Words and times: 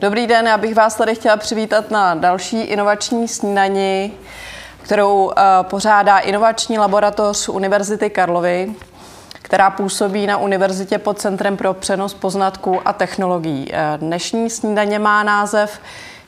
Dobrý 0.00 0.26
den, 0.26 0.46
já 0.46 0.58
bych 0.58 0.74
vás 0.74 0.94
tady 0.94 1.14
chtěla 1.14 1.36
přivítat 1.36 1.90
na 1.90 2.14
další 2.14 2.60
inovační 2.60 3.28
snídani, 3.28 4.12
kterou 4.82 5.30
eh, 5.30 5.42
pořádá 5.62 6.18
inovační 6.18 6.78
laboratoř 6.78 7.48
Univerzity 7.48 8.10
Karlovy, 8.10 8.74
která 9.32 9.70
působí 9.70 10.26
na 10.26 10.36
univerzitě 10.36 10.98
pod 10.98 11.18
Centrem 11.18 11.56
pro 11.56 11.74
přenos 11.74 12.14
poznatků 12.14 12.88
a 12.88 12.92
technologií. 12.92 13.68
Eh, 13.72 13.98
dnešní 13.98 14.50
snídaně 14.50 14.98
má 14.98 15.22
název 15.22 15.80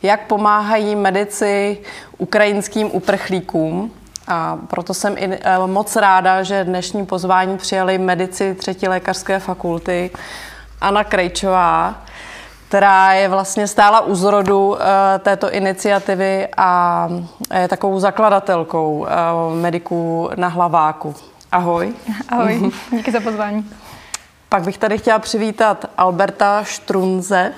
Jak 0.03 0.27
pomáhají 0.27 0.97
medici 0.97 1.79
ukrajinským 2.19 2.91
uprchlíkům. 2.93 3.93
A 4.29 4.59
proto 4.67 4.95
jsem 4.95 5.19
i 5.19 5.39
eh, 5.43 5.59
moc 5.67 5.97
ráda, 5.97 6.43
že 6.43 6.65
dnešní 6.65 7.07
pozvání 7.07 7.59
přijali 7.59 7.99
medici 7.99 8.55
třetí 8.55 8.89
lékařské 8.89 9.39
fakulty 9.39 10.11
Anna 10.81 11.05
Krejčová, 11.05 12.08
která 12.69 13.13
je 13.13 13.29
vlastně 13.29 13.67
stála 13.67 14.01
u 14.01 14.15
zrodu 14.15 14.69
uh, 14.69 14.79
této 15.19 15.51
iniciativy 15.51 16.49
a 16.57 17.09
je 17.61 17.69
takovou 17.69 18.01
zakladatelkou 18.01 18.99
uh, 18.99 19.07
mediků 19.57 20.31
na 20.37 20.49
hlaváku. 20.49 21.15
Ahoj. 21.53 21.95
Ahoj, 22.29 22.71
díky 22.91 23.13
za 23.13 23.21
pozvání. 23.21 23.71
Pak 24.49 24.63
bych 24.63 24.79
tady 24.79 24.99
chtěla 24.99 25.19
přivítat 25.19 25.85
Alberta 25.99 26.65
Štrunze, 26.65 27.53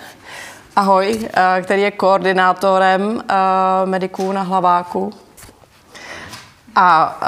ahoj, 0.77 1.19
uh, 1.19 1.29
který 1.65 1.83
je 1.83 1.91
koordinátorem 1.91 3.23
mediků 3.85 4.33
na 4.33 4.43
hlaváku. 4.43 5.13
A 6.77 7.19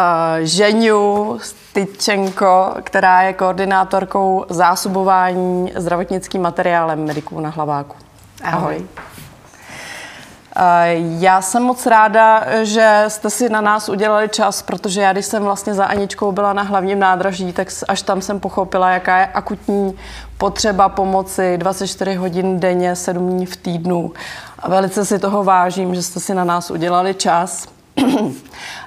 Ženiu 0.40 1.38
Tyčenko, 1.72 2.74
která 2.82 3.22
je 3.22 3.32
koordinátorkou 3.32 4.44
zásobování 4.48 5.72
zdravotnickým 5.76 6.42
materiálem 6.42 7.04
mediků 7.04 7.40
na 7.40 7.50
Hlaváku. 7.50 7.96
Ahoj. 8.42 8.86
Já 10.98 11.42
jsem 11.42 11.62
moc 11.62 11.86
ráda, 11.86 12.44
že 12.62 13.04
jste 13.08 13.30
si 13.30 13.48
na 13.48 13.60
nás 13.60 13.88
udělali 13.88 14.28
čas, 14.28 14.62
protože 14.62 15.00
já, 15.00 15.12
když 15.12 15.26
jsem 15.26 15.42
vlastně 15.42 15.74
za 15.74 15.84
Aničkou 15.84 16.32
byla 16.32 16.52
na 16.52 16.62
hlavním 16.62 16.98
nádraží, 16.98 17.52
tak 17.52 17.68
až 17.88 18.02
tam 18.02 18.22
jsem 18.22 18.40
pochopila, 18.40 18.90
jaká 18.90 19.18
je 19.18 19.26
akutní 19.26 19.98
potřeba 20.38 20.88
pomoci 20.88 21.58
24 21.58 22.14
hodin 22.14 22.60
denně, 22.60 22.96
7 22.96 23.30
dní 23.30 23.46
v 23.46 23.56
týdnu. 23.56 24.12
A 24.58 24.68
velice 24.68 25.04
si 25.04 25.18
toho 25.18 25.44
vážím, 25.44 25.94
že 25.94 26.02
jste 26.02 26.20
si 26.20 26.34
na 26.34 26.44
nás 26.44 26.70
udělali 26.70 27.14
čas. 27.14 27.68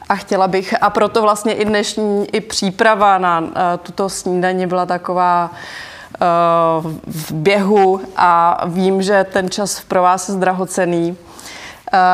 A 0.09 0.15
chtěla 0.15 0.47
bych, 0.47 0.73
a 0.81 0.89
proto 0.89 1.21
vlastně 1.21 1.53
i 1.53 1.65
dnešní 1.65 2.35
i 2.35 2.41
příprava 2.41 3.17
na 3.17 3.39
uh, 3.39 3.47
tuto 3.83 4.09
snídaní 4.09 4.67
byla 4.67 4.85
taková 4.85 5.49
uh, 5.51 6.91
v 7.07 7.31
běhu 7.31 8.01
a 8.17 8.61
vím, 8.65 9.01
že 9.01 9.23
ten 9.23 9.49
čas 9.49 9.81
pro 9.81 10.01
vás 10.01 10.29
je 10.29 10.35
drahocený. 10.35 11.11
Uh, 11.11 11.17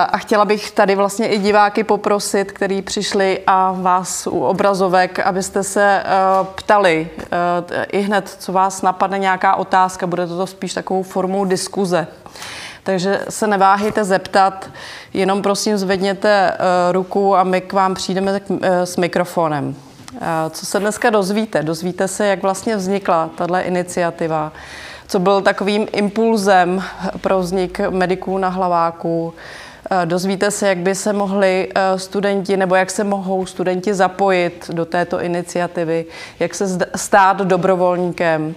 a 0.10 0.18
chtěla 0.18 0.46
bych 0.46 0.72
tady 0.72 0.96
vlastně 0.96 1.28
i 1.28 1.38
diváky 1.38 1.84
poprosit, 1.84 2.52
kteří 2.52 2.82
přišli 2.82 3.40
a 3.48 3.72
vás 3.72 4.28
u 4.28 4.40
obrazovek, 4.40 5.20
abyste 5.20 5.64
se 5.64 6.04
ptali 6.56 7.10
i 7.92 8.02
hned, 8.02 8.36
co 8.40 8.52
vás 8.52 8.82
napadne 8.82 9.20
nějaká 9.20 9.56
otázka, 9.56 10.08
bude 10.08 10.28
to 10.28 10.48
spíš 10.48 10.74
takovou 10.74 11.04
formou 11.04 11.46
diskuze. 11.46 12.08
Takže 12.84 13.26
se 13.30 13.48
neváhejte 13.48 14.04
zeptat, 14.04 14.70
jenom 15.14 15.42
prosím 15.42 15.78
zvedněte 15.78 16.52
uh, 16.52 16.94
ruku 16.94 17.36
a 17.36 17.44
my 17.44 17.62
k 17.62 17.74
vám 17.74 17.96
přijdeme 17.96 18.42
uh, 18.50 18.58
s 18.84 18.98
mikrofonem. 18.98 19.68
Uh, 19.68 20.20
co 20.50 20.66
se 20.66 20.80
dneska 20.80 21.10
dozvíte? 21.10 21.64
Dozvíte 21.64 22.08
se, 22.08 22.28
jak 22.28 22.42
vlastně 22.42 22.76
vznikla 22.76 23.30
tato 23.36 23.56
iniciativa, 23.56 24.52
co 25.08 25.20
byl 25.20 25.42
takovým 25.42 25.88
impulzem 25.92 26.84
pro 27.22 27.40
vznik 27.40 27.80
mediků 27.90 28.38
na 28.38 28.50
hlaváku, 28.50 29.34
Dozvíte 30.06 30.52
se, 30.52 30.68
jak 30.68 30.78
by 30.78 30.96
se 30.96 31.14
mohli 31.14 31.70
studenti 31.96 32.58
nebo 32.58 32.76
jak 32.76 32.92
se 32.92 33.04
mohou 33.04 33.46
studenti 33.46 33.94
zapojit 33.94 34.70
do 34.74 34.86
této 34.86 35.22
iniciativy, 35.22 36.06
jak 36.40 36.56
se 36.56 36.78
stát 36.96 37.38
dobrovolníkem, 37.38 38.56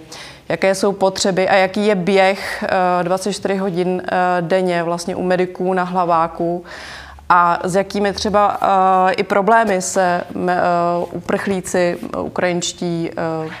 jaké 0.49 0.75
jsou 0.75 0.91
potřeby 0.91 1.49
a 1.49 1.55
jaký 1.55 1.85
je 1.85 1.95
běh 1.95 2.63
24 3.03 3.53
eh, 3.53 3.59
hodin 3.59 4.01
eh, 4.05 4.41
denně 4.41 4.83
vlastně 4.83 5.15
u 5.15 5.23
mediků 5.23 5.73
na 5.73 5.83
hlaváku 5.83 6.65
a 7.29 7.59
s 7.63 7.75
jakými 7.75 8.13
třeba 8.13 8.61
uh, 8.61 9.11
i 9.17 9.23
problémy 9.23 9.81
se 9.81 10.23
uprchlíci 11.11 11.97
ukrajinští 12.19 13.11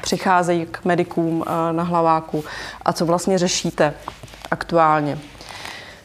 přicházejí 0.01 0.65
k 0.65 0.85
medikům 0.85 1.43
na 1.71 1.83
hlaváku 1.83 2.43
a 2.81 2.93
co 2.93 3.05
vlastně 3.05 3.37
řešíte 3.37 3.93
aktuálně. 4.51 5.17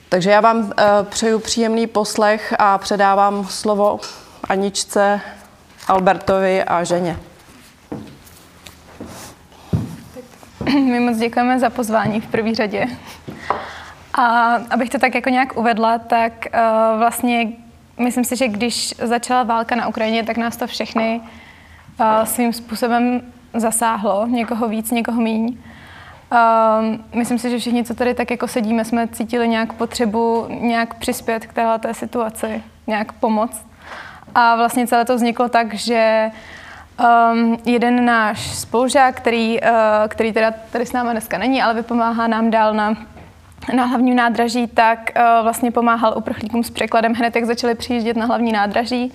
Takže 0.08 0.30
já 0.30 0.40
vám 0.40 0.72
přeju 1.02 1.38
příjemný 1.38 1.86
poslech 1.86 2.54
a 2.58 2.78
předávám 2.78 3.46
slovo 3.50 4.00
Aničce, 4.48 5.20
Albertovi 5.88 6.64
a 6.64 6.84
ženě. 6.84 7.29
My 10.74 11.00
moc 11.00 11.16
děkujeme 11.16 11.58
za 11.58 11.70
pozvání 11.70 12.20
v 12.20 12.26
první 12.26 12.54
řadě. 12.54 12.86
A 14.14 14.54
abych 14.70 14.90
to 14.90 14.98
tak 14.98 15.14
jako 15.14 15.28
nějak 15.28 15.56
uvedla, 15.56 15.98
tak 15.98 16.32
uh, 16.54 16.98
vlastně 16.98 17.48
myslím 17.98 18.24
si, 18.24 18.36
že 18.36 18.48
když 18.48 18.94
začala 19.02 19.42
válka 19.42 19.74
na 19.74 19.88
Ukrajině, 19.88 20.22
tak 20.22 20.36
nás 20.36 20.56
to 20.56 20.66
všechny 20.66 21.20
uh, 22.00 22.24
svým 22.24 22.52
způsobem 22.52 23.20
zasáhlo. 23.54 24.26
Někoho 24.26 24.68
víc, 24.68 24.90
někoho 24.90 25.20
míň. 25.20 25.58
Uh, 26.32 26.98
myslím 27.14 27.38
si, 27.38 27.50
že 27.50 27.58
všichni, 27.58 27.84
co 27.84 27.94
tady 27.94 28.14
tak 28.14 28.30
jako 28.30 28.48
sedíme, 28.48 28.84
jsme 28.84 29.08
cítili 29.08 29.48
nějak 29.48 29.72
potřebu 29.72 30.46
nějak 30.48 30.94
přispět 30.94 31.46
k 31.46 31.52
této 31.52 31.94
situaci, 31.94 32.62
nějak 32.86 33.12
pomoct. 33.12 33.66
A 34.34 34.56
vlastně 34.56 34.86
celé 34.86 35.04
to 35.04 35.16
vzniklo 35.16 35.48
tak, 35.48 35.74
že 35.74 36.30
Um, 37.00 37.58
jeden 37.64 38.04
náš 38.04 38.56
spolužák, 38.56 39.16
který, 39.16 39.60
uh, 39.60 39.68
který 40.08 40.32
teda 40.32 40.54
tady 40.70 40.86
s 40.86 40.92
námi 40.92 41.10
dneska 41.10 41.38
není, 41.38 41.62
ale 41.62 41.74
vypomáhá 41.74 42.26
nám 42.26 42.50
dál 42.50 42.74
na, 42.74 42.96
na 43.74 43.84
hlavním 43.84 44.16
nádraží, 44.16 44.66
tak 44.66 45.10
uh, 45.16 45.22
vlastně 45.42 45.70
pomáhal 45.70 46.14
uprchlíkům 46.16 46.64
s 46.64 46.70
překladem 46.70 47.14
hned, 47.14 47.36
jak 47.36 47.44
začali 47.44 47.74
přijíždět 47.74 48.16
na 48.16 48.26
hlavní 48.26 48.52
nádraží. 48.52 49.12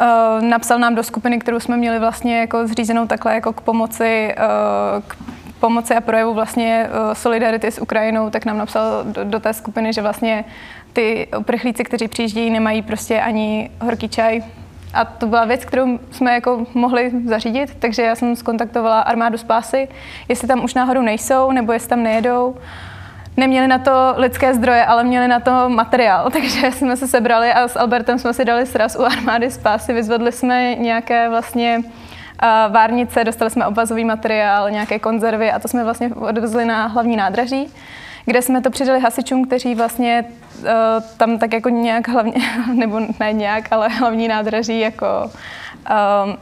Uh, 0.00 0.42
napsal 0.44 0.78
nám 0.78 0.94
do 0.94 1.02
skupiny, 1.02 1.38
kterou 1.38 1.60
jsme 1.60 1.76
měli 1.76 1.98
vlastně 1.98 2.40
jako 2.40 2.66
zřízenou 2.66 3.06
takhle 3.06 3.34
jako 3.34 3.52
k 3.52 3.60
pomoci, 3.60 4.34
uh, 4.38 5.02
k 5.02 5.16
pomoci 5.60 5.94
a 5.94 6.00
projevu 6.00 6.34
vlastně 6.34 6.88
solidarity 7.12 7.66
s 7.70 7.80
Ukrajinou, 7.80 8.30
tak 8.30 8.44
nám 8.44 8.58
napsal 8.58 9.04
do, 9.04 9.24
do 9.24 9.40
té 9.40 9.52
skupiny, 9.52 9.92
že 9.92 10.02
vlastně 10.02 10.44
ty 10.92 11.28
uprchlíci, 11.38 11.84
kteří 11.84 12.08
přijíždějí, 12.08 12.50
nemají 12.50 12.82
prostě 12.82 13.20
ani 13.20 13.70
horký 13.80 14.08
čaj, 14.08 14.42
a 14.94 15.04
to 15.04 15.26
byla 15.26 15.44
věc, 15.44 15.64
kterou 15.64 15.98
jsme 16.10 16.34
jako 16.34 16.66
mohli 16.74 17.12
zařídit, 17.26 17.76
takže 17.78 18.02
já 18.02 18.14
jsem 18.14 18.36
skontaktovala 18.36 19.00
armádu 19.00 19.38
spásy, 19.38 19.88
jestli 20.28 20.48
tam 20.48 20.64
už 20.64 20.74
náhodou 20.74 21.02
nejsou, 21.02 21.50
nebo 21.50 21.72
jestli 21.72 21.88
tam 21.88 22.02
nejedou. 22.02 22.56
Neměli 23.36 23.68
na 23.68 23.78
to 23.78 24.14
lidské 24.16 24.54
zdroje, 24.54 24.84
ale 24.84 25.04
měli 25.04 25.28
na 25.28 25.40
to 25.40 25.68
materiál, 25.68 26.30
takže 26.32 26.72
jsme 26.72 26.96
se 26.96 27.08
sebrali 27.08 27.52
a 27.52 27.68
s 27.68 27.78
Albertem 27.78 28.18
jsme 28.18 28.34
si 28.34 28.44
dali 28.44 28.66
sraz 28.66 28.96
u 28.96 29.04
armády 29.04 29.50
spásy, 29.50 29.92
vyzvedli 29.92 30.32
jsme 30.32 30.74
nějaké 30.74 31.28
vlastně 31.28 31.80
várnice, 32.70 33.24
dostali 33.24 33.50
jsme 33.50 33.66
obvazový 33.66 34.04
materiál, 34.04 34.70
nějaké 34.70 34.98
konzervy 34.98 35.52
a 35.52 35.58
to 35.58 35.68
jsme 35.68 35.84
vlastně 35.84 36.10
odvezli 36.14 36.64
na 36.64 36.86
hlavní 36.86 37.16
nádraží 37.16 37.72
kde 38.24 38.42
jsme 38.42 38.60
to 38.60 38.70
přidali 38.70 39.00
hasičům, 39.00 39.44
kteří 39.46 39.74
vlastně 39.74 40.24
uh, 40.60 40.66
tam 41.16 41.38
tak 41.38 41.52
jako 41.52 41.68
nějak 41.68 42.08
hlavně, 42.08 42.34
nebo 42.74 43.00
ne 43.20 43.32
nějak, 43.32 43.72
ale 43.72 43.88
hlavní 43.88 44.28
nádraží 44.28 44.80
jako 44.80 45.06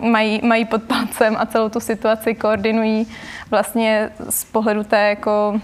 uh, 0.01 0.09
mají, 0.11 0.41
mají 0.45 0.65
pod 0.65 0.83
palcem 0.83 1.37
a 1.39 1.47
celou 1.47 1.69
tu 1.69 1.81
situaci 1.81 2.35
koordinují 2.35 3.07
vlastně 3.51 4.11
z 4.31 4.45
pohledu 4.45 4.85
té 4.85 5.09
jako 5.09 5.61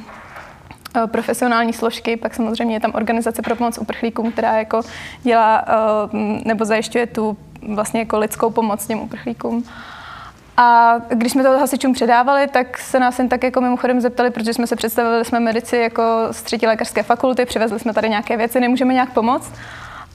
eh, 0.96 1.06
profesionální 1.06 1.72
složky, 1.72 2.16
pak 2.16 2.34
samozřejmě 2.34 2.76
je 2.76 2.80
tam 2.80 2.92
organizace 2.94 3.42
pro 3.42 3.56
pomoc 3.56 3.78
uprchlíkům, 3.78 4.32
která 4.32 4.58
jako 4.58 4.80
dělá 5.22 5.64
nebo 6.44 6.64
zajišťuje 6.64 7.06
tu 7.06 7.36
vlastně 7.74 8.00
jako 8.00 8.18
lidskou 8.18 8.50
pomoc 8.50 8.86
těm 8.86 9.00
uprchlíkům. 9.00 9.64
A 10.60 10.96
když 11.08 11.32
jsme 11.32 11.42
to 11.42 11.58
hasičům 11.58 11.92
předávali, 11.92 12.46
tak 12.46 12.78
se 12.78 13.00
nás 13.00 13.18
jen 13.18 13.28
tak 13.28 13.42
jako 13.42 13.60
mimochodem 13.60 14.00
zeptali, 14.00 14.30
protože 14.30 14.54
jsme 14.54 14.66
se 14.66 14.76
představili, 14.76 15.24
jsme 15.24 15.40
medici 15.40 15.76
jako 15.76 16.02
z 16.30 16.42
třetí 16.42 16.66
lékařské 16.66 17.02
fakulty, 17.02 17.44
přivezli 17.44 17.78
jsme 17.78 17.92
tady 17.92 18.08
nějaké 18.08 18.36
věci, 18.36 18.60
nemůžeme 18.60 18.94
nějak 18.94 19.12
pomoct. 19.12 19.52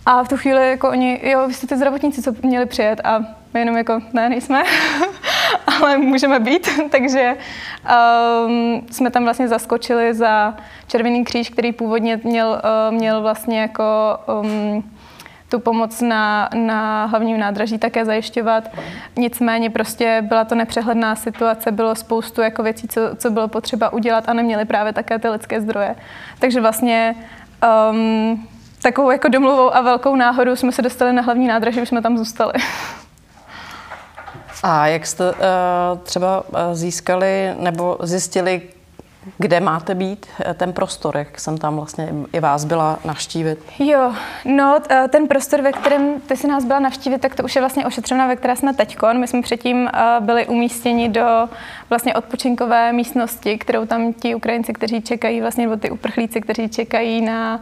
A 0.05 0.23
v 0.23 0.29
tu 0.29 0.37
chvíli 0.37 0.69
jako 0.69 0.89
oni, 0.89 1.21
jo, 1.23 1.47
vy 1.47 1.53
jste 1.53 1.67
ty 1.67 1.75
zdravotníci, 1.75 2.21
co 2.21 2.33
měli 2.41 2.65
přijet 2.65 3.01
a 3.03 3.19
my 3.53 3.59
jenom 3.59 3.77
jako, 3.77 3.99
ne, 4.13 4.29
nejsme, 4.29 4.63
ale 5.67 5.97
můžeme 5.97 6.39
být, 6.39 6.69
takže 6.91 7.37
um, 8.45 8.87
jsme 8.91 9.11
tam 9.11 9.23
vlastně 9.23 9.47
zaskočili 9.47 10.13
za 10.13 10.57
Červený 10.87 11.23
kříž, 11.23 11.49
který 11.49 11.71
původně 11.71 12.19
měl, 12.23 12.61
uh, 12.89 12.97
měl 12.97 13.21
vlastně 13.21 13.61
jako 13.61 13.83
um, 14.41 14.92
tu 15.53 15.59
pomoc 15.59 16.01
na, 16.01 16.49
na 16.55 17.05
hlavním 17.05 17.39
nádraží 17.39 17.77
také 17.77 18.05
zajišťovat. 18.05 18.63
Nicméně 19.15 19.69
prostě 19.69 20.25
byla 20.25 20.43
to 20.43 20.55
nepřehledná 20.55 21.15
situace, 21.15 21.71
bylo 21.71 21.95
spoustu 21.95 22.41
jako 22.41 22.63
věcí, 22.63 22.87
co, 22.87 23.01
co 23.15 23.29
bylo 23.29 23.47
potřeba 23.47 23.93
udělat 23.93 24.29
a 24.29 24.33
neměli 24.33 24.65
právě 24.65 24.93
také 24.93 25.19
ty 25.19 25.29
lidské 25.29 25.61
zdroje. 25.61 25.95
Takže 26.39 26.61
vlastně 26.61 27.15
um, 27.91 28.47
takovou 28.81 29.11
jako 29.11 29.27
domluvou 29.27 29.75
a 29.75 29.81
velkou 29.81 30.15
náhodou 30.15 30.55
jsme 30.55 30.71
se 30.71 30.81
dostali 30.81 31.13
na 31.13 31.21
hlavní 31.21 31.47
nádraží, 31.47 31.81
už 31.81 31.89
jsme 31.89 32.01
tam 32.01 32.17
zůstali. 32.17 32.53
A 34.63 34.87
jak 34.87 35.05
jste 35.05 35.31
uh, 35.31 35.37
třeba 36.03 36.43
získali 36.73 37.53
nebo 37.59 37.97
zjistili, 38.01 38.61
kde 39.37 39.59
máte 39.59 39.95
být, 39.95 40.25
eh, 40.45 40.53
ten 40.53 40.73
prostor, 40.73 41.17
jak 41.17 41.39
jsem 41.39 41.57
tam 41.57 41.75
vlastně 41.75 42.09
i 42.33 42.39
vás 42.39 42.65
byla 42.65 42.99
navštívit? 43.05 43.59
Jo, 43.79 44.13
no 44.45 44.79
eh, 44.89 45.07
ten 45.07 45.27
prostor, 45.27 45.61
ve 45.61 45.71
kterém 45.71 46.21
ty 46.21 46.37
si 46.37 46.47
nás 46.47 46.65
byla 46.65 46.79
navštívit, 46.79 47.21
tak 47.21 47.35
to 47.35 47.43
už 47.43 47.55
je 47.55 47.61
vlastně 47.61 47.85
ošetřena, 47.85 48.27
ve 48.27 48.35
které 48.35 48.55
jsme 48.55 48.73
teď. 48.73 48.97
My 49.13 49.27
jsme 49.27 49.41
předtím 49.41 49.89
eh, 49.93 50.17
byli 50.19 50.47
umístěni 50.47 51.09
do 51.09 51.49
vlastně 51.89 52.15
odpočinkové 52.15 52.93
místnosti, 52.93 53.57
kterou 53.57 53.85
tam 53.85 54.13
ti 54.13 54.35
Ukrajinci, 54.35 54.73
kteří 54.73 55.01
čekají, 55.01 55.41
vlastně 55.41 55.67
nebo 55.67 55.79
ty 55.79 55.89
uprchlíci, 55.89 56.41
kteří 56.41 56.69
čekají 56.69 57.21
na 57.21 57.61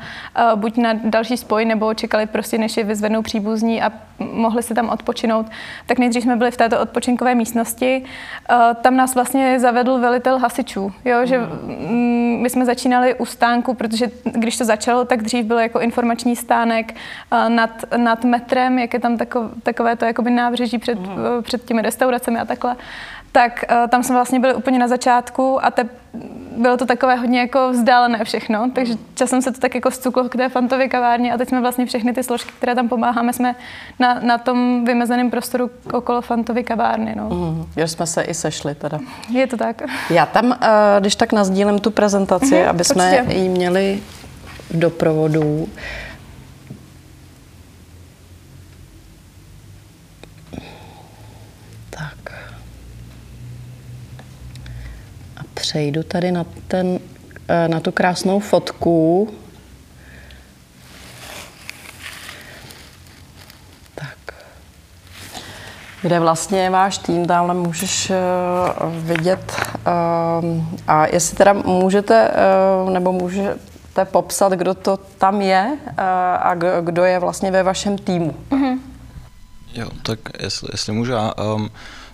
buď 0.56 0.78
na 0.78 0.94
další 0.94 1.38
spoj, 1.38 1.66
nebo 1.66 1.94
čekali 1.94 2.26
prostě, 2.26 2.58
než 2.58 2.78
je 2.78 2.84
vyzvednou 2.84 3.22
příbuzní 3.22 3.82
a 3.82 3.92
mohli 4.20 4.64
si 4.64 4.74
tam 4.74 4.90
odpočinout. 4.90 5.46
Tak 5.86 6.00
nejdřív 6.00 6.24
jsme 6.24 6.36
byli 6.36 6.52
v 6.52 6.58
této 6.58 6.80
odpočinkové 6.80 7.36
místnosti. 7.36 8.04
Tam 8.82 8.96
nás 8.96 9.16
vlastně 9.16 9.60
zavedl 9.60 10.00
velitel 10.00 10.40
hasičů, 10.40 10.94
jo, 11.06 11.26
že 11.26 11.40
Mm, 11.40 11.51
my 12.38 12.50
jsme 12.50 12.66
začínali 12.66 13.16
u 13.16 13.26
stánku, 13.26 13.74
protože 13.74 14.12
když 14.24 14.58
to 14.58 14.66
začalo, 14.66 15.06
tak 15.06 15.22
dřív 15.22 15.46
byl 15.46 15.60
jako 15.60 15.80
informační 15.80 16.36
stánek 16.36 16.94
eh, 17.32 17.50
nad, 17.50 17.86
nad 17.98 18.24
metrem, 18.24 18.80
jak 18.80 18.94
je 18.94 19.00
tam 19.00 19.18
takové, 19.18 19.50
takové 19.64 19.96
to 19.96 20.06
jakoby 20.06 20.32
nábřeží 20.32 20.78
před, 20.78 21.00
mm. 21.00 21.16
před 21.42 21.66
těmi 21.66 21.82
restauracemi 21.82 22.40
a 22.40 22.46
takhle 22.46 22.76
tak 23.32 23.66
uh, 23.72 23.90
tam 23.90 24.04
jsme 24.04 24.16
vlastně 24.16 24.40
byli 24.40 24.54
úplně 24.54 24.80
na 24.80 24.88
začátku 24.88 25.66
a 25.66 25.72
te, 25.72 25.90
bylo 26.58 26.78
to 26.78 26.86
takové 26.86 27.16
hodně 27.16 27.40
jako 27.40 27.70
vzdálené 27.72 28.24
všechno, 28.24 28.72
takže 28.74 28.94
časem 29.16 29.42
se 29.42 29.52
to 29.52 29.60
tak 29.60 29.76
jako 29.76 29.92
zcuklo 29.92 30.30
k 30.30 30.36
té 30.36 30.50
fantově 30.50 30.88
kavárně 30.88 31.34
a 31.34 31.38
teď 31.38 31.50
jsme 31.50 31.62
vlastně 31.62 31.86
všechny 31.86 32.14
ty 32.14 32.24
složky, 32.24 32.52
které 32.58 32.76
tam 32.76 32.90
pomáháme, 32.90 33.34
jsme 33.34 33.56
na, 34.00 34.20
na 34.20 34.38
tom 34.38 34.86
vymezeném 34.86 35.32
prostoru 35.32 35.70
okolo 35.94 36.22
fantovy 36.22 36.64
kavárny. 36.64 37.16
No. 37.16 37.30
Mm, 37.30 37.66
že 37.78 37.88
jsme 37.88 38.08
se 38.08 38.22
i 38.22 38.34
sešli 38.34 38.76
teda. 38.76 39.00
Je 39.30 39.48
to 39.48 39.58
tak. 39.58 39.82
Já 40.10 40.26
tam, 40.26 40.46
uh, 40.46 40.56
když 41.00 41.16
tak 41.16 41.34
nazdílím 41.34 41.80
tu 41.80 41.92
prezentaci, 41.92 42.62
mm, 42.62 42.70
aby 42.70 42.84
jsme 42.84 43.26
ji 43.34 43.50
měli 43.50 44.00
v 44.70 44.80
doprovodu. 44.80 45.68
Přejdu 55.72 56.04
tady 56.04 56.32
na, 56.32 56.46
ten, 56.68 57.00
eh, 57.48 57.68
na 57.68 57.80
tu 57.80 57.92
krásnou 57.92 58.40
fotku. 58.40 59.30
Tak. 63.96 64.36
Kde 66.02 66.20
vlastně 66.20 66.70
váš 66.70 66.98
tým, 66.98 67.26
tamhle 67.26 67.56
můžeš 67.56 68.10
uh, 68.10 68.96
vidět. 68.96 69.52
Uh, 69.88 70.64
a 70.88 71.08
jestli 71.08 71.38
teda 71.38 71.54
můžete, 71.54 72.32
uh, 72.84 72.90
nebo 72.90 73.12
můžete 73.12 74.06
popsat, 74.06 74.52
kdo 74.52 74.74
to 74.74 74.98
tam 74.98 75.42
je 75.42 75.78
a 76.40 76.56
kdo 76.82 77.04
je 77.04 77.20
vlastně 77.20 77.52
ve 77.52 77.64
vašem 77.64 77.98
týmu. 77.98 78.36
Mm-hmm. 78.50 78.80
Jo, 79.74 79.90
tak 80.04 80.20
jestli, 80.40 80.70
jestli 80.72 80.94
můžu, 80.94 81.14
um, 81.56 81.70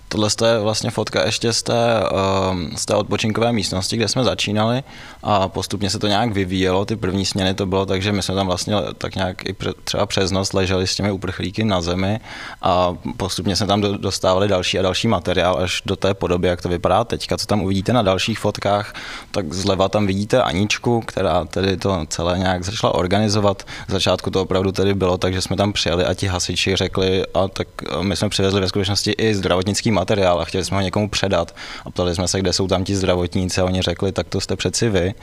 Tohle 0.08 0.28
je 0.46 0.58
vlastně 0.58 0.90
fotka 0.90 1.26
ještě 1.26 1.52
z 1.52 1.62
té, 1.62 2.02
ehm, 2.50 2.70
z 2.76 2.86
té 2.86 2.94
odpočinkové 2.94 3.52
místnosti, 3.52 3.96
kde 3.96 4.08
jsme 4.08 4.24
začínali 4.24 4.82
a 5.22 5.48
postupně 5.48 5.90
se 5.90 5.98
to 5.98 6.06
nějak 6.06 6.32
vyvíjelo. 6.32 6.84
Ty 6.84 6.96
první 6.96 7.26
směny 7.26 7.54
to 7.54 7.66
bylo 7.66 7.86
tak, 7.86 8.02
že 8.02 8.12
my 8.12 8.22
jsme 8.22 8.34
tam 8.34 8.46
vlastně 8.46 8.74
tak 8.98 9.14
nějak 9.14 9.48
i 9.48 9.56
třeba 9.84 10.06
přes 10.06 10.30
noc 10.30 10.52
leželi 10.52 10.86
s 10.86 10.94
těmi 10.94 11.10
uprchlíky 11.10 11.64
na 11.64 11.80
zemi 11.80 12.20
a 12.62 12.94
postupně 13.16 13.56
jsme 13.56 13.66
tam 13.66 13.80
dostávali 13.80 14.48
další 14.48 14.78
a 14.78 14.82
další 14.82 15.08
materiál 15.08 15.58
až 15.62 15.82
do 15.86 15.96
té 15.96 16.14
podoby, 16.14 16.48
jak 16.48 16.62
to 16.62 16.68
vypadá 16.68 17.04
teďka, 17.04 17.36
co 17.36 17.46
tam 17.46 17.62
uvidíte 17.62 17.92
na 17.92 18.02
dalších 18.02 18.38
fotkách, 18.38 18.94
tak 19.30 19.52
zleva 19.52 19.88
tam 19.88 20.06
vidíte 20.06 20.42
Aničku, 20.42 21.00
která 21.00 21.44
tedy 21.44 21.76
to 21.76 22.06
celé 22.08 22.38
nějak 22.38 22.64
začala 22.64 22.94
organizovat. 22.94 23.62
Z 23.88 23.92
začátku 23.92 24.30
to 24.30 24.42
opravdu 24.42 24.72
tedy 24.72 24.94
bylo 24.94 25.18
tak, 25.18 25.34
že 25.34 25.40
jsme 25.40 25.56
tam 25.56 25.72
přijeli 25.72 26.04
a 26.04 26.14
ti 26.14 26.26
hasiči 26.26 26.76
řekli, 26.76 27.22
a 27.34 27.48
tak 27.48 27.68
my 28.02 28.16
jsme 28.16 28.28
přivezli 28.28 28.60
ve 28.60 28.68
skutečnosti 28.68 29.10
i 29.10 29.34
zdravotnický 29.34 29.90
materiál 29.98 30.40
a 30.40 30.44
chtěli 30.44 30.64
jsme 30.64 30.76
ho 30.76 30.82
někomu 30.82 31.08
předat. 31.08 31.54
A 31.84 31.90
ptali 31.90 32.14
jsme 32.14 32.28
se, 32.28 32.40
kde 32.40 32.52
jsou 32.52 32.66
tam 32.68 32.84
ti 32.84 32.96
zdravotníci 32.96 33.60
a 33.60 33.64
oni 33.64 33.82
řekli, 33.82 34.12
tak 34.12 34.28
to 34.28 34.40
jste 34.40 34.56
přeci 34.56 34.88
vy. 34.88 35.14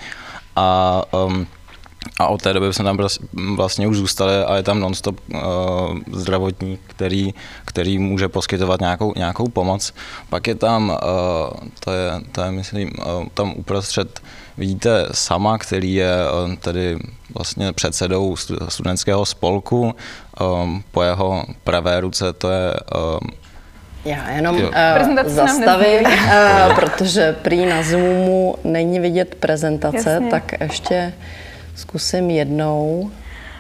A 0.56 1.02
um, 1.12 1.48
a 2.20 2.28
od 2.28 2.42
té 2.42 2.54
doby 2.54 2.74
jsme 2.74 2.86
tam 2.86 3.00
vlastně 3.56 3.88
už 3.88 3.98
zůstali 3.98 4.44
a 4.44 4.56
je 4.56 4.64
tam 4.64 4.80
nonstop 4.80 5.20
uh, 5.34 5.40
zdravotník, 6.12 6.80
který, 6.88 7.34
který 7.66 8.00
může 8.00 8.30
poskytovat 8.30 8.80
nějakou, 8.80 9.14
nějakou 9.16 9.48
pomoc. 9.48 9.94
Pak 10.30 10.48
je 10.48 10.56
tam, 10.56 10.90
uh, 10.90 11.68
to, 11.80 11.92
je, 11.92 12.12
to 12.32 12.42
je 12.42 12.52
myslím, 12.52 12.92
uh, 12.98 13.26
tam 13.34 13.54
uprostřed 13.56 14.22
vidíte 14.58 15.08
sama, 15.12 15.58
který 15.58 15.94
je 15.94 16.16
uh, 16.46 16.56
tedy 16.56 17.00
vlastně 17.36 17.74
předsedou 17.74 18.36
studentského 18.70 19.26
spolku. 19.26 19.96
Um, 20.64 20.84
po 20.92 21.04
jeho 21.04 21.46
pravé 21.64 22.02
ruce 22.02 22.34
to 22.34 22.50
je 22.50 22.74
um, 22.74 23.45
já 24.06 24.30
jenom 24.30 24.56
uh, 24.56 24.72
zastavím, 25.26 26.02
uh, 26.06 26.76
protože 26.76 27.36
prý 27.42 27.66
na 27.66 27.84
Zoomu 27.84 28.56
není 28.64 29.00
vidět 29.00 29.36
prezentace, 29.36 30.10
Jasně. 30.10 30.30
tak 30.30 30.62
ještě 30.62 31.14
zkusím 31.76 32.30
jednou. 32.30 33.12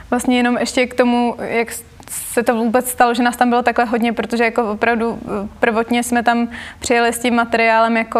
Vlastně 0.10 0.38
jenom 0.38 0.58
ještě 0.58 0.86
k 0.86 0.94
tomu, 0.94 1.36
jak 1.40 1.68
se 2.10 2.44
to 2.44 2.56
vůbec 2.56 2.90
stalo, 2.90 3.14
že 3.14 3.24
nás 3.24 3.38
tam 3.38 3.50
bylo 3.50 3.64
takhle 3.64 3.86
hodně, 3.86 4.14
protože 4.14 4.44
jako 4.44 4.72
opravdu 4.72 5.20
eh, 5.26 5.48
prvotně 5.60 6.04
jsme 6.04 6.24
tam 6.24 6.48
přijeli 6.80 7.14
s 7.14 7.20
tím 7.20 7.36
materiálem 7.36 7.98
jako 7.98 8.20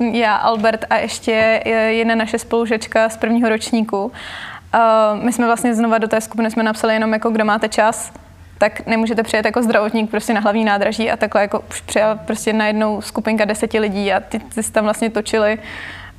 uh, 0.00 0.06
já, 0.14 0.36
Albert 0.36 0.84
a 0.90 0.96
ještě 0.96 1.60
jedna 1.88 2.14
naše 2.14 2.38
spolužečka 2.38 3.08
z 3.08 3.16
prvního 3.16 3.48
ročníku. 3.48 4.04
Uh, 4.04 5.24
my 5.24 5.32
jsme 5.32 5.46
vlastně 5.46 5.74
znova 5.74 5.98
do 5.98 6.08
té 6.08 6.20
skupiny 6.20 6.50
jsme 6.50 6.62
napsali 6.62 6.94
jenom 6.94 7.12
jako 7.12 7.30
kdo 7.30 7.44
máte 7.44 7.68
čas, 7.68 8.12
tak 8.58 8.86
nemůžete 8.86 9.22
přijet 9.22 9.46
jako 9.46 9.62
zdravotník 9.62 10.10
prostě 10.10 10.34
na 10.34 10.40
hlavní 10.40 10.64
nádraží 10.64 11.10
a 11.10 11.16
takhle 11.16 11.40
jako 11.40 11.62
už 11.70 11.80
přijela 11.80 12.14
prostě 12.14 12.52
najednou 12.52 13.00
skupinka 13.00 13.44
deseti 13.44 13.78
lidí 13.78 14.12
a 14.12 14.20
ty, 14.20 14.38
ty 14.38 14.62
tam 14.62 14.84
vlastně 14.84 15.10
točili 15.10 15.58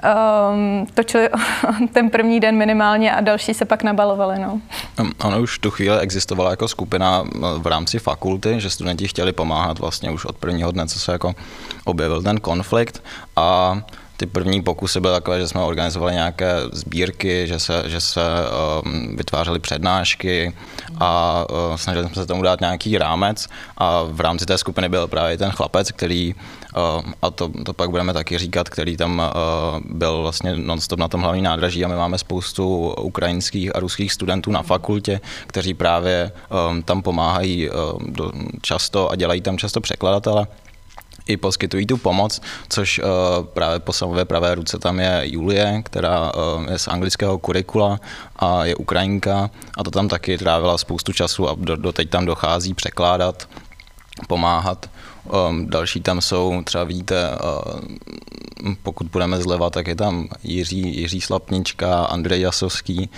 um, 0.06 0.88
točili 0.94 1.30
ten 1.94 2.10
první 2.10 2.40
den 2.40 2.58
minimálně 2.58 3.16
a 3.16 3.22
další 3.22 3.54
se 3.54 3.66
pak 3.66 3.84
nabalovali. 3.84 4.40
No. 4.40 4.62
Ono 5.24 5.42
už 5.42 5.60
tu 5.60 5.72
chvíli 5.72 6.00
existovala 6.00 6.50
jako 6.50 6.68
skupina 6.68 7.24
v 7.58 7.68
rámci 7.68 8.00
fakulty, 8.00 8.62
že 8.62 8.70
studenti 8.70 9.08
chtěli 9.08 9.34
pomáhat 9.34 9.80
vlastně 9.80 10.12
už 10.12 10.26
od 10.26 10.38
prvního 10.38 10.72
dne, 10.72 10.88
co 10.88 11.00
se 11.00 11.12
jako 11.12 11.36
objevil 11.86 12.24
ten 12.24 12.40
konflikt 12.40 13.04
a 13.36 13.78
ty 14.18 14.26
první 14.26 14.62
pokusy 14.62 15.00
byly 15.00 15.14
takové, 15.14 15.40
že 15.40 15.48
jsme 15.48 15.62
organizovali 15.62 16.14
nějaké 16.14 16.56
sbírky, 16.72 17.48
že 17.48 17.60
se, 17.60 17.84
že 17.86 18.02
se 18.02 18.22
um, 18.86 19.16
vytvářely 19.16 19.60
přednášky 19.60 20.54
a 21.00 21.46
uh, 21.50 21.76
snažili 21.76 22.06
jsme 22.06 22.16
se 22.16 22.26
tomu 22.26 22.42
dát 22.42 22.62
nějaký 22.62 22.98
rámec 22.98 23.48
a 23.78 24.04
v 24.04 24.22
rámci 24.22 24.46
té 24.46 24.58
skupiny 24.58 24.90
byl 24.90 25.08
právě 25.08 25.38
ten 25.38 25.52
chlapec, 25.52 25.92
který, 25.92 26.36
uh, 26.36 27.12
a 27.22 27.32
to, 27.32 27.52
to 27.66 27.74
pak 27.74 27.90
budeme 27.90 28.14
taky 28.14 28.38
říkat, 28.38 28.70
který 28.70 28.98
tam 28.98 29.20
uh, 29.20 29.80
byl 29.86 30.22
vlastně 30.22 30.56
nonstop 30.56 31.00
na 31.00 31.08
tom 31.08 31.22
hlavní 31.22 31.42
nádraží 31.42 31.86
a 31.86 31.88
my 31.88 31.96
máme 31.96 32.18
spoustu 32.18 32.94
ukrajinských 33.02 33.76
a 33.76 33.80
ruských 33.80 34.14
studentů 34.14 34.52
na 34.52 34.62
fakultě, 34.62 35.22
kteří 35.48 35.74
právě 35.74 36.32
um, 36.70 36.84
tam 36.84 37.02
pomáhají 37.02 37.70
um, 37.70 38.14
do, 38.14 38.32
často 38.62 39.12
a 39.12 39.16
dělají 39.16 39.42
tam 39.42 39.58
často 39.58 39.82
překladatele 39.82 40.48
i 41.28 41.38
poskytují 41.38 41.86
tu 41.86 41.98
pomoc, 41.98 42.42
což 42.70 43.00
uh, 43.00 43.46
právě 43.46 43.80
po 43.80 43.94
samové 43.94 44.26
pravé 44.26 44.56
ruce 44.56 44.80
tam 44.80 45.00
je 45.00 45.22
Julie, 45.24 45.82
která 45.86 46.32
uh, 46.36 46.72
je 46.72 46.80
z 46.80 46.88
anglického 46.88 47.38
kurikula 47.38 48.00
a 48.36 48.66
je 48.66 48.76
Ukrajinka 48.76 49.50
a 49.78 49.84
to 49.84 49.92
tam 49.92 50.08
taky 50.08 50.38
trávila 50.38 50.78
spoustu 50.78 51.14
času 51.14 51.50
a 51.50 51.56
do, 51.58 51.76
doteď 51.76 52.10
tam 52.10 52.26
dochází 52.26 52.74
překládat, 52.74 53.50
pomáhat. 54.28 54.90
Um, 55.50 55.70
další 55.70 56.02
tam 56.02 56.22
jsou, 56.22 56.64
třeba 56.64 56.84
vidíte, 56.84 57.30
uh, 57.30 58.76
pokud 58.84 59.08
budeme 59.08 59.42
zleva, 59.42 59.70
tak 59.70 59.88
je 59.88 59.96
tam 59.96 60.28
Jiří, 60.44 61.02
Jiří 61.02 61.22
Slapnička, 61.22 62.06
Andrej 62.06 62.42
Jasovský, 62.42 63.10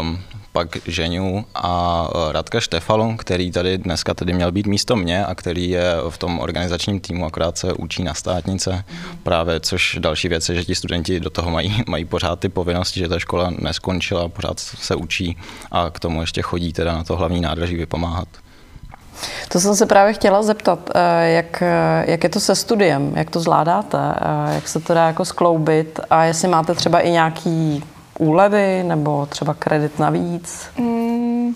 Um, 0.00 0.18
pak 0.54 0.68
Ženiu 0.86 1.44
a 1.54 2.08
e, 2.28 2.32
Radka 2.32 2.60
Štefalu, 2.60 3.16
který 3.16 3.50
tady 3.50 3.78
dneska 3.78 4.14
tady 4.14 4.32
měl 4.32 4.52
být 4.52 4.66
místo 4.66 4.96
mě 4.96 5.26
a 5.26 5.34
který 5.34 5.70
je 5.70 5.94
v 6.08 6.18
tom 6.18 6.40
organizačním 6.40 7.00
týmu, 7.00 7.26
akorát 7.26 7.58
se 7.58 7.72
učí 7.72 8.04
na 8.04 8.14
státnice. 8.14 8.84
Právě, 9.22 9.60
což 9.60 9.98
další 10.00 10.28
věc 10.28 10.48
je, 10.48 10.54
že 10.54 10.64
ti 10.64 10.74
studenti 10.74 11.20
do 11.20 11.30
toho 11.30 11.50
mají, 11.50 11.82
mají 11.88 12.04
pořád 12.04 12.40
ty 12.40 12.48
povinnosti, 12.48 13.00
že 13.00 13.08
ta 13.08 13.18
škola 13.18 13.52
neskončila, 13.58 14.28
pořád 14.28 14.60
se 14.60 14.94
učí 14.94 15.36
a 15.70 15.90
k 15.90 16.00
tomu 16.00 16.20
ještě 16.20 16.42
chodí 16.42 16.72
teda 16.72 16.92
na 16.92 17.04
to 17.04 17.16
hlavní 17.16 17.40
nádraží 17.40 17.76
vypomáhat. 17.76 18.28
To 19.48 19.60
jsem 19.60 19.76
se 19.76 19.86
právě 19.86 20.12
chtěla 20.12 20.42
zeptat, 20.42 20.90
e, 20.94 21.30
jak, 21.30 21.62
jak 22.06 22.24
je 22.24 22.30
to 22.30 22.40
se 22.40 22.54
studiem, 22.54 23.12
jak 23.16 23.30
to 23.30 23.40
zvládáte, 23.40 23.98
e, 23.98 24.54
jak 24.54 24.68
se 24.68 24.80
to 24.80 24.94
dá 24.94 25.06
jako 25.06 25.24
skloubit 25.24 26.00
a 26.10 26.24
jestli 26.24 26.48
máte 26.48 26.74
třeba 26.74 27.00
i 27.00 27.10
nějaký 27.10 27.84
úlevy 28.18 28.82
nebo 28.82 29.26
třeba 29.26 29.54
kredit 29.54 29.98
navíc? 29.98 30.70
Mm, 30.78 31.54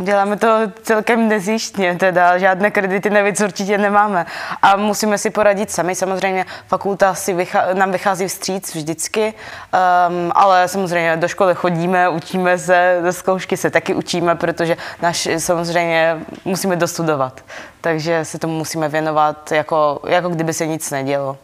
Děláme 0.00 0.36
to 0.36 0.58
celkem 0.82 1.28
nezjištně, 1.28 1.96
teda 1.98 2.38
žádné 2.38 2.70
kredity 2.70 3.10
navíc 3.10 3.40
určitě 3.40 3.78
nemáme. 3.78 4.26
A 4.62 4.76
musíme 4.76 5.18
si 5.18 5.30
poradit 5.30 5.70
sami. 5.70 5.94
Samozřejmě 5.94 6.46
fakulta 6.66 7.14
si 7.14 7.32
vychá, 7.32 7.64
nám 7.74 7.92
vychází 7.92 8.26
vstříc 8.28 8.74
vždycky, 8.74 9.34
um, 9.34 10.32
ale 10.34 10.68
samozřejmě 10.68 11.16
do 11.16 11.28
školy 11.28 11.54
chodíme, 11.54 12.08
učíme 12.08 12.58
se, 12.58 13.00
do 13.02 13.12
zkoušky 13.12 13.56
se 13.56 13.70
taky 13.70 13.94
učíme, 13.94 14.34
protože 14.34 14.76
naš, 15.02 15.28
samozřejmě 15.38 16.16
musíme 16.44 16.76
dostudovat. 16.76 17.44
Takže 17.80 18.24
se 18.24 18.38
tomu 18.38 18.58
musíme 18.58 18.88
věnovat, 18.88 19.52
jako, 19.52 20.00
jako 20.08 20.28
kdyby 20.28 20.52
se 20.52 20.66
nic 20.66 20.90
nedělo. 20.90 21.38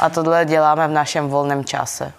A 0.00 0.10
tohle 0.10 0.44
děláme 0.44 0.88
v 0.88 0.90
našem 0.90 1.28
volném 1.28 1.64
čase. 1.64 2.12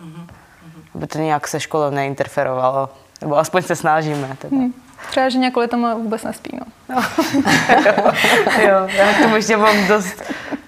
Aby 0.95 1.07
to 1.07 1.17
nějak 1.17 1.47
se 1.47 1.59
školou 1.59 1.89
neinterferovalo. 1.89 2.89
Nebo 3.21 3.37
aspoň 3.37 3.61
se 3.61 3.75
snažíme. 3.75 4.35
Teda. 4.39 4.57
Hmm. 4.57 4.73
Třeba, 5.09 5.29
že 5.29 5.49
kvůli 5.49 5.67
tomu 5.67 6.03
vůbec 6.03 6.23
nespí, 6.23 6.59
no. 6.59 6.95
no. 6.95 7.01
jo, 8.61 8.87
já 8.87 9.13
k 9.13 9.21
tomu 9.21 9.35
ještě 9.35 9.57
mám 9.57 9.87
dost 9.87 10.23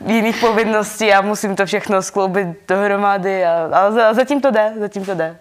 jiných 0.05 0.37
povinností 0.37 1.13
a 1.13 1.21
musím 1.21 1.55
to 1.55 1.65
všechno 1.65 2.01
skloubit 2.01 2.47
dohromady, 2.67 3.45
a, 3.45 3.69
a 3.71 4.13
zatím 4.13 4.41
to 4.41 4.51
jde, 4.51 4.73
zatím 4.79 5.05
to 5.05 5.15
jde. 5.15 5.37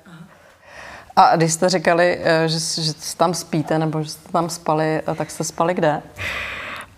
A 1.17 1.37
když 1.37 1.53
jste 1.53 1.69
říkali, 1.69 2.21
eh, 2.23 2.49
že, 2.49 2.83
že 2.83 2.93
tam 3.17 3.35
spíte, 3.35 3.79
nebo 3.79 4.03
že 4.03 4.11
jste 4.11 4.33
tam 4.33 4.51
spali, 4.51 5.03
eh, 5.07 5.15
tak 5.15 5.31
jste 5.31 5.45
spali 5.45 5.75
kde? 5.75 6.03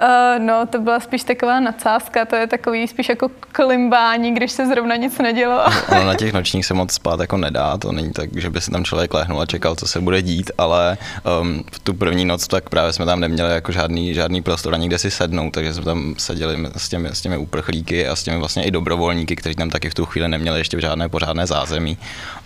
Uh, 0.03 0.45
no, 0.45 0.67
to 0.67 0.79
byla 0.81 1.01
spíš 1.01 1.25
taková 1.25 1.61
nadsázka, 1.61 2.25
to 2.25 2.37
je 2.37 2.47
takový 2.47 2.89
spíš 2.89 3.09
jako 3.09 3.31
klimbání, 3.53 4.35
když 4.35 4.53
se 4.53 4.67
zrovna 4.67 4.97
nic 4.97 5.19
nedělo. 5.19 5.61
Ono 5.89 6.05
na 6.05 6.15
těch 6.15 6.33
nočních 6.33 6.67
se 6.67 6.75
moc 6.75 6.93
spát 6.93 7.21
jako 7.21 7.37
nedá, 7.37 7.79
to 7.79 7.93
není 7.93 8.13
tak, 8.13 8.37
že 8.37 8.51
by 8.51 8.61
se 8.61 8.71
tam 8.71 8.85
člověk 8.85 9.15
lehnul 9.15 9.41
a 9.41 9.47
čekal, 9.47 9.75
co 9.75 9.89
se 9.89 10.01
bude 10.01 10.23
dít, 10.23 10.51
ale 10.59 10.99
um, 11.41 11.65
v 11.73 11.79
tu 11.79 11.95
první 11.95 12.25
noc 12.25 12.49
tak 12.49 12.69
právě 12.69 12.93
jsme 12.93 13.07
tam 13.07 13.21
neměli 13.21 13.53
jako 13.53 13.73
žádný, 13.73 14.15
žádný 14.15 14.43
prostor 14.43 14.75
ani 14.75 14.89
kde 14.89 14.99
si 14.99 15.11
sednout, 15.11 15.51
takže 15.51 15.75
jsme 15.75 15.85
tam 15.85 16.15
seděli 16.19 16.57
s 16.77 16.89
těmi, 16.89 17.09
s 17.09 17.21
těmi 17.21 17.37
uprchlíky 17.37 18.09
a 18.09 18.17
s 18.17 18.23
těmi 18.23 18.39
vlastně 18.39 18.65
i 18.65 18.71
dobrovolníky, 18.71 19.37
kteří 19.37 19.55
tam 19.55 19.71
taky 19.71 19.91
v 19.91 19.95
tu 19.95 20.07
chvíli 20.07 20.29
neměli 20.29 20.61
ještě 20.61 20.81
žádné 20.81 21.09
pořádné 21.09 21.47
zázemí 21.47 21.99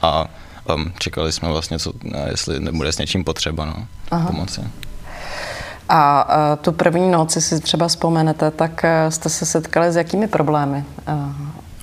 a 0.03 0.27
um, 0.75 0.93
čekali 0.99 1.33
jsme 1.33 1.49
vlastně, 1.49 1.79
co, 1.79 1.93
jestli 2.31 2.61
nebude 2.61 2.93
s 2.93 2.99
něčím 2.99 3.25
potřeba 3.25 3.65
no, 3.65 3.87
pomoci. 4.27 4.61
A 5.89 6.29
tu 6.61 6.73
první 6.73 7.11
noc, 7.11 7.33
si 7.33 7.61
třeba 7.61 7.89
vzpomenete, 7.89 8.51
tak 8.51 8.85
uh, 8.85 9.11
jste 9.11 9.29
se 9.29 9.47
setkali 9.47 9.93
s 9.93 9.97
jakými 9.97 10.29
problémy, 10.29 10.85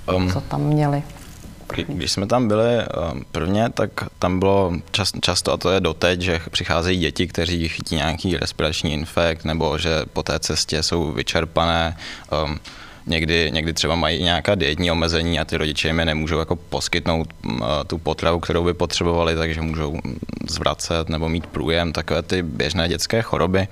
uh, 0.08 0.16
um, 0.16 0.32
co 0.32 0.42
tam 0.42 0.62
měli? 0.62 1.04
Když 1.88 2.12
jsme 2.12 2.28
tam 2.28 2.48
byli 2.48 2.86
prvně, 3.32 3.70
tak 3.70 3.90
tam 4.20 4.40
bylo 4.40 4.74
čas, 4.92 5.12
často, 5.22 5.54
a 5.54 5.58
to 5.58 5.70
je 5.70 5.80
doteď, 5.80 6.22
že 6.22 6.42
přicházejí 6.52 7.00
děti, 7.00 7.28
kteří 7.28 7.68
chytí 7.68 7.96
nějaký 7.96 8.38
respirační 8.38 8.94
infekt, 8.94 9.46
nebo 9.46 9.78
že 9.78 10.02
po 10.14 10.24
té 10.24 10.40
cestě 10.40 10.84
jsou 10.84 11.12
vyčerpané. 11.12 11.98
Um, 12.46 12.60
někdy, 13.08 13.52
někdy 13.54 13.74
třeba 13.74 13.96
mají 13.96 14.24
nějaká 14.24 14.56
dietní 14.56 14.92
omezení 14.92 15.40
a 15.40 15.46
ty 15.46 15.58
rodiče 15.58 15.88
jim 15.88 16.00
je 16.00 16.06
nemůžou 16.06 16.40
jako 16.40 16.56
poskytnout 16.56 17.28
tu 17.88 17.98
potravu, 17.98 18.40
kterou 18.40 18.64
by 18.64 18.74
potřebovali, 18.74 19.36
takže 19.36 19.62
můžou 19.62 20.00
zvracet 20.50 21.10
nebo 21.10 21.30
mít 21.30 21.48
průjem, 21.48 21.94
takové 21.94 22.22
ty 22.22 22.42
běžné 22.44 22.88
dětské 22.88 23.22
choroby 23.22 23.68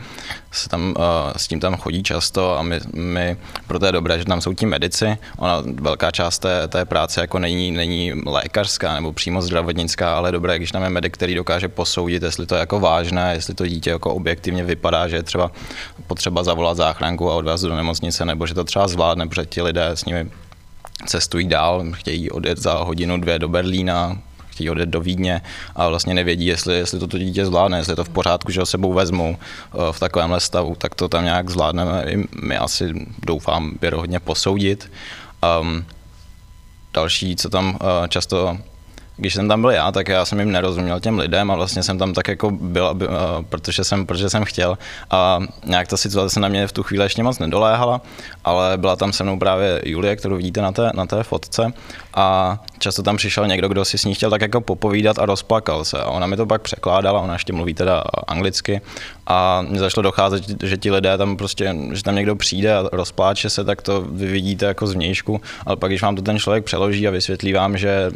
se 0.54 0.70
tam, 0.70 0.96
s 1.38 1.48
tím 1.48 1.60
tam 1.60 1.78
chodí 1.78 2.04
často 2.04 2.60
a 2.60 2.64
my, 2.64 2.80
my 2.94 3.38
proto 3.68 3.86
je 3.86 3.92
dobré, 3.92 4.20
že 4.20 4.26
tam 4.26 4.42
jsou 4.42 4.54
ti 4.54 4.66
medici. 4.66 5.18
Ona 5.38 5.64
velká 5.66 6.12
část 6.12 6.40
té, 6.40 6.68
té 6.68 6.86
práce 6.86 7.22
jako 7.22 7.40
není, 7.40 7.72
není 7.72 8.14
lékařská 8.26 8.96
nebo 8.96 9.14
přímo 9.14 9.42
zdravotnická, 9.42 10.18
ale 10.18 10.32
dobré, 10.32 10.58
když 10.58 10.72
tam 10.72 10.84
je 10.84 10.90
medic, 10.90 11.14
který 11.14 11.36
dokáže 11.36 11.68
posoudit, 11.68 12.24
jestli 12.24 12.46
to 12.46 12.56
je 12.56 12.60
jako 12.60 12.80
vážné, 12.80 13.34
jestli 13.34 13.54
to 13.54 13.68
dítě 13.68 13.90
jako 13.90 14.14
objektivně 14.14 14.64
vypadá, 14.64 15.08
že 15.08 15.16
je 15.16 15.24
třeba 15.24 15.52
potřeba 16.08 16.44
zavolat 16.44 16.78
záchranku 16.78 17.32
a 17.32 17.36
odvést 17.36 17.62
do 17.62 17.76
nemocnice, 17.76 18.26
nebo 18.26 18.48
že 18.48 18.54
to 18.54 18.64
třeba 18.64 18.88
zvládne, 18.88 19.23
protože 19.30 19.46
ti 19.46 19.62
lidé 19.62 19.90
s 19.94 20.06
nimi 20.06 20.32
cestují 21.06 21.48
dál, 21.48 21.86
chtějí 21.92 22.32
odjet 22.32 22.58
za 22.58 22.74
hodinu, 22.74 23.18
dvě 23.18 23.40
do 23.40 23.50
Berlína, 23.50 24.18
chtějí 24.54 24.70
odjet 24.70 24.90
do 24.90 25.02
Vídně 25.02 25.42
a 25.76 25.90
vlastně 25.90 26.14
nevědí, 26.14 26.46
jestli, 26.46 26.76
jestli 26.76 27.00
to, 27.00 27.08
to 27.08 27.18
dítě 27.18 27.46
zvládne, 27.46 27.78
jestli 27.78 27.92
je 27.92 27.96
to 27.96 28.04
v 28.04 28.10
pořádku, 28.10 28.52
že 28.52 28.60
ho 28.60 28.66
sebou 28.66 28.94
vezmou 28.94 29.38
eh, 29.38 29.78
v 29.92 30.00
takovémhle 30.00 30.40
stavu, 30.40 30.76
tak 30.76 30.96
to 30.96 31.10
tam 31.10 31.24
nějak 31.24 31.50
zvládneme. 31.50 32.04
I 32.08 32.24
my 32.42 32.58
asi 32.58 32.94
doufám 33.26 33.72
věrohodně 33.82 34.20
posoudit. 34.20 34.92
Um, 35.62 35.86
další, 36.94 37.36
co 37.36 37.50
tam 37.50 37.70
uh, 37.70 38.08
často 38.08 38.58
když 39.18 39.34
jsem 39.34 39.48
tam 39.48 39.62
byl 39.62 39.70
já, 39.70 39.92
tak 39.92 40.08
já 40.08 40.26
jsem 40.26 40.40
jim 40.40 40.52
nerozuměl 40.52 41.00
těm 41.00 41.20
lidem 41.20 41.52
a 41.52 41.56
vlastně 41.56 41.84
jsem 41.84 41.98
tam 41.98 42.14
tak 42.14 42.28
jako 42.28 42.52
byl, 42.52 42.96
uh, 42.96 43.08
protože 43.50 43.84
jsem, 43.84 44.06
protože 44.06 44.30
jsem 44.30 44.46
chtěl. 44.46 44.78
A 45.12 45.40
nějak 45.66 45.88
ta 45.88 45.98
situace 45.98 46.40
na 46.40 46.48
mě 46.48 46.68
v 46.68 46.72
tu 46.72 46.84
chvíli 46.84 47.06
ještě 47.06 47.24
moc 47.24 47.40
nedoléhala, 47.40 48.02
ale 48.44 48.78
byla 48.78 48.96
tam 48.96 49.14
se 49.14 49.24
mnou 49.24 49.40
právě 49.40 49.82
Julie, 49.86 50.16
kterou 50.16 50.36
vidíte 50.36 50.62
na 50.62 50.72
té, 50.72 50.92
na 50.94 51.06
té 51.06 51.24
fotce 51.24 51.74
a 52.16 52.60
často 52.80 53.04
tam 53.04 53.18
přišel 53.18 53.48
někdo, 53.48 53.68
kdo 53.68 53.86
si 53.86 53.98
s 53.98 54.06
ní 54.06 54.16
chtěl 54.16 54.30
tak 54.30 54.42
jako 54.42 54.62
popovídat 54.62 55.20
a 55.20 55.26
rozplakal 55.26 55.86
se 55.86 55.98
a 55.98 56.10
ona 56.10 56.28
mi 56.28 56.38
to 56.38 56.46
pak 56.46 56.62
překládala, 56.62 57.22
ona 57.22 57.34
ještě 57.34 57.54
mluví 57.54 57.74
teda 57.74 58.04
anglicky 58.28 58.82
a 59.28 59.62
mě 59.62 59.80
zašlo 59.80 60.04
docházet, 60.04 60.64
že 60.64 60.78
ti 60.78 60.92
lidé 60.92 61.18
tam 61.18 61.38
prostě, 61.38 61.76
že 61.92 62.04
tam 62.04 62.16
někdo 62.16 62.36
přijde 62.36 62.76
a 62.76 62.90
rozpláče 62.92 63.50
se, 63.50 63.64
tak 63.64 63.82
to 63.82 64.02
vy 64.02 64.28
vidíte 64.28 64.66
jako 64.66 64.88
zvnějšku, 64.88 65.42
ale 65.66 65.76
pak 65.76 65.92
když 65.92 66.02
vám 66.02 66.16
to 66.16 66.22
ten 66.22 66.40
člověk 66.40 66.64
přeloží 66.64 67.08
a 67.08 67.12
vysvětlí 67.12 67.54
vám, 67.54 67.78
že 67.78 68.12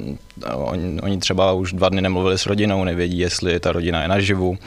oni, 0.54 1.02
oni 1.02 1.18
třeba 1.18 1.52
už 1.52 1.74
dva 1.74 1.90
dny 1.90 2.02
nemluvili 2.02 2.38
s 2.38 2.46
rodinou, 2.46 2.84
nevědí, 2.84 3.20
jestli 3.20 3.60
ta 3.60 3.72
rodina 3.72 4.02
je 4.02 4.08
naživu, 4.08 4.58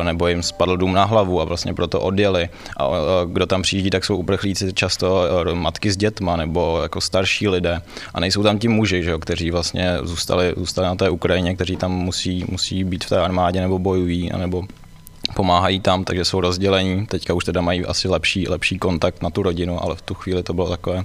eh, 0.00 0.04
nebo 0.04 0.28
jim 0.28 0.42
spadl 0.42 0.76
dům 0.76 0.92
na 0.92 1.04
hlavu 1.04 1.40
a 1.40 1.44
vlastně 1.44 1.74
proto 1.74 2.00
odjeli. 2.00 2.48
A 2.76 2.88
kdo 3.26 3.46
tam 3.46 3.62
přijíždí, 3.62 3.90
tak 3.90 4.04
jsou 4.04 4.16
uprchlíci 4.16 4.72
často 4.72 5.24
eh, 5.50 5.54
matky 5.54 5.90
s 5.90 5.96
dětma 5.96 6.36
nebo 6.36 6.78
jako 6.82 7.00
starší 7.00 7.48
lidé. 7.48 7.80
A 8.14 8.20
nejsou 8.20 8.42
tam 8.42 8.58
ti 8.64 8.68
muži, 8.68 9.02
že 9.02 9.10
jo, 9.10 9.18
kteří 9.18 9.50
vlastně 9.50 9.98
zůstali, 10.02 10.54
zůstali 10.56 10.88
na 10.88 10.94
té 10.94 11.10
Ukrajině, 11.10 11.54
kteří 11.54 11.76
tam 11.76 11.92
musí, 11.92 12.44
musí 12.48 12.84
být 12.84 13.04
v 13.04 13.08
té 13.08 13.20
armádě 13.20 13.60
nebo 13.60 13.78
bojují, 13.78 14.30
nebo 14.36 14.64
pomáhají 15.36 15.80
tam, 15.80 16.04
takže 16.04 16.24
jsou 16.24 16.40
rozdělení. 16.40 17.06
Teďka 17.06 17.34
už 17.34 17.44
teda 17.44 17.60
mají 17.60 17.84
asi 17.84 18.08
lepší, 18.08 18.48
lepší 18.48 18.78
kontakt 18.78 19.22
na 19.22 19.30
tu 19.30 19.42
rodinu, 19.42 19.82
ale 19.84 19.96
v 19.96 20.02
tu 20.02 20.14
chvíli 20.14 20.42
to 20.42 20.54
bylo 20.54 20.68
takové 20.68 21.04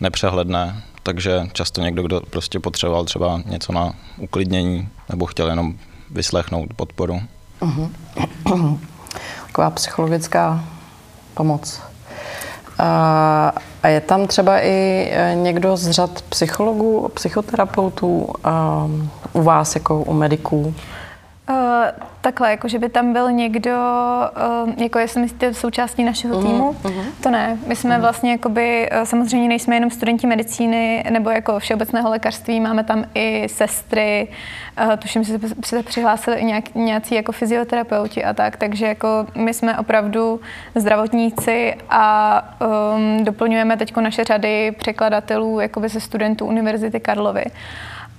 nepřehledné. 0.00 0.82
Takže 1.02 1.48
často 1.52 1.80
někdo, 1.80 2.02
kdo 2.02 2.20
prostě 2.20 2.60
potřeboval 2.60 3.04
třeba 3.04 3.42
něco 3.46 3.72
na 3.72 3.94
uklidnění 4.18 4.88
nebo 5.08 5.26
chtěl 5.26 5.48
jenom 5.48 5.74
vyslechnout 6.10 6.74
podporu. 6.76 7.22
Uh-huh. 7.60 8.78
Taková 9.46 9.70
psychologická 9.70 10.64
pomoc. 11.34 11.89
A 13.82 13.88
je 13.88 14.00
tam 14.00 14.26
třeba 14.26 14.60
i 14.60 15.08
e, 15.12 15.34
někdo 15.34 15.76
z 15.76 15.90
řad 15.90 16.22
psychologů, 16.22 17.10
psychoterapeutů 17.14 18.28
u 19.32 19.42
vás 19.42 19.74
jako 19.74 20.02
u 20.02 20.12
mediků? 20.12 20.74
Uh, 21.50 21.56
takhle, 22.20 22.50
jako 22.50 22.68
že 22.68 22.78
by 22.78 22.88
tam 22.88 23.12
byl 23.12 23.32
někdo, 23.32 23.76
uh, 24.64 24.72
jako 24.76 24.98
jestli 24.98 25.20
myslíte 25.20 25.54
součástí 25.54 26.04
našeho 26.04 26.34
uh-huh, 26.34 26.46
týmu, 26.46 26.76
uh-huh. 26.82 27.04
to 27.22 27.30
ne. 27.30 27.58
My 27.66 27.76
jsme 27.76 27.96
uh-huh. 27.96 28.00
vlastně 28.00 28.30
jakoby, 28.30 28.90
uh, 28.92 29.02
samozřejmě 29.02 29.48
nejsme 29.48 29.76
jenom 29.76 29.90
studenti 29.90 30.26
medicíny 30.26 31.04
nebo 31.10 31.30
jako 31.30 31.58
všeobecného 31.58 32.10
lékařství, 32.10 32.60
máme 32.60 32.84
tam 32.84 33.04
i 33.14 33.48
sestry, 33.48 34.28
uh, 34.84 34.96
tuším, 34.96 35.24
že 35.24 35.38
se 35.64 35.82
přihlásili 35.82 36.36
i 36.36 36.44
nějak, 36.44 36.74
nějací 36.74 37.14
jako 37.14 37.32
fyzioterapeuti 37.32 38.24
a 38.24 38.32
tak, 38.32 38.56
takže 38.56 38.86
jako 38.86 39.26
my 39.34 39.54
jsme 39.54 39.78
opravdu 39.78 40.40
zdravotníci 40.74 41.74
a 41.90 42.42
um, 42.96 43.24
doplňujeme 43.24 43.76
teď 43.76 43.96
naše 43.96 44.24
řady 44.24 44.72
překladatelů 44.78 45.60
jakoby 45.60 45.88
ze 45.88 46.00
studentů 46.00 46.46
Univerzity 46.46 47.00
Karlovy. 47.00 47.44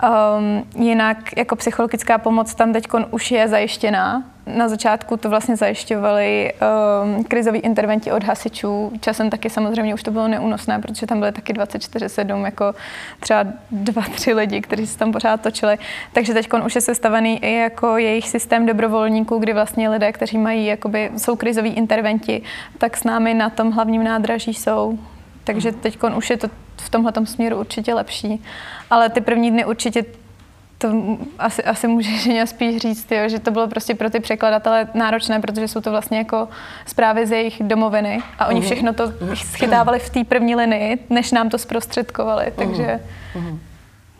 Um, 0.03 0.63
jinak 0.83 1.37
jako 1.37 1.55
psychologická 1.55 2.17
pomoc 2.17 2.55
tam 2.55 2.73
teď 2.73 2.87
už 3.11 3.31
je 3.31 3.47
zajištěná 3.47 4.23
na 4.45 4.69
začátku 4.69 5.17
to 5.17 5.29
vlastně 5.29 5.55
zajišťovali 5.55 6.53
um, 6.53 7.23
krizoví 7.23 7.59
interventi 7.59 8.11
od 8.11 8.23
hasičů. 8.23 8.91
Časem 9.01 9.29
taky 9.29 9.49
samozřejmě 9.49 9.93
už 9.93 10.03
to 10.03 10.11
bylo 10.11 10.27
neúnosné, 10.27 10.79
protože 10.79 11.07
tam 11.07 11.19
byly 11.19 11.31
taky 11.31 11.53
24-7, 11.53 12.45
jako 12.45 12.75
třeba 13.19 13.45
dva, 13.71 14.01
tři 14.01 14.33
lidi, 14.33 14.61
kteří 14.61 14.87
se 14.87 14.97
tam 14.97 15.11
pořád 15.11 15.41
točili. 15.41 15.77
Takže 16.13 16.33
teď 16.33 16.49
už 16.65 16.75
je 16.75 16.81
sestavený 16.81 17.43
i 17.43 17.53
jako 17.53 17.97
jejich 17.97 18.29
systém 18.29 18.65
dobrovolníků, 18.65 19.37
kdy 19.37 19.53
vlastně 19.53 19.89
lidé, 19.89 20.11
kteří 20.11 20.37
mají, 20.37 20.65
jakoby, 20.65 21.11
jsou 21.17 21.35
krizoví 21.35 21.69
interventi, 21.69 22.41
tak 22.77 22.97
s 22.97 23.03
námi 23.03 23.33
na 23.33 23.49
tom 23.49 23.71
hlavním 23.71 24.03
nádraží 24.03 24.53
jsou. 24.53 24.99
Takže 25.43 25.71
teď 25.71 25.97
už 26.15 26.29
je 26.29 26.37
to 26.37 26.47
v 26.85 26.89
tomhle 26.89 27.13
směru 27.25 27.59
určitě 27.59 27.93
lepší. 27.93 28.43
Ale 28.89 29.09
ty 29.09 29.21
první 29.21 29.51
dny 29.51 29.65
určitě 29.65 30.05
to 30.77 31.17
asi, 31.39 31.63
asi 31.63 31.87
může 31.87 32.17
ženě 32.17 32.47
spíš 32.47 32.77
říct, 32.77 33.11
jo, 33.11 33.29
že 33.29 33.39
to 33.39 33.51
bylo 33.51 33.67
prostě 33.67 33.95
pro 33.95 34.09
ty 34.09 34.19
překladatele 34.19 34.87
náročné, 34.93 35.39
protože 35.39 35.67
jsou 35.67 35.81
to 35.81 35.91
vlastně 35.91 36.17
jako 36.17 36.47
zprávy 36.85 37.27
z 37.27 37.31
jejich 37.31 37.63
domoviny 37.63 38.21
a 38.39 38.45
oni 38.45 38.59
mhm. 38.59 38.65
všechno 38.65 38.93
to 38.93 39.13
schytávali 39.33 39.99
v 39.99 40.09
té 40.09 40.23
první 40.23 40.55
linii, 40.55 40.99
než 41.09 41.31
nám 41.31 41.49
to 41.49 41.57
zprostředkovali, 41.57 42.45
mhm. 42.45 42.53
takže... 42.55 42.99
Uh-huh. 43.35 43.57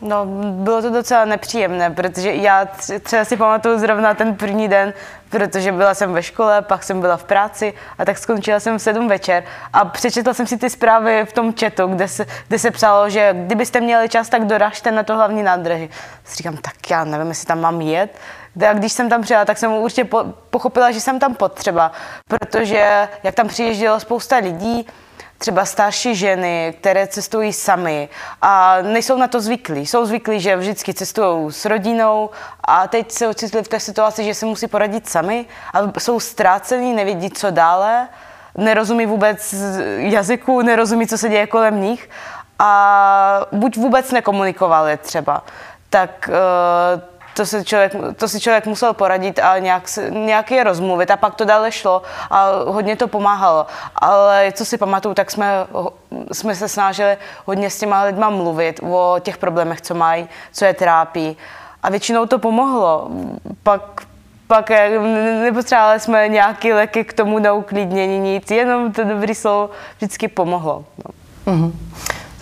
No, 0.04 0.26
bylo 0.50 0.82
to 0.82 0.90
docela 0.90 1.24
nepříjemné, 1.24 1.90
protože 1.90 2.34
já 2.34 2.68
třeba 3.02 3.24
si 3.24 3.36
pamatuju 3.36 3.78
zrovna 3.78 4.14
ten 4.14 4.34
první 4.34 4.68
den, 4.68 4.94
protože 5.30 5.72
byla 5.72 5.94
jsem 5.94 6.12
ve 6.12 6.22
škole, 6.22 6.62
pak 6.62 6.82
jsem 6.82 7.00
byla 7.00 7.16
v 7.16 7.24
práci 7.24 7.74
a 7.98 8.04
tak 8.04 8.18
skončila 8.18 8.60
jsem 8.60 8.78
v 8.78 8.82
sedm 8.82 9.08
večer 9.08 9.44
a 9.72 9.84
přečetla 9.84 10.34
jsem 10.34 10.46
si 10.46 10.56
ty 10.56 10.70
zprávy 10.70 11.24
v 11.24 11.32
tom 11.32 11.54
chatu, 11.60 11.86
kde 11.86 12.08
se, 12.08 12.26
kde 12.48 12.58
se 12.58 12.70
psalo, 12.70 13.10
že 13.10 13.34
kdybyste 13.46 13.80
měli 13.80 14.08
čas, 14.08 14.28
tak 14.28 14.44
doražte 14.44 14.90
na 14.90 15.02
to 15.02 15.14
hlavní 15.14 15.42
nádraží. 15.42 15.90
Říkám, 16.36 16.56
tak 16.56 16.90
já 16.90 17.04
nevím, 17.04 17.28
jestli 17.28 17.46
tam 17.46 17.60
mám 17.60 17.80
jet. 17.80 18.18
A 18.68 18.72
když 18.72 18.92
jsem 18.92 19.08
tam 19.08 19.22
přijela, 19.22 19.44
tak 19.44 19.58
jsem 19.58 19.72
určitě 19.72 20.04
po, 20.04 20.24
pochopila, 20.50 20.90
že 20.90 21.00
jsem 21.00 21.18
tam 21.18 21.34
potřeba, 21.34 21.92
protože 22.28 23.08
jak 23.22 23.34
tam 23.34 23.48
přijíždělo 23.48 24.00
spousta 24.00 24.36
lidí, 24.36 24.86
třeba 25.42 25.64
starší 25.64 26.14
ženy, 26.14 26.74
které 26.80 27.06
cestují 27.06 27.52
sami 27.52 28.08
a 28.42 28.82
nejsou 28.82 29.18
na 29.18 29.28
to 29.28 29.40
zvyklí. 29.40 29.86
Jsou 29.86 30.06
zvyklí, 30.06 30.40
že 30.40 30.56
vždycky 30.56 30.94
cestují 30.94 31.52
s 31.52 31.64
rodinou 31.64 32.30
a 32.64 32.88
teď 32.88 33.12
se 33.12 33.28
ocitli 33.28 33.62
v 33.62 33.68
té 33.68 33.80
situaci, 33.80 34.24
že 34.24 34.34
se 34.34 34.46
musí 34.46 34.66
poradit 34.66 35.08
sami 35.08 35.46
a 35.74 36.00
jsou 36.00 36.20
ztrácení, 36.20 36.92
nevědí, 36.92 37.30
co 37.30 37.50
dále, 37.50 38.08
nerozumí 38.56 39.06
vůbec 39.06 39.54
jazyku, 39.96 40.62
nerozumí, 40.62 41.06
co 41.06 41.18
se 41.18 41.28
děje 41.28 41.46
kolem 41.46 41.80
nich 41.80 42.10
a 42.58 43.46
buď 43.52 43.76
vůbec 43.76 44.10
nekomunikovali 44.10 44.96
třeba, 44.96 45.42
tak 45.90 46.30
uh, 46.30 47.02
to, 47.34 47.46
se 47.46 47.64
člověk, 47.64 47.92
to 48.16 48.28
si 48.28 48.40
člověk 48.40 48.66
musel 48.66 48.94
poradit 48.94 49.38
a 49.38 49.58
nějak, 49.58 49.82
nějak 50.08 50.50
je 50.50 50.64
rozmluvit 50.64 51.10
a 51.10 51.16
pak 51.16 51.34
to 51.34 51.44
dále 51.44 51.72
šlo 51.72 52.02
a 52.30 52.50
hodně 52.66 52.96
to 52.96 53.08
pomáhalo. 53.08 53.66
Ale 53.96 54.52
co 54.52 54.64
si 54.64 54.78
pamatuju, 54.78 55.14
tak 55.14 55.30
jsme, 55.30 55.66
jsme 56.32 56.54
se 56.54 56.68
snažili 56.68 57.16
hodně 57.44 57.70
s 57.70 57.78
těma 57.78 58.02
lidma 58.02 58.30
mluvit 58.30 58.80
o 58.82 59.16
těch 59.20 59.36
problémech, 59.36 59.80
co 59.80 59.94
mají, 59.94 60.28
co 60.52 60.64
je 60.64 60.74
trápí. 60.74 61.36
A 61.82 61.90
většinou 61.90 62.26
to 62.26 62.38
pomohlo. 62.38 63.08
Pak 63.62 63.82
pak 64.46 64.70
nepotřebovali 65.42 66.00
jsme 66.00 66.28
nějaké 66.28 66.74
léky 66.74 67.04
k 67.04 67.12
tomu 67.12 67.38
na 67.38 67.52
uklidnění, 67.52 68.18
nic, 68.18 68.50
jenom 68.50 68.92
to 68.92 69.04
dobrý 69.04 69.34
slovo 69.34 69.70
vždycky 69.96 70.28
pomohlo. 70.28 70.84
No. 71.04 71.52
Mm-hmm. 71.52 71.72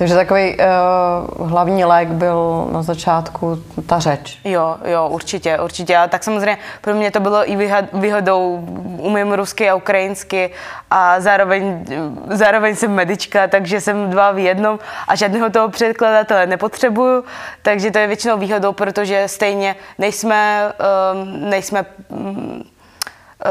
Takže 0.00 0.14
takový 0.14 0.56
uh, 0.56 1.48
hlavní 1.48 1.84
lék 1.84 2.08
byl 2.08 2.68
na 2.72 2.82
začátku 2.82 3.58
ta 3.86 3.98
řeč. 3.98 4.38
Jo, 4.44 4.76
jo, 4.84 5.08
určitě, 5.08 5.58
určitě. 5.58 5.96
A 5.96 6.08
tak 6.08 6.24
samozřejmě 6.24 6.58
pro 6.80 6.94
mě 6.94 7.10
to 7.10 7.20
bylo 7.20 7.50
i 7.50 7.70
výhodou, 7.92 8.64
umím 8.98 9.32
rusky 9.32 9.70
a 9.70 9.74
ukrajinsky 9.74 10.50
a 10.90 11.20
zároveň, 11.20 11.84
zároveň 12.30 12.76
jsem 12.76 12.94
medička, 12.94 13.48
takže 13.48 13.80
jsem 13.80 14.10
dva 14.10 14.32
v 14.32 14.38
jednom 14.38 14.78
a 15.08 15.16
žádného 15.16 15.50
toho 15.50 15.68
překladatele 15.68 16.46
nepotřebuju, 16.46 17.24
takže 17.62 17.90
to 17.90 17.98
je 17.98 18.06
většinou 18.06 18.38
výhodou, 18.38 18.72
protože 18.72 19.28
stejně 19.28 19.76
nejsme, 19.98 20.72
um, 21.12 21.50
nejsme 21.50 21.84
um, 22.08 22.64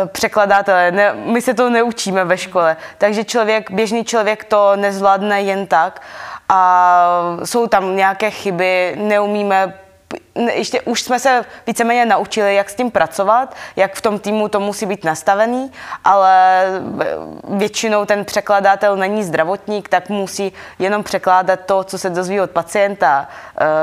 překladatelé. 0.05 0.91
Ne, 0.91 1.13
my 1.13 1.41
se 1.41 1.53
to 1.53 1.69
neučíme 1.69 2.25
ve 2.25 2.37
škole, 2.37 2.77
takže 2.97 3.23
člověk, 3.23 3.71
běžný 3.71 4.05
člověk 4.05 4.43
to 4.43 4.75
nezvládne 4.75 5.41
jen 5.41 5.67
tak 5.67 6.01
a 6.49 7.37
jsou 7.43 7.67
tam 7.67 7.95
nějaké 7.95 8.31
chyby, 8.31 8.95
neumíme 8.99 9.73
ještě 10.53 10.81
už 10.81 11.01
jsme 11.01 11.19
se 11.19 11.45
víceméně 11.67 12.05
naučili, 12.05 12.55
jak 12.55 12.69
s 12.69 12.75
tím 12.75 12.91
pracovat, 12.91 13.55
jak 13.75 13.95
v 13.95 14.01
tom 14.01 14.19
týmu 14.19 14.47
to 14.47 14.59
musí 14.59 14.85
být 14.85 15.03
nastavený, 15.03 15.71
ale 16.03 16.65
většinou 17.49 18.05
ten 18.05 18.25
překladatel 18.25 18.97
není 18.97 19.23
zdravotník, 19.23 19.89
tak 19.89 20.09
musí 20.09 20.53
jenom 20.79 21.03
překládat 21.03 21.59
to, 21.65 21.83
co 21.83 21.97
se 21.97 22.09
dozví 22.09 22.41
od 22.41 22.51
pacienta 22.51 23.27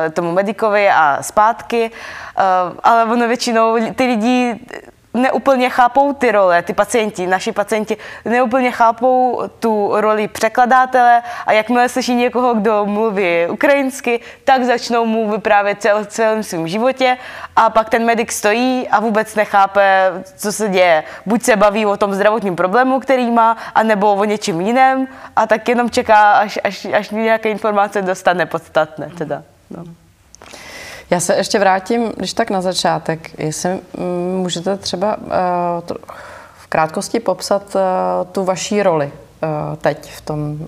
eh, 0.07 0.11
tomu 0.11 0.33
medikovi 0.33 0.91
a 0.91 1.19
zpátky, 1.21 1.91
eh, 1.91 2.43
ale 2.83 3.05
ono 3.05 3.29
většinou 3.29 3.77
ty 3.95 4.07
lidi 4.07 4.61
neúplně 5.17 5.71
chápou 5.71 6.13
ty 6.13 6.33
role, 6.33 6.63
ty 6.63 6.73
pacienti, 6.73 7.27
naši 7.27 7.53
pacienti 7.53 7.97
neúplně 8.25 8.71
chápou 8.71 9.43
tu 9.59 9.91
roli 9.95 10.29
překladatele 10.29 11.23
a 11.47 11.53
jakmile 11.53 11.89
slyší 11.89 12.15
někoho, 12.15 12.55
kdo 12.55 12.87
mluví 12.87 13.47
ukrajinsky, 13.51 14.21
tak 14.45 14.65
začnou 14.65 15.07
mu 15.07 15.31
vyprávět 15.31 15.83
cel, 15.83 16.05
celém 16.05 16.43
svém 16.43 16.69
životě 16.69 17.17
a 17.57 17.71
pak 17.71 17.91
ten 17.91 18.05
medic 18.05 18.33
stojí 18.33 18.89
a 18.89 19.01
vůbec 19.01 19.35
nechápe, 19.35 20.13
co 20.37 20.53
se 20.53 20.69
děje. 20.69 21.05
Buď 21.27 21.43
se 21.43 21.57
baví 21.57 21.87
o 21.87 21.97
tom 21.97 22.15
zdravotním 22.15 22.57
problému, 22.57 23.01
který 23.01 23.31
má, 23.31 23.57
anebo 23.75 24.15
o 24.15 24.25
něčem 24.25 24.61
jiném 24.61 25.09
a 25.37 25.47
tak 25.47 25.69
jenom 25.69 25.91
čeká, 25.91 26.33
až, 26.33 26.59
až, 26.65 26.85
až 26.85 27.11
nějaké 27.11 27.51
informace 27.51 28.03
dostane 28.03 28.47
podstatné. 28.47 29.11
Teda. 29.19 29.43
No. 29.71 30.06
Já 31.11 31.21
se 31.21 31.35
ještě 31.35 31.59
vrátím, 31.59 32.13
když 32.17 32.33
tak 32.33 32.51
na 32.51 32.61
začátek, 32.61 33.41
jestli 33.41 33.81
můžete 34.37 34.77
třeba 34.77 35.17
uh, 35.17 35.97
v 36.59 36.67
krátkosti 36.67 37.21
popsat 37.21 37.63
uh, 37.75 37.81
tu 38.33 38.45
vaší 38.45 38.83
roli 38.83 39.07
uh, 39.07 39.77
teď 39.77 40.13
v 40.13 40.21
tom 40.21 40.59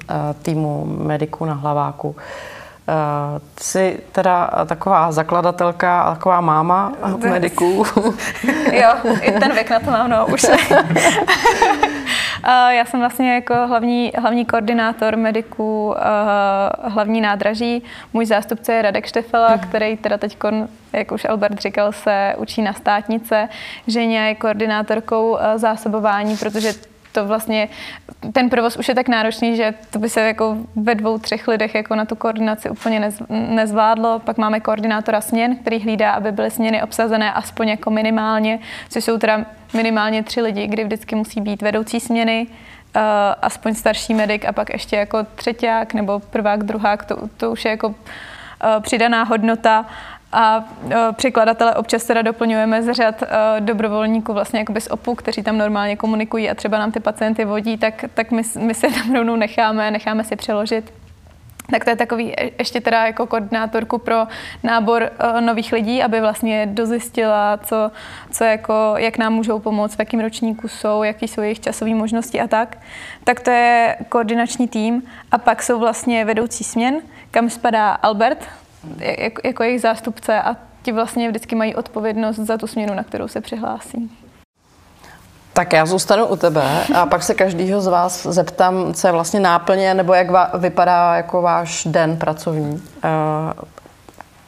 týmu 0.43 0.85
mediků 0.85 1.45
na 1.45 1.55
hlaváku. 1.55 2.17
Jsi 3.61 4.01
teda 4.13 4.51
taková 4.67 5.13
zakladatelka 5.13 6.01
a 6.01 6.15
taková 6.15 6.41
máma 6.41 6.93
mediků. 7.31 7.85
jo, 8.73 9.15
i 9.21 9.33
ten 9.33 9.53
věk 9.53 9.71
na 9.71 9.81
to 9.81 9.91
mám, 9.91 10.11
no, 10.11 10.27
už 10.27 10.41
se. 10.41 10.57
Já 12.47 12.85
jsem 12.85 13.01
vlastně 13.01 13.35
jako 13.35 13.55
hlavní, 13.67 14.13
hlavní 14.19 14.45
koordinátor 14.45 15.17
mediků 15.17 15.95
hlavní 16.83 17.21
nádraží. 17.21 17.83
Můj 18.13 18.27
zástupce 18.27 18.73
je 18.73 18.83
Radek 18.83 19.07
Štefela, 19.07 19.49
mhm. 19.49 19.59
který 19.59 19.97
teda 19.97 20.19
teď, 20.19 20.37
jak 20.93 21.13
už 21.13 21.25
Albert 21.25 21.61
říkal, 21.61 21.93
se 21.93 22.35
učí 22.39 22.63
na 22.63 22.73
státnice. 22.73 23.49
Ženě 23.87 24.19
je 24.19 24.35
koordinátorkou 24.35 25.39
zásobování, 25.57 26.37
protože 26.37 26.73
to 27.19 27.27
vlastně, 27.27 27.69
ten 28.33 28.51
provoz 28.51 28.77
už 28.77 28.89
je 28.89 28.95
tak 28.95 29.09
náročný, 29.09 29.57
že 29.57 29.75
to 29.91 29.99
by 29.99 30.09
se 30.09 30.21
jako 30.21 30.57
ve 30.77 30.95
dvou, 30.95 31.19
třech 31.19 31.49
lidech 31.49 31.75
jako 31.75 31.95
na 31.95 32.05
tu 32.05 32.15
koordinaci 32.15 32.71
úplně 32.71 33.01
nez, 33.01 33.23
nezvládlo. 33.29 34.19
Pak 34.19 34.39
máme 34.39 34.61
koordinátora 34.61 35.21
směn, 35.21 35.57
který 35.57 35.81
hlídá, 35.81 36.13
aby 36.13 36.33
byly 36.33 36.51
směny 36.51 36.83
obsazené 36.83 37.33
aspoň 37.33 37.69
jako 37.69 37.91
minimálně, 37.91 38.59
což 38.89 39.05
jsou 39.05 39.19
teda 39.19 39.45
minimálně 39.75 40.23
tři 40.23 40.41
lidi, 40.41 40.67
kdy 40.67 40.85
vždycky 40.85 41.15
musí 41.15 41.41
být 41.41 41.63
vedoucí 41.63 42.01
směny, 42.01 42.47
uh, 42.47 43.03
aspoň 43.43 43.75
starší 43.75 44.15
medic 44.15 44.45
a 44.45 44.53
pak 44.53 44.71
ještě 44.71 44.97
jako 44.97 45.27
třetíák 45.35 45.95
nebo 45.95 46.19
prvák, 46.19 46.63
druhák, 46.63 47.05
to, 47.05 47.17
to 47.37 47.51
už 47.51 47.65
je 47.65 47.71
jako 47.71 47.89
uh, 47.89 47.95
přidaná 48.81 49.23
hodnota 49.23 49.87
a 50.33 50.65
uh, 50.85 50.93
překladatele 51.13 51.75
občas 51.75 52.05
teda 52.05 52.23
doplňujeme 52.23 52.83
z 52.83 52.93
řad 52.93 53.23
uh, 53.23 53.29
dobrovolníků 53.61 54.33
vlastně 54.33 54.59
jakoby 54.59 54.81
z 54.81 54.91
OPU, 54.91 55.15
kteří 55.15 55.43
tam 55.43 55.59
normálně 55.59 55.97
komunikují 55.97 56.51
a 56.51 56.55
třeba 56.55 56.79
nám 56.79 56.93
ty 56.93 57.01
pacienty 57.01 57.45
vodí, 57.45 57.77
tak, 57.77 58.05
tak 58.15 58.31
my, 58.31 58.43
my 58.59 58.75
se 58.75 58.87
tam 58.91 59.15
rovnou 59.15 59.37
necháme, 59.37 59.91
necháme 59.91 60.25
si 60.25 60.37
přeložit. 60.37 60.93
Tak 61.71 61.85
to 61.85 61.91
je 61.91 61.97
takový 61.97 62.41
e, 62.41 62.51
ještě 62.59 62.81
teda 62.81 63.07
jako 63.07 63.27
koordinátorku 63.27 63.99
pro 63.99 64.27
nábor 64.63 65.11
uh, 65.35 65.41
nových 65.41 65.73
lidí, 65.73 66.03
aby 66.03 66.21
vlastně 66.21 66.67
dozjistila, 66.67 67.57
co, 67.57 67.91
co 68.31 68.45
jako, 68.45 68.95
jak 68.97 69.19
nám 69.19 69.33
můžou 69.33 69.59
pomoct, 69.59 69.97
v 69.97 69.99
jakém 69.99 70.21
ročníku 70.21 70.69
jsou, 70.69 71.03
jaký 71.03 71.29
jsou 71.29 71.41
jejich 71.41 71.61
časové 71.61 71.95
možnosti 71.95 72.41
a 72.41 72.47
tak. 72.47 72.79
Tak 73.25 73.41
to 73.41 73.51
je 73.51 73.97
koordinační 74.09 74.69
tým 74.69 75.03
a 75.31 75.39
pak 75.39 75.63
jsou 75.63 75.79
vlastně 75.79 76.25
vedoucí 76.25 76.65
směn, 76.65 77.01
kam 77.31 77.51
spadá 77.51 77.93
Albert, 77.93 78.49
jako, 78.99 79.41
jako 79.45 79.63
jejich 79.63 79.81
zástupce 79.81 80.43
a 80.43 80.57
ti 80.83 80.93
vlastně 80.93 81.29
vždycky 81.29 81.55
mají 81.55 81.75
odpovědnost 81.75 82.37
za 82.37 82.57
tu 82.57 82.67
směnu, 82.67 82.95
na 82.95 83.03
kterou 83.03 83.29
se 83.29 83.41
přihlásí. 83.41 84.11
Tak 85.53 85.73
já 85.73 85.87
zůstanu 85.87 86.27
u 86.27 86.37
tebe 86.37 86.85
a 86.95 87.07
pak 87.07 87.23
se 87.23 87.35
každýho 87.35 87.81
z 87.81 87.87
vás 87.87 88.27
zeptám, 88.27 88.95
co 88.95 89.09
je 89.09 89.13
vlastně 89.13 89.41
náplně, 89.41 89.95
nebo 89.95 90.15
jak 90.15 90.31
va, 90.31 90.51
vypadá 90.59 91.17
jako 91.17 91.43
váš 91.43 91.85
den 91.85 92.17
pracovní. 92.17 92.73
Uh, 92.73 92.81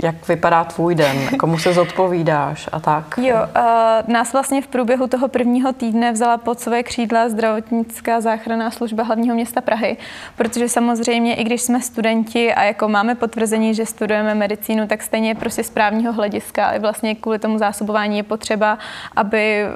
jak 0.02 0.28
vypadá 0.28 0.64
tvůj 0.64 0.94
den, 0.94 1.28
komu 1.38 1.58
se 1.58 1.72
zodpovídáš 1.72 2.68
a 2.72 2.80
tak. 2.80 3.18
Jo, 3.18 3.36
uh, 3.36 4.12
nás 4.12 4.32
vlastně 4.32 4.62
v 4.62 4.66
průběhu 4.66 5.06
toho 5.06 5.28
prvního 5.28 5.72
týdne 5.72 6.12
vzala 6.12 6.38
pod 6.38 6.60
své 6.60 6.82
křídla 6.82 7.28
zdravotnická 7.28 8.20
záchranná 8.20 8.70
služba 8.70 9.02
hlavního 9.02 9.34
města 9.34 9.60
Prahy, 9.60 9.96
protože 10.36 10.68
samozřejmě 10.68 11.34
i 11.34 11.44
když 11.44 11.62
jsme 11.62 11.80
studenti 11.80 12.54
a 12.54 12.62
jako 12.62 12.88
máme 12.88 13.14
potvrzení, 13.14 13.74
že 13.74 13.86
studujeme 13.86 14.34
medicínu, 14.34 14.86
tak 14.86 15.02
stejně 15.02 15.34
prostě 15.34 15.64
z 15.64 15.70
právního 15.70 16.12
hlediska 16.12 16.70
i 16.70 16.78
vlastně 16.78 17.14
kvůli 17.14 17.38
tomu 17.38 17.58
zásobování 17.58 18.16
je 18.16 18.22
potřeba, 18.22 18.78
aby 19.16 19.66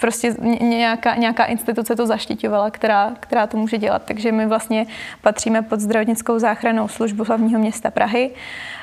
prostě 0.00 0.34
nějaká, 0.60 1.14
nějaká 1.14 1.44
instituce 1.44 1.96
to 1.96 2.06
zaštiťovala, 2.06 2.70
která, 2.70 3.12
která 3.20 3.46
to 3.46 3.56
může 3.56 3.78
dělat. 3.78 4.02
Takže 4.04 4.32
my 4.32 4.46
vlastně 4.46 4.86
patříme 5.22 5.62
pod 5.62 5.80
zdravotnickou 5.80 6.38
záchrannou 6.38 6.88
službu 6.88 7.24
hlavního 7.24 7.60
města 7.60 7.90
Prahy. 7.90 8.30
Eh, 8.34 8.75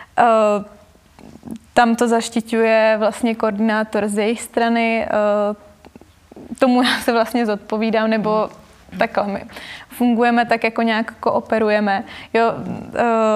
tam 1.74 1.96
to 1.96 2.08
zaštiťuje 2.08 2.96
vlastně 3.00 3.36
koordinátor 3.36 4.08
z 4.08 4.18
jejich 4.18 4.42
strany, 4.42 5.06
eh, 5.06 6.56
tomu 6.60 6.84
já 6.84 7.00
se 7.00 7.12
vlastně 7.12 7.46
zodpovídám, 7.46 8.10
nebo 8.10 8.50
takhle 8.98 9.28
my 9.28 9.46
fungujeme 9.90 10.46
tak, 10.46 10.64
jako 10.64 10.82
nějak 10.82 11.14
kooperujeme. 11.20 12.04
Jo, 12.34 12.54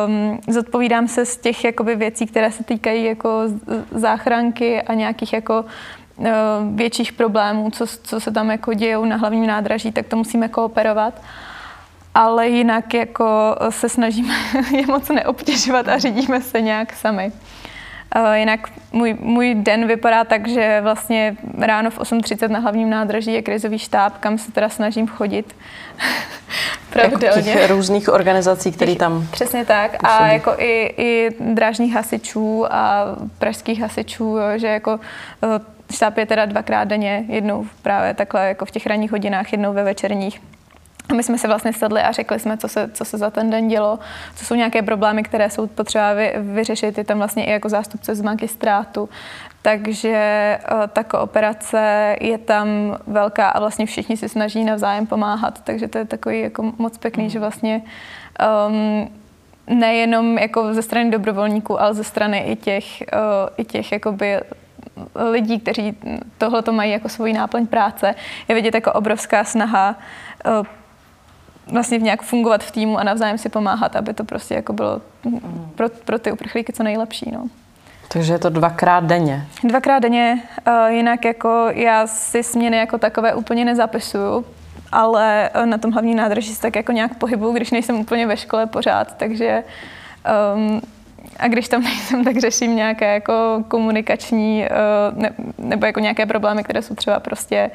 um, 0.08 0.40
zodpovídám 0.48 1.08
se 1.08 1.26
z 1.26 1.38
těch 1.38 1.64
jakoby, 1.64 1.96
věcí, 1.96 2.26
které 2.26 2.52
se 2.52 2.64
týkají 2.64 3.06
jako 3.06 3.42
záchranky 3.92 4.82
a 4.82 4.94
nějakých 4.94 5.34
jako 5.34 5.66
Eh, 6.26 6.32
větších 6.76 7.14
problémů, 7.14 7.72
co, 7.72 7.88
co 7.88 8.20
se 8.20 8.32
tam 8.32 8.52
jako 8.52 8.74
dějou 8.74 9.06
na 9.06 9.16
hlavním 9.16 9.48
nádraží, 9.48 9.92
tak 9.92 10.08
to 10.08 10.16
musíme 10.16 10.48
kooperovat. 10.48 11.22
Ale 12.16 12.48
jinak 12.48 12.94
jako 12.94 13.56
se 13.70 13.90
snažíme 13.90 14.34
je 14.78 14.88
moc 14.88 15.10
neobtěžovat 15.10 15.88
a 15.88 15.98
řídíme 15.98 16.42
se 16.42 16.62
nějak 16.62 16.94
sami. 16.94 17.32
Eh, 18.16 18.40
jinak 18.40 18.70
můj, 18.92 19.18
můj 19.20 19.56
den 19.56 19.88
vypadá 19.88 20.24
tak, 20.24 20.48
že 20.48 20.80
vlastně 20.82 21.36
ráno 21.58 21.92
v 21.92 22.00
8.30 22.00 22.50
na 22.50 22.60
hlavním 22.60 22.90
nádraží 22.90 23.34
je 23.34 23.42
krizový 23.42 23.80
štáb, 23.80 24.18
kam 24.18 24.38
se 24.38 24.52
teda 24.52 24.70
snažím 24.70 25.08
chodit 25.08 25.56
pravidelně. 26.90 27.52
Jako 27.52 27.60
těch 27.60 27.70
různých 27.70 28.10
organizací, 28.10 28.72
které 28.72 28.96
tam 28.96 29.28
Přesně 29.32 29.66
tak. 29.66 29.92
Působí. 29.92 30.20
A 30.20 30.28
jako 30.28 30.54
i, 30.58 30.94
i 30.98 31.30
drážních 31.40 31.94
hasičů 31.94 32.74
a 32.74 33.06
pražských 33.40 33.82
hasičů, 33.82 34.38
že 34.56 34.68
jako 34.68 35.00
eh, 35.44 35.94
štáb 35.94 36.18
je 36.18 36.26
teda 36.26 36.46
dvakrát 36.46 36.84
denně, 36.84 37.26
jednou 37.28 37.66
právě 37.82 38.14
takhle 38.14 38.48
jako 38.48 38.66
v 38.66 38.72
těch 38.72 38.88
ranních 38.88 39.12
hodinách, 39.12 39.52
jednou 39.52 39.74
ve 39.74 39.84
večerních. 39.84 40.42
A 41.10 41.14
my 41.14 41.24
jsme 41.24 41.38
se 41.38 41.48
vlastně 41.48 41.74
sedli 41.74 42.02
a 42.02 42.12
řekli 42.12 42.40
jsme, 42.40 42.58
co 42.58 42.68
se, 42.68 42.90
co 42.94 43.06
se 43.06 43.18
za 43.18 43.30
ten 43.30 43.50
den 43.50 43.68
dělo, 43.68 44.00
co 44.36 44.46
jsou 44.46 44.56
nějaké 44.56 44.82
problémy, 44.82 45.24
které 45.24 45.50
jsou 45.50 45.68
potřeba 45.68 46.14
vy, 46.14 46.34
vyřešit. 46.38 46.98
Je 46.98 47.04
tam 47.04 47.18
vlastně 47.18 47.46
i 47.46 47.52
jako 47.52 47.70
zástupce 47.70 48.16
z 48.16 48.22
magistrátu. 48.22 49.10
Takže 49.62 50.10
eh, 50.14 50.60
ta 50.94 51.04
kooperace 51.04 52.16
je 52.22 52.38
tam 52.38 52.68
velká 53.08 53.50
a 53.50 53.60
vlastně 53.60 53.86
všichni 53.86 54.18
si 54.18 54.30
snaží 54.30 54.64
navzájem 54.64 55.08
pomáhat. 55.08 55.62
Takže 55.64 55.88
to 55.88 55.98
je 55.98 56.06
takový 56.06 56.42
jako 56.42 56.74
moc 56.78 56.98
pekný, 56.98 57.30
že 57.30 57.40
vlastně 57.40 57.82
um, 58.68 59.10
nejenom 59.68 60.38
jako 60.38 60.74
ze 60.74 60.82
strany 60.82 61.12
dobrovolníků, 61.12 61.82
ale 61.82 61.94
ze 61.94 62.04
strany 62.04 62.40
i 62.40 62.56
těch, 62.56 63.04
uh, 63.14 63.50
i 63.58 63.66
těch 63.66 63.92
jakoby 63.92 64.40
lidí, 65.32 65.60
kteří 65.60 65.98
tohle 66.38 66.62
to 66.62 66.72
mají 66.72 66.92
jako 66.92 67.10
svoji 67.10 67.34
náplň 67.34 67.68
práce, 67.68 68.16
je 68.48 68.56
vidět 68.56 68.76
jako 68.76 68.94
obrovská 68.94 69.44
snaha 69.44 69.96
eh, 70.46 70.52
vlastně 71.72 71.98
nějak 71.98 72.22
fungovat 72.22 72.64
v 72.64 72.72
týmu 72.72 73.00
a 73.00 73.04
navzájem 73.04 73.38
si 73.38 73.50
pomáhat, 73.50 73.96
aby 73.96 74.14
to 74.14 74.24
prostě 74.24 74.56
jako 74.56 74.74
bylo 74.74 75.02
pro, 75.76 75.90
pro 75.90 76.20
ty 76.20 76.32
uprchlíky 76.32 76.74
co 76.74 76.84
nejlepší. 76.84 77.32
No. 77.34 77.48
Takže 78.08 78.34
je 78.34 78.40
to 78.40 78.50
dvakrát 78.50 79.04
denně? 79.04 79.48
Dvakrát 79.64 80.00
denně, 80.00 80.42
uh, 80.68 80.88
jinak 80.88 81.26
jako 81.26 81.68
já 81.70 82.08
si 82.08 82.44
směny 82.44 82.78
jako 82.78 82.98
takové 82.98 83.34
úplně 83.34 83.66
nezapisuju, 83.66 84.46
ale 84.92 85.50
na 85.66 85.78
tom 85.78 85.92
hlavní 85.92 86.16
nádraží 86.16 86.56
se 86.56 86.62
tak 86.62 86.76
jako 86.76 86.92
nějak 86.92 87.16
pohybuju, 87.18 87.54
když 87.54 87.72
nejsem 87.72 87.96
úplně 87.96 88.28
ve 88.28 88.38
škole 88.38 88.66
pořád, 88.66 89.18
takže 89.18 89.64
um, 90.56 90.82
a 91.40 91.48
když 91.48 91.68
tam 91.68 91.84
nejsem, 91.84 92.24
tak 92.24 92.38
řeším 92.38 92.76
nějaké 92.76 93.14
jako 93.14 93.64
komunikační 93.68 94.66
eh, 94.66 94.70
ne, 95.14 95.30
nebo 95.58 95.86
jako 95.86 96.00
nějaké 96.00 96.26
problémy, 96.26 96.64
které 96.64 96.82
jsou 96.82 96.96
třeba 96.96 97.20
prostě 97.20 97.72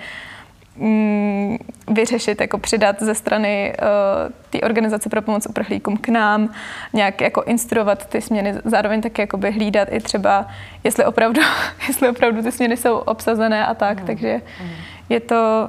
mm, 0.77 1.59
vyřešit, 1.91 2.41
jako 2.41 2.59
přidat 2.59 2.97
ze 3.03 3.15
strany 3.15 3.75
uh, 3.83 4.33
té 4.51 4.61
organizace 4.61 5.09
pro 5.09 5.23
pomoc 5.23 5.47
uprchlíkům 5.47 5.97
k 5.97 6.09
nám, 6.09 6.49
nějak 6.93 7.21
jako 7.21 7.43
instruovat 7.43 8.07
ty 8.07 8.21
směny, 8.21 8.55
zároveň 8.65 9.01
taky 9.01 9.23
jakoby 9.23 9.51
hlídat 9.51 9.89
i 9.91 10.01
třeba, 10.01 10.47
jestli 10.85 11.05
opravdu, 11.05 11.41
jestli 11.89 12.09
opravdu 12.09 12.43
ty 12.43 12.53
směny 12.53 12.77
jsou 12.77 12.97
obsazené 12.97 13.67
a 13.67 13.75
tak, 13.75 14.01
mm. 14.01 14.07
takže 14.07 14.41
mm. 14.63 14.71
je 15.09 15.21
to, 15.21 15.69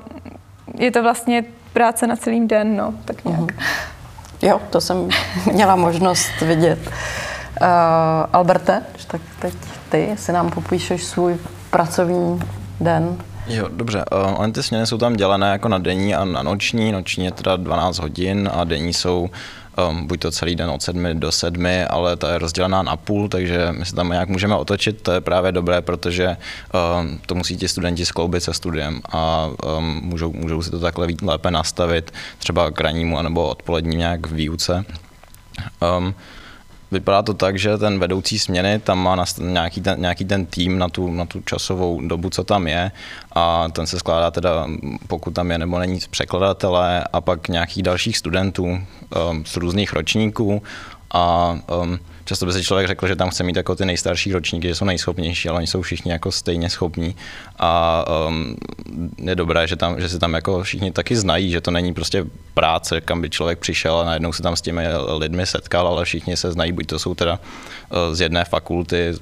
je 0.77 0.91
to 0.91 1.03
vlastně 1.03 1.43
práce 1.73 2.07
na 2.07 2.15
celý 2.15 2.47
den, 2.47 2.77
no, 2.77 2.93
tak 3.05 3.25
nějak. 3.25 3.41
Mm. 3.41 3.47
Jo, 4.41 4.61
to 4.69 4.81
jsem 4.81 5.09
měla 5.51 5.75
možnost 5.75 6.41
vidět. 6.41 6.79
Uh, 7.61 7.67
Alberte, 8.33 8.83
tak 9.07 9.21
teď 9.39 9.53
ty 9.89 10.09
si 10.15 10.31
nám 10.31 10.51
popíšeš 10.51 11.03
svůj 11.03 11.37
pracovní 11.69 12.39
den. 12.79 13.17
Jo, 13.47 13.69
dobře. 13.71 14.05
Uh, 14.11 14.41
ony 14.41 14.51
ty 14.51 14.63
směny 14.63 14.87
jsou 14.87 14.97
tam 14.97 15.15
dělené 15.15 15.51
jako 15.51 15.67
na 15.67 15.77
denní 15.77 16.15
a 16.15 16.25
na 16.25 16.43
noční. 16.43 16.91
Noční 16.91 17.25
je 17.25 17.31
teda 17.31 17.55
12 17.55 17.99
hodin 17.99 18.49
a 18.53 18.63
denní 18.63 18.93
jsou 18.93 19.29
um, 19.89 20.07
buď 20.07 20.19
to 20.19 20.31
celý 20.31 20.55
den 20.55 20.69
od 20.69 20.81
7 20.81 21.19
do 21.19 21.31
7, 21.31 21.65
ale 21.89 22.15
ta 22.15 22.31
je 22.33 22.37
rozdělená 22.37 22.83
na 22.83 22.97
půl, 22.97 23.29
takže 23.29 23.67
my 23.71 23.85
se 23.85 23.95
tam 23.95 24.09
nějak 24.09 24.29
můžeme 24.29 24.55
otočit, 24.55 25.01
to 25.01 25.11
je 25.11 25.21
právě 25.21 25.51
dobré, 25.51 25.81
protože 25.81 26.37
um, 26.99 27.19
to 27.25 27.35
musí 27.35 27.57
ti 27.57 27.67
studenti 27.67 28.05
skloubit 28.05 28.43
se 28.43 28.53
studiem 28.53 29.01
a 29.11 29.49
um, 29.77 30.01
můžou, 30.03 30.33
můžou 30.33 30.61
si 30.61 30.71
to 30.71 30.79
takhle 30.79 31.07
lépe 31.21 31.51
nastavit 31.51 32.11
třeba 32.37 32.71
k 32.71 32.81
ranímu 32.81 33.17
anebo 33.17 33.47
odpolední 33.47 33.97
nějak 33.97 34.27
v 34.27 34.33
výuce. 34.33 34.85
Um, 35.97 36.15
Vypadá 36.93 37.21
to 37.21 37.33
tak, 37.33 37.59
že 37.59 37.77
ten 37.77 37.99
vedoucí 37.99 38.39
směny 38.39 38.79
tam 38.79 38.99
má 38.99 39.25
nějaký 39.39 39.81
ten, 39.81 40.01
nějaký 40.01 40.25
ten 40.25 40.45
tým 40.45 40.77
na 40.77 40.89
tu, 40.89 41.11
na 41.11 41.25
tu 41.25 41.41
časovou 41.41 42.01
dobu, 42.07 42.29
co 42.29 42.43
tam 42.43 42.67
je. 42.67 42.91
A 43.31 43.69
ten 43.69 43.87
se 43.87 43.99
skládá 43.99 44.31
teda, 44.31 44.67
pokud 45.07 45.33
tam 45.33 45.51
je 45.51 45.57
nebo 45.57 45.79
není 45.79 45.99
překladatelé 46.09 47.03
a 47.13 47.21
pak 47.21 47.49
nějakých 47.49 47.83
dalších 47.83 48.17
studentů 48.17 48.65
um, 48.65 49.45
z 49.45 49.57
různých 49.57 49.93
ročníků. 49.93 50.61
A 51.13 51.57
um, 51.81 51.99
často 52.33 52.45
by 52.45 52.53
si 52.53 52.63
člověk 52.63 52.87
řekl, 52.87 53.07
že 53.07 53.15
tam 53.15 53.29
chce 53.29 53.43
mít 53.43 53.55
jako 53.55 53.75
ty 53.75 53.85
nejstarší 53.85 54.33
ročníky, 54.33 54.67
že 54.67 54.75
jsou 54.75 54.85
nejschopnější, 54.85 55.49
ale 55.49 55.57
oni 55.57 55.67
jsou 55.67 55.81
všichni 55.81 56.11
jako 56.11 56.31
stejně 56.31 56.69
schopní. 56.69 57.15
A 57.59 58.05
um, 58.27 58.55
je 59.17 59.35
dobré, 59.35 59.67
že, 59.67 59.75
tam, 59.75 60.01
že 60.01 60.09
se 60.09 60.19
tam 60.19 60.33
jako 60.33 60.63
všichni 60.63 60.91
taky 60.91 61.15
znají, 61.15 61.51
že 61.51 61.61
to 61.61 61.71
není 61.71 61.93
prostě 61.93 62.25
práce, 62.53 63.01
kam 63.01 63.21
by 63.21 63.29
člověk 63.29 63.59
přišel 63.59 63.97
a 63.97 64.05
najednou 64.05 64.33
se 64.33 64.43
tam 64.43 64.55
s 64.55 64.61
těmi 64.61 64.83
lidmi 65.17 65.45
setkal, 65.45 65.87
ale 65.87 66.05
všichni 66.05 66.37
se 66.37 66.51
znají, 66.51 66.71
buď 66.71 66.87
to 66.87 66.99
jsou 66.99 67.15
teda 67.15 67.39
uh, 67.39 68.13
z 68.15 68.21
jedné 68.21 68.45
fakulty, 68.45 69.13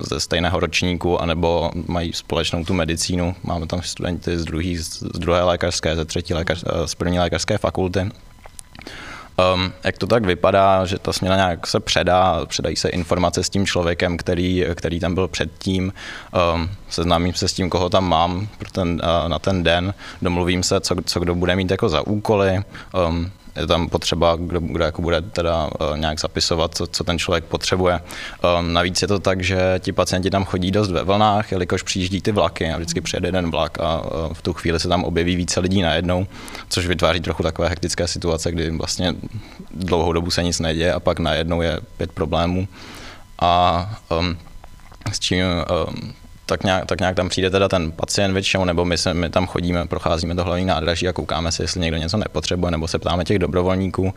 ze 0.00 0.20
stejného 0.20 0.60
ročníku, 0.60 1.22
anebo 1.22 1.70
mají 1.86 2.12
společnou 2.12 2.64
tu 2.64 2.74
medicínu. 2.74 3.34
Máme 3.42 3.66
tam 3.66 3.82
studenty 3.82 4.38
z, 4.38 4.44
druhý, 4.44 4.76
z 4.76 5.02
druhé 5.02 5.42
lékařské, 5.42 5.96
ze 5.96 6.04
třetí 6.04 6.34
lékař, 6.34 6.64
uh, 6.64 6.86
z 6.86 6.94
první 6.94 7.18
lékařské 7.18 7.58
fakulty 7.58 8.10
Um, 9.54 9.72
jak 9.84 9.98
to 9.98 10.06
tak 10.06 10.26
vypadá, 10.26 10.84
že 10.84 10.98
ta 10.98 11.12
směna 11.12 11.36
nějak 11.36 11.66
se 11.66 11.80
předá, 11.80 12.46
předají 12.46 12.76
se 12.76 12.88
informace 12.88 13.44
s 13.44 13.50
tím 13.50 13.66
člověkem, 13.66 14.16
který, 14.16 14.64
který 14.74 15.00
tam 15.00 15.14
byl 15.14 15.28
předtím, 15.28 15.92
um, 16.54 16.70
seznámím 16.88 17.34
se 17.34 17.48
s 17.48 17.52
tím, 17.52 17.70
koho 17.70 17.90
tam 17.90 18.08
mám 18.08 18.48
pro 18.58 18.70
ten, 18.70 18.88
uh, 18.88 19.28
na 19.28 19.38
ten 19.38 19.62
den, 19.62 19.94
domluvím 20.22 20.62
se, 20.62 20.80
co, 20.80 20.94
co 21.04 21.20
kdo 21.20 21.34
bude 21.34 21.56
mít 21.56 21.70
jako 21.70 21.88
za 21.88 22.06
úkoly, 22.06 22.62
um, 23.08 23.30
je 23.58 23.66
tam 23.66 23.88
potřeba, 23.88 24.36
kdo, 24.36 24.60
kdo 24.60 24.84
jako 24.84 25.02
bude 25.02 25.20
teda 25.20 25.66
uh, 25.66 25.98
nějak 25.98 26.20
zapisovat, 26.20 26.74
co, 26.74 26.86
co 26.86 27.04
ten 27.04 27.18
člověk 27.18 27.44
potřebuje. 27.44 28.00
Um, 28.60 28.72
navíc 28.72 29.02
je 29.02 29.08
to 29.08 29.18
tak, 29.18 29.42
že 29.42 29.58
ti 29.78 29.92
pacienti 29.92 30.30
tam 30.30 30.44
chodí 30.44 30.70
dost 30.70 30.90
ve 30.90 31.04
vlnách, 31.04 31.52
jelikož 31.52 31.82
přijíždí 31.82 32.20
ty 32.20 32.32
vlaky 32.32 32.70
a 32.70 32.76
vždycky 32.76 33.00
přijede 33.00 33.28
jeden 33.28 33.50
vlak 33.50 33.78
a 33.80 34.00
uh, 34.00 34.32
v 34.32 34.42
tu 34.42 34.52
chvíli 34.52 34.80
se 34.80 34.88
tam 34.88 35.04
objeví 35.04 35.36
více 35.36 35.60
lidí 35.60 35.82
najednou, 35.82 36.26
což 36.68 36.86
vytváří 36.86 37.20
trochu 37.20 37.42
takové 37.42 37.68
hektické 37.68 38.08
situace, 38.08 38.52
kdy 38.52 38.70
vlastně 38.70 39.14
dlouhou 39.70 40.12
dobu 40.12 40.30
se 40.30 40.42
nic 40.42 40.60
neděje 40.60 40.92
a 40.92 41.00
pak 41.00 41.18
najednou 41.18 41.62
je 41.62 41.80
pět 41.96 42.12
problémů. 42.12 42.68
A 43.40 43.84
um, 44.18 44.38
s 45.12 45.20
čím 45.20 45.44
um, 45.44 46.12
tak 46.48 46.64
nějak, 46.64 46.86
tak 46.86 47.00
nějak 47.00 47.16
tam 47.16 47.28
přijde 47.28 47.50
teda 47.50 47.68
ten 47.68 47.92
pacient 47.92 48.32
většinou, 48.32 48.64
nebo 48.64 48.84
my, 48.84 48.98
se, 48.98 49.14
my 49.14 49.30
tam 49.30 49.46
chodíme, 49.46 49.86
procházíme 49.86 50.34
to 50.34 50.44
hlavní 50.44 50.64
nádraží 50.64 51.08
a 51.08 51.12
koukáme 51.12 51.52
se, 51.52 51.62
jestli 51.62 51.80
někdo 51.80 51.96
něco 51.96 52.16
nepotřebuje, 52.16 52.70
nebo 52.70 52.88
se 52.88 52.98
ptáme 52.98 53.24
těch 53.24 53.38
dobrovolníků. 53.38 54.14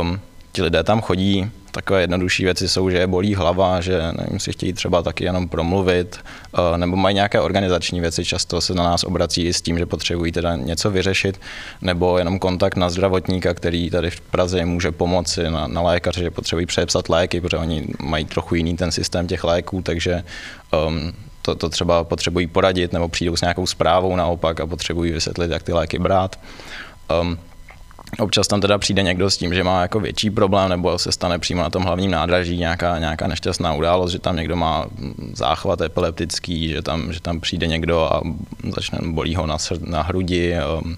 Um, 0.00 0.20
ti 0.52 0.62
lidé 0.62 0.82
tam 0.82 1.00
chodí, 1.02 1.50
takové 1.70 2.00
jednodušší 2.00 2.44
věci 2.44 2.68
jsou, 2.68 2.90
že 2.90 2.98
je 2.98 3.06
bolí 3.06 3.34
hlava, 3.34 3.80
že 3.80 3.98
nevím, 4.18 4.40
si 4.40 4.52
chtějí 4.52 4.72
třeba 4.72 5.02
taky 5.02 5.24
jenom 5.24 5.48
promluvit, 5.48 6.18
eh, 6.18 6.78
nebo 6.78 6.96
mají 6.96 7.14
nějaké 7.14 7.40
organizační 7.40 8.00
věci, 8.00 8.24
často 8.24 8.60
se 8.60 8.74
na 8.74 8.84
nás 8.84 9.04
obrací 9.04 9.46
i 9.46 9.52
s 9.52 9.62
tím, 9.62 9.78
že 9.78 9.86
potřebují 9.86 10.32
teda 10.32 10.56
něco 10.56 10.90
vyřešit, 10.90 11.40
nebo 11.82 12.18
jenom 12.18 12.38
kontakt 12.38 12.76
na 12.76 12.90
zdravotníka, 12.90 13.54
který 13.54 13.90
tady 13.90 14.10
v 14.10 14.20
Praze 14.20 14.64
může 14.64 14.92
pomoci, 14.92 15.50
na, 15.50 15.66
na 15.66 15.82
lékaře, 15.82 16.20
že 16.20 16.30
potřebují 16.30 16.66
přepsat 16.66 17.08
léky, 17.08 17.40
protože 17.40 17.56
oni 17.56 17.86
mají 18.02 18.24
trochu 18.24 18.54
jiný 18.54 18.76
ten 18.76 18.92
systém 18.92 19.26
těch 19.26 19.44
léků, 19.44 19.82
takže 19.82 20.22
um, 20.86 21.12
to, 21.44 21.54
to 21.54 21.68
třeba 21.68 22.04
potřebují 22.04 22.46
poradit, 22.46 22.92
nebo 22.92 23.08
přijdou 23.08 23.36
s 23.36 23.40
nějakou 23.40 23.66
zprávou 23.66 24.16
naopak 24.16 24.60
a 24.60 24.66
potřebují 24.66 25.12
vysvětlit, 25.12 25.50
jak 25.50 25.62
ty 25.62 25.72
léky 25.72 25.98
brát. 25.98 26.38
Um, 27.20 27.38
Občas 28.18 28.48
tam 28.48 28.60
teda 28.60 28.78
přijde 28.78 29.02
někdo 29.02 29.30
s 29.30 29.36
tím, 29.36 29.54
že 29.54 29.64
má 29.64 29.82
jako 29.82 30.00
větší 30.00 30.30
problém, 30.30 30.68
nebo 30.68 30.98
se 30.98 31.12
stane 31.12 31.38
přímo 31.38 31.62
na 31.62 31.70
tom 31.70 31.82
hlavním 31.82 32.10
nádraží 32.10 32.56
nějaká, 32.56 32.98
nějaká 32.98 33.26
nešťastná 33.26 33.74
událost, 33.74 34.12
že 34.12 34.18
tam 34.18 34.36
někdo 34.36 34.56
má 34.56 34.86
záchvat 35.32 35.80
epileptický, 35.80 36.68
že 36.68 36.82
tam, 36.82 37.12
že 37.12 37.20
tam 37.20 37.40
přijde 37.40 37.66
někdo 37.66 38.14
a 38.14 38.22
začne 38.74 38.98
bolí 39.02 39.34
ho 39.34 39.46
na, 39.46 39.58
srd, 39.58 39.82
na 39.82 40.02
hrudi, 40.02 40.54
um, 40.82 40.96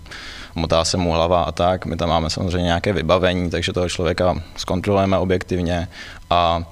motá 0.54 0.84
se 0.84 0.96
mu 0.96 1.12
hlava 1.12 1.42
a 1.42 1.52
tak. 1.52 1.86
My 1.86 1.96
tam 1.96 2.08
máme 2.08 2.30
samozřejmě 2.30 2.66
nějaké 2.66 2.92
vybavení, 2.92 3.50
takže 3.50 3.72
toho 3.72 3.88
člověka 3.88 4.42
zkontrolujeme 4.56 5.18
objektivně 5.18 5.88
a 6.30 6.62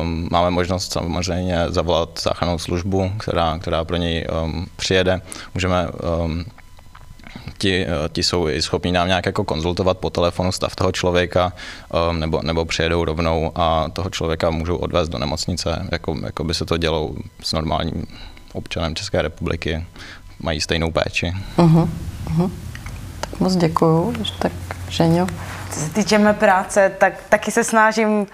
um, 0.00 0.28
máme 0.30 0.50
možnost 0.50 0.92
samozřejmě 0.92 1.64
zavolat 1.68 2.20
záchrannou 2.22 2.58
službu, 2.58 3.12
která, 3.18 3.58
která 3.58 3.84
pro 3.84 3.96
něj 3.96 4.26
um, 4.44 4.66
přijede. 4.76 5.20
Můžeme 5.54 5.88
um, 5.88 6.44
ti, 7.58 7.86
ti 8.12 8.22
jsou 8.22 8.48
i 8.48 8.62
schopni 8.62 8.92
nám 8.92 9.08
nějak 9.08 9.26
jako 9.26 9.44
konzultovat 9.44 9.98
po 9.98 10.10
telefonu 10.10 10.52
stav 10.52 10.76
toho 10.76 10.92
člověka, 10.92 11.52
um, 12.10 12.20
nebo, 12.20 12.42
nebo 12.42 12.64
přijedou 12.64 13.04
rovnou 13.04 13.52
a 13.54 13.88
toho 13.92 14.10
člověka 14.10 14.50
můžou 14.50 14.76
odvést 14.76 15.08
do 15.08 15.18
nemocnice, 15.18 15.88
jako, 15.92 16.16
jako 16.24 16.44
by 16.44 16.54
se 16.54 16.64
to 16.64 16.76
dělo 16.76 17.10
s 17.42 17.52
normálním 17.52 18.06
občanem 18.52 18.94
České 18.94 19.22
republiky. 19.22 19.86
Mají 20.40 20.60
stejnou 20.60 20.90
péči. 20.90 21.32
Uh-huh, 21.56 21.88
uh-huh. 22.26 22.50
Tak 23.20 23.40
moc 23.40 23.56
děkuju. 23.56 24.14
Tak, 24.38 24.52
Ženio. 24.88 25.26
Co 25.70 25.80
se 25.80 25.90
týče 25.90 26.18
mé 26.18 26.32
práce, 26.34 26.92
tak 26.98 27.12
taky 27.28 27.50
se 27.50 27.64
snažím 27.64 28.26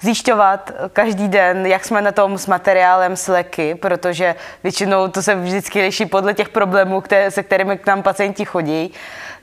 zjišťovat 0.00 0.72
každý 0.92 1.28
den, 1.28 1.66
jak 1.66 1.84
jsme 1.84 2.02
na 2.02 2.12
tom 2.12 2.38
s 2.38 2.46
materiálem, 2.46 3.16
s 3.16 3.28
léky, 3.28 3.74
protože 3.74 4.34
většinou 4.62 5.08
to 5.08 5.22
se 5.22 5.34
vždycky 5.34 5.82
liší 5.82 6.06
podle 6.06 6.34
těch 6.34 6.48
problémů, 6.48 7.00
které, 7.00 7.30
se 7.30 7.42
kterými 7.42 7.78
k 7.78 7.86
nám 7.86 8.02
pacienti 8.02 8.44
chodí. 8.44 8.92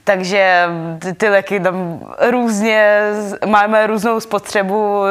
Takže 0.04 0.68
ty 1.16 1.28
léky 1.28 1.60
tam 1.60 2.00
různě, 2.30 3.00
máme 3.46 3.86
různou 3.86 4.20
spotřebu 4.20 5.04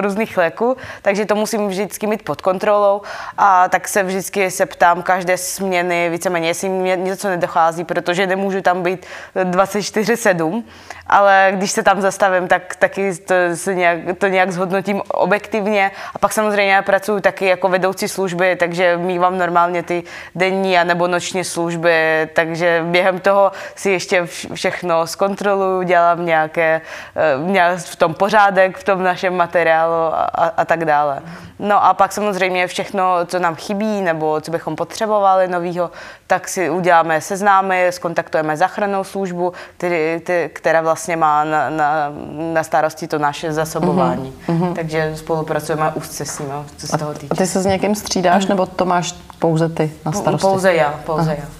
různých 0.00 0.36
léků, 0.36 0.76
takže 1.02 1.26
to 1.26 1.34
musím 1.34 1.68
vždycky 1.68 2.06
mít 2.06 2.22
pod 2.22 2.40
kontrolou. 2.40 3.02
A 3.38 3.68
tak 3.68 3.88
se 3.88 4.02
vždycky 4.02 4.50
se 4.50 4.66
ptám 4.66 5.02
každé 5.02 5.36
směny, 5.36 6.10
víceméně, 6.10 6.48
jestli 6.48 6.68
mi 6.68 6.96
něco 6.96 7.28
nedochází, 7.28 7.84
protože 7.84 8.26
nemůžu 8.26 8.62
tam 8.62 8.82
být 8.82 9.06
24-7, 9.36 10.62
ale 11.06 11.48
když 11.52 11.70
se 11.70 11.82
tam 11.82 12.00
zastavím, 12.00 12.48
tak 12.48 12.76
taky 12.76 13.14
to, 13.14 13.34
se 13.54 13.74
nějak, 13.74 13.98
to 14.18 14.26
nějak 14.26 14.52
zhodnotím 14.52 15.02
objektivně. 15.08 15.90
A 16.14 16.18
pak 16.18 16.32
samozřejmě 16.32 16.72
já 16.72 16.82
pracuji 16.82 17.20
taky 17.20 17.46
jako 17.46 17.68
vedoucí 17.68 18.08
služby, 18.08 18.56
takže 18.56 18.96
mývám 18.96 19.38
normálně 19.38 19.82
ty 19.82 20.02
denní 20.34 20.78
a 20.78 20.84
nebo 20.84 21.06
noční 21.06 21.44
služby, 21.44 22.28
takže 22.32 22.82
během 22.84 23.18
toho 23.20 23.52
si 23.74 23.90
ještě 23.90 24.09
ještě 24.12 24.54
všechno 24.54 25.06
zkontroluju, 25.06 25.82
dělám 25.82 26.26
nějaké, 26.26 26.80
eh, 27.16 27.50
nějak 27.50 27.78
v 27.78 27.96
tom 27.96 28.14
pořádek, 28.14 28.78
v 28.78 28.84
tom 28.84 29.02
našem 29.02 29.36
materiálu 29.36 30.14
a, 30.14 30.24
a, 30.56 30.64
tak 30.64 30.84
dále. 30.84 31.20
No 31.58 31.84
a 31.84 31.94
pak 31.94 32.12
samozřejmě 32.12 32.66
všechno, 32.66 33.26
co 33.26 33.38
nám 33.38 33.54
chybí 33.54 34.00
nebo 34.00 34.40
co 34.40 34.50
bychom 34.50 34.76
potřebovali 34.76 35.48
novýho, 35.48 35.90
tak 36.26 36.48
si 36.48 36.70
uděláme 36.70 37.20
seznámy, 37.20 37.86
skontaktujeme 37.90 38.56
záchrannou 38.56 39.04
službu, 39.04 39.52
který, 39.76 40.20
ty, 40.20 40.50
která 40.52 40.82
vlastně 40.82 41.16
má 41.16 41.44
na, 41.44 41.70
na, 41.70 42.12
na 42.52 42.62
starosti 42.62 43.06
to 43.06 43.18
naše 43.18 43.52
zasobování. 43.52 44.34
Mm-hmm. 44.48 44.74
Takže 44.74 45.12
spolupracujeme 45.16 45.92
úzce 45.94 46.24
s 46.24 46.38
nimi, 46.38 46.52
co 46.76 46.86
se 46.86 46.98
toho 46.98 47.14
týče. 47.14 47.28
A 47.30 47.34
ty 47.34 47.46
se 47.46 47.62
s 47.62 47.66
někým 47.66 47.94
střídáš, 47.94 48.44
mm. 48.44 48.48
nebo 48.48 48.66
to 48.66 48.84
máš 48.84 49.14
pouze 49.38 49.68
ty 49.68 49.92
na 50.06 50.12
starosti? 50.12 50.46
Pouze 50.46 50.74
já, 50.74 50.94
pouze 51.04 51.30
Aha. 51.30 51.34
já. 51.38 51.59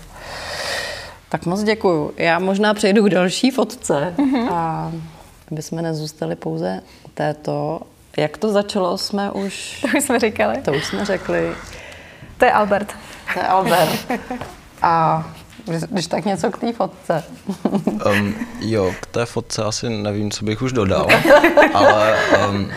Tak 1.30 1.46
moc 1.46 1.62
děkuju. 1.62 2.12
Já 2.16 2.38
možná 2.38 2.74
přejdu 2.74 3.04
k 3.04 3.10
další 3.10 3.50
fotce 3.50 4.14
mm-hmm. 4.16 4.52
a 4.52 4.92
aby 5.52 5.62
jsme 5.62 5.82
nezůstali 5.82 6.36
pouze 6.36 6.80
u 7.04 7.08
této. 7.14 7.80
Jak 8.16 8.38
to 8.38 8.52
začalo, 8.52 8.98
jsme 8.98 9.30
už... 9.30 9.80
To 9.80 9.98
už 9.98 10.04
jsme 10.04 10.18
říkali. 10.18 10.62
To 10.62 10.72
už 10.72 10.84
jsme 10.84 11.04
řekli. 11.04 11.52
To 12.38 12.44
je 12.44 12.52
Albert. 12.52 12.94
To 13.34 13.40
je 13.40 13.46
Albert. 13.46 14.12
A 14.82 15.24
když 15.90 16.06
tak 16.06 16.24
něco 16.24 16.50
k 16.50 16.58
té 16.58 16.72
fotce. 16.72 17.24
um, 18.12 18.34
jo, 18.60 18.94
k 19.00 19.06
té 19.06 19.26
fotce 19.26 19.64
asi 19.64 19.88
nevím, 19.88 20.30
co 20.30 20.44
bych 20.44 20.62
už 20.62 20.72
dodal, 20.72 21.08
ale 21.74 22.16
um, 22.48 22.70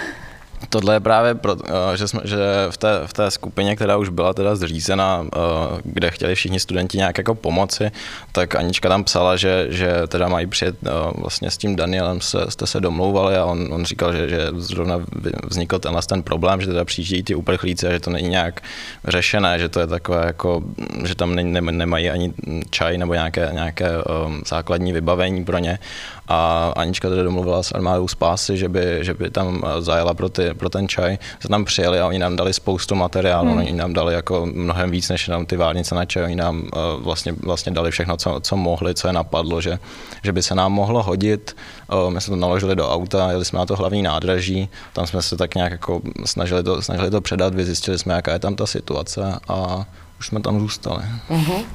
Tohle 0.70 0.96
je 0.96 1.00
právě, 1.00 1.36
pro, 1.36 1.56
eh, 1.66 1.98
že, 1.98 2.08
jsme, 2.08 2.22
že 2.24 2.38
v, 2.70 2.78
té, 2.78 3.02
v 3.06 3.14
té 3.14 3.32
skupině, 3.32 3.76
která 3.76 3.98
už 3.98 4.10
byla 4.10 4.34
teda 4.34 4.56
zřízena, 4.56 5.26
eh, 5.26 5.38
kde 5.84 6.12
chtěli 6.12 6.36
všichni 6.36 6.60
studenti 6.60 6.98
nějak 6.98 7.18
jako 7.18 7.36
pomoci, 7.36 7.92
tak 8.32 8.56
Anička 8.56 8.90
tam 8.90 9.04
psala, 9.04 9.36
že, 9.36 9.68
že 9.70 9.94
teda 10.08 10.28
mají 10.28 10.48
přijet 10.48 10.76
eh, 10.86 10.90
vlastně 11.16 11.52
s 11.52 11.58
tím 11.58 11.76
Danielem, 11.76 12.22
se, 12.22 12.46
jste 12.50 12.68
se 12.68 12.82
domlouvali 12.82 13.38
a 13.38 13.46
on, 13.46 13.68
on 13.74 13.86
říkal, 13.86 14.14
že, 14.14 14.30
že 14.30 14.48
zrovna 14.56 15.00
vznikl 15.44 15.80
tenhle 15.80 16.02
ten 16.02 16.24
problém, 16.24 16.62
že 16.62 16.68
teda 16.68 16.86
přijíždějí 16.86 17.24
ty 17.24 17.36
uprchlíci 17.36 17.88
a 17.88 17.92
že 17.92 18.00
to 18.00 18.10
není 18.10 18.30
nějak 18.30 18.62
řešené, 19.08 19.60
že 19.60 19.70
to 19.70 19.80
je 19.80 19.88
takové 19.88 20.26
jako, 20.26 20.64
že 21.06 21.16
tam 21.16 21.36
ne, 21.36 21.62
nemají 21.62 22.10
ani 22.10 22.34
čaj 22.70 22.98
nebo 22.98 23.14
nějaké, 23.14 23.50
nějaké 23.54 23.90
um, 23.98 24.42
základní 24.48 24.94
vybavení 24.94 25.46
pro 25.46 25.58
ně 25.58 25.80
a 26.28 26.72
Anička 26.76 27.10
tedy 27.10 27.24
domluvila 27.24 27.64
s 27.64 27.72
armádou 27.72 28.08
Spásy, 28.08 28.58
že 28.58 28.70
by, 28.70 29.00
že 29.02 29.14
by 29.14 29.30
tam 29.30 29.64
zajela 29.80 30.14
pro, 30.14 30.30
ty, 30.30 30.54
pro 30.54 30.70
ten 30.70 30.88
čaj. 30.88 31.18
Se 31.40 31.48
tam 31.48 31.66
přijeli 31.66 32.00
a 32.00 32.08
oni 32.08 32.20
nám 32.20 32.36
dali 32.36 32.54
spoustu 32.54 32.96
materiálu, 32.96 33.50
hmm. 33.50 33.58
oni 33.58 33.72
nám 33.72 33.94
dali 33.94 34.14
jako 34.14 34.46
mnohem 34.46 34.92
víc 34.92 35.10
než 35.10 35.28
nám 35.28 35.46
ty 35.46 35.58
várnice 35.58 35.96
na 35.96 36.06
čaj, 36.06 36.24
oni 36.24 36.36
nám 36.36 36.62
uh, 36.62 37.04
vlastně, 37.04 37.32
vlastně 37.32 37.72
dali 37.72 37.92
všechno, 37.92 38.18
co, 38.18 38.40
co 38.42 38.58
mohli, 38.58 38.94
co 38.94 39.08
je 39.08 39.14
napadlo, 39.14 39.62
že, 39.62 39.80
že 40.24 40.32
by 40.32 40.44
se 40.44 40.56
nám 40.56 40.74
mohlo 40.74 41.04
hodit. 41.04 41.56
Uh, 41.94 42.14
my 42.14 42.22
jsme 42.22 42.32
to 42.32 42.36
naložili 42.36 42.76
do 42.76 42.90
auta, 42.90 43.32
jeli 43.32 43.46
jsme 43.46 43.60
na 43.60 43.66
to 43.66 43.76
hlavní 43.76 44.02
nádraží, 44.02 44.70
tam 44.94 45.08
jsme 45.08 45.22
se 45.22 45.38
tak 45.38 45.56
nějak 45.56 45.72
jako 45.72 46.02
snažili 46.26 46.64
to, 46.64 46.82
snažili 46.82 47.12
to 47.12 47.22
předat, 47.22 47.56
vyzjistili 47.56 48.00
jsme, 48.00 48.14
jaká 48.14 48.34
je 48.34 48.40
tam 48.40 48.56
ta 48.56 48.66
situace 48.66 49.40
a 49.48 49.86
už 50.20 50.28
jsme 50.28 50.42
tam 50.42 50.60
zůstali. 50.60 51.04
Uh-huh. 51.30 51.66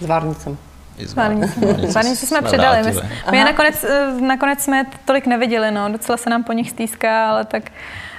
S 0.00 0.06
várnicem. 0.06 0.58
Várnice 1.94 2.26
jsme 2.26 2.42
předali. 2.42 2.82
My, 2.82 2.94
my 3.30 3.44
nakonec, 3.44 3.84
eh, 3.84 4.12
nakonec 4.20 4.60
jsme 4.60 4.86
tolik 5.04 5.26
neviděli, 5.26 5.70
no. 5.70 5.92
docela 5.92 6.16
se 6.16 6.30
nám 6.30 6.44
po 6.44 6.52
nich 6.52 6.70
stýská, 6.70 7.30
ale 7.30 7.44
tak... 7.44 7.62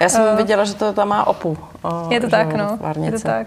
Já 0.00 0.08
jsem 0.08 0.22
uh, 0.22 0.36
viděla, 0.36 0.64
že 0.64 0.74
to 0.74 0.92
tam 0.92 1.08
má 1.08 1.26
opu. 1.26 1.58
Uh, 1.84 2.12
je 2.12 2.20
to 2.20 2.28
tak, 2.28 2.52
no. 2.52 2.78
Je 3.02 3.12
to 3.12 3.20
tak. 3.20 3.46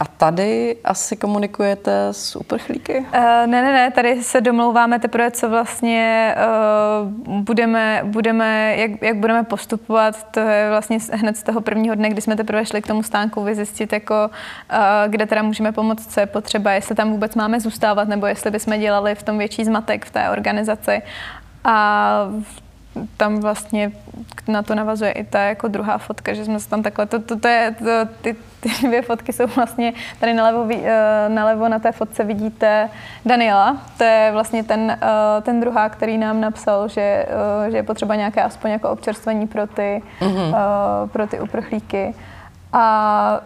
A 0.00 0.04
tady 0.04 0.76
asi 0.84 1.16
komunikujete 1.16 2.08
s 2.12 2.36
uprchlíky? 2.36 2.98
Uh, 2.98 3.06
ne, 3.22 3.46
ne, 3.46 3.72
ne, 3.72 3.90
tady 3.90 4.22
se 4.22 4.40
domlouváme 4.40 4.98
teprve, 4.98 5.30
co 5.30 5.48
vlastně 5.48 6.34
uh, 6.36 7.42
budeme, 7.42 8.00
budeme 8.04 8.76
jak, 8.76 9.02
jak 9.02 9.16
budeme 9.16 9.42
postupovat. 9.44 10.26
To 10.30 10.40
je 10.40 10.70
vlastně 10.70 10.98
hned 11.12 11.36
z 11.36 11.42
toho 11.42 11.60
prvního 11.60 11.94
dne, 11.94 12.10
kdy 12.10 12.20
jsme 12.20 12.36
teprve 12.36 12.66
šli 12.66 12.82
k 12.82 12.86
tomu 12.86 13.02
stánku 13.02 13.42
vyzjistit, 13.42 13.92
jako, 13.92 14.30
uh, 14.72 14.78
kde 15.06 15.26
teda 15.26 15.42
můžeme 15.42 15.72
pomoct, 15.72 16.12
co 16.12 16.20
je 16.20 16.26
potřeba, 16.26 16.72
jestli 16.72 16.94
tam 16.94 17.10
vůbec 17.10 17.34
máme 17.34 17.60
zůstávat, 17.60 18.08
nebo 18.08 18.26
jestli 18.26 18.50
bychom 18.50 18.80
dělali 18.80 19.14
v 19.14 19.22
tom 19.22 19.38
větší 19.38 19.64
zmatek 19.64 20.04
v 20.04 20.10
té 20.10 20.30
organizaci. 20.30 21.02
A 21.64 22.28
tam 23.16 23.40
vlastně 23.40 23.92
na 24.48 24.62
to 24.62 24.74
navazuje 24.74 25.12
i 25.12 25.24
ta 25.24 25.40
jako 25.40 25.68
druhá 25.68 25.98
fotka, 25.98 26.34
že 26.34 26.44
jsme 26.44 26.60
se 26.60 26.68
tam 26.68 26.82
takhle, 26.82 27.06
to, 27.06 27.18
to, 27.18 27.40
to 27.40 27.48
je, 27.48 27.74
to, 27.78 27.84
ty, 28.20 28.36
ty 28.60 28.68
dvě 28.86 29.02
fotky 29.02 29.32
jsou 29.32 29.46
vlastně, 29.46 29.92
tady 30.20 30.34
nalevo, 30.34 30.68
eh, 30.74 31.28
nalevo 31.28 31.68
na 31.68 31.78
té 31.78 31.92
fotce 31.92 32.24
vidíte 32.24 32.90
Daniela, 33.24 33.76
to 33.98 34.04
je 34.04 34.30
vlastně 34.32 34.64
ten, 34.64 34.90
eh, 34.90 35.42
ten 35.42 35.60
druhá, 35.60 35.88
který 35.88 36.18
nám 36.18 36.40
napsal, 36.40 36.88
že, 36.88 37.26
eh, 37.28 37.70
že 37.70 37.76
je 37.76 37.82
potřeba 37.82 38.14
nějaké 38.14 38.42
aspoň 38.42 38.70
jako 38.70 38.90
občerstvení 38.90 39.46
pro 39.46 39.66
ty, 39.66 40.02
mm-hmm. 40.20 40.54
pro 41.08 41.26
ty 41.26 41.40
uprchlíky. 41.40 42.14
A 42.72 43.40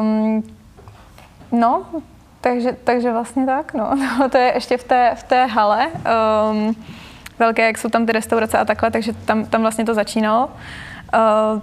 um, 0.00 0.42
no, 1.52 1.84
takže, 2.40 2.76
takže 2.84 3.12
vlastně 3.12 3.46
tak, 3.46 3.74
no. 3.74 3.90
to 4.30 4.38
je 4.38 4.52
ještě 4.54 4.76
v 4.76 4.84
té, 4.84 5.12
v 5.14 5.22
té 5.22 5.46
hale. 5.46 5.88
Um, 6.50 6.76
velké, 7.42 7.66
jak 7.66 7.78
jsou 7.78 7.88
tam 7.88 8.06
ty 8.06 8.12
restaurace 8.12 8.58
a 8.58 8.64
takhle, 8.64 8.90
takže 8.90 9.12
tam, 9.12 9.46
tam 9.46 9.60
vlastně 9.60 9.84
to 9.84 9.94
začínalo. 9.94 10.48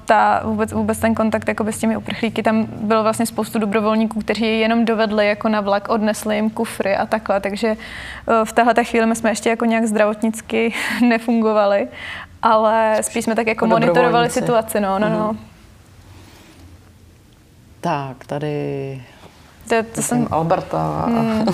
ta, 0.06 0.42
vůbec, 0.44 0.74
vůbec 0.74 1.00
ten 1.00 1.16
kontakt 1.16 1.48
jakoby 1.48 1.74
s 1.74 1.80
těmi 1.80 1.98
uprchlíky, 1.98 2.44
tam 2.44 2.68
bylo 2.70 3.04
vlastně 3.04 3.26
spoustu 3.26 3.60
dobrovolníků, 3.60 4.20
kteří 4.20 4.60
jenom 4.60 4.86
dovedli 4.86 5.28
jako 5.28 5.50
na 5.50 5.62
vlak, 5.62 5.90
odnesli 5.90 6.36
jim 6.36 6.50
kufry 6.50 6.96
a 6.96 7.06
takhle, 7.06 7.40
takže 7.42 7.78
v 8.44 8.52
téhle 8.52 8.84
chvíli 8.84 9.06
my 9.06 9.16
jsme 9.16 9.30
ještě 9.32 9.50
jako 9.50 9.66
nějak 9.66 9.86
zdravotnicky 9.86 10.74
nefungovali, 11.02 11.88
ale 12.42 12.98
spíš 13.02 13.26
jsme 13.26 13.36
tak 13.36 13.48
jako 13.48 13.68
monitorovali 13.68 14.30
situaci, 14.30 14.80
no, 14.80 15.00
no, 15.00 15.10
no. 15.10 15.36
Tak, 17.82 18.26
tady 18.26 19.02
to, 19.70 19.76
to 19.96 20.02
jsem... 20.02 20.28
Alberta. 20.32 21.06
Hmm. 21.06 21.46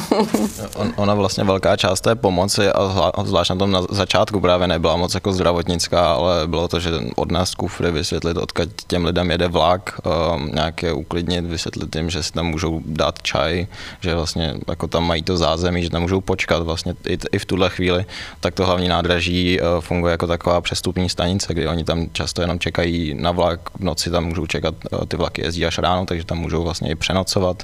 On, 0.75 0.93
ona 0.95 1.13
vlastně 1.13 1.43
velká 1.43 1.77
část 1.77 2.01
té 2.01 2.15
pomoci 2.15 2.69
a 2.69 3.23
zvlášť 3.23 3.49
na 3.49 3.55
tom 3.55 3.71
na 3.71 3.81
začátku 3.89 4.39
právě 4.39 4.67
nebyla 4.67 4.95
moc 4.95 5.13
jako 5.13 5.33
zdravotnická, 5.33 6.13
ale 6.13 6.47
bylo 6.47 6.67
to, 6.67 6.79
že 6.79 6.91
odnést 7.15 7.55
kufry, 7.55 7.91
vysvětlit, 7.91 8.37
odkud 8.37 8.69
těm 8.87 9.05
lidem 9.05 9.31
jede 9.31 9.47
vlak, 9.47 9.99
um, 10.35 10.51
nějaké 10.53 10.93
uklidnit, 10.93 11.45
vysvětlit 11.45 11.95
jim, 11.95 12.09
že 12.09 12.23
si 12.23 12.31
tam 12.31 12.45
můžou 12.45 12.81
dát 12.85 13.21
čaj, 13.21 13.67
že 14.01 14.15
vlastně 14.15 14.55
jako 14.67 14.87
tam 14.87 15.07
mají 15.07 15.23
to 15.23 15.37
zázemí, 15.37 15.83
že 15.83 15.89
tam 15.89 16.01
můžou 16.01 16.21
počkat 16.21 16.63
vlastně 16.63 16.95
i, 17.07 17.17
i 17.31 17.39
v 17.39 17.45
tuhle 17.45 17.69
chvíli, 17.69 18.05
tak 18.39 18.53
to 18.53 18.65
hlavní 18.65 18.87
nádraží 18.87 19.59
uh, 19.59 19.81
funguje 19.81 20.11
jako 20.11 20.27
taková 20.27 20.61
přestupní 20.61 21.09
stanice, 21.09 21.53
kdy 21.53 21.67
oni 21.67 21.83
tam 21.83 22.07
často 22.11 22.41
jenom 22.41 22.59
čekají 22.59 23.13
na 23.13 23.31
vlak, 23.31 23.69
v 23.69 23.83
noci 23.83 24.09
tam 24.11 24.25
můžou 24.25 24.45
čekat, 24.45 24.75
uh, 24.91 25.05
ty 25.05 25.17
vlaky 25.17 25.41
jezdí 25.41 25.65
až 25.65 25.77
ráno, 25.77 26.05
takže 26.05 26.25
tam 26.25 26.37
můžou 26.37 26.63
vlastně 26.63 26.91
i 26.91 26.95
přenocovat 26.95 27.63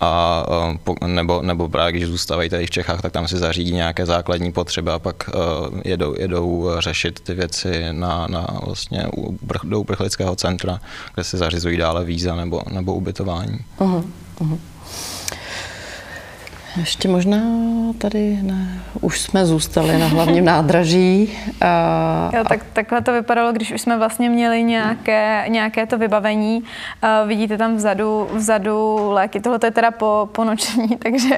a 0.00 0.44
nebo, 1.06 1.42
nebo 1.42 1.68
právě 1.68 1.92
když 1.92 2.06
zůstávají 2.06 2.50
tady 2.50 2.66
v 2.66 2.70
Čechách, 2.70 3.02
tak 3.02 3.12
tam 3.12 3.28
si 3.28 3.36
zařídí 3.36 3.72
nějaké 3.72 4.06
základní 4.06 4.52
potřeby 4.52 4.90
a 4.90 4.98
pak 4.98 5.30
jedou, 5.84 6.14
jedou 6.18 6.70
řešit 6.78 7.20
ty 7.20 7.34
věci 7.34 7.92
na, 7.92 8.26
na 8.26 8.46
vlastně 8.64 9.06
do 9.64 9.80
uprchlického 9.80 10.36
centra, 10.36 10.80
kde 11.14 11.24
si 11.24 11.36
zařizují 11.36 11.76
dále 11.76 12.04
víza 12.04 12.34
nebo, 12.34 12.62
nebo 12.70 12.94
ubytování. 12.94 13.58
Uh-huh, 13.78 14.04
uh-huh. 14.40 14.58
Ještě 16.76 17.08
možná 17.08 17.38
tady 17.98 18.38
ne, 18.42 18.82
už 19.00 19.20
jsme 19.20 19.46
zůstali 19.46 19.98
na 19.98 20.06
hlavním 20.06 20.44
nádraží. 20.44 21.38
A, 21.60 22.30
jo, 22.36 22.44
tak, 22.48 22.60
takhle 22.72 23.00
to 23.00 23.12
vypadalo, 23.12 23.52
když 23.52 23.72
už 23.72 23.80
jsme 23.80 23.98
vlastně 23.98 24.30
měli 24.30 24.62
nějaké, 24.62 25.44
nějaké 25.48 25.86
to 25.86 25.98
vybavení. 25.98 26.62
A 27.02 27.22
vidíte 27.22 27.58
tam 27.58 27.76
vzadu, 27.76 28.28
vzadu 28.32 29.10
léky. 29.10 29.40
Tohle 29.40 29.58
je 29.64 29.70
teda 29.70 29.90
po, 29.90 30.28
po 30.32 30.44
noční, 30.44 30.88
takže 30.98 31.36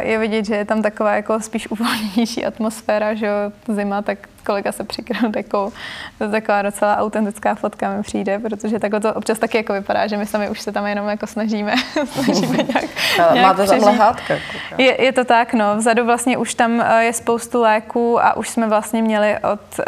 je 0.00 0.18
vidět, 0.18 0.44
že 0.44 0.56
je 0.56 0.64
tam 0.64 0.82
taková 0.82 1.14
jako 1.14 1.40
spíš 1.40 1.70
uvolněnější 1.70 2.44
atmosféra, 2.44 3.14
že 3.14 3.30
zima, 3.68 4.02
tak 4.02 4.18
kolega 4.44 4.72
se 4.72 4.84
přikryl 4.84 5.32
takovou, 5.32 5.72
to 6.18 6.30
taková 6.30 6.62
docela 6.62 6.96
autentická 6.96 7.54
fotka 7.54 7.96
mi 7.96 8.02
přijde, 8.02 8.38
protože 8.38 8.78
takhle 8.78 9.00
to 9.00 9.14
občas 9.14 9.38
taky 9.38 9.56
jako 9.56 9.72
vypadá, 9.72 10.06
že 10.06 10.16
my 10.16 10.26
sami 10.26 10.50
už 10.50 10.60
se 10.60 10.72
tam 10.72 10.86
jenom 10.86 11.08
jako 11.08 11.26
snažíme, 11.26 11.74
snažíme 12.06 12.56
nějak, 12.56 12.84
nějak 13.32 13.46
Máte 13.46 13.66
tam 13.66 13.82
lehátka? 13.82 14.34
Je, 14.78 15.04
je, 15.04 15.12
to 15.12 15.24
tak, 15.24 15.54
no. 15.54 15.76
Vzadu 15.76 16.04
vlastně 16.04 16.38
už 16.38 16.54
tam 16.54 16.80
eh, 16.80 17.04
je 17.04 17.12
spoustu 17.12 17.60
léků 17.60 18.24
a 18.24 18.36
už 18.36 18.48
jsme 18.48 18.68
vlastně 18.68 19.02
měli 19.02 19.36
od 19.52 19.60
uh, 19.78 19.84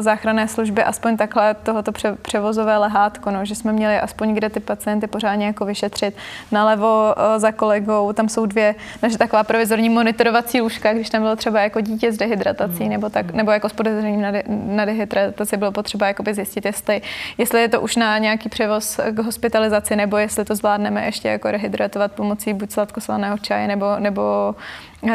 záchranné 0.00 0.48
služby 0.48 0.84
aspoň 0.84 1.16
takhle 1.16 1.54
tohoto 1.54 1.92
pře, 1.92 2.16
převozové 2.22 2.76
lehátko, 2.76 3.30
no, 3.30 3.44
že 3.44 3.54
jsme 3.54 3.72
měli 3.72 4.00
aspoň 4.00 4.34
kde 4.34 4.48
ty 4.50 4.60
pacienty 4.60 5.06
pořádně 5.06 5.46
jako 5.46 5.64
vyšetřit. 5.64 6.16
Nalevo 6.52 7.14
uh, 7.16 7.40
za 7.40 7.52
kolegou, 7.52 8.12
tam 8.12 8.28
jsou 8.28 8.46
dvě 8.46 8.74
naše 9.02 9.18
taková 9.18 9.44
provizorní 9.44 9.88
monitorovací 9.88 10.60
lůžka, 10.60 10.92
když 10.92 11.10
tam 11.10 11.22
bylo 11.22 11.36
třeba 11.36 11.60
jako 11.60 11.80
dítě 11.80 12.12
s 12.12 12.16
dehydratací 12.16 12.84
mm. 12.84 12.90
nebo, 12.90 13.10
tak, 13.10 13.30
nebo 13.30 13.50
jako 13.50 13.68
s 13.68 13.72
podezřením 13.84 14.22
na, 14.22 14.30
de, 14.30 14.42
na 14.48 14.84
dehydrataci 14.84 15.56
bylo 15.56 15.72
potřeba 15.72 16.06
jakoby 16.06 16.34
zjistit, 16.34 16.64
jestli, 16.64 17.02
jestli 17.38 17.60
je 17.60 17.68
to 17.68 17.80
už 17.80 17.96
na 17.96 18.18
nějaký 18.18 18.48
převoz 18.48 19.00
k 19.10 19.18
hospitalizaci, 19.18 19.96
nebo 19.96 20.16
jestli 20.16 20.44
to 20.44 20.54
zvládneme 20.54 21.04
ještě 21.04 21.28
jako 21.28 21.50
rehydratovat 21.50 22.12
pomocí 22.12 22.54
buď 22.54 22.70
sladkoslaného 22.70 23.38
čaje, 23.38 23.68
nebo, 23.68 23.98
nebo 23.98 24.54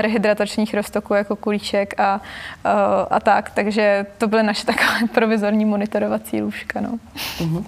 rehydratačních 0.01 0.73
roztoků 0.73 1.13
jako 1.13 1.35
kulíček 1.35 1.99
a, 1.99 2.21
a, 2.63 3.01
a 3.11 3.19
tak. 3.19 3.49
Takže 3.49 4.05
to 4.17 4.27
byly 4.27 4.43
naše 4.43 4.65
takové 4.65 5.07
provizorní 5.13 5.65
monitorovací 5.65 6.41
lůžka. 6.41 6.81
No. 6.81 6.99
Uh-huh. 7.39 7.65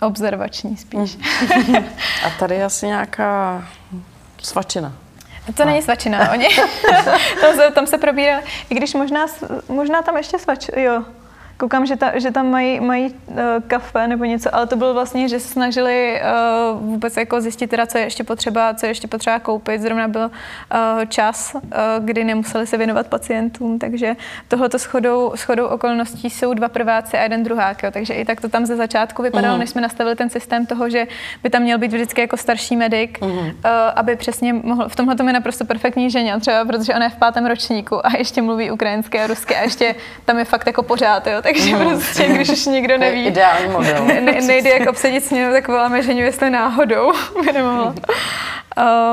Observační 0.00 0.76
spíš. 0.76 1.18
Uh-huh. 1.18 1.84
a 2.26 2.30
tady 2.38 2.62
asi 2.62 2.86
nějaká 2.86 3.64
svačina. 4.42 4.92
To 5.54 5.64
není 5.64 5.82
svačina, 5.82 6.32
oni, 6.32 6.48
tam, 7.40 7.56
se, 7.56 7.70
tam 7.70 7.86
se 7.86 7.98
probírá, 7.98 8.40
i 8.70 8.74
když 8.74 8.94
možná, 8.94 9.26
možná 9.68 10.02
tam 10.02 10.16
ještě 10.16 10.38
svač, 10.38 10.68
jo, 10.76 11.04
koukám, 11.56 11.86
že, 11.86 11.96
ta, 11.96 12.18
že 12.18 12.30
tam 12.30 12.50
mají, 12.50 12.80
mají 12.80 13.14
uh, 13.26 13.36
kafe 13.66 14.08
nebo 14.08 14.24
něco, 14.24 14.54
ale 14.54 14.66
to 14.66 14.76
bylo 14.76 14.94
vlastně, 14.94 15.28
že 15.28 15.40
se 15.40 15.48
snažili 15.48 16.20
uh, 16.72 16.80
vůbec 16.80 17.16
jako 17.16 17.40
zjistit 17.40 17.70
teda, 17.70 17.86
co 17.86 17.98
je 17.98 18.04
ještě 18.04 18.24
potřeba, 18.24 18.74
co 18.74 18.86
je 18.86 18.90
ještě 18.90 19.08
potřeba 19.08 19.38
koupit. 19.38 19.80
Zrovna 19.80 20.08
byl 20.08 20.30
uh, 20.30 21.04
čas, 21.08 21.54
uh, 21.54 21.60
kdy 21.98 22.24
nemuseli 22.24 22.66
se 22.66 22.76
věnovat 22.76 23.06
pacientům, 23.06 23.78
takže 23.78 24.16
tohoto 24.48 24.78
shodou, 24.78 25.32
shodou 25.36 25.66
okolností 25.66 26.30
jsou 26.30 26.54
dva 26.54 26.68
prváci 26.68 27.18
a 27.18 27.22
jeden 27.22 27.42
druhák. 27.42 27.82
Jo. 27.82 27.90
Takže 27.90 28.14
i 28.14 28.24
tak 28.24 28.40
to 28.40 28.48
tam 28.48 28.66
ze 28.66 28.76
začátku 28.76 29.22
vypadalo, 29.22 29.54
uh-huh. 29.54 29.58
než 29.58 29.70
jsme 29.70 29.80
nastavili 29.80 30.16
ten 30.16 30.30
systém 30.30 30.66
toho, 30.66 30.90
že 30.90 31.06
by 31.42 31.50
tam 31.50 31.62
měl 31.62 31.78
být 31.78 31.92
vždycky 31.92 32.20
jako 32.20 32.36
starší 32.36 32.76
medic, 32.76 33.10
uh-huh. 33.10 33.46
uh, 33.46 33.54
aby 33.96 34.16
přesně 34.16 34.52
mohl, 34.52 34.88
v 34.88 34.96
tomhle 34.96 35.16
to 35.16 35.26
je 35.26 35.32
naprosto 35.32 35.64
perfektní 35.64 36.10
ženě, 36.10 36.40
třeba 36.40 36.64
protože 36.64 36.94
ona 36.94 37.04
je 37.04 37.10
v 37.10 37.16
pátém 37.16 37.46
ročníku 37.46 38.06
a 38.06 38.16
ještě 38.18 38.42
mluví 38.42 38.70
ukrajinsky 38.70 39.20
a 39.20 39.26
rusky 39.26 39.56
a 39.56 39.62
ještě 39.62 39.94
tam 40.24 40.38
je 40.38 40.44
fakt 40.44 40.66
jako 40.66 40.82
pořád, 40.82 41.26
jo 41.26 41.43
takže 41.44 41.76
mm. 41.76 41.88
prostě, 41.88 42.28
když 42.28 42.48
už 42.48 42.66
nikdo 42.66 42.98
neví, 42.98 43.26
ideální 43.26 43.68
model. 43.68 44.04
Ne, 44.04 44.40
nejde 44.40 44.70
jak 44.70 44.88
obsadit 44.88 45.24
směnu, 45.24 45.52
tak 45.52 45.68
voláme 45.68 46.02
ženu, 46.02 46.20
jestli 46.20 46.50
náhodou 46.50 47.12
by 47.44 47.52
nemohla. 47.52 47.94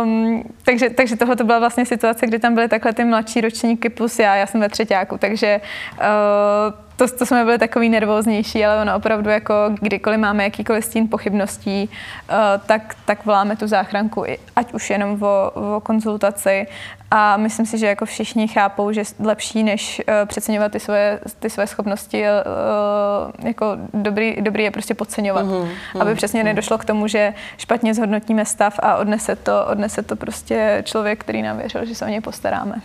Um, 0.03 0.43
takže, 0.63 0.89
takže 0.89 1.15
tohle 1.15 1.35
to 1.35 1.43
byla 1.43 1.59
vlastně 1.59 1.85
situace, 1.85 2.27
kdy 2.27 2.39
tam 2.39 2.53
byly 2.55 2.67
takhle 2.67 2.93
ty 2.93 3.05
mladší 3.05 3.41
ročníky 3.41 3.89
plus 3.89 4.19
já, 4.19 4.35
já 4.35 4.45
jsem 4.45 4.61
ve 4.61 4.69
třetíku, 4.69 5.17
takže 5.17 5.61
uh, 5.97 6.73
to, 6.95 7.17
to 7.17 7.25
jsme 7.25 7.45
byli 7.45 7.57
takový 7.57 7.89
nervóznější, 7.89 8.65
ale 8.65 8.81
ono 8.81 8.95
opravdu 8.95 9.29
jako 9.29 9.53
kdykoliv 9.81 10.19
máme 10.19 10.43
jakýkoliv 10.43 10.85
stín 10.85 11.07
pochybností, 11.07 11.89
uh, 11.89 12.35
tak, 12.65 12.95
tak 13.05 13.25
voláme 13.25 13.55
tu 13.55 13.67
záchranku, 13.67 14.25
ať 14.55 14.73
už 14.73 14.89
jenom 14.89 15.23
o, 15.23 15.51
o 15.77 15.79
konzultaci 15.79 16.67
a 17.11 17.37
myslím 17.37 17.65
si, 17.65 17.77
že 17.77 17.87
jako 17.87 18.05
všichni 18.05 18.47
chápou, 18.47 18.91
že 18.91 19.03
lepší, 19.19 19.63
než 19.63 20.01
uh, 20.07 20.13
přeceňovat 20.25 20.71
ty 20.71 20.79
svoje, 20.79 21.19
ty 21.39 21.49
svoje 21.49 21.67
schopnosti, 21.67 22.23
uh, 22.23 23.47
jako 23.47 23.77
dobrý, 23.93 24.35
dobrý 24.41 24.63
je 24.63 24.71
prostě 24.71 24.93
podceňovat, 24.93 25.45
mm-hmm, 25.45 26.01
aby 26.01 26.15
přesně 26.15 26.41
mm-hmm. 26.41 26.45
nedošlo 26.45 26.77
k 26.77 26.85
tomu, 26.85 27.07
že 27.07 27.33
špatně 27.57 27.93
zhodnotíme 27.93 28.45
stav 28.45 28.79
a 28.83 28.97
odnese 28.97 29.35
to, 29.35 29.50
odnese 29.67 30.01
to 30.01 30.15
prostě 30.15 30.81
člověk, 30.85 31.19
který 31.19 31.41
nám 31.41 31.57
věřil, 31.57 31.85
že 31.85 31.95
se 31.95 32.05
o 32.05 32.09
něj 32.09 32.21
postaráme. 32.21 32.75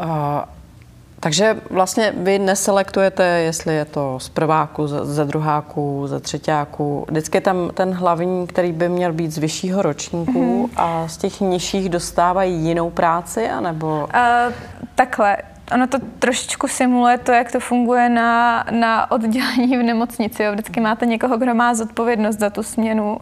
Uh, 0.00 0.06
takže 1.20 1.56
vlastně 1.70 2.12
vy 2.16 2.38
neselektujete, 2.38 3.24
jestli 3.24 3.74
je 3.74 3.84
to 3.84 4.18
z 4.20 4.28
prváku, 4.28 4.86
ze 4.86 5.24
druháku, 5.24 6.06
ze 6.06 6.20
třetíku. 6.20 7.04
Vždycky 7.08 7.36
je 7.36 7.40
tam 7.40 7.70
ten 7.74 7.92
hlavní, 7.92 8.46
který 8.46 8.72
by 8.72 8.88
měl 8.88 9.12
být 9.12 9.30
z 9.30 9.38
vyššího 9.38 9.82
ročníku 9.82 10.66
mm-hmm. 10.66 10.70
a 10.76 11.08
z 11.08 11.16
těch 11.16 11.40
nižších 11.40 11.88
dostávají 11.88 12.64
jinou 12.64 12.90
práci, 12.90 13.48
anebo? 13.48 14.08
Uh, 14.14 14.54
takhle. 14.94 15.36
Ono 15.74 15.86
to 15.86 15.98
trošičku 16.18 16.68
simuluje 16.68 17.18
to, 17.18 17.32
jak 17.32 17.52
to 17.52 17.60
funguje 17.60 18.08
na, 18.08 18.64
na 18.70 19.10
oddělení 19.10 19.76
v 19.76 19.82
nemocnici. 19.82 20.42
Jo. 20.42 20.52
Vždycky 20.52 20.80
máte 20.80 21.06
někoho, 21.06 21.38
kdo 21.38 21.54
má 21.54 21.74
zodpovědnost 21.74 22.38
za 22.38 22.50
tu 22.50 22.62
směnu. 22.62 23.18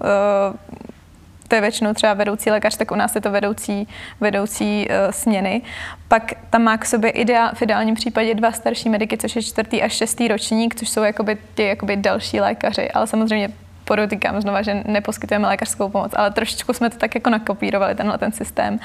To 1.48 1.54
je 1.54 1.60
většinou 1.60 1.94
třeba 1.94 2.14
vedoucí 2.14 2.50
lékař, 2.50 2.76
tak 2.76 2.90
u 2.90 2.94
nás 2.94 3.14
je 3.14 3.20
to 3.20 3.30
vedoucí, 3.30 3.88
vedoucí 4.20 4.88
uh, 4.88 5.10
směny. 5.10 5.62
Pak 6.08 6.32
tam 6.50 6.62
má 6.62 6.78
k 6.78 6.86
sobě 6.86 7.10
ideál, 7.10 7.50
v 7.54 7.62
ideálním 7.62 7.94
případě 7.94 8.34
dva 8.34 8.52
starší 8.52 8.88
mediky, 8.88 9.16
což 9.16 9.36
je 9.36 9.42
čtvrtý 9.42 9.82
až 9.82 9.92
šestý 9.92 10.28
ročník, 10.28 10.74
což 10.74 10.88
jsou 10.88 11.02
jakoby 11.02 11.38
ti 11.54 11.62
jakoby 11.62 11.96
další 11.96 12.40
lékaři, 12.40 12.90
ale 12.90 13.06
samozřejmě 13.06 13.48
podotýkám 13.84 14.40
znova, 14.40 14.62
že 14.62 14.82
neposkytujeme 14.86 15.48
lékařskou 15.48 15.88
pomoc, 15.88 16.12
ale 16.16 16.30
trošičku 16.30 16.72
jsme 16.72 16.90
to 16.90 16.96
tak 16.96 17.14
jako 17.14 17.30
nakopírovali, 17.30 17.94
tenhle 17.94 18.18
ten 18.18 18.32
systém. 18.32 18.78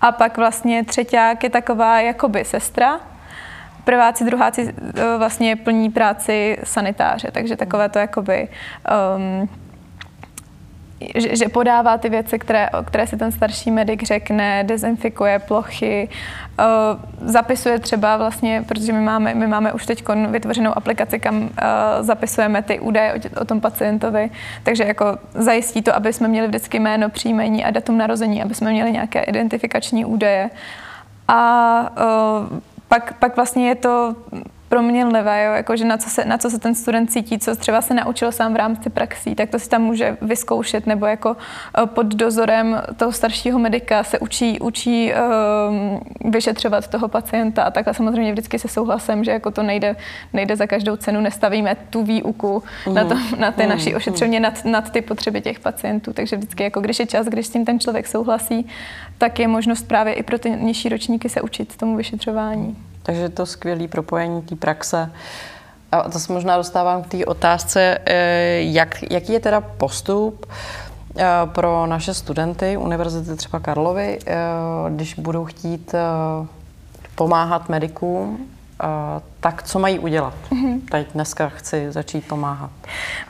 A 0.00 0.12
pak 0.12 0.36
vlastně 0.36 0.84
třetíák 0.84 1.44
je 1.44 1.50
taková 1.50 2.00
jakoby 2.00 2.44
sestra, 2.44 3.00
prváci, 3.84 4.24
druháci 4.24 4.74
eh, 4.74 5.18
vlastně 5.18 5.56
plní 5.56 5.90
práci 5.90 6.58
sanitáře, 6.64 7.30
takže 7.30 7.56
takové 7.56 7.88
to 7.88 7.98
jakoby 7.98 8.48
um, 9.16 9.48
že, 11.14 11.48
podává 11.48 11.98
ty 11.98 12.08
věci, 12.08 12.38
které, 12.38 12.68
které 12.84 13.06
si 13.06 13.16
ten 13.16 13.32
starší 13.32 13.70
medic 13.70 14.02
řekne, 14.02 14.64
dezinfikuje 14.64 15.38
plochy, 15.38 16.08
uh, 16.58 16.64
zapisuje 17.30 17.78
třeba 17.78 18.16
vlastně, 18.16 18.64
protože 18.68 18.92
my 18.92 19.00
máme, 19.00 19.34
my 19.34 19.46
máme 19.46 19.72
už 19.72 19.86
teď 19.86 20.04
vytvořenou 20.30 20.76
aplikaci, 20.76 21.20
kam 21.20 21.42
uh, 21.42 21.48
zapisujeme 22.00 22.62
ty 22.62 22.80
údaje 22.80 23.14
o, 23.14 23.40
o 23.40 23.44
tom 23.44 23.60
pacientovi, 23.60 24.30
takže 24.62 24.84
jako 24.84 25.18
zajistí 25.34 25.82
to, 25.82 25.96
aby 25.96 26.12
jsme 26.12 26.28
měli 26.28 26.48
vždycky 26.48 26.78
jméno, 26.78 27.10
příjmení 27.10 27.64
a 27.64 27.70
datum 27.70 27.98
narození, 27.98 28.42
aby 28.42 28.54
jsme 28.54 28.70
měli 28.70 28.92
nějaké 28.92 29.22
identifikační 29.22 30.04
údaje. 30.04 30.50
A 31.28 31.80
uh, 32.50 32.58
pak, 32.88 33.14
pak 33.18 33.36
vlastně 33.36 33.68
je 33.68 33.74
to 33.74 34.14
proměnlivé, 34.72 35.44
jo? 35.44 35.52
Jako, 35.52 35.76
že 35.76 35.84
na 35.84 35.96
co, 35.96 36.10
se, 36.10 36.24
na 36.24 36.38
co 36.38 36.50
se 36.50 36.58
ten 36.58 36.74
student 36.74 37.10
cítí, 37.10 37.38
co 37.38 37.56
třeba 37.56 37.82
se 37.82 37.94
naučil 37.94 38.32
sám 38.32 38.52
v 38.52 38.56
rámci 38.56 38.90
praxí, 38.90 39.34
tak 39.34 39.50
to 39.50 39.58
si 39.58 39.68
tam 39.68 39.82
může 39.82 40.16
vyzkoušet, 40.22 40.86
nebo 40.86 41.06
jako 41.06 41.36
eh, 41.36 41.86
pod 41.86 42.06
dozorem 42.06 42.82
toho 42.96 43.12
staršího 43.12 43.58
medika 43.58 44.04
se 44.04 44.18
učí, 44.18 44.60
učí 44.60 45.12
um, 45.12 46.00
vyšetřovat 46.32 46.88
toho 46.88 47.08
pacienta 47.08 47.62
a 47.62 47.70
takhle 47.70 47.94
samozřejmě 47.94 48.32
vždycky 48.32 48.58
se 48.58 48.68
souhlasem, 48.68 49.24
že 49.24 49.30
jako 49.30 49.50
to 49.50 49.62
nejde, 49.62 49.96
nejde 50.32 50.56
za 50.56 50.66
každou 50.66 50.96
cenu, 50.96 51.20
nestavíme 51.20 51.76
tu 51.90 52.02
výuku 52.02 52.62
mm. 52.86 52.94
na, 52.94 53.04
to, 53.04 53.14
na 53.38 53.52
ty 53.52 53.62
mm. 53.62 53.68
naší 53.68 53.94
ošetřovně 53.94 54.40
nad, 54.40 54.64
nad 54.64 54.90
ty 54.90 55.00
potřeby 55.02 55.40
těch 55.40 55.60
pacientů, 55.60 56.12
takže 56.12 56.36
vždycky 56.36 56.62
jako 56.62 56.80
když 56.80 56.98
je 56.98 57.06
čas, 57.06 57.26
když 57.26 57.46
s 57.46 57.50
tím 57.50 57.64
ten 57.64 57.80
člověk 57.80 58.06
souhlasí, 58.06 58.66
tak 59.18 59.38
je 59.38 59.48
možnost 59.48 59.82
právě 59.82 60.14
i 60.14 60.22
pro 60.22 60.38
ty 60.38 60.50
nižší 60.50 60.88
ročníky 60.88 61.28
se 61.28 61.40
učit 61.40 61.76
tomu 61.76 61.96
vyšetřování. 61.96 62.76
Takže 63.02 63.28
to 63.28 63.46
skvělé 63.46 63.88
propojení 63.88 64.42
té 64.42 64.56
praxe. 64.56 65.10
A 65.92 66.08
to 66.10 66.18
se 66.18 66.32
možná 66.32 66.56
dostávám 66.56 67.02
k 67.02 67.06
té 67.06 67.24
otázce, 67.24 67.98
eh, 68.06 68.60
jak, 68.60 69.10
jaký 69.10 69.32
je 69.32 69.40
teda 69.40 69.60
postup 69.60 70.46
eh, 71.16 71.24
pro 71.44 71.86
naše 71.86 72.14
studenty 72.14 72.76
Univerzity 72.76 73.36
třeba 73.36 73.60
Karlovy, 73.60 74.18
eh, 74.26 74.34
když 74.90 75.14
budou 75.14 75.44
chtít 75.44 75.94
pomáhat 77.14 77.68
medikům 77.68 78.51
tak 79.40 79.62
co 79.62 79.78
mají 79.78 79.98
udělat? 79.98 80.34
Mm-hmm. 80.50 80.80
Teď 80.90 81.06
dneska 81.14 81.48
chci 81.48 81.92
začít 81.92 82.28
pomáhat. 82.28 82.70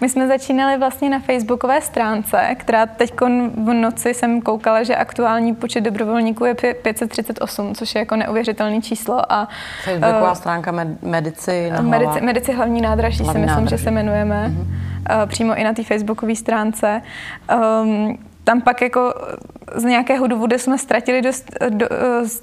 My 0.00 0.08
jsme 0.08 0.28
začínali 0.28 0.78
vlastně 0.78 1.10
na 1.10 1.18
facebookové 1.20 1.80
stránce, 1.80 2.54
která 2.58 2.86
teď 2.86 3.12
v 3.54 3.72
noci 3.72 4.14
jsem 4.14 4.42
koukala, 4.42 4.82
že 4.82 4.96
aktuální 4.96 5.54
počet 5.54 5.80
dobrovolníků 5.80 6.44
je 6.44 6.54
538, 6.54 7.74
což 7.74 7.94
je 7.94 7.98
jako 7.98 8.16
neuvěřitelné 8.16 8.80
číslo. 8.82 9.32
A, 9.32 9.48
Facebooková 9.84 10.30
uh, 10.30 10.36
stránka 10.36 10.72
med- 10.72 10.96
Medici 11.02 11.70
na 11.70 11.80
medici, 11.80 12.20
medici 12.20 12.52
hlavní 12.52 12.80
nádraží 12.80 13.24
hlavní 13.24 13.40
si 13.40 13.46
myslím, 13.46 13.64
nádraží. 13.64 13.76
že 13.82 13.84
se 13.84 13.90
jmenujeme. 13.90 14.48
Mm-hmm. 14.48 15.22
Uh, 15.22 15.28
přímo 15.28 15.54
i 15.54 15.64
na 15.64 15.72
té 15.72 15.82
facebookové 15.82 16.34
stránce. 16.36 17.02
Um, 17.82 18.18
tam 18.44 18.60
pak 18.60 18.82
jako 18.82 19.14
z 19.74 19.84
nějakého 19.84 20.26
důvodu 20.26 20.58
jsme 20.58 20.78
ztratili 20.78 21.22
dost, 21.22 21.50
do, 21.68 21.86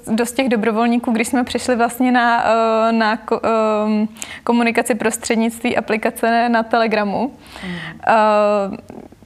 dost 0.06 0.32
těch 0.32 0.48
dobrovolníků, 0.48 1.12
když 1.12 1.28
jsme 1.28 1.44
přišli 1.44 1.76
vlastně 1.76 2.12
na, 2.12 2.44
eh, 2.44 2.92
na 2.92 3.18
ehm, 3.42 4.08
komunikaci 4.44 4.94
prostřednictví 4.94 5.76
aplikace 5.76 6.48
na 6.48 6.62
Telegramu. 6.62 7.32
Mm. 7.66 8.76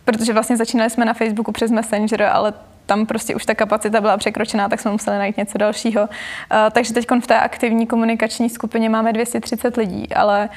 Protože 0.04 0.32
vlastně 0.32 0.56
začínali 0.56 0.90
jsme 0.90 1.04
na 1.04 1.14
Facebooku 1.14 1.52
přes 1.52 1.70
Messenger, 1.70 2.22
ale 2.22 2.52
tam 2.86 3.06
prostě 3.06 3.34
už 3.34 3.46
ta 3.46 3.54
kapacita 3.54 4.00
byla 4.00 4.16
překročená, 4.16 4.68
tak 4.68 4.80
jsme 4.80 4.90
museli 4.90 5.18
najít 5.18 5.36
něco 5.36 5.58
dalšího. 5.58 6.02
Uh, 6.02 6.08
takže 6.72 6.94
teď 6.94 7.06
v 7.20 7.26
té 7.26 7.40
aktivní 7.40 7.86
komunikační 7.86 8.50
skupině 8.50 8.88
máme 8.88 9.12
230 9.12 9.76
lidí, 9.76 10.08
ale 10.14 10.48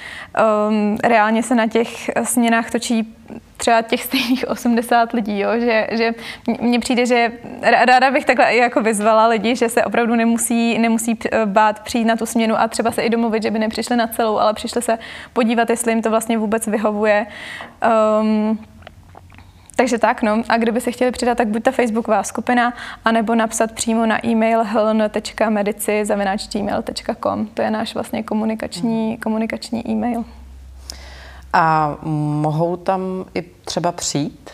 um, 0.69 0.97
reálně 1.03 1.43
se 1.43 1.55
na 1.55 1.67
těch 1.67 2.09
směnách 2.23 2.71
točí 2.71 3.15
třeba 3.57 3.81
těch 3.81 4.03
stejných 4.03 4.47
80 4.49 5.13
lidí, 5.13 5.39
jo? 5.39 5.49
Že, 5.59 5.87
že 5.91 6.13
mně 6.61 6.79
přijde, 6.79 7.05
že 7.05 7.31
ráda 7.61 8.11
bych 8.11 8.25
takhle 8.25 8.55
jako 8.55 8.81
vyzvala 8.81 9.27
lidi, 9.27 9.55
že 9.55 9.69
se 9.69 9.85
opravdu 9.85 10.15
nemusí, 10.15 10.79
nemusí 10.79 11.19
bát 11.45 11.79
přijít 11.79 12.05
na 12.05 12.15
tu 12.15 12.25
směnu 12.25 12.59
a 12.59 12.67
třeba 12.67 12.91
se 12.91 13.01
i 13.01 13.09
domluvit, 13.09 13.43
že 13.43 13.51
by 13.51 13.59
nepřišli 13.59 13.95
na 13.95 14.07
celou, 14.07 14.37
ale 14.37 14.53
přišli 14.53 14.81
se 14.81 14.99
podívat, 15.33 15.69
jestli 15.69 15.91
jim 15.91 16.01
to 16.01 16.09
vlastně 16.09 16.37
vůbec 16.37 16.67
vyhovuje. 16.67 17.27
Um, 18.21 18.59
takže 19.77 19.97
tak, 19.97 20.21
no. 20.21 20.43
A 20.49 20.57
kdyby 20.57 20.81
se 20.81 20.91
chtěli 20.91 21.11
přidat, 21.11 21.37
tak 21.37 21.47
buď 21.47 21.63
ta 21.63 21.71
facebooková 21.71 22.23
skupina, 22.23 22.73
anebo 23.05 23.35
napsat 23.35 23.71
přímo 23.71 24.05
na 24.05 24.25
e-mail 24.25 24.63
hln.medici.gmail.com. 24.63 27.47
To 27.53 27.61
je 27.61 27.71
náš 27.71 27.93
vlastně 27.93 28.23
komunikační, 28.23 29.07
hmm. 29.07 29.17
komunikační 29.17 29.89
e-mail. 29.89 30.25
A 31.53 31.95
mohou 32.41 32.75
tam 32.75 33.25
i 33.35 33.41
třeba 33.41 33.91
přijít? 33.91 34.49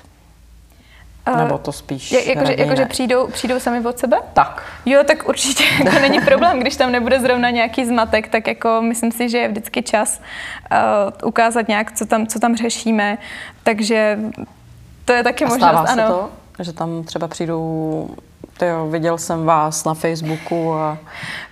Nebo 1.37 1.57
to 1.57 1.71
spíš 1.71 2.11
je, 2.11 2.29
jakože, 2.29 2.55
jakože 2.57 2.85
přijdou, 2.85 3.27
přijdou 3.27 3.59
sami 3.59 3.85
od 3.85 3.99
sebe? 3.99 4.17
Tak. 4.33 4.63
Jo, 4.85 5.03
tak 5.03 5.29
určitě 5.29 5.63
jako 5.83 5.99
není 5.99 6.21
problém, 6.21 6.59
když 6.59 6.75
tam 6.75 6.91
nebude 6.91 7.19
zrovna 7.19 7.49
nějaký 7.49 7.85
zmatek, 7.85 8.27
tak 8.27 8.47
jako 8.47 8.81
myslím 8.81 9.11
si, 9.11 9.29
že 9.29 9.37
je 9.37 9.47
vždycky 9.47 9.83
čas 9.83 10.21
uh, 10.71 11.27
ukázat 11.27 11.67
nějak, 11.67 11.91
co 11.91 12.05
tam, 12.05 12.27
co 12.27 12.39
tam 12.39 12.55
řešíme. 12.55 13.17
Takže 13.63 14.19
to 15.05 15.13
je 15.13 15.23
taky 15.23 15.45
A 15.45 15.47
možnost, 15.47 15.69
stává 15.69 15.91
ano. 15.91 16.03
Se 16.03 16.13
to, 16.13 16.29
že 16.63 16.73
tam 16.73 17.03
třeba 17.03 17.27
přijdou 17.27 18.09
jo, 18.61 18.87
viděl 18.87 19.17
jsem 19.17 19.45
vás 19.45 19.85
na 19.85 19.93
Facebooku. 19.93 20.73
A... 20.73 20.97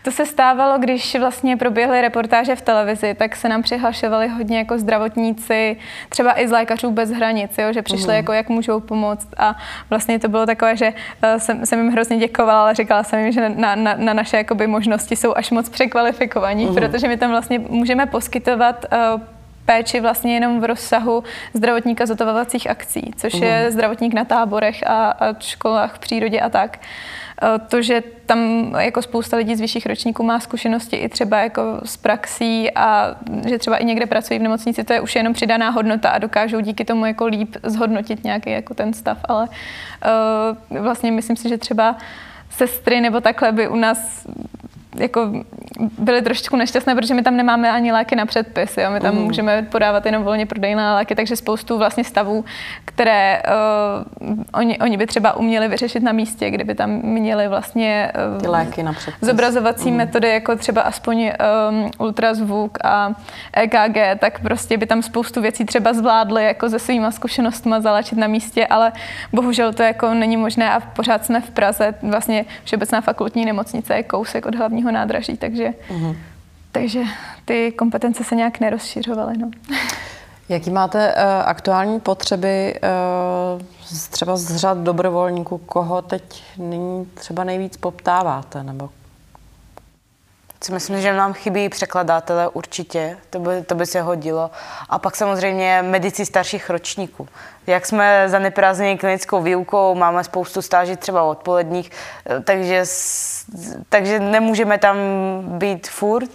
To 0.03 0.11
se 0.11 0.25
stávalo, 0.25 0.79
když 0.79 1.15
vlastně 1.19 1.57
proběhly 1.57 2.01
reportáže 2.01 2.55
v 2.55 2.61
televizi, 2.61 3.13
tak 3.13 3.35
se 3.35 3.49
nám 3.49 3.61
přihlašovali 3.61 4.27
hodně 4.27 4.57
jako 4.57 4.77
zdravotníci, 4.77 5.77
třeba 6.09 6.39
i 6.39 6.47
z 6.47 6.51
lékařů 6.51 6.91
bez 6.91 7.09
hranic, 7.09 7.57
jo, 7.57 7.73
že 7.73 7.81
přišli 7.81 8.07
mm. 8.07 8.15
jako 8.15 8.33
jak 8.33 8.49
můžou 8.49 8.79
pomoct 8.79 9.27
a 9.37 9.55
vlastně 9.89 10.19
to 10.19 10.27
bylo 10.27 10.45
takové, 10.45 10.77
že 10.77 10.87
uh, 10.87 11.39
jsem, 11.39 11.65
jsem 11.65 11.79
jim 11.79 11.91
hrozně 11.91 12.17
děkovala, 12.17 12.61
ale 12.61 12.75
říkala 12.75 13.03
jsem 13.03 13.19
jim, 13.19 13.31
že 13.31 13.49
na, 13.49 13.75
na, 13.75 13.95
na 13.97 14.13
naše 14.13 14.37
jakoby, 14.37 14.67
možnosti 14.67 15.15
jsou 15.15 15.33
až 15.35 15.51
moc 15.51 15.69
překvalifikovaní, 15.69 16.65
mm. 16.65 16.75
protože 16.75 17.07
my 17.07 17.17
tam 17.17 17.29
vlastně 17.31 17.59
můžeme 17.59 18.05
poskytovat 18.05 18.85
uh, 19.15 19.21
péči 19.65 19.99
vlastně 19.99 20.33
jenom 20.33 20.61
v 20.61 20.63
rozsahu 20.63 21.23
zdravotníka 21.53 22.05
zotovovacích 22.05 22.69
akcí, 22.69 23.11
což 23.17 23.33
je 23.33 23.61
mhm. 23.61 23.71
zdravotník 23.71 24.13
na 24.13 24.25
táborech 24.25 24.87
a, 24.87 25.09
a 25.09 25.39
školách 25.39 25.95
v 25.95 25.99
přírodě 25.99 26.39
a 26.39 26.49
tak. 26.49 26.79
E, 27.41 27.59
to, 27.59 27.81
že 27.81 28.03
tam 28.25 28.71
jako 28.79 29.01
spousta 29.01 29.37
lidí 29.37 29.55
z 29.55 29.61
vyšších 29.61 29.85
ročníků 29.85 30.23
má 30.23 30.39
zkušenosti 30.39 30.95
i 30.95 31.09
třeba 31.09 31.39
jako 31.39 31.61
z 31.83 31.97
praxí 31.97 32.71
a 32.71 33.15
že 33.47 33.57
třeba 33.57 33.77
i 33.77 33.85
někde 33.85 34.05
pracují 34.05 34.39
v 34.39 34.43
nemocnici, 34.43 34.83
to 34.83 34.93
je 34.93 35.01
už 35.01 35.15
jenom 35.15 35.33
přidaná 35.33 35.69
hodnota 35.69 36.09
a 36.09 36.17
dokážou 36.17 36.59
díky 36.59 36.85
tomu 36.85 37.05
jako 37.05 37.25
líp 37.25 37.55
zhodnotit 37.63 38.23
nějaký 38.23 38.51
jako 38.51 38.73
ten 38.73 38.93
stav, 38.93 39.17
ale 39.23 39.47
uh, 40.71 40.77
vlastně 40.77 41.11
myslím 41.11 41.35
si, 41.35 41.49
že 41.49 41.57
třeba 41.57 41.95
sestry 42.49 43.01
nebo 43.01 43.21
takhle 43.21 43.51
by 43.51 43.67
u 43.67 43.75
nás 43.75 44.27
jako 44.95 45.31
byly 45.97 46.21
trošičku 46.21 46.55
nešťastné, 46.55 46.95
protože 46.95 47.13
my 47.13 47.23
tam 47.23 47.37
nemáme 47.37 47.71
ani 47.71 47.91
léky 47.91 48.15
na 48.15 48.25
předpis. 48.25 48.77
Jo? 48.77 48.91
My 48.91 48.99
tam 48.99 49.15
mm. 49.15 49.21
můžeme 49.21 49.67
podávat 49.71 50.05
jenom 50.05 50.23
volně 50.23 50.45
prodejné 50.45 50.93
léky, 50.93 51.15
takže 51.15 51.35
spoustu 51.35 51.77
vlastně 51.77 52.03
stavů, 52.03 52.45
které 52.85 53.41
uh, 54.21 54.43
oni, 54.53 54.79
oni 54.79 54.97
by 54.97 55.07
třeba 55.07 55.33
uměli 55.33 55.67
vyřešit 55.67 56.03
na 56.03 56.11
místě, 56.11 56.49
kdyby 56.49 56.75
tam 56.75 56.89
měli 56.89 57.47
vlastně 57.47 58.11
uh, 58.35 58.41
Ty 58.41 58.47
léky 58.47 58.83
na 58.83 58.93
předpis. 58.93 59.29
zobrazovací 59.29 59.91
mm. 59.91 59.97
metody, 59.97 60.29
jako 60.29 60.55
třeba 60.55 60.81
aspoň 60.81 61.31
um, 61.69 61.91
ultrazvuk 61.97 62.77
a 62.83 63.13
EKG, 63.53 64.19
tak 64.19 64.39
prostě 64.39 64.77
by 64.77 64.85
tam 64.85 65.01
spoustu 65.01 65.41
věcí 65.41 65.65
třeba 65.65 65.93
zvládli 65.93 66.43
jako 66.43 66.69
se 66.69 66.79
svýma 66.79 67.11
zkušenostmi 67.11 67.75
zalečit 67.79 68.17
na 68.17 68.27
místě, 68.27 68.67
ale 68.67 68.91
bohužel 69.33 69.73
to 69.73 69.83
jako 69.83 70.13
není 70.13 70.37
možné 70.37 70.71
a 70.71 70.79
pořád 70.79 71.25
jsme 71.25 71.41
v 71.41 71.51
Praze. 71.51 71.93
Vlastně 72.01 72.45
Všeobecná 72.63 73.01
fakultní 73.01 73.45
nemocnice 73.45 73.95
je 73.95 74.03
kousek 74.03 74.45
od 74.45 74.55
hlavního 74.55 74.80
hlavního 74.81 74.91
nádraží, 74.91 75.37
takže, 75.37 75.73
uh-huh. 75.89 76.15
takže 76.71 77.03
ty 77.45 77.71
kompetence 77.71 78.23
se 78.23 78.35
nějak 78.35 78.59
nerozšiřovaly. 78.59 79.37
No. 79.37 79.51
Jaký 80.49 80.69
máte 80.69 81.13
uh, 81.13 81.21
aktuální 81.45 81.99
potřeby 81.99 82.79
uh, 83.55 83.61
třeba 84.09 84.37
z 84.37 84.55
řad 84.55 84.77
dobrovolníků, 84.77 85.57
koho 85.57 86.01
teď 86.01 86.43
nyní 86.57 87.05
třeba 87.05 87.43
nejvíc 87.43 87.77
poptáváte, 87.77 88.63
nebo 88.63 88.89
si 90.63 90.71
myslím, 90.71 91.01
že 91.01 91.13
nám 91.13 91.33
chybí 91.33 91.69
překladátele 91.69 92.47
určitě, 92.47 93.17
to 93.29 93.39
by, 93.39 93.61
to 93.61 93.75
by 93.75 93.85
se 93.85 94.01
hodilo. 94.01 94.51
A 94.89 94.99
pak 94.99 95.15
samozřejmě 95.15 95.81
medici 95.81 96.25
starších 96.25 96.69
ročníků. 96.69 97.27
Jak 97.67 97.85
jsme 97.85 98.23
zaneprázdněni 98.29 98.97
klinickou 98.97 99.41
výukou, 99.41 99.95
máme 99.95 100.23
spoustu 100.23 100.61
stáží 100.61 100.95
třeba 100.95 101.23
odpoledních, 101.23 101.91
eh, 102.25 102.39
takže, 102.39 102.83
takže 103.89 104.19
nemůžeme 104.19 104.77
tam 104.77 104.97
být 105.43 105.87
furt 105.87 106.29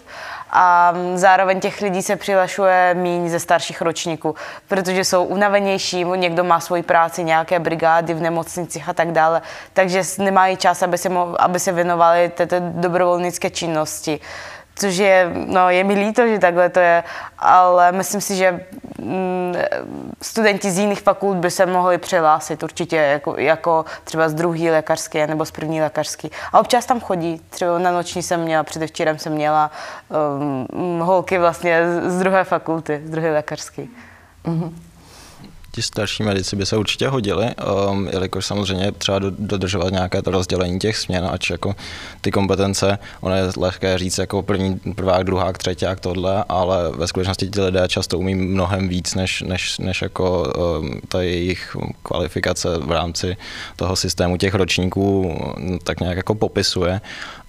a 0.58 0.94
zároveň 1.14 1.60
těch 1.60 1.80
lidí 1.80 2.02
se 2.02 2.16
přihlašuje 2.16 2.94
míň 2.94 3.28
ze 3.28 3.40
starších 3.40 3.82
ročníků, 3.82 4.34
protože 4.68 5.04
jsou 5.04 5.24
unavenější, 5.24 6.04
někdo 6.04 6.44
má 6.44 6.60
svoji 6.60 6.82
práci, 6.82 7.24
nějaké 7.24 7.58
brigády 7.58 8.14
v 8.14 8.20
nemocnicích 8.20 8.88
a 8.88 8.92
tak 8.92 9.12
dále, 9.12 9.42
takže 9.72 10.02
nemají 10.18 10.56
čas, 10.56 10.82
aby 10.82 10.98
se, 10.98 11.08
aby 11.38 11.60
se 11.60 11.72
věnovali 11.72 12.28
této 12.28 12.56
dobrovolnické 12.60 13.50
činnosti 13.50 14.20
což 14.76 14.96
je, 14.96 15.30
no, 15.46 15.70
je 15.70 15.84
mi 15.84 15.94
líto, 15.94 16.28
že 16.28 16.38
takhle 16.38 16.68
to 16.68 16.80
je, 16.80 17.04
ale 17.38 17.92
myslím 17.92 18.20
si, 18.20 18.36
že 18.36 18.66
mm, 18.98 19.54
studenti 20.22 20.70
z 20.70 20.78
jiných 20.78 21.00
fakult 21.00 21.36
by 21.36 21.50
se 21.50 21.66
mohli 21.66 21.98
přihlásit 21.98 22.62
určitě 22.62 22.96
jako, 22.96 23.34
jako 23.38 23.84
třeba 24.04 24.28
z 24.28 24.34
druhý 24.34 24.70
lékařské 24.70 25.26
nebo 25.26 25.44
z 25.44 25.50
první 25.50 25.80
lékařské. 25.80 26.28
A 26.52 26.60
občas 26.60 26.86
tam 26.86 27.00
chodí, 27.00 27.40
třeba 27.50 27.78
na 27.78 27.90
noční 27.90 28.22
jsem 28.22 28.40
měla, 28.40 28.62
předevčírem 28.62 29.18
jsem 29.18 29.32
měla 29.32 29.70
um, 30.78 31.00
holky 31.00 31.38
vlastně 31.38 31.80
z 32.06 32.18
druhé 32.18 32.44
fakulty, 32.44 33.02
z 33.04 33.10
druhé 33.10 33.32
lékařské. 33.32 33.82
Mm-hmm. 34.44 34.72
Ti 35.76 35.82
starší 35.82 36.22
medici 36.22 36.56
by 36.56 36.66
se 36.66 36.76
určitě 36.76 37.08
hodili, 37.08 37.54
um, 37.90 38.08
jelikož 38.12 38.46
samozřejmě 38.46 38.92
třeba 38.92 39.18
dodržovat 39.38 39.92
nějaké 39.92 40.22
to 40.22 40.30
rozdělení 40.30 40.78
těch 40.78 40.96
směn, 40.96 41.28
ač 41.30 41.50
jako 41.50 41.74
ty 42.20 42.30
kompetence, 42.30 42.98
ono 43.20 43.34
je 43.34 43.42
lehké 43.56 43.98
říct 43.98 44.18
jako 44.18 44.42
první, 44.42 44.80
prvák, 44.94 45.24
druhák, 45.24 45.58
třetíák, 45.58 46.00
tohle, 46.00 46.44
ale 46.48 46.92
ve 46.92 47.06
skutečnosti 47.06 47.48
ti 47.48 47.60
lidé 47.60 47.88
často 47.88 48.18
umí 48.18 48.34
mnohem 48.34 48.88
víc, 48.88 49.14
než, 49.14 49.42
než, 49.42 49.78
než 49.78 50.02
jako 50.02 50.52
um, 50.80 51.00
ta 51.08 51.22
jejich 51.22 51.76
kvalifikace 52.02 52.78
v 52.78 52.90
rámci 52.90 53.36
toho 53.76 53.96
systému 53.96 54.36
těch 54.36 54.54
ročníků 54.54 55.36
tak 55.84 56.00
nějak 56.00 56.16
jako 56.16 56.34
popisuje 56.34 57.00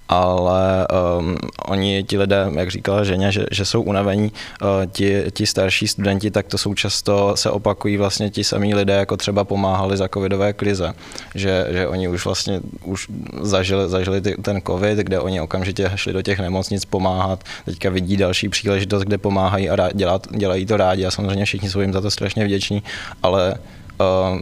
ale 0.08 0.86
um, 1.18 1.36
oni, 1.66 2.04
ti 2.04 2.18
lidé, 2.18 2.50
jak 2.54 2.70
říkala 2.70 3.04
ženě, 3.04 3.32
že, 3.32 3.46
že 3.50 3.64
jsou 3.64 3.82
unavení, 3.82 4.32
uh, 4.62 4.68
ti, 4.92 5.24
ti 5.30 5.46
starší 5.46 5.88
studenti, 5.88 6.30
tak 6.30 6.46
to 6.46 6.58
jsou 6.58 6.74
často, 6.74 7.36
se 7.36 7.50
opakují 7.50 7.96
vlastně 7.96 8.30
ti 8.30 8.44
samí 8.44 8.74
lidé, 8.74 8.92
jako 8.92 9.16
třeba 9.16 9.44
pomáhali 9.44 9.96
za 9.96 10.08
covidové 10.08 10.52
krize, 10.52 10.92
že, 11.34 11.66
že 11.70 11.88
oni 11.88 12.08
už 12.08 12.24
vlastně 12.24 12.60
už 12.84 13.06
zažili, 13.40 13.88
zažili 13.88 14.20
ty, 14.20 14.36
ten 14.42 14.60
covid, 14.66 14.98
kde 14.98 15.20
oni 15.20 15.40
okamžitě 15.40 15.90
šli 15.94 16.12
do 16.12 16.22
těch 16.22 16.38
nemocnic 16.38 16.84
pomáhat, 16.84 17.44
teďka 17.64 17.90
vidí 17.90 18.16
další 18.16 18.48
příležitost, 18.48 19.02
kde 19.02 19.18
pomáhají 19.18 19.70
a 19.70 19.76
rá, 19.76 19.88
dělat, 19.94 20.26
dělají 20.30 20.66
to 20.66 20.76
rádi 20.76 21.06
a 21.06 21.10
samozřejmě 21.10 21.44
všichni 21.44 21.70
jsou 21.70 21.80
jim 21.80 21.92
za 21.92 22.00
to 22.00 22.10
strašně 22.10 22.44
vděční, 22.44 22.82
ale 23.22 23.54
uh, 24.00 24.40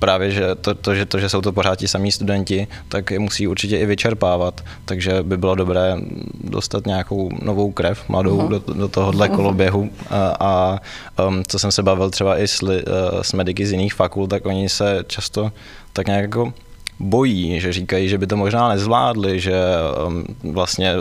právě, 0.00 0.30
že 0.30 0.54
to, 0.54 0.74
to, 0.74 0.94
že 0.94 1.06
to, 1.06 1.18
že 1.18 1.28
jsou 1.28 1.40
to 1.40 1.52
pořád 1.52 1.78
ti 1.78 1.88
samí 1.88 2.12
studenti, 2.12 2.66
tak 2.88 3.10
je 3.10 3.18
musí 3.18 3.46
určitě 3.46 3.78
i 3.78 3.86
vyčerpávat, 3.86 4.64
takže 4.84 5.22
by 5.22 5.36
bylo 5.36 5.54
dobré 5.54 5.96
dostat 6.44 6.86
nějakou 6.86 7.30
novou 7.42 7.72
krev, 7.72 8.08
mladou 8.08 8.38
uh-huh. 8.38 8.48
do, 8.48 8.74
do 8.74 8.88
tohohle 8.88 9.28
uh-huh. 9.28 9.36
koloběhu 9.36 9.90
a, 10.10 10.36
a 10.40 10.80
um, 11.26 11.42
co 11.48 11.58
jsem 11.58 11.72
se 11.72 11.82
bavil 11.82 12.10
třeba 12.10 12.38
i 12.38 12.48
s, 12.48 12.62
uh, 12.62 12.70
s 13.22 13.32
mediky 13.32 13.66
z 13.66 13.72
jiných 13.72 13.94
fakult, 13.94 14.30
tak 14.30 14.46
oni 14.46 14.68
se 14.68 15.04
často 15.06 15.52
tak 15.92 16.06
nějak 16.06 16.22
jako 16.22 16.52
bojí, 17.00 17.60
že 17.60 17.72
říkají, 17.72 18.08
že 18.08 18.18
by 18.18 18.26
to 18.26 18.36
možná 18.36 18.68
nezvládli, 18.68 19.40
že 19.40 19.54
um, 20.06 20.24
vlastně 20.52 20.94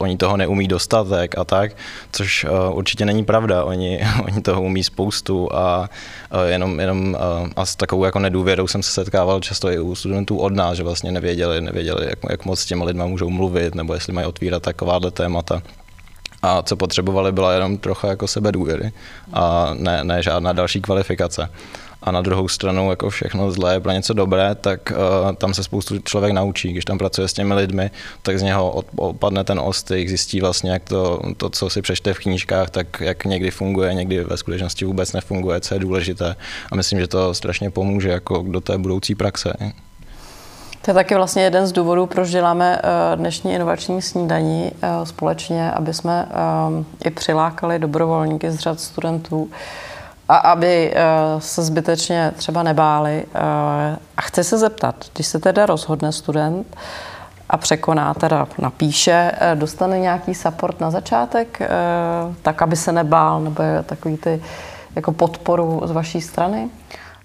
oni 0.00 0.16
toho 0.16 0.36
neumí 0.36 0.68
dostatek 0.68 1.38
a 1.38 1.44
tak, 1.44 1.76
což 2.12 2.44
uh, 2.44 2.76
určitě 2.76 3.04
není 3.04 3.24
pravda. 3.24 3.64
Oni, 3.64 4.00
oni 4.24 4.42
toho 4.42 4.62
umí 4.62 4.84
spoustu 4.84 5.56
a 5.56 5.90
uh, 6.34 6.40
jenom, 6.50 6.80
jenom 6.80 7.08
uh, 7.14 7.48
a 7.56 7.66
s 7.66 7.76
takovou 7.76 8.04
jako 8.04 8.18
nedůvěrou 8.18 8.66
jsem 8.66 8.82
se 8.82 8.90
setkával 8.90 9.40
často 9.40 9.70
i 9.70 9.78
u 9.78 9.94
studentů 9.94 10.36
od 10.38 10.52
nás, 10.52 10.76
že 10.76 10.82
vlastně 10.82 11.12
nevěděli, 11.12 11.60
nevěděli 11.60 12.06
jak, 12.06 12.18
jak 12.30 12.44
moc 12.44 12.60
s 12.60 12.66
těma 12.66 12.84
lidma 12.84 13.06
můžou 13.06 13.30
mluvit, 13.30 13.74
nebo 13.74 13.94
jestli 13.94 14.12
mají 14.12 14.26
otvírat 14.26 14.62
takováhle 14.62 15.10
témata. 15.10 15.62
A 16.42 16.62
co 16.62 16.76
potřebovali, 16.76 17.32
byla 17.32 17.52
jenom 17.52 17.78
trocha 17.78 18.08
jako 18.08 18.28
sebedůvěry 18.28 18.92
a 19.32 19.74
ne, 19.74 20.04
ne 20.04 20.22
žádná 20.22 20.52
další 20.52 20.80
kvalifikace 20.80 21.48
a 22.06 22.10
na 22.10 22.20
druhou 22.20 22.48
stranu 22.48 22.90
jako 22.90 23.10
všechno 23.10 23.50
zlé 23.50 23.74
je 23.74 23.80
pro 23.80 23.92
něco 23.92 24.14
dobré, 24.14 24.54
tak 24.54 24.92
uh, 24.92 25.32
tam 25.32 25.54
se 25.54 25.64
spoustu 25.64 25.98
člověk 25.98 26.32
naučí. 26.32 26.72
Když 26.72 26.84
tam 26.84 26.98
pracuje 26.98 27.28
s 27.28 27.32
těmi 27.32 27.54
lidmi, 27.54 27.90
tak 28.22 28.38
z 28.38 28.42
něho 28.42 28.82
opadne 28.96 29.44
ten 29.44 29.60
ostyk, 29.60 30.08
zjistí 30.08 30.40
vlastně, 30.40 30.70
jak 30.70 30.84
to, 30.84 31.20
to, 31.36 31.50
co 31.50 31.70
si 31.70 31.82
přečte 31.82 32.14
v 32.14 32.18
knížkách, 32.18 32.70
tak 32.70 33.00
jak 33.00 33.24
někdy 33.24 33.50
funguje, 33.50 33.94
někdy 33.94 34.24
ve 34.24 34.36
skutečnosti 34.36 34.84
vůbec 34.84 35.12
nefunguje, 35.12 35.60
co 35.60 35.74
je 35.74 35.80
důležité. 35.80 36.36
A 36.72 36.76
myslím, 36.76 37.00
že 37.00 37.06
to 37.06 37.34
strašně 37.34 37.70
pomůže 37.70 38.08
jako 38.08 38.44
do 38.48 38.60
té 38.60 38.78
budoucí 38.78 39.14
praxe. 39.14 39.52
To 40.82 40.90
je 40.90 40.94
taky 40.94 41.14
vlastně 41.14 41.42
jeden 41.42 41.66
z 41.66 41.72
důvodů, 41.72 42.06
proč 42.06 42.30
děláme 42.30 42.80
eh, 42.82 43.16
dnešní 43.16 43.54
inovační 43.54 44.02
snídaní 44.02 44.72
eh, 44.82 45.06
společně, 45.06 45.70
aby 45.70 45.94
jsme 45.94 46.28
i 47.04 47.10
přilákali 47.10 47.78
dobrovolníky 47.78 48.50
z 48.50 48.58
řad 48.58 48.80
studentů, 48.80 49.50
a 50.28 50.36
aby 50.36 50.92
eh, 50.94 51.00
se 51.38 51.62
zbytečně 51.62 52.32
třeba 52.36 52.62
nebáli. 52.62 53.26
Eh, 53.34 53.38
a 54.16 54.22
chci 54.22 54.44
se 54.44 54.58
zeptat, 54.58 54.94
když 55.14 55.26
se 55.26 55.38
teda 55.38 55.66
rozhodne 55.66 56.12
student 56.12 56.76
a 57.50 57.56
překoná, 57.56 58.14
teda 58.14 58.46
napíše, 58.58 59.32
eh, 59.38 59.54
dostane 59.54 59.98
nějaký 59.98 60.34
support 60.34 60.80
na 60.80 60.90
začátek, 60.90 61.58
tak 62.42 62.62
aby 62.62 62.76
se 62.76 62.92
nebál, 62.92 63.40
nebo 63.40 63.62
takový 63.86 64.16
ty 64.16 64.42
jako 64.96 65.12
podporu 65.12 65.82
z 65.84 65.90
vaší 65.90 66.20
strany? 66.20 66.68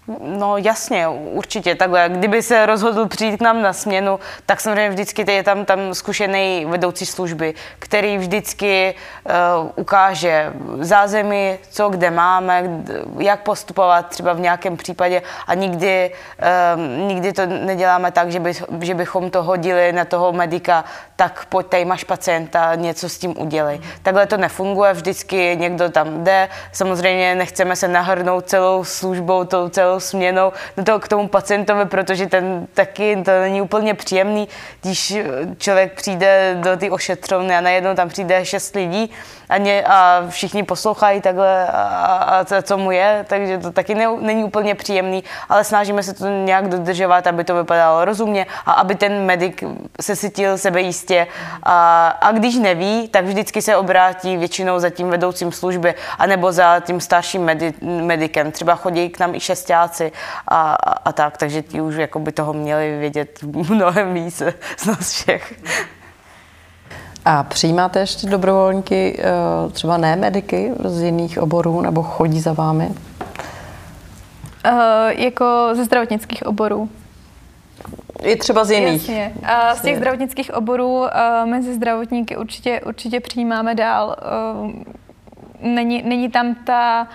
No 0.08 0.58
jasně, 0.58 1.08
určitě 1.08 1.76
takhle. 1.76 2.10
Kdyby 2.10 2.42
se 2.44 2.66
rozhodl 2.66 3.08
přijít 3.08 3.38
k 3.38 3.42
nám 3.42 3.62
na 3.62 3.74
směnu, 3.74 4.20
tak 4.46 4.62
samozřejmě 4.62 4.90
vždycky 4.90 5.32
je 5.32 5.44
tam, 5.44 5.66
tam 5.66 5.94
zkušený 5.94 6.66
vedoucí 6.70 7.06
služby, 7.06 7.54
který 7.80 8.18
vždycky 8.18 8.96
uh, 9.26 9.70
ukáže 9.76 10.54
zázemí, 10.80 11.58
co 11.70 11.90
kde 11.90 12.12
máme, 12.12 12.64
jak 13.20 13.44
postupovat 13.44 14.08
třeba 14.08 14.34
v 14.34 14.40
nějakém 14.40 14.78
případě 14.78 15.22
a 15.48 15.54
nikdy, 15.54 16.12
uh, 16.76 17.08
nikdy 17.08 17.34
to 17.34 17.46
neděláme 17.46 18.12
tak, 18.12 18.32
že, 18.32 18.40
by, 18.40 18.54
že 18.82 18.94
bychom 18.94 19.30
to 19.30 19.44
hodili 19.44 19.92
na 19.92 20.06
toho 20.06 20.32
medika, 20.32 20.86
tak 21.16 21.46
pojď, 21.46 21.68
tady 21.68 21.86
máš 21.86 22.04
pacienta, 22.04 22.76
něco 22.76 23.10
s 23.10 23.18
tím 23.18 23.34
udělej. 23.38 23.82
Takhle 24.04 24.28
to 24.28 24.38
nefunguje, 24.38 24.94
vždycky 24.94 25.58
někdo 25.60 25.90
tam 25.90 26.24
jde, 26.24 26.50
samozřejmě 26.72 27.36
nechceme 27.36 27.76
se 27.76 27.88
nahrnout 27.88 28.50
celou 28.50 28.84
službou, 28.84 29.44
tou 29.44 29.70
celou 29.70 29.91
směnou 30.00 30.52
do 30.78 30.84
toho, 30.84 31.00
k 31.00 31.08
tomu 31.08 31.28
pacientovi, 31.28 31.86
protože 31.86 32.28
ten 32.28 32.68
taky 32.74 33.18
to 33.26 33.32
není 33.32 33.62
úplně 33.62 33.94
příjemný, 33.94 34.48
když 34.82 35.18
člověk 35.58 35.94
přijde 35.94 36.58
do 36.60 36.78
té 36.78 36.92
ošetřovny 36.92 37.56
a 37.56 37.62
najednou 37.62 37.96
tam 37.96 38.10
přijde 38.10 38.46
šest 38.46 38.76
lidí 38.76 39.12
a, 39.52 39.58
ně, 39.58 39.84
a 39.84 40.24
všichni 40.30 40.64
poslouchají 40.64 41.22
takhle 41.22 41.68
a, 41.68 41.82
a 41.82 42.46
co, 42.46 42.56
co 42.62 42.78
mu 42.78 42.92
je, 42.92 43.26
takže 43.28 43.58
to 43.58 43.72
taky 43.72 43.96
ne, 43.96 44.08
není 44.20 44.44
úplně 44.44 44.76
příjemný, 44.76 45.24
ale 45.50 45.64
snažíme 45.64 46.04
se 46.04 46.14
to 46.14 46.28
nějak 46.28 46.70
dodržovat, 46.70 47.28
aby 47.28 47.44
to 47.44 47.56
vypadalo 47.56 48.06
rozumně 48.06 48.46
a 48.66 48.72
aby 48.72 48.96
ten 48.96 49.26
medic 49.26 49.64
se 50.02 50.16
cítil 50.16 50.58
sebejistě 50.58 51.28
a, 51.64 52.08
a 52.08 52.32
když 52.32 52.56
neví, 52.56 53.08
tak 53.08 53.26
vždycky 53.26 53.62
se 53.62 53.76
obrátí 53.76 54.38
většinou 54.38 54.80
za 54.80 54.90
tím 54.90 55.10
vedoucím 55.10 55.52
služby 55.52 55.94
anebo 56.20 56.52
za 56.52 56.80
tím 56.80 57.02
starším 57.02 57.42
medi, 57.42 57.74
medikem. 57.82 58.52
Třeba 58.52 58.76
chodí 58.76 59.10
k 59.10 59.20
nám 59.20 59.36
i 59.36 59.40
šestáci 59.40 60.12
a, 60.48 60.74
a, 60.74 60.92
a 61.06 61.12
tak, 61.12 61.38
takže 61.38 61.62
ti 61.62 61.82
už 61.82 61.96
jako 61.96 62.20
by 62.20 62.32
toho 62.32 62.54
měli 62.54 62.98
vědět 63.00 63.40
mnohem 63.44 64.14
více 64.14 64.54
z 64.78 64.86
nás 64.86 65.12
všech. 65.12 65.54
A 67.26 67.44
přijímáte 67.44 68.00
ještě 68.00 68.28
dobrovolníky, 68.28 69.20
eh, 69.20 69.72
třeba 69.72 69.98
ne 69.98 70.16
mediky 70.16 70.72
z 70.84 71.02
jiných 71.02 71.40
oborů, 71.40 71.82
nebo 71.82 72.04
chodí 72.04 72.40
za 72.40 72.54
vámi? 72.54 72.90
Uh, 74.66 74.74
jako 75.10 75.70
ze 75.74 75.86
zdravotnických 75.86 76.46
oborů. 76.46 76.90
I 78.24 78.36
třeba 78.36 78.64
z 78.64 78.72
jiných. 78.72 79.10
Jasně. 79.10 79.34
A 79.44 79.76
z 79.76 79.82
těch 79.82 79.98
zdravotnických 79.98 80.54
oborů 80.54 81.00
uh, 81.00 81.08
mezi 81.46 81.74
zdravotníky 81.74 82.38
určitě, 82.38 82.82
určitě 82.86 83.20
přijímáme 83.20 83.76
dál. 83.76 84.16
Uh, 84.64 84.72
není, 85.62 86.04
není 86.04 86.30
tam 86.30 86.56
ta 86.56 87.08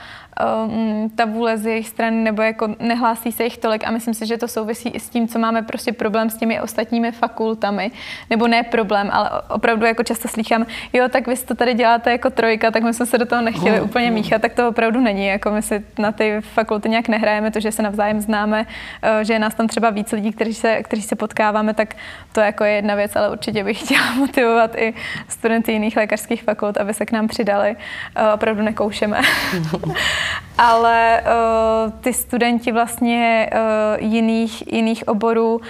um, 0.66 1.10
ta 1.14 1.24
vůle 1.24 1.58
z 1.58 1.66
jejich 1.66 1.88
strany, 1.88 2.16
nebo 2.16 2.42
jako 2.42 2.74
nehlásí 2.78 3.32
se 3.32 3.44
jich 3.44 3.58
tolik 3.58 3.86
a 3.86 3.90
myslím 3.90 4.14
si, 4.14 4.26
že 4.26 4.38
to 4.38 4.48
souvisí 4.48 4.88
i 4.88 5.00
s 5.00 5.08
tím, 5.08 5.28
co 5.28 5.38
máme 5.38 5.62
prostě 5.62 5.92
problém 5.92 6.30
s 6.30 6.36
těmi 6.36 6.60
ostatními 6.60 7.12
fakultami, 7.12 7.90
nebo 8.30 8.48
ne 8.48 8.62
problém, 8.62 9.10
ale 9.12 9.30
opravdu 9.48 9.86
jako 9.86 10.02
často 10.02 10.28
slychám, 10.28 10.66
jo, 10.92 11.08
tak 11.08 11.26
vy 11.26 11.36
to 11.36 11.54
tady 11.54 11.74
děláte 11.74 12.10
jako 12.10 12.30
trojka, 12.30 12.70
tak 12.70 12.82
my 12.82 12.94
jsme 12.94 13.06
se 13.06 13.18
do 13.18 13.26
toho 13.26 13.42
nechtěli 13.42 13.76
hmm. 13.76 13.84
úplně 13.84 14.10
míchat, 14.10 14.42
tak 14.42 14.52
to 14.52 14.68
opravdu 14.68 15.00
není, 15.00 15.26
jako 15.26 15.50
my 15.50 15.62
si 15.62 15.84
na 15.98 16.12
ty 16.12 16.40
fakulty 16.40 16.88
nějak 16.88 17.08
nehrajeme, 17.08 17.50
to, 17.50 17.60
že 17.60 17.72
se 17.72 17.82
navzájem 17.82 18.20
známe, 18.20 18.66
uh, 18.66 19.20
že 19.22 19.32
je 19.32 19.38
nás 19.38 19.54
tam 19.54 19.66
třeba 19.66 19.90
víc 19.90 20.12
lidí, 20.12 20.32
kteří 20.32 20.54
se, 20.54 20.82
kteří 20.82 21.02
se 21.02 21.16
potkáváme, 21.16 21.74
tak 21.74 21.94
to 22.32 22.40
jako 22.40 22.64
je 22.64 22.72
jedna 22.72 22.94
věc, 22.94 23.16
ale 23.16 23.30
určitě 23.30 23.64
bych 23.64 23.80
chtěla 23.84 24.12
motivovat 24.12 24.74
i 24.76 24.94
studenty 25.28 25.72
jiných 25.72 25.96
lékařských 25.96 26.42
fakult, 26.42 26.76
aby 26.76 26.94
se 26.94 27.06
k 27.06 27.12
nám 27.12 27.28
přidali. 27.28 27.76
Uh, 28.20 28.34
opravdu 28.34 28.62
nekoušeme. 28.62 29.20
ale 30.58 31.22
uh, 31.22 31.92
ty 32.00 32.12
studenti 32.12 32.72
vlastně 32.72 33.50
uh, 33.52 34.04
jiných, 34.04 34.72
jiných 34.72 35.08
oborů 35.08 35.60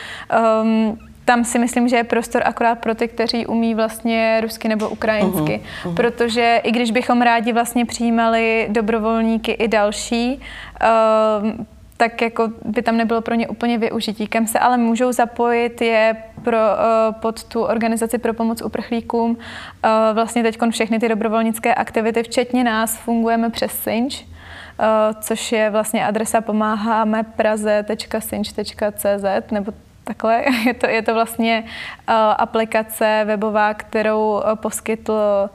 um, 0.62 0.98
tam 1.26 1.44
si 1.44 1.58
myslím, 1.58 1.88
že 1.88 1.96
je 1.96 2.04
prostor 2.04 2.42
akorát 2.44 2.78
pro 2.78 2.94
ty, 2.94 3.08
kteří 3.08 3.46
umí 3.46 3.74
vlastně 3.74 4.40
rusky 4.40 4.68
nebo 4.68 4.88
ukrajinsky. 4.88 5.60
Uh-huh, 5.62 5.90
uh-huh. 5.90 5.94
Protože 5.94 6.60
i 6.64 6.72
když 6.72 6.90
bychom 6.90 7.22
rádi 7.22 7.52
vlastně 7.52 7.84
přijímali 7.84 8.66
dobrovolníky 8.70 9.52
i 9.52 9.68
další, 9.68 10.40
uh, 10.82 11.50
tak 11.96 12.22
jako 12.22 12.48
by 12.64 12.82
tam 12.82 12.96
nebylo 12.96 13.20
pro 13.20 13.34
ně 13.34 13.48
úplně 13.48 13.78
využití. 13.78 14.26
Kam 14.26 14.46
se 14.46 14.58
ale 14.58 14.76
můžou 14.76 15.12
zapojit 15.12 15.80
je 15.80 16.16
pro, 16.42 16.56
uh, 16.56 17.14
pod 17.20 17.44
tu 17.44 17.62
organizaci 17.62 18.18
pro 18.18 18.34
pomoc 18.34 18.62
uprchlíkům. 18.62 19.30
Uh, 19.30 19.36
vlastně 20.14 20.42
teď 20.42 20.58
všechny 20.70 20.98
ty 20.98 21.08
dobrovolnické 21.08 21.74
aktivity, 21.74 22.22
včetně 22.22 22.64
nás, 22.64 22.96
fungujeme 22.96 23.50
přes 23.50 23.72
Sinch 23.72 24.14
Eh, 24.16 24.35
což 25.20 25.52
je 25.52 25.70
vlastně 25.70 26.06
adresa 26.06 26.40
pomáháme 26.40 27.22
praze.sinch.cz 27.22 29.50
nebo 29.50 29.72
takhle. 30.04 30.44
Je 30.66 30.74
to, 30.74 30.86
je 30.86 31.02
to 31.02 31.14
vlastně 31.14 31.64
uh, 31.64 32.14
aplikace 32.38 33.22
webová, 33.26 33.74
kterou 33.74 34.30
uh, 34.30 34.42
poskytl 34.54 35.50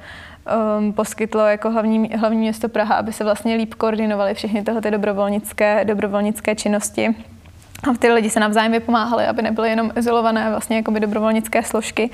um, 0.77 0.93
poskytlo 0.93 1.41
jako 1.41 1.71
hlavní, 1.71 2.09
hlavní 2.15 2.39
město 2.39 2.69
Praha, 2.69 2.95
aby 2.95 3.13
se 3.13 3.23
vlastně 3.23 3.55
líp 3.55 3.73
koordinovaly 3.73 4.33
všechny 4.33 4.63
tyhle 4.63 4.81
ty 4.81 4.91
dobrovolnické, 4.91 5.85
dobrovolnické 5.85 6.55
činnosti. 6.55 7.15
A 7.89 7.93
ty 7.99 8.11
lidi 8.11 8.29
se 8.29 8.39
navzájem 8.39 8.71
vypomáhali, 8.71 9.25
aby 9.25 9.41
nebyly 9.41 9.69
jenom 9.69 9.91
izolované 9.95 10.49
vlastně 10.49 10.75
jako 10.75 10.91
by 10.91 10.99
dobrovolnické 10.99 11.63
složky. 11.63 12.09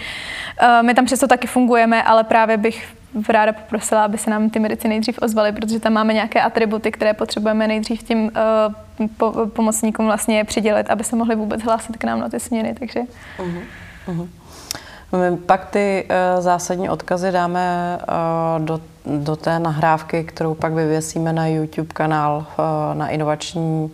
My 0.82 0.94
tam 0.94 1.06
přesto 1.06 1.28
taky 1.28 1.48
fungujeme, 1.48 2.04
ale 2.04 2.24
právě 2.24 2.58
bych 2.58 2.97
ráda 3.30 3.54
poprosila, 3.54 4.06
aby 4.06 4.18
se 4.18 4.30
nám 4.30 4.50
ty 4.50 4.60
medici 4.60 4.88
nejdřív 4.88 5.20
ozvaly, 5.22 5.52
protože 5.52 5.80
tam 5.80 5.94
máme 5.94 6.14
nějaké 6.14 6.42
atributy, 6.42 6.92
které 6.92 7.14
potřebujeme 7.14 7.68
nejdřív 7.68 8.04
tím 8.04 8.24
uh, 9.00 9.08
po, 9.18 9.48
pomocníkům 9.48 10.06
vlastně 10.06 10.44
přidělit, 10.44 10.90
aby 10.90 11.04
se 11.04 11.16
mohli 11.16 11.36
vůbec 11.36 11.64
hlásit 11.64 11.98
k 11.98 12.04
nám 12.04 12.20
na 12.20 12.30
ty 12.30 12.40
směny. 12.40 12.76
Takže... 12.80 13.00
Uh-huh. 13.40 13.62
Uh-huh. 14.08 14.28
My 15.12 15.38
pak 15.38 15.66
ty 15.66 16.08
uh, 16.10 16.42
zásadní 16.42 16.90
odkazy 16.90 17.32
dáme 17.32 17.98
uh, 18.02 18.66
do, 18.66 18.82
do 19.06 19.36
té 19.36 19.60
nahrávky, 19.60 20.24
kterou 20.24 20.54
pak 20.54 20.74
vyvěsíme 20.74 21.34
na 21.34 21.48
YouTube 21.48 21.94
kanál 21.94 22.46
uh, 22.60 22.98
na 22.98 23.10
inovační 23.10 23.92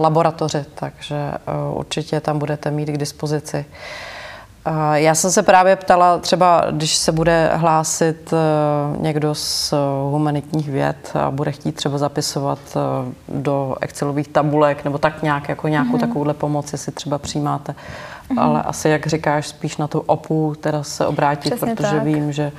laboratoři, 0.00 0.64
takže 0.74 1.16
určitě 1.72 2.20
tam 2.20 2.38
budete 2.38 2.70
mít 2.70 2.88
k 2.88 2.98
dispozici. 2.98 3.64
Uh, 3.68 3.74
já 4.94 5.14
jsem 5.14 5.30
se 5.30 5.42
právě 5.42 5.76
ptala, 5.76 6.18
třeba 6.18 6.64
když 6.70 6.96
se 6.96 7.12
bude 7.12 7.50
hlásit 7.54 8.32
uh, 8.32 9.02
někdo 9.02 9.34
z 9.34 9.74
humanitních 10.10 10.68
věd 10.68 11.10
a 11.14 11.30
bude 11.30 11.52
chtít 11.52 11.72
třeba 11.72 11.98
zapisovat 11.98 12.58
do 13.28 13.76
Excelových 13.80 14.28
tabulek 14.28 14.84
nebo 14.84 14.98
tak 14.98 15.22
nějak, 15.22 15.48
jako 15.48 15.68
nějakou 15.68 15.96
mm-hmm. 15.96 16.00
takovouhle 16.00 16.34
pomoc, 16.34 16.72
jestli 16.72 16.92
třeba 16.92 17.18
přijímáte 17.18 17.72
mm-hmm. 17.72 18.40
ale 18.40 18.62
asi, 18.62 18.88
jak 18.88 19.06
říkáš, 19.06 19.48
spíš 19.48 19.76
na 19.76 19.88
tu 19.88 19.98
OPU 20.00 20.54
teda 20.60 20.82
se 20.82 21.06
obrátit, 21.06 21.50
Přesně 21.50 21.74
protože 21.74 21.96
tak. 21.96 22.02
vím, 22.02 22.32
že 22.32 22.52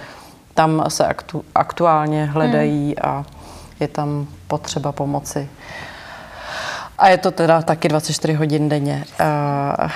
tam 0.54 0.84
se 0.88 1.08
aktu, 1.08 1.44
aktuálně 1.56 2.26
hledají 2.26 2.88
mm. 2.88 3.10
a 3.10 3.26
je 3.80 3.88
tam 3.88 4.28
potřeba 4.48 4.92
pomoci. 4.92 5.50
A 6.98 7.10
je 7.10 7.18
to 7.18 7.32
teda 7.32 7.62
taky 7.62 7.88
24 7.88 8.34
hodin 8.34 8.70
denně. 8.70 9.06
Uh, 9.20 9.90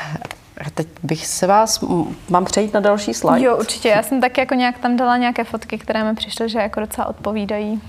teď 0.74 0.88
bych 1.04 1.28
se 1.28 1.48
vás, 1.48 1.84
mám 2.30 2.46
přejít 2.46 2.74
na 2.74 2.80
další 2.80 3.14
slide? 3.14 3.46
Jo, 3.46 3.58
určitě. 3.58 3.90
Já 3.90 4.04
jsem 4.04 4.22
taky 4.22 4.42
jako 4.42 4.54
nějak 4.54 4.78
tam 4.78 4.98
dala 4.98 5.18
nějaké 5.18 5.44
fotky, 5.44 5.78
které 5.78 6.04
mi 6.04 6.16
přišly, 6.16 6.50
že 6.50 6.60
jako 6.60 6.80
docela 6.80 7.08
odpovídají. 7.08 7.82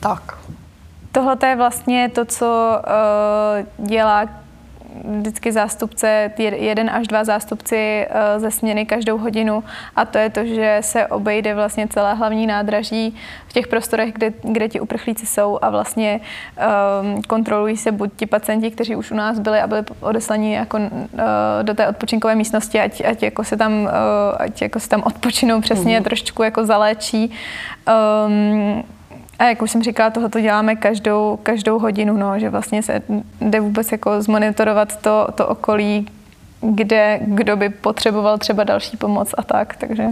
Tak. 0.00 0.38
Tohle 1.12 1.36
je 1.46 1.56
vlastně 1.56 2.08
to, 2.08 2.24
co 2.24 2.78
uh, 3.78 3.86
dělá 3.86 4.26
vždycky 5.04 5.52
zástupce, 5.52 6.30
jeden 6.38 6.90
až 6.90 7.06
dva 7.06 7.24
zástupci 7.24 7.76
eh, 7.76 8.40
ze 8.40 8.50
směny 8.50 8.86
každou 8.86 9.18
hodinu 9.18 9.64
a 9.96 10.04
to 10.04 10.18
je 10.18 10.30
to, 10.30 10.44
že 10.44 10.78
se 10.80 11.06
obejde 11.06 11.54
vlastně 11.54 11.88
celé 11.88 12.14
hlavní 12.14 12.46
nádraží 12.46 13.16
v 13.48 13.52
těch 13.52 13.66
prostorech, 13.68 14.12
kde, 14.12 14.32
kde 14.42 14.68
ti 14.68 14.80
uprchlíci 14.80 15.26
jsou 15.26 15.58
a 15.62 15.70
vlastně 15.70 16.20
um, 16.20 17.22
kontrolují 17.22 17.76
se 17.76 17.92
buď 17.92 18.10
ti 18.16 18.26
pacienti, 18.26 18.70
kteří 18.70 18.96
už 18.96 19.10
u 19.10 19.14
nás 19.14 19.38
byli 19.38 19.60
a 19.60 19.66
byli 19.66 19.82
odeslaní 20.00 20.52
jako, 20.52 20.78
uh, 20.78 20.88
do 21.62 21.74
té 21.74 21.88
odpočinkové 21.88 22.34
místnosti, 22.34 22.80
ať, 22.80 23.04
ať, 23.04 23.22
jako 23.22 23.44
se 23.44 23.56
tam, 23.56 23.72
uh, 23.72 23.88
ať 24.38 24.62
jako 24.62 24.80
se 24.80 24.88
tam 24.88 25.02
odpočinou 25.02 25.60
přesně, 25.60 25.98
mm. 25.98 26.04
trošičku 26.04 26.42
jako 26.42 26.66
zaléčí. 26.66 27.32
Um, 28.26 28.84
a 29.38 29.44
jak 29.44 29.62
už 29.62 29.70
jsem 29.70 29.82
říkala, 29.82 30.10
tohle 30.10 30.28
to 30.28 30.40
děláme 30.40 30.76
každou, 30.76 31.38
každou 31.42 31.78
hodinu, 31.78 32.16
no, 32.16 32.38
že 32.38 32.50
vlastně 32.50 32.82
se 32.82 33.02
jde 33.40 33.60
vůbec 33.60 33.92
jako 33.92 34.22
zmonitorovat 34.22 34.96
to, 34.96 35.28
to 35.34 35.46
okolí, 35.46 36.06
kde 36.60 37.20
kdo 37.22 37.56
by 37.56 37.68
potřeboval 37.68 38.38
třeba 38.38 38.64
další 38.64 38.96
pomoc 38.96 39.34
a 39.38 39.42
tak, 39.42 39.76
takže... 39.76 40.04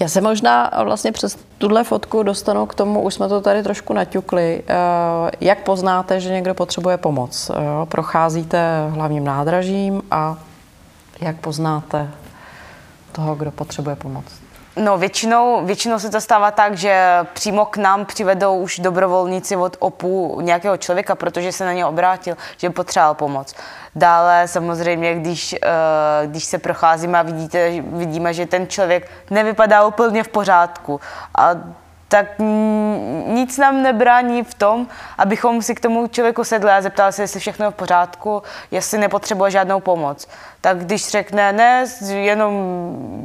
Já 0.00 0.08
se 0.08 0.20
možná 0.20 0.70
vlastně 0.84 1.12
přes 1.12 1.38
tuhle 1.58 1.84
fotku 1.84 2.22
dostanu 2.22 2.66
k 2.66 2.74
tomu, 2.74 3.02
už 3.02 3.14
jsme 3.14 3.28
to 3.28 3.40
tady 3.40 3.62
trošku 3.62 3.92
naťukli. 3.92 4.62
Eh, 4.68 4.74
jak 5.40 5.62
poznáte, 5.62 6.20
že 6.20 6.32
někdo 6.32 6.54
potřebuje 6.54 6.96
pomoc? 6.96 7.50
Eh, 7.50 7.86
procházíte 7.86 8.88
hlavním 8.90 9.24
nádražím 9.24 10.02
a 10.10 10.36
jak 11.20 11.36
poznáte 11.36 12.10
toho, 13.12 13.34
kdo 13.34 13.50
potřebuje 13.50 13.96
pomoc? 13.96 14.24
No, 14.76 14.98
většinou, 14.98 15.66
většinou 15.66 15.98
se 15.98 16.10
to 16.10 16.20
stává 16.20 16.50
tak, 16.50 16.76
že 16.76 17.26
přímo 17.32 17.64
k 17.64 17.76
nám 17.76 18.06
přivedou 18.06 18.58
už 18.58 18.78
dobrovolníci 18.78 19.56
od 19.56 19.76
OPU 19.78 20.40
nějakého 20.40 20.76
člověka, 20.76 21.14
protože 21.14 21.52
se 21.52 21.64
na 21.64 21.72
ně 21.72 21.86
obrátil, 21.86 22.36
že 22.56 22.70
potřeboval 22.70 23.14
pomoc. 23.14 23.54
Dále 23.94 24.48
samozřejmě, 24.48 25.14
když, 25.14 25.52
eh, 25.52 26.26
když 26.26 26.44
se 26.44 26.58
procházíme 26.58 27.18
a 27.18 27.22
vidíte, 27.22 27.70
vidíme, 27.80 28.34
že 28.34 28.46
ten 28.46 28.66
člověk 28.66 29.10
nevypadá 29.30 29.86
úplně 29.86 30.22
v 30.22 30.28
pořádku 30.28 31.00
a 31.38 31.50
tak 32.08 32.26
nic 33.26 33.58
nám 33.58 33.82
nebrání 33.82 34.44
v 34.44 34.54
tom, 34.54 34.86
abychom 35.18 35.62
si 35.62 35.74
k 35.74 35.80
tomu 35.80 36.06
člověku 36.06 36.44
sedli 36.44 36.70
a 36.70 36.82
zeptali 36.82 37.12
se, 37.12 37.22
jestli 37.22 37.40
všechno 37.40 37.64
je 37.64 37.70
v 37.70 37.74
pořádku, 37.74 38.42
jestli 38.70 38.98
nepotřebuje 38.98 39.50
žádnou 39.50 39.80
pomoc. 39.80 40.28
Tak 40.60 40.78
když 40.78 41.08
řekne, 41.08 41.52
ne, 41.52 41.84
jenom, 42.08 42.52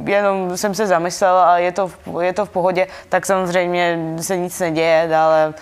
jenom 0.06 0.56
jsem 0.56 0.74
se 0.74 0.86
zamyslel 0.86 1.38
a 1.38 1.58
je 1.58 1.72
to, 1.72 1.90
je 2.20 2.32
to 2.32 2.46
v 2.46 2.50
pohodě, 2.50 2.86
tak 3.08 3.26
samozřejmě 3.26 3.98
se 4.20 4.36
nic 4.36 4.60
neděje 4.60 5.06
dále. 5.10 5.54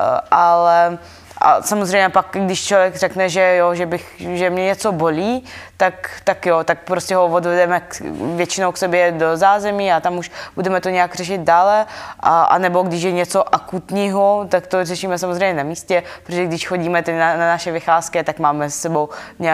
Eh, 0.00 0.20
ale 0.30 0.98
a 1.40 1.62
samozřejmě 1.62 2.08
pak, 2.08 2.26
když 2.32 2.64
člověk 2.64 2.96
řekne, 2.96 3.28
že 3.28 3.56
jo, 3.56 3.74
že, 3.74 3.86
bych, 3.86 4.14
že 4.18 4.50
mě 4.50 4.64
něco 4.64 4.92
bolí, 4.92 5.44
tak, 5.80 6.10
tak 6.24 6.46
jo, 6.46 6.64
tak 6.64 6.78
prostě 6.78 7.16
ho 7.16 7.26
odvedeme 7.26 7.80
k, 7.80 8.00
většinou 8.36 8.72
k 8.72 8.76
sobě 8.76 9.12
do 9.12 9.36
zázemí 9.36 9.92
a 9.92 10.00
tam 10.00 10.18
už 10.18 10.30
budeme 10.54 10.80
to 10.80 10.88
nějak 10.88 11.14
řešit 11.14 11.40
dále. 11.40 11.86
A, 12.20 12.42
a 12.42 12.58
nebo 12.58 12.82
když 12.82 13.02
je 13.02 13.12
něco 13.12 13.54
akutního, 13.54 14.46
tak 14.48 14.66
to 14.66 14.84
řešíme 14.84 15.18
samozřejmě 15.18 15.54
na 15.54 15.62
místě, 15.62 16.02
protože 16.26 16.46
když 16.46 16.68
chodíme 16.68 17.04
na, 17.08 17.36
na 17.36 17.46
naše 17.46 17.72
vycházky, 17.72 18.24
tak 18.24 18.38
máme 18.38 18.70
s 18.70 18.74
sebou 18.74 19.08
ně, 19.38 19.52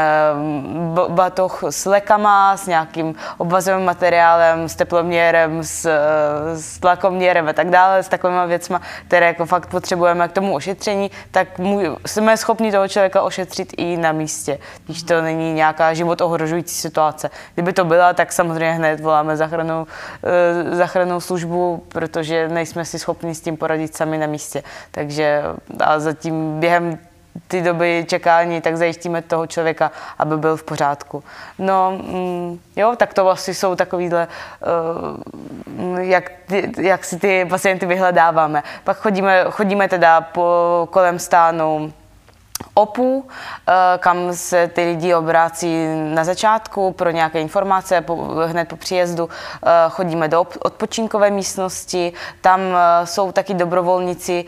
batoh 1.08 1.62
s 1.70 1.86
lekama, 1.86 2.56
s 2.56 2.66
nějakým 2.66 3.14
obvazovým 3.38 3.84
materiálem, 3.84 4.68
s 4.68 4.76
teploměrem, 4.76 5.62
s, 5.62 5.88
s 6.54 6.78
tlakoměrem 6.78 7.48
a 7.48 7.52
tak 7.52 7.70
dále, 7.70 8.02
s 8.02 8.08
takovými 8.08 8.46
věcmi, 8.46 8.76
které 9.06 9.26
jako 9.26 9.46
fakt 9.46 9.66
potřebujeme 9.66 10.28
k 10.28 10.32
tomu 10.32 10.54
ošetření, 10.54 11.10
tak 11.30 11.58
mu, 11.58 11.80
jsme 12.06 12.36
schopni 12.36 12.72
toho 12.72 12.88
člověka 12.88 13.22
ošetřit 13.22 13.74
i 13.76 13.96
na 13.96 14.12
místě, 14.12 14.58
když 14.84 15.02
to 15.02 15.22
není 15.22 15.52
nějaká 15.52 15.94
život 16.14 16.20
ohrožující 16.20 16.74
situace. 16.74 17.30
Kdyby 17.54 17.72
to 17.72 17.84
byla, 17.84 18.12
tak 18.12 18.32
samozřejmě 18.32 18.72
hned 18.72 19.00
voláme 19.00 19.36
záchranou, 19.36 19.86
eh, 20.22 20.76
záchranou 20.76 21.20
službu, 21.20 21.82
protože 21.88 22.48
nejsme 22.48 22.84
si 22.84 22.98
schopni 22.98 23.34
s 23.34 23.40
tím 23.40 23.56
poradit 23.56 23.96
sami 23.96 24.18
na 24.18 24.26
místě. 24.26 24.62
Takže 24.90 25.42
a 25.80 25.98
zatím 25.98 26.60
během 26.60 26.98
ty 27.48 27.62
doby 27.62 28.04
čekání, 28.08 28.60
tak 28.60 28.76
zajistíme 28.76 29.22
toho 29.22 29.46
člověka, 29.46 29.90
aby 30.18 30.36
byl 30.36 30.56
v 30.56 30.62
pořádku. 30.62 31.24
No, 31.58 31.90
mm, 31.90 32.58
jo, 32.76 32.94
tak 32.96 33.14
to 33.14 33.24
vlastně 33.24 33.54
jsou 33.54 33.74
takovýhle, 33.74 34.28
uh, 34.62 35.98
jak, 35.98 36.30
jak 36.78 37.04
si 37.04 37.18
ty 37.18 37.46
pacienty 37.50 37.86
vyhledáváme. 37.86 38.62
Pak 38.84 38.96
chodíme, 38.96 39.44
chodíme 39.50 39.88
teda 39.88 40.20
po 40.20 40.88
kolem 40.90 41.18
stánu 41.18 41.92
OPU, 42.74 43.24
eh, 43.68 43.72
kam 43.98 44.32
se 44.32 44.68
ty 44.68 44.84
lidi 44.84 45.14
obrácí 45.14 45.86
na 46.14 46.24
začátku 46.24 46.92
pro 46.92 47.10
nějaké 47.10 47.40
informace, 47.40 48.00
po, 48.00 48.16
hned 48.46 48.68
po 48.68 48.76
příjezdu 48.76 49.28
eh, 49.28 49.70
chodíme 49.88 50.28
do 50.28 50.46
odpočinkové 50.58 51.30
místnosti, 51.30 52.12
tam 52.40 52.60
eh, 52.60 53.06
jsou 53.06 53.32
taky 53.32 53.54
dobrovolníci, 53.54 54.44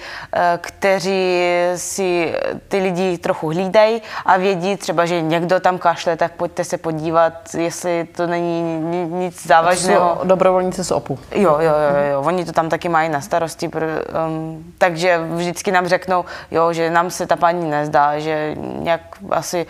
kteří 0.59 1.41
si 1.77 2.35
ty 2.69 2.79
lidi 2.79 3.19
trochu 3.19 3.49
hlídají 3.49 4.03
a 4.27 4.37
vědí 4.37 4.77
třeba, 4.77 5.07
že 5.07 5.21
někdo 5.21 5.61
tam 5.61 5.79
kašle, 5.79 6.17
tak 6.17 6.33
pojďte 6.33 6.65
se 6.65 6.79
podívat, 6.79 7.55
jestli 7.55 8.09
to 8.17 8.27
není 8.27 8.63
nic 9.11 9.47
závažného. 9.47 10.21
Dobrovolníci 10.25 10.85
z 10.85 10.91
OPU. 10.91 11.19
Jo, 11.33 11.59
jo, 11.61 11.61
jo, 11.61 12.13
jo, 12.13 12.23
oni 12.23 12.45
to 12.45 12.53
tam 12.53 12.69
taky 12.69 12.89
mají 12.89 13.09
na 13.09 13.21
starosti, 13.21 13.69
um, 13.69 14.65
takže 14.79 15.21
vždycky 15.35 15.73
nám 15.73 15.87
řeknou, 15.87 16.25
jo, 16.51 16.73
že 16.73 16.91
nám 16.91 17.11
se 17.11 17.27
ta 17.27 17.37
paní 17.37 17.71
nezdá, 17.71 17.96
že 18.17 18.55
nějak 18.59 19.01
asi 19.31 19.67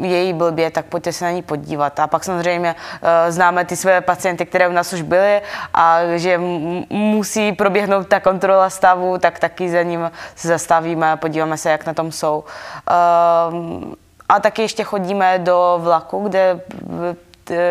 její 0.00 0.32
blbě, 0.32 0.70
tak 0.70 0.86
pojďte 0.86 1.12
se 1.12 1.24
na 1.24 1.30
ní 1.30 1.42
podívat. 1.42 2.00
A 2.00 2.06
pak 2.06 2.24
samozřejmě 2.24 2.74
uh, 2.74 3.08
známe 3.28 3.64
ty 3.64 3.76
své 3.76 4.00
pacienty, 4.00 4.46
které 4.46 4.68
u 4.68 4.72
nás 4.72 4.92
už 4.92 5.02
byly 5.02 5.40
a 5.74 5.98
že 6.16 6.38
musí 6.90 7.52
proběhnout 7.52 8.08
ta 8.08 8.20
kontrola 8.20 8.70
stavu, 8.70 9.18
tak 9.18 9.38
taky 9.38 9.70
za 9.70 9.82
ním 9.82 10.10
se 10.36 10.48
zastavíme 10.48 11.16
podíváme 11.16 11.56
se, 11.56 11.70
jak 11.70 11.86
na 11.86 11.94
tom 11.94 12.12
jsou. 12.12 12.44
Uh, 12.44 13.94
a 14.28 14.40
taky 14.40 14.62
ještě 14.62 14.84
chodíme 14.84 15.38
do 15.38 15.78
vlaku, 15.82 16.28
kde 16.28 16.60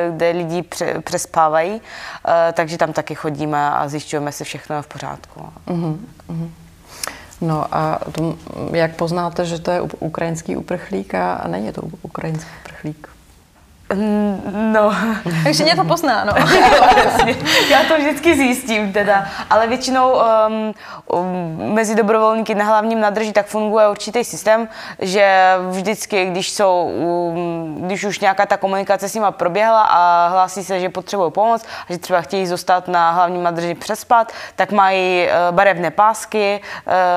kde 0.09 0.29
lidi 0.29 0.63
přespávají, 1.03 1.81
eh, 2.27 2.53
takže 2.53 2.77
tam 2.77 2.93
taky 2.93 3.15
chodíme 3.15 3.71
a 3.71 3.87
zjišťujeme, 3.87 4.27
jestli 4.27 4.45
všechno 4.45 4.75
je 4.75 4.81
v 4.81 4.87
pořádku. 4.87 5.49
Uh-huh. 5.67 5.97
No 7.41 7.75
a 7.75 7.99
jak 8.73 8.95
poznáte, 8.95 9.45
že 9.45 9.59
to 9.59 9.71
je 9.71 9.81
ukrajinský 9.99 10.55
uprchlík 10.55 11.15
a 11.15 11.47
není 11.47 11.71
to 11.71 11.81
ukrajinský 12.01 12.49
uprchlík? 12.63 13.14
No. 13.93 14.91
Takže 15.43 15.63
mě 15.63 15.75
to 15.75 15.83
pozná, 15.83 16.25
no. 16.25 16.33
Já 17.69 17.83
to 17.87 17.97
vždycky 17.97 18.35
zjistím 18.35 18.93
teda. 18.93 19.25
Ale 19.49 19.67
většinou 19.67 20.13
um, 20.13 20.73
um, 21.19 21.73
mezi 21.73 21.95
dobrovolníky 21.95 22.55
na 22.55 22.65
hlavním 22.65 22.99
nádrži 22.99 23.31
tak 23.31 23.45
funguje 23.45 23.89
určitý 23.89 24.23
systém, 24.23 24.67
že 24.99 25.53
vždycky, 25.69 26.25
když 26.25 26.51
jsou, 26.51 26.83
um, 26.83 27.75
když 27.81 28.03
už 28.03 28.19
nějaká 28.19 28.45
ta 28.45 28.57
komunikace 28.57 29.09
s 29.09 29.13
nima 29.13 29.31
proběhla 29.31 29.81
a 29.81 30.27
hlásí 30.27 30.63
se, 30.63 30.79
že 30.79 30.89
potřebují 30.89 31.31
pomoc 31.31 31.65
a 31.89 31.93
že 31.93 31.99
třeba 31.99 32.21
chtějí 32.21 32.47
zůstat 32.47 32.87
na 32.87 33.11
hlavním 33.11 33.43
nádrži 33.43 33.73
přespat, 33.75 34.31
tak 34.55 34.71
mají 34.71 35.27
uh, 35.27 35.55
barevné 35.55 35.91
pásky, 35.91 36.61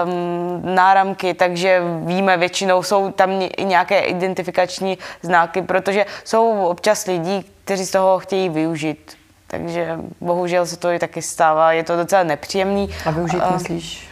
um, 0.04 0.74
náramky, 0.74 1.34
takže 1.34 1.82
víme, 2.04 2.36
většinou 2.36 2.82
jsou 2.82 3.12
tam 3.12 3.30
i 3.56 3.64
nějaké 3.64 4.00
identifikační 4.00 4.98
znaky, 5.22 5.62
protože 5.62 6.06
jsou 6.24 6.57
občas 6.66 7.06
lidí, 7.06 7.44
kteří 7.64 7.86
z 7.86 7.90
toho 7.90 8.18
chtějí 8.18 8.48
využít. 8.48 9.12
Takže 9.46 9.98
bohužel 10.20 10.66
se 10.66 10.76
to 10.76 10.90
i 10.90 10.98
taky 10.98 11.22
stává, 11.22 11.72
je 11.72 11.84
to 11.84 11.96
docela 11.96 12.22
nepříjemný. 12.22 12.88
A 13.06 13.11
využít 13.11 13.40
a, 13.40 13.50
myslíš? 13.50 14.09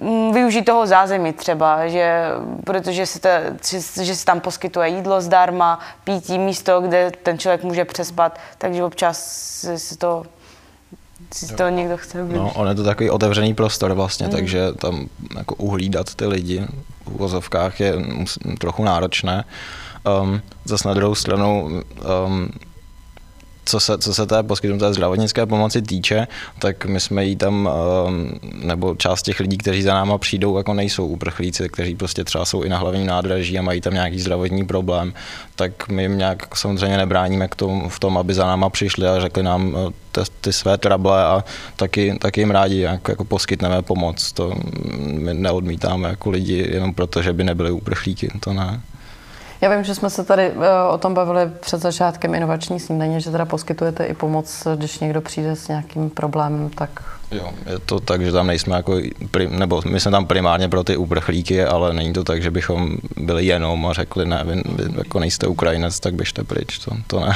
Mm, 0.00 0.32
využít 0.32 0.64
toho 0.64 0.86
zázemí 0.86 1.32
třeba, 1.32 1.88
že, 1.88 2.24
protože 2.64 3.06
se, 3.06 3.20
to, 3.20 3.28
že 4.02 4.16
se 4.16 4.24
tam 4.24 4.40
poskytuje 4.40 4.88
jídlo 4.88 5.20
zdarma, 5.20 5.80
pítí 6.04 6.38
místo, 6.38 6.80
kde 6.80 7.12
ten 7.22 7.38
člověk 7.38 7.62
může 7.62 7.84
přespat, 7.84 8.38
takže 8.58 8.84
občas 8.84 9.18
se 9.76 9.98
to 9.98 10.24
si 11.34 11.54
to 11.54 11.68
někdo 11.68 11.96
chce 11.96 12.18
využít. 12.18 12.36
No, 12.36 12.52
on 12.54 12.68
je 12.68 12.74
to 12.74 12.84
takový 12.84 13.10
otevřený 13.10 13.54
prostor 13.54 13.92
vlastně, 13.92 14.26
mm. 14.26 14.32
takže 14.32 14.72
tam 14.72 15.06
jako 15.36 15.54
uhlídat 15.54 16.14
ty 16.14 16.26
lidi 16.26 16.66
v 17.04 17.14
uvozovkách 17.14 17.80
je 17.80 17.94
trochu 18.58 18.84
náročné. 18.84 19.44
Um, 20.06 20.42
zase 20.64 20.88
na 20.88 20.94
druhou 20.94 21.14
stranu, 21.14 21.82
um, 22.26 22.48
co 23.64 23.80
se, 23.80 23.98
co 23.98 24.14
se 24.14 24.26
té 24.26 24.42
poskytnuté 24.42 24.92
zdravotnické 24.92 25.46
pomoci 25.46 25.82
týče, 25.82 26.28
tak 26.58 26.86
my 26.86 27.00
jsme 27.00 27.24
jí 27.24 27.36
tam, 27.36 27.70
um, 28.06 28.30
nebo 28.66 28.94
část 28.94 29.22
těch 29.22 29.40
lidí, 29.40 29.58
kteří 29.58 29.82
za 29.82 29.94
náma 29.94 30.18
přijdou, 30.18 30.56
jako 30.56 30.74
nejsou 30.74 31.06
uprchlíci, 31.06 31.68
kteří 31.68 31.94
prostě 31.94 32.24
třeba 32.24 32.44
jsou 32.44 32.62
i 32.62 32.68
na 32.68 32.78
hlavním 32.78 33.06
nádraží 33.06 33.58
a 33.58 33.62
mají 33.62 33.80
tam 33.80 33.94
nějaký 33.94 34.20
zdravotní 34.20 34.66
problém, 34.66 35.14
tak 35.56 35.88
my 35.88 36.02
jim 36.02 36.18
nějak 36.18 36.56
samozřejmě 36.56 36.96
nebráníme 36.96 37.48
k 37.48 37.54
tomu, 37.54 37.88
v 37.88 38.00
tom, 38.00 38.18
aby 38.18 38.34
za 38.34 38.46
náma 38.46 38.70
přišli 38.70 39.06
a 39.06 39.20
řekli 39.20 39.42
nám 39.42 39.74
uh, 39.74 39.90
ty, 40.12 40.20
ty 40.40 40.52
své 40.52 40.78
trable 40.78 41.24
a 41.24 41.44
taky, 41.76 42.18
taky 42.18 42.40
jim 42.40 42.50
rádi 42.50 42.80
jako, 42.80 43.10
jako 43.10 43.24
poskytneme 43.24 43.82
pomoc. 43.82 44.32
To 44.32 44.54
my 45.02 45.34
neodmítáme 45.34 46.08
jako 46.08 46.30
lidi 46.30 46.68
jenom 46.70 46.94
proto, 46.94 47.22
že 47.22 47.32
by 47.32 47.44
nebyli 47.44 47.70
uprchlíky, 47.70 48.30
to 48.40 48.52
ne. 48.52 48.80
Já 49.60 49.74
vím, 49.74 49.84
že 49.84 49.94
jsme 49.94 50.10
se 50.10 50.24
tady 50.24 50.42
eh, 50.42 50.54
o 50.90 50.98
tom 50.98 51.14
bavili 51.14 51.40
před 51.60 51.80
začátkem 51.80 52.34
inovační 52.34 52.80
snídaně, 52.80 53.20
že 53.20 53.30
teda 53.30 53.44
poskytujete 53.44 54.04
i 54.04 54.14
pomoc, 54.14 54.66
když 54.76 54.98
někdo 54.98 55.20
přijde 55.20 55.56
s 55.56 55.68
nějakým 55.68 56.10
problémem, 56.10 56.70
tak... 56.70 56.90
Jo, 57.30 57.50
je 57.66 57.78
to 57.78 58.00
tak, 58.00 58.22
že 58.22 58.32
tam 58.32 58.46
nejsme 58.46 58.76
jako, 58.76 59.00
nebo 59.48 59.82
my 59.90 60.00
jsme 60.00 60.10
tam 60.10 60.26
primárně 60.26 60.68
pro 60.68 60.84
ty 60.84 60.96
uprchlíky, 60.96 61.64
ale 61.64 61.92
není 61.94 62.12
to 62.12 62.24
tak, 62.24 62.42
že 62.42 62.50
bychom 62.50 62.96
byli 63.16 63.46
jenom 63.46 63.86
a 63.86 63.92
řekli, 63.92 64.26
ne, 64.26 64.44
vy, 64.44 64.54
vy 64.54 64.98
jako 64.98 65.20
nejste 65.20 65.46
Ukrajinec, 65.46 66.00
tak 66.00 66.14
běžte 66.14 66.44
pryč, 66.44 66.78
to, 66.78 66.90
to 67.06 67.20
ne. 67.20 67.34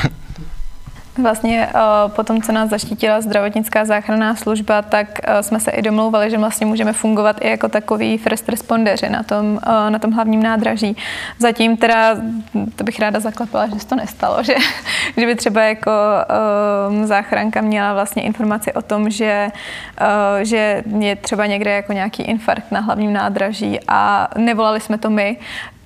Vlastně 1.22 1.68
eh, 1.68 1.80
po 2.08 2.24
tom, 2.24 2.42
co 2.42 2.52
nás 2.52 2.70
zaštítila 2.70 3.20
zdravotnická 3.20 3.84
záchranná 3.84 4.36
služba, 4.36 4.82
tak 4.82 5.20
eh, 5.22 5.42
jsme 5.42 5.60
se 5.60 5.70
i 5.70 5.82
domlouvali, 5.82 6.30
že 6.30 6.38
vlastně 6.38 6.66
můžeme 6.66 6.92
fungovat 6.92 7.36
i 7.40 7.50
jako 7.50 7.68
takový 7.68 8.18
first 8.18 8.48
respondeři 8.48 9.08
na 9.08 9.22
tom, 9.22 9.60
eh, 9.62 9.90
na 9.90 9.98
tom 9.98 10.12
hlavním 10.12 10.42
nádraží. 10.42 10.96
Zatím 11.38 11.76
teda, 11.76 12.16
to 12.76 12.84
bych 12.84 12.98
ráda 12.98 13.20
zaklepala, 13.20 13.66
že 13.66 13.80
se 13.80 13.86
to 13.86 13.96
nestalo, 13.96 14.42
že 14.42 14.54
kdyby 15.14 15.34
třeba 15.34 15.62
jako 15.62 15.90
záchranka 17.04 17.60
měla 17.60 17.94
vlastně 17.94 18.22
informaci 18.22 18.72
o 18.72 18.82
tom, 18.82 19.10
že, 19.10 19.48
že 20.42 20.82
je 20.98 21.16
třeba 21.16 21.46
někde 21.46 21.70
jako 21.70 21.92
nějaký 21.92 22.22
infarkt 22.22 22.72
na 22.72 22.80
hlavním 22.80 23.12
nádraží 23.12 23.78
a 23.88 24.28
nevolali 24.36 24.80
jsme 24.80 24.98
to 24.98 25.10
my, 25.10 25.36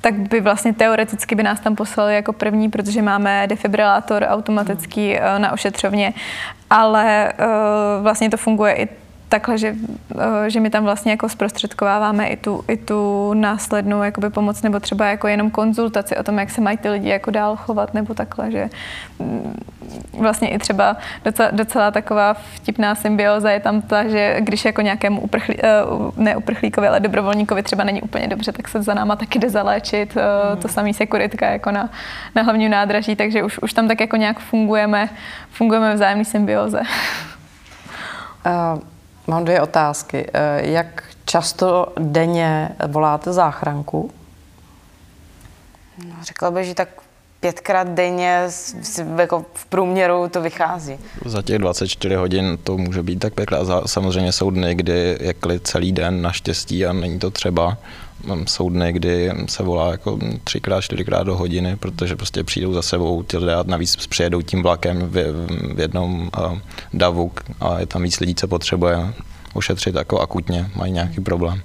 tak 0.05 0.15
by 0.15 0.41
vlastně 0.41 0.73
teoreticky 0.73 1.35
by 1.35 1.43
nás 1.43 1.61
tam 1.61 1.77
poslali 1.77 2.15
jako 2.15 2.33
první, 2.33 2.71
protože 2.71 3.03
máme 3.03 3.47
defibrilátor 3.47 4.27
automatický 4.29 5.15
hmm. 5.15 5.43
na 5.43 5.53
ošetřovně, 5.53 6.13
ale 6.71 7.33
eh, 7.33 7.47
vlastně 8.03 8.31
to 8.31 8.37
funguje 8.37 8.75
i 8.75 8.89
takhle, 9.29 9.59
že, 9.59 9.75
eh, 10.19 10.51
že 10.51 10.61
my 10.61 10.71
tam 10.71 10.85
vlastně 10.85 11.11
jako 11.11 11.29
zprostředkováváme 11.29 12.27
i 12.27 12.37
tu, 12.37 12.65
i 12.69 12.77
tu 12.77 13.35
následnou 13.35 14.03
jakoby 14.03 14.31
pomoc 14.31 14.63
nebo 14.63 14.81
třeba 14.81 15.07
jako 15.07 15.29
jenom 15.29 15.51
konzultaci 15.51 16.17
o 16.17 16.23
tom, 16.23 16.39
jak 16.39 16.51
se 16.51 16.61
mají 16.61 16.77
ty 16.77 16.89
lidi 16.89 17.09
jako 17.09 17.31
dál 17.31 17.57
chovat 17.57 17.95
nebo 17.95 18.15
takhle, 18.15 18.51
že 18.51 18.71
mm, 19.19 19.61
vlastně 20.19 20.49
i 20.49 20.59
třeba 20.59 20.97
docela, 21.25 21.51
docela 21.53 21.91
taková 21.91 22.35
vtipná 22.35 22.95
symbioza 22.95 23.51
je 23.51 23.61
tam 23.61 23.83
ta, 23.83 24.09
že 24.09 24.37
když 24.41 24.65
jako 24.65 24.81
nějakému 24.81 25.21
uprchlí, 25.21 25.57
eh, 25.63 25.69
ne 26.17 26.37
uprchlíkovi, 26.37 26.89
ale 26.89 27.01
dobrovolníkovi 27.01 27.63
třeba 27.63 27.85
není 27.85 28.03
úplně 28.03 28.29
dobře, 28.29 28.53
tak 28.53 28.69
se 28.69 28.83
za 28.83 28.95
náma 28.95 29.17
taky 29.17 29.39
jde 29.39 29.51
zaléčit. 29.51 30.17
Mm. 30.17 30.63
To 30.63 30.69
samý 30.69 30.95
sekuritka 30.95 31.51
jako 31.51 31.71
na, 31.71 31.91
na 32.35 32.43
hlavním 32.43 32.71
nádraží, 32.71 33.17
takže 33.17 33.43
už, 33.43 33.59
už 33.59 33.73
tam 33.73 33.89
tak 33.89 34.01
jako 34.01 34.17
nějak 34.17 34.39
fungujeme, 34.39 35.09
fungujeme 35.51 35.91
v 35.91 35.95
vzájemné 35.95 36.25
symbioze. 36.25 36.81
Uh. 38.47 38.94
Mám 39.27 39.45
dvě 39.45 39.61
otázky. 39.61 40.31
Eh, 40.35 40.71
jak 40.71 41.03
často 41.25 41.93
denně 41.99 42.69
voláte 42.87 43.33
záchranku? 43.33 44.11
No, 46.09 46.15
řekla 46.23 46.51
bych, 46.51 46.67
že 46.67 46.75
tak 46.75 46.89
pětkrát 47.41 47.89
denně 47.89 48.49
jako 49.17 49.45
v 49.55 49.67
průměru 49.67 50.29
to 50.29 50.41
vychází. 50.41 50.99
Za 51.25 51.43
těch 51.43 51.59
24 51.59 52.15
hodin 52.15 52.59
to 52.65 52.77
může 52.79 53.03
být 53.03 53.19
tak 53.19 53.35
pětkrát. 53.35 53.67
Samozřejmě 53.87 54.33
jsou 54.33 54.51
dny, 54.51 54.75
kdy 54.75 55.19
je 55.21 55.35
klid 55.35 55.67
celý 55.67 55.93
den 55.93 56.23
naštěstí 56.23 56.87
a 56.87 56.93
není 56.93 57.19
to 57.19 57.31
třeba. 57.31 57.77
Jsou 58.47 58.71
dny, 58.71 58.93
kdy 58.93 59.33
se 59.49 59.63
volá 59.63 59.91
jako 59.91 60.19
třikrát, 60.45 60.81
čtyřikrát 60.81 61.23
do 61.23 61.37
hodiny, 61.37 61.77
protože 61.77 62.17
prostě 62.17 62.45
přijdou 62.45 62.73
za 62.73 62.83
sebou 62.83 63.23
ty 63.23 63.37
lidé 63.37 63.55
a 63.55 63.65
navíc 63.67 64.07
přijedou 64.07 64.43
tím 64.43 64.63
vlakem 64.63 64.99
v, 64.99 65.13
v 65.75 65.81
jednom 65.81 66.31
uh, 66.39 66.59
davu 66.93 67.33
a 67.61 67.81
je 67.81 67.87
tam 67.87 68.03
víc 68.03 68.21
lidí, 68.21 68.35
co 68.35 68.49
potřebuje 68.49 69.15
ošetřit 69.55 69.95
jako 69.95 70.21
akutně, 70.21 70.71
mají 70.77 70.93
nějaký 70.93 71.21
problém. 71.21 71.61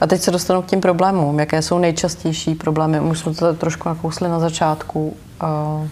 A 0.00 0.06
teď 0.06 0.20
se 0.20 0.30
dostanu 0.30 0.62
k 0.62 0.66
těm 0.66 0.80
problémům. 0.80 1.38
Jaké 1.38 1.62
jsou 1.62 1.78
nejčastější 1.78 2.54
problémy? 2.54 3.00
Už 3.00 3.18
jsme 3.18 3.34
to 3.34 3.54
trošku 3.54 3.88
nakousli 3.88 4.28
na 4.28 4.40
začátku. 4.40 5.16
Uh 5.42 5.88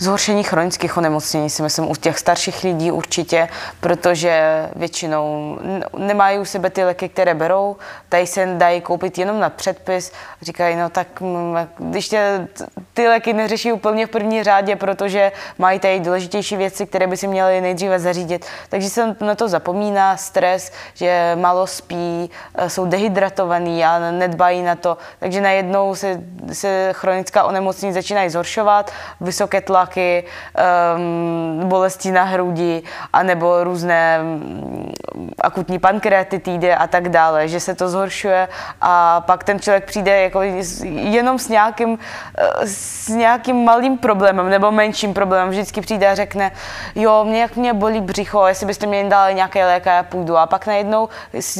zhoršení 0.00 0.42
chronických 0.42 0.96
onemocnění 0.96 1.50
si 1.50 1.62
myslím 1.62 1.90
u 1.90 1.94
těch 1.94 2.18
starších 2.18 2.64
lidí 2.64 2.90
určitě, 2.90 3.48
protože 3.80 4.42
většinou 4.76 5.58
nemají 5.98 6.38
u 6.38 6.44
sebe 6.44 6.70
ty 6.70 6.84
léky, 6.84 7.08
které 7.08 7.34
berou, 7.34 7.76
tady 8.08 8.26
se 8.26 8.46
dají 8.46 8.80
koupit 8.80 9.18
jenom 9.18 9.40
na 9.40 9.50
předpis. 9.50 10.12
Říkají, 10.42 10.76
no 10.76 10.90
tak 10.90 11.20
mm, 11.20 11.56
když 11.78 12.08
tě, 12.08 12.48
ty 12.94 13.08
léky 13.08 13.32
neřeší 13.32 13.72
úplně 13.72 14.06
v 14.06 14.10
první 14.10 14.42
řádě, 14.42 14.76
protože 14.76 15.32
mají 15.58 15.78
tady 15.78 16.00
důležitější 16.00 16.56
věci, 16.56 16.86
které 16.86 17.06
by 17.06 17.16
si 17.16 17.26
měly 17.26 17.60
nejdříve 17.60 17.98
zařídit. 17.98 18.46
Takže 18.68 18.90
se 18.90 19.16
na 19.20 19.34
to 19.34 19.48
zapomíná, 19.48 20.16
stres, 20.16 20.72
že 20.94 21.36
málo 21.40 21.66
spí, 21.66 22.30
e, 22.54 22.70
jsou 22.70 22.86
dehydratovaní 22.86 23.84
a 23.84 23.98
nedbají 24.10 24.62
na 24.62 24.74
to. 24.74 24.96
Takže 25.18 25.40
najednou 25.40 25.94
se, 25.94 26.20
se 26.52 26.88
chronická 26.92 27.44
onemocnění 27.44 27.92
začínají 27.92 28.30
zhoršovat, 28.30 28.90
vysoké 29.20 29.60
tlak 29.60 29.89
tlaky, 29.90 30.24
um, 30.96 31.68
bolesti 31.68 32.10
na 32.10 32.22
hrudi, 32.22 32.82
anebo 33.12 33.64
různé 33.64 34.18
um, 34.22 34.92
akutní 35.40 35.78
pankreatitidy 35.78 36.74
a 36.74 36.86
tak 36.86 37.08
dále, 37.08 37.48
že 37.48 37.60
se 37.60 37.74
to 37.74 37.88
zhoršuje 37.88 38.48
a 38.80 39.20
pak 39.20 39.44
ten 39.44 39.60
člověk 39.60 39.84
přijde 39.84 40.22
jako 40.22 40.42
jenom 40.42 41.38
s 41.38 41.48
nějakým, 41.48 41.98
eh, 42.38 42.66
s 42.66 43.08
nějakým 43.08 43.64
malým 43.64 43.98
problémem 43.98 44.48
nebo 44.48 44.70
menším 44.70 45.14
problémem. 45.14 45.50
Vždycky 45.50 45.80
přijde 45.80 46.08
a 46.08 46.14
řekne, 46.14 46.52
jo, 46.94 47.24
mě 47.24 47.40
jak 47.40 47.56
mě 47.56 47.74
bolí 47.74 48.00
břicho, 48.00 48.46
jestli 48.46 48.66
byste 48.66 48.86
mě 48.86 49.04
dali 49.08 49.34
nějaké 49.34 49.66
léky, 49.66 49.88
já 49.88 50.02
půjdu. 50.02 50.36
A 50.36 50.46
pak 50.46 50.66
najednou 50.66 51.08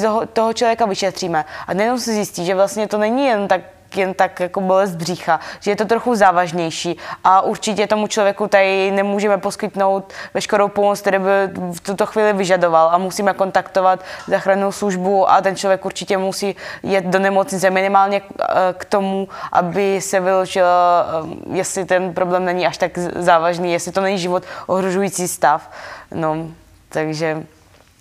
toho, 0.03 0.27
toho 0.27 0.53
člověka 0.53 0.87
vyšetříme. 0.87 1.45
A 1.67 1.75
najednou 1.75 1.99
se 1.99 2.13
zjistí, 2.13 2.45
že 2.45 2.55
vlastně 2.55 2.89
to 2.89 2.99
není 2.99 3.27
jen 3.27 3.49
tak 3.49 3.61
jen 3.97 4.15
tak 4.15 4.41
jako 4.41 4.61
bolest 4.61 4.95
břicha, 4.95 5.41
že 5.61 5.71
je 5.71 5.77
to 5.77 5.85
trochu 5.85 6.15
závažnější 6.15 6.97
a 7.25 7.41
určitě 7.41 7.87
tomu 7.87 8.07
člověku 8.07 8.49
tady 8.49 8.91
nemůžeme 8.91 9.39
poskytnout 9.39 10.13
veškerou 10.35 10.69
pomoc, 10.69 11.01
kterou 11.01 11.19
by 11.19 11.31
v 11.73 11.81
tuto 11.81 12.07
chvíli 12.07 12.33
vyžadoval 12.33 12.89
a 12.93 12.99
musíme 12.99 13.35
kontaktovat 13.35 14.01
záchrannou 14.27 14.73
službu 14.73 15.31
a 15.31 15.41
ten 15.41 15.57
člověk 15.57 15.85
určitě 15.85 16.19
musí 16.19 16.57
jet 16.83 17.05
do 17.05 17.19
nemocnice 17.19 17.71
minimálně 17.71 18.23
eh, 18.41 18.45
k 18.79 18.85
tomu, 18.85 19.29
aby 19.53 20.01
se 20.01 20.21
vyložil, 20.21 20.65
eh, 20.65 21.57
jestli 21.57 21.85
ten 21.85 22.15
problém 22.15 22.45
není 22.45 22.67
až 22.67 22.79
tak 22.79 22.99
závažný, 22.99 23.73
jestli 23.73 23.93
to 23.93 24.01
není 24.01 24.19
život 24.19 24.43
ohrožující 24.67 25.29
stav. 25.29 25.71
No, 26.15 26.47
takže 26.89 27.43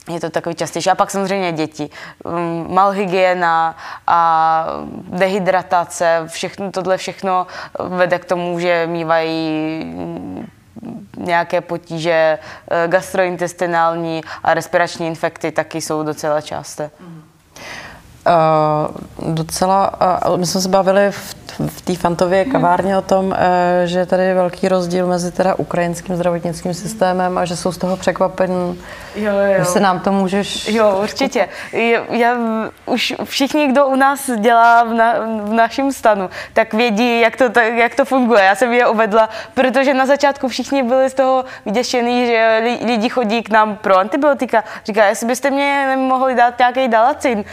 je 0.09 0.19
to 0.19 0.29
takový 0.29 0.55
častější. 0.55 0.89
A 0.89 0.95
pak 0.95 1.11
samozřejmě 1.11 1.51
děti. 1.51 1.89
Um, 2.23 2.73
malhygiena 2.73 3.77
a 4.07 4.65
dehydratace, 5.09 6.23
všechno, 6.27 6.71
tohle 6.71 6.97
všechno 6.97 7.47
vede 7.79 8.19
k 8.19 8.25
tomu, 8.25 8.59
že 8.59 8.87
mývají 8.87 9.95
nějaké 11.17 11.61
potíže 11.61 12.39
eh, 12.71 12.87
gastrointestinální 12.87 14.21
a 14.43 14.53
respirační 14.53 15.07
infekty 15.07 15.51
taky 15.51 15.81
jsou 15.81 16.03
docela 16.03 16.41
časté. 16.41 16.91
Uh, 18.27 19.33
docela, 19.33 19.91
uh, 20.29 20.37
my 20.37 20.45
jsme 20.45 20.61
se 20.61 20.69
bavili 20.69 21.11
v, 21.11 21.35
v 21.67 21.81
té 21.81 21.95
Fantově 21.95 22.45
kavárně 22.45 22.97
o 22.97 23.01
tom, 23.01 23.25
uh, 23.25 23.35
že 23.85 24.05
tady 24.05 24.23
je 24.23 24.33
velký 24.33 24.67
rozdíl 24.67 25.07
mezi 25.07 25.31
teda 25.31 25.55
ukrajinským 25.55 26.15
zdravotnickým 26.15 26.73
systémem 26.73 27.37
a 27.37 27.45
že 27.45 27.57
jsou 27.57 27.71
z 27.71 27.77
toho 27.77 27.97
překvapení. 27.97 28.79
Jo, 29.15 29.31
jo. 29.31 29.53
Že 29.59 29.65
se 29.65 29.79
nám 29.79 29.99
to 29.99 30.11
můžeš... 30.11 30.67
Jo, 30.67 30.99
určitě. 31.03 31.49
Já, 31.73 31.99
já, 32.09 32.37
už 32.85 33.13
všichni, 33.23 33.67
kdo 33.67 33.87
u 33.87 33.95
nás 33.95 34.29
dělá 34.37 34.83
v, 34.83 34.93
na, 34.93 35.13
v 35.43 35.53
našem 35.53 35.91
stanu, 35.91 36.29
tak 36.53 36.73
vědí, 36.73 37.19
jak 37.19 37.35
to, 37.35 37.59
jak 37.59 37.95
to 37.95 38.05
funguje. 38.05 38.43
Já 38.43 38.55
jsem 38.55 38.73
je 38.73 38.87
uvedla, 38.87 39.29
protože 39.53 39.93
na 39.93 40.05
začátku 40.05 40.47
všichni 40.47 40.83
byli 40.83 41.09
z 41.09 41.13
toho 41.13 41.45
vyděšení, 41.65 42.27
že 42.27 42.61
lidi 42.85 43.09
chodí 43.09 43.43
k 43.43 43.49
nám 43.49 43.75
pro 43.75 43.97
antibiotika. 43.97 44.63
Říká, 44.85 45.05
jestli 45.05 45.27
byste 45.27 45.49
mě 45.49 45.95
mohli 45.97 46.35
dát 46.35 46.59
nějaký 46.59 46.87
dalacin. 46.87 47.43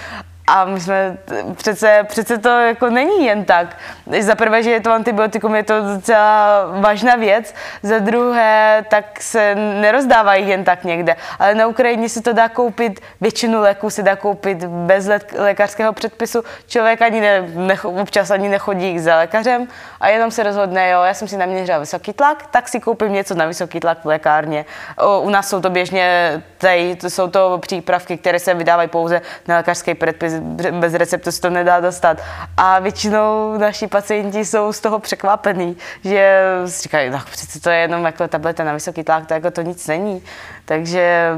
A 0.46 0.64
my 0.64 0.80
jsme, 0.80 1.18
přece, 1.54 2.04
přece 2.08 2.38
to 2.38 2.48
jako 2.48 2.90
není 2.90 3.26
jen 3.26 3.44
tak. 3.44 3.76
Za 4.20 4.34
prvé, 4.34 4.62
že 4.62 4.70
je 4.70 4.80
to 4.80 4.92
antibiotikum, 4.92 5.54
je 5.54 5.62
to 5.62 5.74
docela 5.94 6.64
vážná 6.80 7.16
věc. 7.16 7.54
Za 7.82 7.98
druhé, 7.98 8.84
tak 8.88 9.04
se 9.20 9.54
nerozdávají 9.54 10.48
jen 10.48 10.64
tak 10.64 10.84
někde. 10.84 11.16
Ale 11.38 11.54
na 11.54 11.66
Ukrajině 11.66 12.08
se 12.08 12.22
to 12.22 12.32
dá 12.32 12.48
koupit, 12.48 13.00
většinu 13.20 13.60
léků 13.60 13.90
se 13.90 14.02
dá 14.02 14.16
koupit 14.16 14.64
bez 14.64 15.10
lékařského 15.38 15.92
předpisu. 15.92 16.42
Člověk 16.66 17.02
ani 17.02 17.20
ne, 17.20 17.40
ne, 17.54 17.80
občas 17.82 18.30
ani 18.30 18.48
nechodí 18.48 18.98
za 18.98 19.16
lékařem 19.16 19.68
a 20.00 20.08
jenom 20.08 20.30
se 20.30 20.42
rozhodne, 20.42 20.90
jo, 20.90 21.02
já 21.02 21.14
jsem 21.14 21.28
si 21.28 21.36
naměřila 21.36 21.78
vysoký 21.78 22.12
tlak, 22.12 22.46
tak 22.50 22.68
si 22.68 22.80
koupím 22.80 23.12
něco 23.12 23.34
na 23.34 23.46
vysoký 23.46 23.80
tlak 23.80 24.04
v 24.04 24.06
lékárně. 24.06 24.64
O, 24.98 25.20
u 25.20 25.30
nás 25.30 25.48
jsou 25.48 25.60
to 25.60 25.70
běžně, 25.70 26.42
tady, 26.58 26.96
to 26.96 27.10
jsou 27.10 27.28
to 27.28 27.58
přípravky, 27.58 28.16
které 28.16 28.38
se 28.38 28.54
vydávají 28.54 28.88
pouze 28.88 29.22
na 29.48 29.56
lékařský 29.56 29.94
předpis 29.94 30.35
bez 30.80 30.94
receptu 30.94 31.32
se 31.32 31.40
to 31.40 31.50
nedá 31.50 31.80
dostat. 31.80 32.18
A 32.56 32.78
většinou 32.78 33.58
naši 33.58 33.86
pacienti 33.86 34.44
jsou 34.44 34.72
z 34.72 34.80
toho 34.80 34.98
překvapení, 34.98 35.76
že 36.04 36.42
říkají, 36.64 37.10
no 37.10 37.20
přece 37.30 37.60
to 37.60 37.70
je 37.70 37.78
jenom 37.78 38.04
jako 38.04 38.28
tableta 38.28 38.64
na 38.64 38.72
vysoký 38.72 39.04
tlak, 39.04 39.26
to 39.26 39.34
jako 39.34 39.50
to 39.50 39.62
nic 39.62 39.86
není. 39.86 40.22
Takže, 40.64 41.30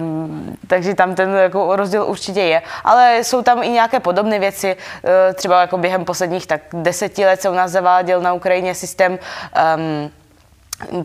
takže 0.67 0.95
tam 0.95 1.15
ten 1.15 1.35
jako 1.35 1.77
rozdíl 1.77 2.05
určitě 2.05 2.41
je. 2.41 2.63
Ale 2.85 3.19
jsou 3.23 3.43
tam 3.43 3.63
i 3.63 3.69
nějaké 3.69 4.01
podobné 4.01 4.39
věci. 4.39 4.77
Eh, 5.05 5.35
třeba 5.35 5.61
jako 5.61 5.79
během 5.79 6.05
posledních 6.05 6.47
tak 6.47 6.61
deseti 6.73 7.25
let 7.25 7.43
se 7.43 7.51
u 7.51 7.55
nás 7.55 7.71
zaváděl 7.71 8.21
na 8.21 8.33
Ukrajině 8.33 8.75
systém 8.75 9.13
um, 9.13 10.11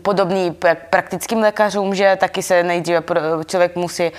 podobný 0.02 0.56
praktickým 0.90 1.38
lékařům, 1.38 1.94
že 1.94 2.16
taky 2.20 2.42
se 2.42 2.62
nejdříve 2.62 3.02
člověk 3.46 3.76
musí 3.76 4.02
eh, 4.02 4.12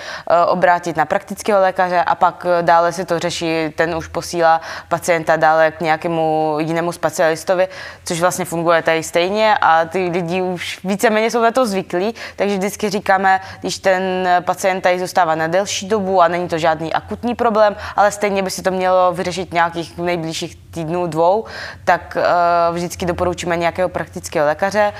obrátit 0.46 0.96
na 0.96 1.04
praktického 1.04 1.60
lékaře 1.60 2.02
a 2.02 2.14
pak 2.14 2.46
eh, 2.48 2.62
dále 2.62 2.92
se 2.92 3.04
to 3.04 3.18
řeší, 3.18 3.68
ten 3.74 3.94
už 3.94 4.06
posílá 4.06 4.60
pacienta 4.88 5.36
dále 5.36 5.70
k 5.70 5.80
nějakému 5.80 6.56
jinému 6.60 6.92
specialistovi, 6.92 7.68
což 8.04 8.20
vlastně 8.20 8.44
funguje 8.44 8.82
tady 8.82 9.02
stejně 9.02 9.54
a 9.60 9.84
ty 9.84 10.08
lidi 10.08 10.42
už 10.42 10.80
víceméně 10.84 11.30
jsou 11.30 11.42
na 11.42 11.50
to 11.50 11.66
zvyklí, 11.66 12.14
takže 12.36 12.56
vždycky 12.56 12.90
říkáme, 12.90 13.40
když 13.60 13.78
ten 13.78 14.28
pacient 14.40 14.80
tady 14.80 14.98
zůstává 14.98 15.34
na 15.34 15.46
delší 15.46 15.88
dobu 15.88 16.22
a 16.22 16.28
není 16.28 16.48
to 16.48 16.58
žádný 16.58 16.92
akutní 16.92 17.34
problém, 17.34 17.76
ale 17.96 18.10
stejně 18.12 18.42
by 18.42 18.50
si 18.50 18.62
to 18.62 18.70
mělo 18.70 19.12
vyřešit 19.12 19.52
nějakých 19.52 19.98
nejbližších 19.98 20.56
týdnů, 20.70 21.06
dvou, 21.06 21.44
tak 21.84 22.16
uh, 22.16 22.76
vždycky 22.76 23.06
doporučíme 23.06 23.56
nějakého 23.56 23.88
praktického 23.88 24.46
lékaře, 24.46 24.92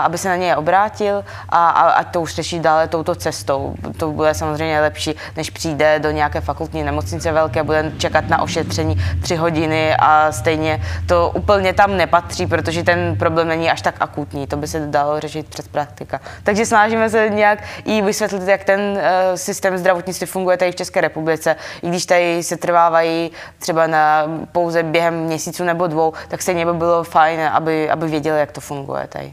aby 0.00 0.18
se 0.18 0.28
na 0.28 0.36
něj 0.36 0.54
obrátil 0.56 1.24
a, 1.48 1.68
a 1.68 1.90
ať 1.90 2.10
to 2.12 2.20
už 2.20 2.34
řeší 2.34 2.60
dále 2.60 2.88
touto 2.88 3.14
cestou. 3.14 3.74
To 3.96 4.10
bude 4.10 4.34
samozřejmě 4.34 4.80
lepší, 4.80 5.14
než 5.36 5.50
přijde 5.50 5.98
do 5.98 6.10
nějaké 6.10 6.40
fakultní 6.40 6.82
nemocnice 6.82 7.32
velké, 7.32 7.62
bude 7.62 7.92
čekat 7.98 8.28
na 8.28 8.42
ošetření 8.42 8.96
tři 9.22 9.36
hodiny 9.36 9.96
a 9.98 10.32
stejně 10.32 10.82
to 11.06 11.30
úplně 11.34 11.72
tam 11.72 11.96
nepatří, 11.96 12.46
protože 12.46 12.82
ten 12.82 13.16
problém 13.18 13.48
není 13.48 13.70
až 13.70 13.82
tak 13.82 13.94
akutní. 14.00 14.46
To 14.46 14.56
by 14.56 14.66
se 14.66 14.86
dalo 14.86 15.20
řešit 15.20 15.48
přes 15.48 15.68
praktika. 15.68 16.20
Takže 16.42 16.66
snažíme 16.66 17.10
se 17.10 17.28
nějak 17.30 17.58
i 17.84 18.02
vysvětlit, 18.02 18.48
jak 18.48 18.64
ten 18.64 18.80
uh, 18.80 19.00
systém 19.34 19.78
zdravotnictví 19.78 20.26
funguje 20.26 20.56
tady 20.56 20.72
v 20.72 20.76
České 20.76 21.00
republice, 21.00 21.56
i 21.82 21.88
když 21.88 22.06
tady 22.06 22.42
se 22.42 22.56
trvávají 22.56 23.30
třeba 23.58 23.86
na 23.86 24.24
pouze 24.52 24.82
během 24.82 25.14
měsíců 25.14 25.64
nebo 25.64 25.86
dvou, 25.86 26.12
tak 26.28 26.42
stejně 26.42 26.66
by 26.66 26.72
bylo 26.72 27.04
fajn, 27.04 27.40
aby, 27.40 27.90
aby 27.90 28.06
věděli, 28.06 28.40
jak 28.40 28.52
to 28.52 28.60
funguje 28.60 29.06
tady. 29.06 29.32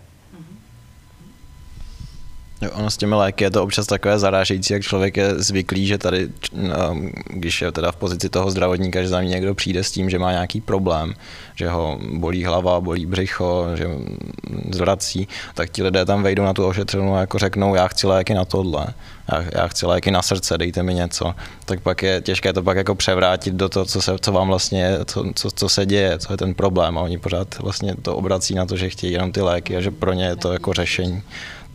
Jo, 2.61 2.69
ono 2.73 2.89
s 2.89 2.97
těmi 2.97 3.15
léky 3.15 3.43
je 3.43 3.51
to 3.51 3.63
občas 3.63 3.87
takové 3.87 4.19
zarážející, 4.19 4.73
jak 4.73 4.81
člověk 4.81 5.17
je 5.17 5.39
zvyklý, 5.39 5.87
že 5.87 5.97
tady, 5.97 6.29
no, 6.53 6.95
když 7.29 7.61
je 7.61 7.71
teda 7.71 7.91
v 7.91 7.95
pozici 7.95 8.29
toho 8.29 8.51
zdravotníka, 8.51 9.01
že 9.01 9.07
za 9.07 9.21
mě 9.21 9.29
někdo 9.29 9.55
přijde 9.55 9.83
s 9.83 9.91
tím, 9.91 10.09
že 10.09 10.19
má 10.19 10.31
nějaký 10.31 10.61
problém, 10.61 11.13
že 11.55 11.69
ho 11.69 11.99
bolí 12.13 12.45
hlava, 12.45 12.81
bolí 12.81 13.05
břicho, 13.05 13.67
že 13.75 13.87
zvrací, 14.71 15.27
tak 15.53 15.69
ti 15.69 15.83
lidé 15.83 16.05
tam 16.05 16.23
vejdou 16.23 16.43
na 16.43 16.53
tu 16.53 16.65
ošetřenou 16.65 17.15
a 17.15 17.19
jako 17.19 17.39
řeknou, 17.39 17.75
já 17.75 17.87
chci 17.87 18.07
léky 18.07 18.33
na 18.33 18.45
tohle, 18.45 18.85
já, 19.31 19.43
já 19.53 19.67
chci 19.67 19.85
léky 19.85 20.11
na 20.11 20.21
srdce, 20.21 20.57
dejte 20.57 20.83
mi 20.83 20.93
něco. 20.93 21.35
Tak 21.65 21.79
pak 21.79 22.03
je 22.03 22.21
těžké 22.21 22.53
to 22.53 22.63
pak 22.63 22.77
jako 22.77 22.95
převrátit 22.95 23.53
do 23.53 23.69
toho, 23.69 23.85
co, 23.85 24.01
se, 24.01 24.19
co 24.19 24.31
vám 24.31 24.47
vlastně, 24.47 24.97
co, 25.05 25.25
co, 25.35 25.51
co 25.51 25.69
se 25.69 25.85
děje, 25.85 26.19
co 26.19 26.33
je 26.33 26.37
ten 26.37 26.53
problém 26.53 26.97
a 26.97 27.01
oni 27.01 27.17
pořád 27.17 27.59
vlastně 27.59 27.95
to 28.01 28.15
obrací 28.15 28.55
na 28.55 28.65
to, 28.65 28.77
že 28.77 28.89
chtějí 28.89 29.13
jenom 29.13 29.31
ty 29.31 29.41
léky 29.41 29.77
a 29.77 29.81
že 29.81 29.91
pro 29.91 30.13
ně 30.13 30.25
je 30.25 30.35
to 30.35 30.53
jako 30.53 30.73
řešení 30.73 31.23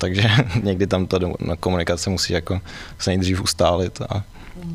takže 0.00 0.30
někdy 0.62 0.86
tam 0.86 1.06
ta 1.06 1.18
komunikace 1.60 2.10
musí 2.10 2.32
jako 2.32 2.60
se 2.98 3.10
nejdřív 3.10 3.40
ustálit 3.40 4.00
a 4.00 4.22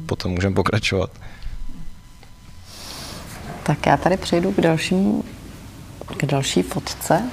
potom 0.06 0.32
můžeme 0.32 0.56
pokračovat. 0.56 1.10
Tak 3.64 3.86
já 3.86 3.98
tady 3.98 4.18
přejdu 4.18 4.52
k 4.52 4.62
dalšímu, 4.62 5.24
k 6.18 6.26
další 6.26 6.62
fotce. 6.62 7.24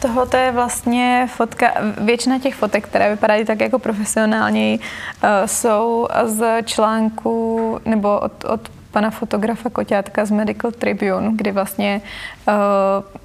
Tohle 0.00 0.40
je 0.40 0.52
vlastně 0.52 1.28
fotka, 1.36 1.72
většina 2.00 2.38
těch 2.38 2.54
fotek, 2.54 2.88
které 2.88 3.10
vypadají 3.10 3.44
tak 3.44 3.60
jako 3.60 3.78
profesionální, 3.78 4.80
uh, 4.80 5.28
jsou 5.46 6.08
z 6.24 6.62
článku 6.64 7.80
nebo 7.84 8.20
od, 8.20 8.44
od 8.44 8.68
pana 8.90 9.10
fotografa 9.10 9.70
Koťátka 9.70 10.24
z 10.24 10.30
Medical 10.30 10.70
Tribune, 10.70 11.32
kdy 11.36 11.52
vlastně 11.52 12.00
uh, 12.48 13.19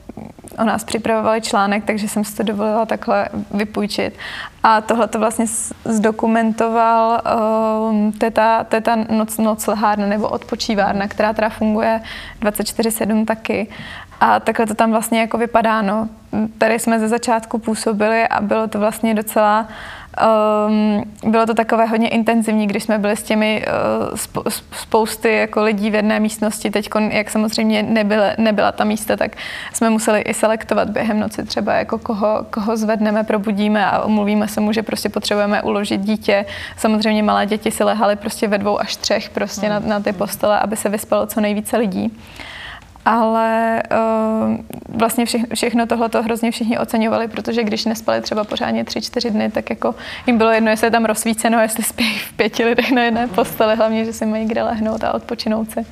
o 0.58 0.64
nás 0.64 0.84
připravovali 0.84 1.42
článek, 1.42 1.86
takže 1.86 2.08
jsem 2.08 2.24
si 2.24 2.36
to 2.36 2.44
dovolila 2.44 2.86
takhle 2.86 3.30
vypůjčit. 3.52 4.18
A 4.64 4.82
tohle 4.82 5.08
to 5.08 5.20
vlastně 5.20 5.46
zdokumentoval 5.86 7.22
um, 7.92 8.12
teta, 8.12 8.64
teta 8.64 8.96
noc, 9.10 9.38
noclehárna 9.38 10.08
nebo 10.08 10.30
odpočívárna, 10.30 11.08
která 11.08 11.34
teda 11.34 11.50
funguje 11.50 12.02
24-7 12.42 13.26
taky. 13.26 13.68
A 14.20 14.40
takhle 14.40 14.66
to 14.66 14.74
tam 14.74 14.92
vlastně 14.92 15.20
jako 15.20 15.38
vypadá. 15.38 15.82
No. 15.82 16.10
Tady 16.58 16.80
jsme 16.80 17.00
ze 17.00 17.08
začátku 17.08 17.58
působili 17.58 18.28
a 18.28 18.42
bylo 18.42 18.68
to 18.68 18.80
vlastně 18.80 19.14
docela 19.14 19.68
Um, 20.68 21.32
bylo 21.32 21.46
to 21.46 21.54
takové 21.54 21.86
hodně 21.86 22.08
intenzivní, 22.08 22.68
když 22.68 22.84
jsme 22.84 22.98
byli 22.98 23.16
s 23.16 23.24
těmi 23.24 23.66
uh, 24.38 24.50
spousty 24.72 25.36
jako 25.36 25.64
lidí 25.64 25.90
v 25.92 25.96
jedné 25.96 26.20
místnosti. 26.20 26.70
Teď, 26.70 26.90
jak 27.10 27.30
samozřejmě 27.30 27.84
nebyla, 27.84 28.26
nebyla 28.38 28.72
ta 28.72 28.84
místa, 28.84 29.16
tak 29.16 29.32
jsme 29.74 29.90
museli 29.90 30.22
i 30.22 30.34
selektovat 30.34 30.90
během 30.90 31.20
noci 31.20 31.44
třeba, 31.44 31.74
jako 31.74 31.98
koho, 31.98 32.46
koho 32.50 32.78
zvedneme, 32.78 33.24
probudíme 33.24 33.86
a 33.86 34.02
omluvíme 34.02 34.48
se 34.48 34.62
mu, 34.62 34.72
že 34.72 34.84
prostě 34.84 35.10
potřebujeme 35.10 35.62
uložit 35.62 36.02
dítě. 36.02 36.46
Samozřejmě 36.78 37.24
malé 37.24 37.46
děti 37.46 37.72
si 37.72 37.84
lehaly 37.84 38.16
prostě 38.16 38.48
ve 38.48 38.58
dvou 38.58 38.82
až 38.82 38.96
třech 38.96 39.30
prostě 39.30 39.70
na, 39.70 39.80
na 39.80 40.00
ty 40.00 40.14
postele, 40.14 40.60
aby 40.60 40.76
se 40.76 40.90
vyspalo 40.90 41.26
co 41.26 41.42
nejvíce 41.42 41.78
lidí 41.78 42.18
ale 43.06 43.84
uh, 43.92 44.58
vlastně 44.88 45.26
vše, 45.26 45.38
všechno 45.54 45.86
tohle 45.86 46.10
to 46.10 46.24
hrozně 46.24 46.52
všichni 46.52 46.78
oceňovali, 46.78 47.28
protože 47.28 47.64
když 47.64 47.86
nespali 47.86 48.22
třeba 48.22 48.44
pořádně 48.44 48.84
tři, 48.84 49.02
čtyři 49.02 49.32
dny, 49.32 49.52
tak 49.52 49.70
jako 49.70 49.96
jim 50.28 50.38
bylo 50.38 50.52
jedno, 50.52 50.70
jestli 50.70 50.88
je 50.88 50.92
tam 50.92 51.06
rozsvíceno, 51.06 51.62
jestli 51.62 51.84
spí 51.84 52.18
v 52.20 52.34
pěti 52.34 52.66
lidech 52.66 52.92
na 52.92 53.04
jedné 53.04 53.28
posteli, 53.28 53.76
hlavně, 53.76 54.06
že 54.06 54.14
si 54.14 54.26
mají 54.26 54.46
kde 54.46 54.64
lehnout 54.64 55.04
a 55.04 55.14
odpočinout 55.14 55.72
si. 55.72 55.86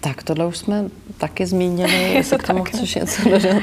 Tak 0.00 0.22
tohle 0.22 0.46
už 0.46 0.58
jsme 0.58 0.84
taky 1.18 1.46
zmínili, 1.46 2.12
jestli 2.14 2.38
k 2.38 2.46
tomu 2.46 2.64
chceš 2.64 2.94
něco 2.94 3.28
dodat. 3.28 3.62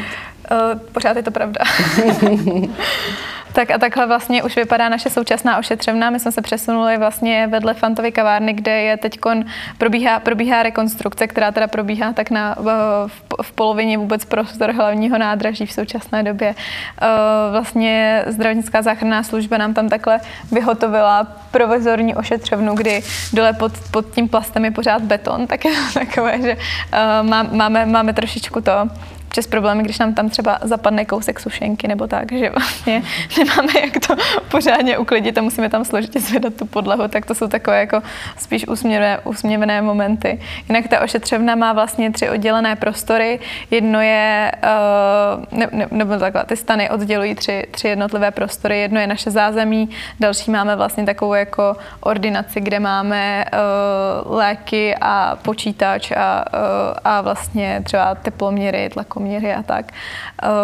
Uh, 0.52 0.80
pořád 0.80 1.18
je 1.18 1.24
to 1.24 1.32
pravda. 1.32 1.64
Tak 3.54 3.72
a 3.72 3.78
takhle 3.78 4.08
vlastně 4.08 4.44
už 4.44 4.56
vypadá 4.56 4.90
naše 4.90 5.10
současná 5.10 5.58
ošetřovna. 5.58 6.10
My 6.10 6.20
jsme 6.20 6.32
se 6.32 6.42
přesunuli 6.42 6.98
vlastně 6.98 7.48
vedle 7.48 7.74
Fantovy 7.74 8.12
kavárny, 8.12 8.54
kde 8.54 8.82
je 8.82 8.98
teď 8.98 9.20
probíhá, 9.78 10.20
probíhá 10.20 10.64
rekonstrukce, 10.64 11.28
která 11.28 11.52
teda 11.52 11.68
probíhá 11.68 12.14
tak 12.14 12.30
na, 12.30 12.56
v, 12.60 13.08
v 13.42 13.52
polovině 13.52 13.98
vůbec 13.98 14.26
prostor 14.26 14.72
hlavního 14.72 15.18
nádraží 15.18 15.66
v 15.66 15.72
současné 15.72 16.24
době. 16.24 16.56
Eh, 17.02 17.08
vlastně 17.52 18.24
zdravotnická 18.28 18.82
záchranná 18.82 19.24
služba 19.24 19.58
nám 19.58 19.74
tam 19.74 19.90
takhle 19.90 20.20
vyhotovila 20.52 21.24
provizorní 21.52 22.16
ošetřovnu, 22.16 22.76
kdy 22.76 23.02
dole 23.34 23.54
pod, 23.54 23.72
pod 23.92 24.12
tím 24.12 24.30
plastem 24.30 24.66
je 24.66 24.72
pořád 24.72 25.02
beton, 25.02 25.48
tak 25.48 25.66
je 25.66 25.72
to 25.72 25.94
takové, 26.00 26.42
že 26.42 26.56
uh, 26.56 27.52
máme, 27.52 27.86
máme 27.86 28.14
trošičku 28.14 28.62
to 28.62 28.90
přes 29.30 29.48
problémy, 29.48 29.84
když 29.84 30.00
nám 30.00 30.14
tam 30.14 30.30
třeba 30.30 30.60
zapadne 30.62 31.06
kousek 31.06 31.40
sušenky 31.40 31.88
nebo 31.88 32.08
tak, 32.08 32.32
že 32.32 32.50
vlastně 32.50 33.04
nemáme 33.38 33.74
jak 33.82 34.08
to 34.08 34.16
pořádně 34.52 34.98
uklidit 34.98 35.38
a 35.38 35.42
musíme 35.42 35.70
tam 35.70 35.86
složitě 35.86 36.20
zvedat 36.20 36.54
tu 36.54 36.66
podlahu, 36.66 37.08
tak 37.08 37.26
to 37.26 37.36
jsou 37.36 37.48
takové 37.48 37.80
jako 37.80 38.02
spíš 38.38 38.68
usměvné, 38.68 39.20
usměvné 39.24 39.82
momenty. 39.82 40.42
Jinak 40.70 40.88
ta 40.88 41.02
ošetřovna 41.02 41.56
má 41.56 41.74
vlastně 41.74 42.12
tři 42.12 42.30
oddělené 42.30 42.76
prostory. 42.76 43.40
Jedno 43.72 44.02
je, 44.02 44.52
uh, 44.64 45.60
ne, 45.60 45.68
ne, 45.72 45.88
nebo 45.92 46.18
takhle, 46.18 46.44
ty 46.46 46.56
stany 46.56 46.90
oddělují 46.90 47.36
tři, 47.36 47.68
tři 47.72 47.88
jednotlivé 47.88 48.32
prostory. 48.32 48.80
Jedno 48.80 49.00
je 49.00 49.08
naše 49.08 49.32
zázemí, 49.32 49.90
další 50.20 50.52
máme 50.52 50.76
vlastně 50.76 51.06
takovou 51.06 51.34
jako 51.34 51.76
ordinaci, 52.00 52.62
kde 52.62 52.80
máme 52.80 53.46
uh, 54.26 54.36
léky 54.36 54.96
a 55.02 55.38
počítač 55.42 56.12
a, 56.12 56.46
uh, 56.54 56.98
a 57.04 57.22
vlastně 57.22 57.82
třeba 57.86 58.16
teploměry, 58.16 58.90
tlakoměry 58.90 59.19
poměry 59.20 59.54
a 59.54 59.64
tak. 59.64 59.92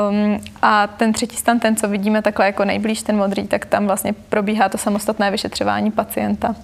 Um, 0.10 0.40
a 0.62 0.88
ten 0.88 1.14
třetí 1.14 1.36
stan, 1.36 1.60
ten, 1.60 1.76
co 1.76 1.88
vidíme 1.88 2.22
takhle 2.22 2.46
jako 2.46 2.66
nejblíž, 2.66 3.04
ten 3.04 3.18
modrý, 3.18 3.48
tak 3.48 3.66
tam 3.66 3.86
vlastně 3.86 4.14
probíhá 4.14 4.70
to 4.70 4.78
samostatné 4.78 5.32
vyšetřování 5.32 5.92
pacienta. 5.92 6.56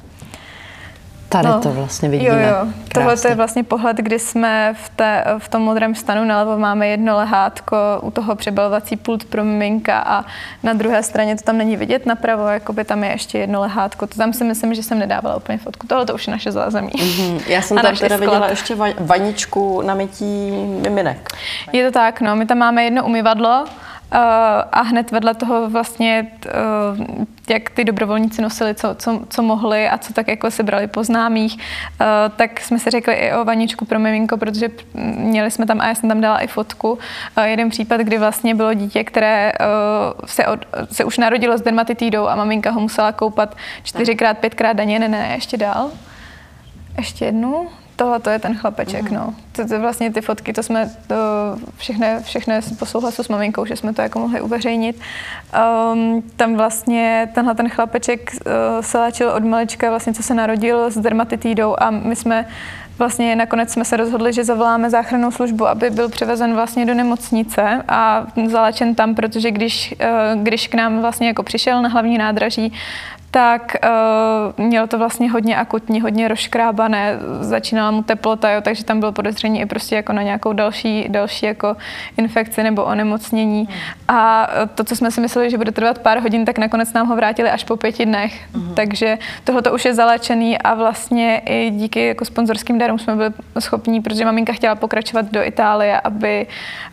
Tady 1.32 1.47
no, 1.47 1.59
to 1.59 1.69
vlastně 1.69 2.09
vidíme. 2.09 2.43
Jo, 2.43 2.49
jo. 2.49 2.67
Tohle 2.93 3.15
je 3.29 3.36
vlastně 3.36 3.63
pohled, 3.63 3.97
kdy 3.97 4.19
jsme 4.19 4.73
v, 4.84 4.89
té, 4.89 5.23
v 5.38 5.49
tom 5.49 5.61
modrém 5.61 5.95
stanu 5.95 6.23
nalevo 6.23 6.57
máme 6.57 6.88
jedno 6.88 7.15
lehátko, 7.17 7.77
u 8.01 8.11
toho 8.11 8.36
přebalovací 8.36 8.95
pult 8.95 9.23
pro 9.23 9.43
miminka 9.43 9.99
a 9.99 10.25
na 10.63 10.73
druhé 10.73 11.03
straně 11.03 11.36
to 11.36 11.41
tam 11.41 11.57
není 11.57 11.77
vidět 11.77 12.05
napravo, 12.05 12.47
jako 12.47 12.73
by 12.73 12.84
tam 12.84 13.03
je 13.03 13.11
ještě 13.11 13.38
jedno 13.38 13.61
lehátko. 13.61 14.07
To 14.07 14.17
tam 14.17 14.34
si 14.34 14.43
myslím, 14.43 14.73
že 14.73 14.84
jsem 14.84 14.99
nedávala 14.99 15.36
úplně 15.36 15.57
fotku. 15.57 15.88
Tohle 15.88 16.05
to 16.05 16.13
už 16.13 16.27
je 16.27 16.32
naše 16.32 16.51
zázemí. 16.51 16.91
Mm-hmm. 16.91 17.41
Já 17.47 17.61
jsem 17.61 17.77
tam 17.82 17.95
teda 17.95 18.17
viděla 18.17 18.47
ještě 18.47 18.75
vaničku 18.99 19.82
na 19.82 19.93
mytí 19.93 20.51
miminek. 20.82 21.29
Je 21.71 21.86
to 21.86 21.91
tak, 21.91 22.21
no. 22.21 22.36
My 22.36 22.45
tam 22.45 22.57
máme 22.57 22.84
jedno 22.84 23.05
umyvadlo, 23.05 23.65
a 24.72 24.82
hned 24.82 25.12
vedle 25.12 25.34
toho 25.34 25.70
vlastně, 25.70 26.28
eh, 26.45 26.51
jak 27.49 27.70
ty 27.70 27.84
dobrovolníci 27.84 28.41
nosili, 28.41 28.76
co, 28.76 28.95
co, 28.95 29.22
co 29.30 29.43
mohli 29.43 29.89
a 29.89 29.97
co 29.97 30.14
tak 30.14 30.28
jako 30.28 30.51
si 30.51 30.64
brali 30.64 30.88
po 30.88 31.03
známých, 31.03 31.57
eh, 32.01 32.05
tak 32.36 32.59
jsme 32.59 32.80
si 32.80 32.89
řekli 32.89 33.14
i 33.14 33.34
o 33.34 33.45
vaničku 33.45 33.86
pro 33.86 33.99
miminko, 33.99 34.38
protože 34.38 34.70
měli 35.18 35.51
jsme 35.51 35.66
tam, 35.66 35.82
a 35.82 35.88
já 35.88 35.95
jsem 35.95 36.09
tam 36.09 36.22
dala 36.22 36.39
i 36.39 36.47
fotku, 36.47 36.99
jeden 37.43 37.70
případ, 37.70 38.01
kdy 38.01 38.18
vlastně 38.18 38.55
bylo 38.55 38.74
dítě, 38.74 39.03
které 39.03 39.51
se, 40.26 40.47
od, 40.47 40.66
se 40.91 41.03
už 41.03 41.18
narodilo 41.18 41.57
s 41.57 41.62
dermatitidou 41.62 42.28
a 42.28 42.36
maminka 42.36 42.72
ho 42.72 42.82
musela 42.82 43.12
koupat 43.12 43.55
čtyřikrát, 43.84 44.38
pětkrát 44.38 44.78
denně, 44.78 44.99
ne, 44.99 45.07
ne, 45.07 45.32
ještě 45.36 45.57
dál. 45.57 45.91
Ještě 46.97 47.26
jednu, 47.26 47.68
tohle 47.95 48.19
to 48.19 48.29
je 48.29 48.39
ten 48.39 48.57
chlapeček, 48.57 49.11
mm. 49.11 49.17
no. 49.17 49.33
To, 49.51 49.67
to, 49.67 49.79
vlastně 49.79 50.11
ty 50.11 50.21
fotky, 50.21 50.53
to 50.53 50.63
jsme 50.63 50.89
to 51.07 51.15
všechny, 51.77 52.07
všechny 52.21 52.59
po 52.79 52.85
souhlasu 52.85 53.23
s 53.23 53.29
maminkou, 53.29 53.65
že 53.65 53.75
jsme 53.75 53.93
to 53.93 54.01
jako 54.01 54.19
mohli 54.19 54.41
uveřejnit. 54.41 54.99
Um, 55.93 56.23
tam 56.35 56.55
vlastně 56.55 57.29
tenhle 57.35 57.55
ten 57.55 57.69
chlapeček 57.69 58.31
uh, 58.45 58.51
se 58.81 58.99
léčil 58.99 59.29
od 59.29 59.43
malička, 59.43 59.89
vlastně 59.89 60.13
co 60.13 60.23
se 60.23 60.33
narodil 60.33 60.91
s 60.91 60.97
dermatitidou 60.97 61.75
a 61.79 61.91
my 61.91 62.15
jsme 62.15 62.45
vlastně 62.97 63.35
nakonec 63.35 63.71
jsme 63.71 63.85
se 63.85 63.97
rozhodli, 63.97 64.33
že 64.33 64.43
zavoláme 64.43 64.89
záchrannou 64.89 65.31
službu, 65.31 65.67
aby 65.67 65.89
byl 65.89 66.09
převezen 66.09 66.53
vlastně 66.53 66.85
do 66.85 66.93
nemocnice 66.93 67.83
a 67.87 68.27
zalečen 68.47 68.95
tam, 68.95 69.15
protože 69.15 69.51
když, 69.51 69.95
uh, 70.01 70.43
když 70.43 70.67
k 70.67 70.73
nám 70.73 71.01
vlastně 71.01 71.27
jako 71.27 71.43
přišel 71.43 71.81
na 71.81 71.89
hlavní 71.89 72.17
nádraží, 72.17 72.73
tak 73.32 73.75
uh, 73.84 74.65
měl 74.65 74.88
to 74.88 74.97
vlastně 74.97 75.32
hodně 75.32 75.55
akutní, 75.55 76.01
hodně 76.01 76.27
rozškrábané, 76.27 77.19
začínala 77.39 77.91
mu 77.91 78.03
teplota, 78.03 78.51
jo, 78.51 78.61
takže 78.61 78.84
tam 78.84 78.99
bylo 78.99 79.11
podezření 79.11 79.61
i 79.61 79.65
prostě 79.65 79.95
jako 79.95 80.13
na 80.13 80.21
nějakou 80.21 80.53
další, 80.53 81.05
další 81.09 81.45
jako 81.45 81.75
infekci 82.17 82.63
nebo 82.63 82.84
onemocnění. 82.84 83.69
A 84.07 84.47
to, 84.75 84.84
co 84.84 84.95
jsme 84.95 85.11
si 85.11 85.21
mysleli, 85.21 85.49
že 85.49 85.57
bude 85.57 85.71
trvat 85.71 85.99
pár 85.99 86.19
hodin, 86.19 86.45
tak 86.45 86.57
nakonec 86.57 86.93
nám 86.93 87.07
ho 87.07 87.15
vrátili 87.15 87.49
až 87.49 87.63
po 87.63 87.77
pěti 87.77 88.05
dnech. 88.05 88.34
Uh-huh. 88.53 88.73
Takže 88.73 89.17
tohle 89.43 89.71
už 89.71 89.86
je 89.86 89.93
zalečený 89.93 90.57
a 90.57 90.73
vlastně 90.73 91.41
i 91.45 91.69
díky 91.69 92.07
jako 92.07 92.25
sponzorským 92.25 92.77
darům 92.77 92.99
jsme 92.99 93.15
byli 93.15 93.32
schopní, 93.59 94.01
protože 94.01 94.25
maminka 94.25 94.53
chtěla 94.53 94.75
pokračovat 94.75 95.25
do 95.32 95.43
Itálie, 95.43 96.01
aby, 96.01 96.47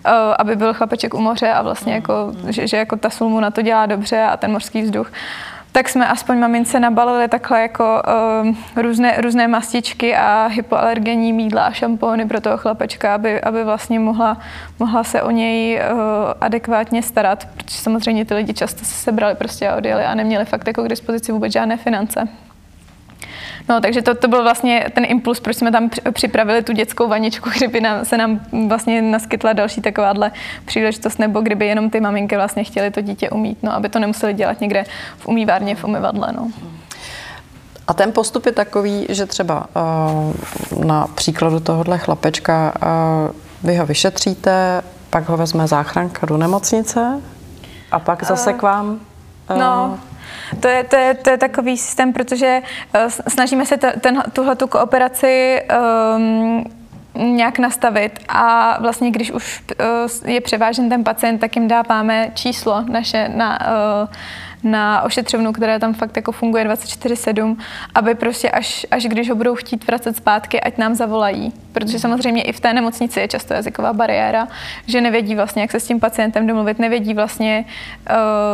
uh, 0.06 0.12
aby 0.38 0.56
byl 0.56 0.74
chlapeček 0.74 1.14
u 1.14 1.20
moře 1.20 1.52
a 1.52 1.62
vlastně 1.62 1.92
uh-huh. 1.92 1.96
jako, 1.96 2.32
že, 2.48 2.66
že 2.66 2.76
jako 2.76 2.96
ta 2.96 3.10
sulmu 3.10 3.40
na 3.40 3.50
to 3.50 3.62
dělá 3.62 3.86
dobře 3.86 4.22
a 4.22 4.36
ten 4.36 4.52
mořský 4.52 4.82
vzduch 4.82 5.10
tak 5.72 5.88
jsme 5.88 6.08
aspoň 6.08 6.38
mamince 6.38 6.80
nabalili 6.80 7.28
takhle 7.28 7.62
jako 7.62 8.02
uh, 8.46 8.82
různé, 8.82 9.20
různé 9.20 9.48
mastičky 9.48 10.16
a 10.16 10.46
hypoalergenní 10.46 11.32
mídla 11.32 11.62
a 11.62 11.72
šampóny 11.72 12.26
pro 12.26 12.40
toho 12.40 12.56
chlapečka, 12.56 13.14
aby, 13.14 13.40
aby 13.40 13.64
vlastně 13.64 14.00
mohla, 14.00 14.38
mohla 14.78 15.04
se 15.04 15.22
o 15.22 15.30
něj 15.30 15.80
uh, 15.92 15.98
adekvátně 16.40 17.02
starat, 17.02 17.48
protože 17.56 17.76
samozřejmě 17.76 18.24
ty 18.24 18.34
lidi 18.34 18.54
často 18.54 18.84
se 18.84 18.94
sebrali 18.94 19.34
prostě 19.34 19.68
a 19.68 19.76
odjeli 19.76 20.04
a 20.04 20.14
neměli 20.14 20.44
fakt 20.44 20.66
jako 20.66 20.82
k 20.82 20.88
dispozici 20.88 21.32
vůbec 21.32 21.52
žádné 21.52 21.76
finance. 21.76 22.28
No, 23.68 23.80
takže 23.80 24.02
to, 24.02 24.14
to 24.14 24.28
byl 24.28 24.42
vlastně 24.42 24.86
ten 24.94 25.04
impuls, 25.08 25.40
proč 25.40 25.56
jsme 25.56 25.72
tam 25.72 25.90
připravili 26.12 26.62
tu 26.62 26.72
dětskou 26.72 27.08
vaničku, 27.08 27.50
kdyby 27.56 27.80
nám, 27.80 28.04
se 28.04 28.16
nám 28.16 28.40
vlastně 28.68 29.02
naskytla 29.02 29.52
další 29.52 29.80
takováhle 29.80 30.30
příležitost, 30.64 31.18
nebo 31.18 31.40
kdyby 31.40 31.66
jenom 31.66 31.90
ty 31.90 32.00
maminky 32.00 32.36
vlastně 32.36 32.64
chtěly 32.64 32.90
to 32.90 33.00
dítě 33.00 33.30
umít, 33.30 33.62
no, 33.62 33.74
aby 33.74 33.88
to 33.88 33.98
nemuseli 33.98 34.34
dělat 34.34 34.60
někde 34.60 34.84
v 35.18 35.28
umývárně, 35.28 35.74
v 35.74 35.84
umyvadle. 35.84 36.32
No. 36.32 36.50
A 37.86 37.94
ten 37.94 38.12
postup 38.12 38.46
je 38.46 38.52
takový, 38.52 39.06
že 39.08 39.26
třeba 39.26 39.66
uh, 39.76 40.84
na 40.84 41.06
příkladu 41.06 41.60
tohohle 41.60 41.98
chlapečka 41.98 42.72
uh, 42.82 43.68
vy 43.68 43.76
ho 43.76 43.86
vyšetříte, 43.86 44.82
pak 45.10 45.28
ho 45.28 45.36
vezme 45.36 45.66
záchranka 45.66 46.26
do 46.26 46.36
nemocnice 46.36 47.20
a 47.90 47.98
pak 47.98 48.24
zase 48.24 48.52
k 48.52 48.62
vám 48.62 49.00
uh, 49.50 49.58
no, 49.58 49.98
to 50.60 50.68
je, 50.68 50.84
to 50.84 50.96
je, 50.96 51.14
to 51.14 51.30
je 51.30 51.38
takový 51.38 51.76
systém, 51.76 52.12
protože 52.12 52.62
uh, 52.94 53.00
snažíme 53.28 53.66
se 53.66 53.76
ten, 53.76 54.22
tuhle 54.32 54.56
tu 54.56 54.66
kooperaci 54.66 55.62
um, 56.16 56.64
nějak 57.14 57.58
nastavit 57.58 58.18
a 58.28 58.76
vlastně 58.80 59.10
když 59.10 59.30
už 59.30 59.62
uh, 59.80 60.30
je 60.30 60.40
převážen 60.40 60.88
ten 60.88 61.04
pacient, 61.04 61.38
tak 61.38 61.56
jim 61.56 61.68
dáváme 61.68 62.30
číslo 62.34 62.84
naše 62.88 63.28
na 63.28 63.58
uh, 63.60 64.08
na 64.62 65.02
ošetřovnu, 65.02 65.52
která 65.52 65.78
tam 65.78 65.94
fakt 65.94 66.16
jako 66.16 66.32
funguje 66.32 66.64
24-7, 66.64 67.56
aby 67.94 68.14
prostě 68.14 68.50
až, 68.50 68.86
až 68.90 69.04
když 69.04 69.28
ho 69.28 69.34
budou 69.34 69.54
chtít 69.54 69.86
vracet 69.86 70.16
zpátky, 70.16 70.60
ať 70.60 70.78
nám 70.78 70.94
zavolají. 70.94 71.52
Protože 71.72 71.98
samozřejmě 71.98 72.42
i 72.42 72.52
v 72.52 72.60
té 72.60 72.72
nemocnici 72.72 73.20
je 73.20 73.28
často 73.28 73.54
jazyková 73.54 73.92
bariéra, 73.92 74.48
že 74.86 75.00
nevědí 75.00 75.34
vlastně, 75.34 75.62
jak 75.62 75.70
se 75.70 75.80
s 75.80 75.86
tím 75.86 76.00
pacientem 76.00 76.46
domluvit, 76.46 76.78
nevědí 76.78 77.14
vlastně, 77.14 77.64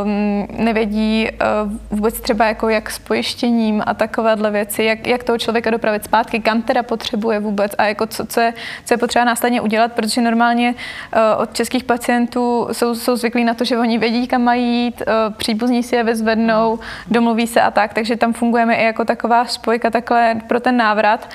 um, 0.05 0.47
nevědí 0.65 1.29
uh, 1.31 1.73
vůbec 1.91 2.21
třeba 2.21 2.47
jako 2.47 2.69
jak 2.69 2.91
s 2.91 2.99
pojištěním 2.99 3.83
a 3.87 3.95
takovéhle 3.95 4.51
věci, 4.51 4.85
jak, 4.85 5.07
jak 5.07 5.25
toho 5.25 5.39
člověka 5.39 5.71
dopravit 5.71 6.05
zpátky, 6.05 6.41
kam 6.41 6.63
teda 6.63 6.83
potřebuje 6.83 7.41
vůbec 7.41 7.73
a 7.79 7.85
jako 7.87 8.07
co, 8.07 8.27
co, 8.27 8.41
je, 8.41 8.55
co 8.85 8.95
je 8.95 8.99
potřeba 8.99 9.25
následně 9.25 9.61
udělat, 9.61 9.93
protože 9.93 10.21
normálně 10.21 10.75
uh, 10.75 11.43
od 11.43 11.55
českých 11.55 11.85
pacientů 11.85 12.69
jsou, 12.73 12.95
jsou 12.95 13.17
zvyklí 13.17 13.45
na 13.45 13.55
to, 13.55 13.65
že 13.65 13.79
oni 13.79 13.99
vědí, 13.99 14.27
kam 14.27 14.43
mají 14.43 14.85
jít, 14.85 15.03
uh, 15.07 15.35
příbuzní 15.35 15.83
si 15.83 15.94
je 15.95 16.05
vyzvednou, 16.05 16.79
domluví 17.11 17.47
se 17.47 17.61
a 17.61 17.71
tak, 17.71 17.95
takže 17.95 18.17
tam 18.17 18.33
fungujeme 18.33 18.75
i 18.75 18.85
jako 18.85 19.05
taková 19.05 19.45
spojka 19.45 19.91
takhle 19.91 20.35
pro 20.47 20.61
ten 20.61 20.77
návrat. 20.77 21.29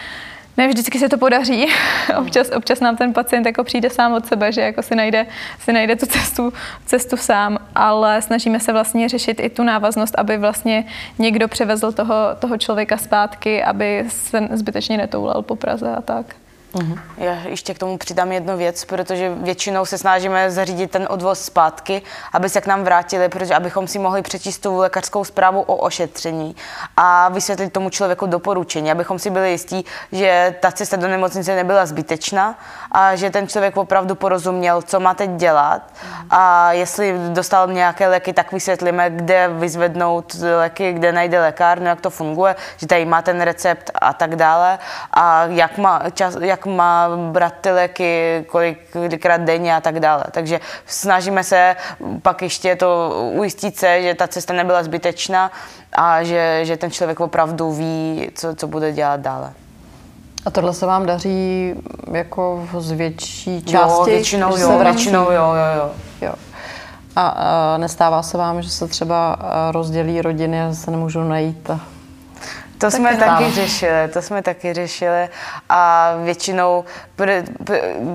Ne 0.58 0.68
vždycky 0.68 1.00
se 1.00 1.10
to 1.10 1.18
podaří. 1.18 1.68
občas, 2.18 2.50
občas 2.56 2.80
nám 2.80 2.98
ten 2.98 3.14
pacient 3.14 3.46
jako 3.46 3.64
přijde 3.64 3.90
sám 3.90 4.14
od 4.14 4.26
sebe, 4.26 4.52
že 4.52 4.62
jako 4.62 4.82
si 4.82 4.96
najde, 4.96 5.26
si 5.60 5.74
najde 5.74 5.96
tu 5.96 6.06
cestu, 6.06 6.54
cestu 6.86 7.18
sám, 7.18 7.58
ale 7.76 8.22
snažíme 8.22 8.60
se 8.60 8.74
vlastně 8.74 9.10
řešit 9.10 9.40
i 9.40 9.50
tu 9.50 9.64
návaznost, 9.64 10.16
aby 10.18 10.38
vlastně 10.38 10.86
někdo 11.20 11.48
převezl 11.48 11.92
toho, 11.92 12.16
toho 12.40 12.58
člověka 12.58 12.98
zpátky, 12.98 13.64
aby 13.64 14.06
se 14.08 14.48
zbytečně 14.52 14.98
netoulal 14.98 15.42
po 15.42 15.56
Praze 15.56 15.96
a 15.96 16.02
tak. 16.02 16.26
Uh-huh. 16.74 17.00
Já 17.18 17.34
ještě 17.34 17.74
k 17.74 17.80
tomu 17.80 17.98
přidám 17.98 18.32
jednu 18.32 18.58
věc, 18.58 18.86
protože 18.86 19.30
většinou 19.30 19.86
se 19.86 19.98
snažíme 19.98 20.52
zařídit 20.52 20.92
ten 20.92 21.08
odvoz 21.10 21.42
zpátky, 21.42 22.02
aby 22.34 22.50
se 22.50 22.62
k 22.62 22.68
nám 22.68 22.84
vrátili, 22.84 23.30
protože 23.30 23.56
abychom 23.56 23.88
si 23.88 24.00
mohli 24.00 24.22
přečíst 24.22 24.60
tu 24.60 24.78
lékařskou 24.78 25.24
zprávu 25.24 25.62
o 25.62 25.76
ošetření 25.76 26.56
a 26.98 27.30
vysvětlit 27.30 27.74
tomu 27.74 27.90
člověku 27.90 28.26
doporučení, 28.26 28.92
abychom 28.92 29.20
si 29.20 29.30
byli 29.30 29.52
jistí, 29.52 29.86
že 30.12 30.56
ta 30.60 30.72
cesta 30.72 30.98
do 30.98 31.08
nemocnice 31.08 31.56
nebyla 31.56 31.86
zbytečná 31.86 32.60
a 32.92 33.16
že 33.16 33.30
ten 33.30 33.48
člověk 33.48 33.78
opravdu 33.78 34.16
porozuměl, 34.16 34.82
co 34.82 35.00
má 35.00 35.14
teď 35.14 35.30
dělat. 35.30 35.82
A 36.30 36.72
jestli 36.72 37.16
dostal 37.30 37.68
nějaké 37.68 38.08
léky, 38.08 38.34
tak 38.34 38.52
vysvětlíme, 38.52 39.10
kde 39.10 39.48
vyzvednout 39.48 40.36
léky, 40.58 40.94
kde 40.94 41.12
najde 41.12 41.42
lékárnu, 41.42 41.86
jak 41.86 42.02
to 42.02 42.10
funguje, 42.10 42.56
že 42.78 42.88
tady 42.88 43.06
má 43.06 43.22
ten 43.22 43.42
recept 43.42 43.92
a 44.02 44.14
tak 44.14 44.36
dále. 44.36 44.80
A 45.14 45.46
jak 45.46 45.78
má, 45.78 46.02
čas, 46.14 46.38
jak 46.42 46.59
má 46.66 47.10
brát 47.32 47.54
ty 47.62 47.72
léky, 47.72 48.46
kolikrát 48.92 49.42
denně 49.42 49.76
a 49.76 49.82
tak 49.82 50.00
dále. 50.00 50.24
Takže 50.32 50.60
snažíme 50.86 51.44
se 51.44 51.76
pak 52.22 52.42
ještě 52.42 52.76
to 52.76 53.12
ujistit 53.34 53.78
se, 53.78 54.02
že 54.02 54.14
ta 54.14 54.28
cesta 54.28 54.54
nebyla 54.54 54.84
zbytečná 54.84 55.52
a 55.94 56.24
že, 56.24 56.60
že 56.64 56.78
ten 56.78 56.92
člověk 56.92 57.20
opravdu 57.20 57.72
ví, 57.72 58.30
co, 58.36 58.56
co 58.56 58.68
bude 58.68 58.92
dělat 58.92 59.20
dále. 59.20 59.54
A 60.46 60.52
tohle 60.52 60.74
se 60.74 60.86
vám 60.86 61.06
daří 61.06 61.74
jako 62.12 62.68
z 62.78 62.92
větší 62.92 63.64
části? 63.64 64.00
Jo, 64.00 64.06
většinou 64.06 64.58
jo, 64.58 64.80
většinou 64.80 65.24
jo, 65.24 65.32
jo, 65.32 65.78
jo. 65.78 65.92
jo. 66.22 66.34
A, 67.16 67.28
a 67.28 67.78
nestává 67.78 68.24
se 68.24 68.38
vám, 68.38 68.62
že 68.62 68.70
se 68.70 68.88
třeba 68.88 69.38
rozdělí 69.72 70.22
rodiny 70.22 70.62
a 70.62 70.74
se 70.74 70.92
nemůžou 70.92 71.24
najít 71.24 71.70
a 71.70 71.80
to 72.80 72.92
tak 72.92 72.94
jsme 72.94 73.18
taky 73.18 73.52
řešili, 73.52 74.08
to 74.14 74.22
jsme 74.22 74.42
taky 74.42 74.74
řešili. 74.74 75.30
A 75.70 76.14
většinou 76.24 76.86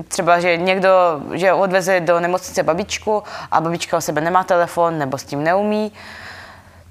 třeba, 0.07 0.39
že 0.39 0.57
někdo 0.57 0.89
že 1.33 1.53
odveze 1.53 1.99
do 1.99 2.19
nemocnice 2.19 2.63
babičku 2.63 3.23
a 3.51 3.61
babička 3.61 3.97
o 3.97 4.01
sebe 4.01 4.21
nemá 4.21 4.43
telefon 4.43 4.97
nebo 4.97 5.17
s 5.17 5.23
tím 5.23 5.43
neumí, 5.43 5.91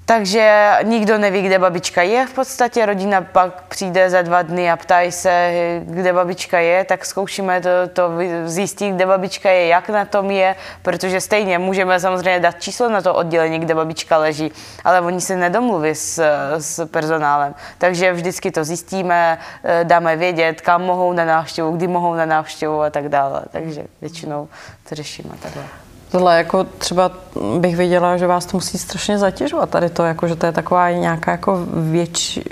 takže 0.05 0.71
nikdo 0.83 1.17
neví, 1.17 1.41
kde 1.41 1.59
babička 1.59 2.01
je 2.01 2.25
v 2.25 2.33
podstatě. 2.33 2.85
Rodina 2.85 3.21
pak 3.21 3.61
přijde 3.61 4.09
za 4.09 4.21
dva 4.21 4.41
dny 4.41 4.71
a 4.71 4.77
ptají 4.77 5.11
se, 5.11 5.51
kde 5.85 6.13
babička 6.13 6.59
je, 6.59 6.83
tak 6.83 7.05
zkoušíme 7.05 7.61
to, 7.61 7.69
to 7.93 8.11
zjistit, 8.45 8.91
kde 8.91 9.05
babička 9.05 9.51
je, 9.51 9.67
jak 9.67 9.89
na 9.89 10.05
tom 10.05 10.31
je, 10.31 10.55
protože 10.81 11.21
stejně 11.21 11.59
můžeme 11.59 11.99
samozřejmě 11.99 12.39
dát 12.39 12.61
číslo 12.61 12.89
na 12.89 13.01
to 13.01 13.13
oddělení, 13.13 13.59
kde 13.59 13.75
babička 13.75 14.17
leží, 14.17 14.51
ale 14.83 15.01
oni 15.01 15.21
se 15.21 15.35
nedomluví 15.35 15.95
s, 15.95 16.23
s 16.57 16.85
personálem. 16.85 17.55
Takže 17.77 18.13
vždycky 18.13 18.51
to 18.51 18.63
zjistíme, 18.63 19.37
eh, 19.63 19.83
dáme 19.83 20.15
vědět, 20.15 20.61
kam 20.61 20.81
mohou 20.81 21.13
na 21.13 21.25
návštěvu, 21.25 21.71
kdy 21.71 21.87
mohou 21.87 22.13
na 22.13 22.25
návštěvu 22.25 22.81
a 22.81 22.89
tak 22.89 23.09
dále. 23.09 23.41
Takže 23.51 23.83
většinou 24.01 24.47
to 24.89 24.95
řešíme 24.95 25.33
takhle. 25.41 25.84
Tohle 26.11 26.37
jako 26.37 26.63
třeba 26.63 27.11
bych 27.59 27.75
viděla, 27.75 28.17
že 28.17 28.27
vás 28.27 28.45
to 28.45 28.57
musí 28.57 28.77
strašně 28.77 29.17
zatěžovat. 29.17 29.69
Tady 29.69 29.89
to, 29.89 30.03
jako, 30.03 30.27
že 30.27 30.35
to 30.35 30.45
je 30.45 30.51
taková 30.51 30.91
nějaká 30.91 31.31
jako 31.31 31.65
větší, 31.73 32.43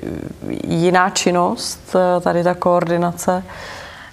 jiná 0.68 1.10
činnost, 1.10 1.96
tady 2.22 2.44
ta 2.44 2.54
koordinace. 2.54 3.44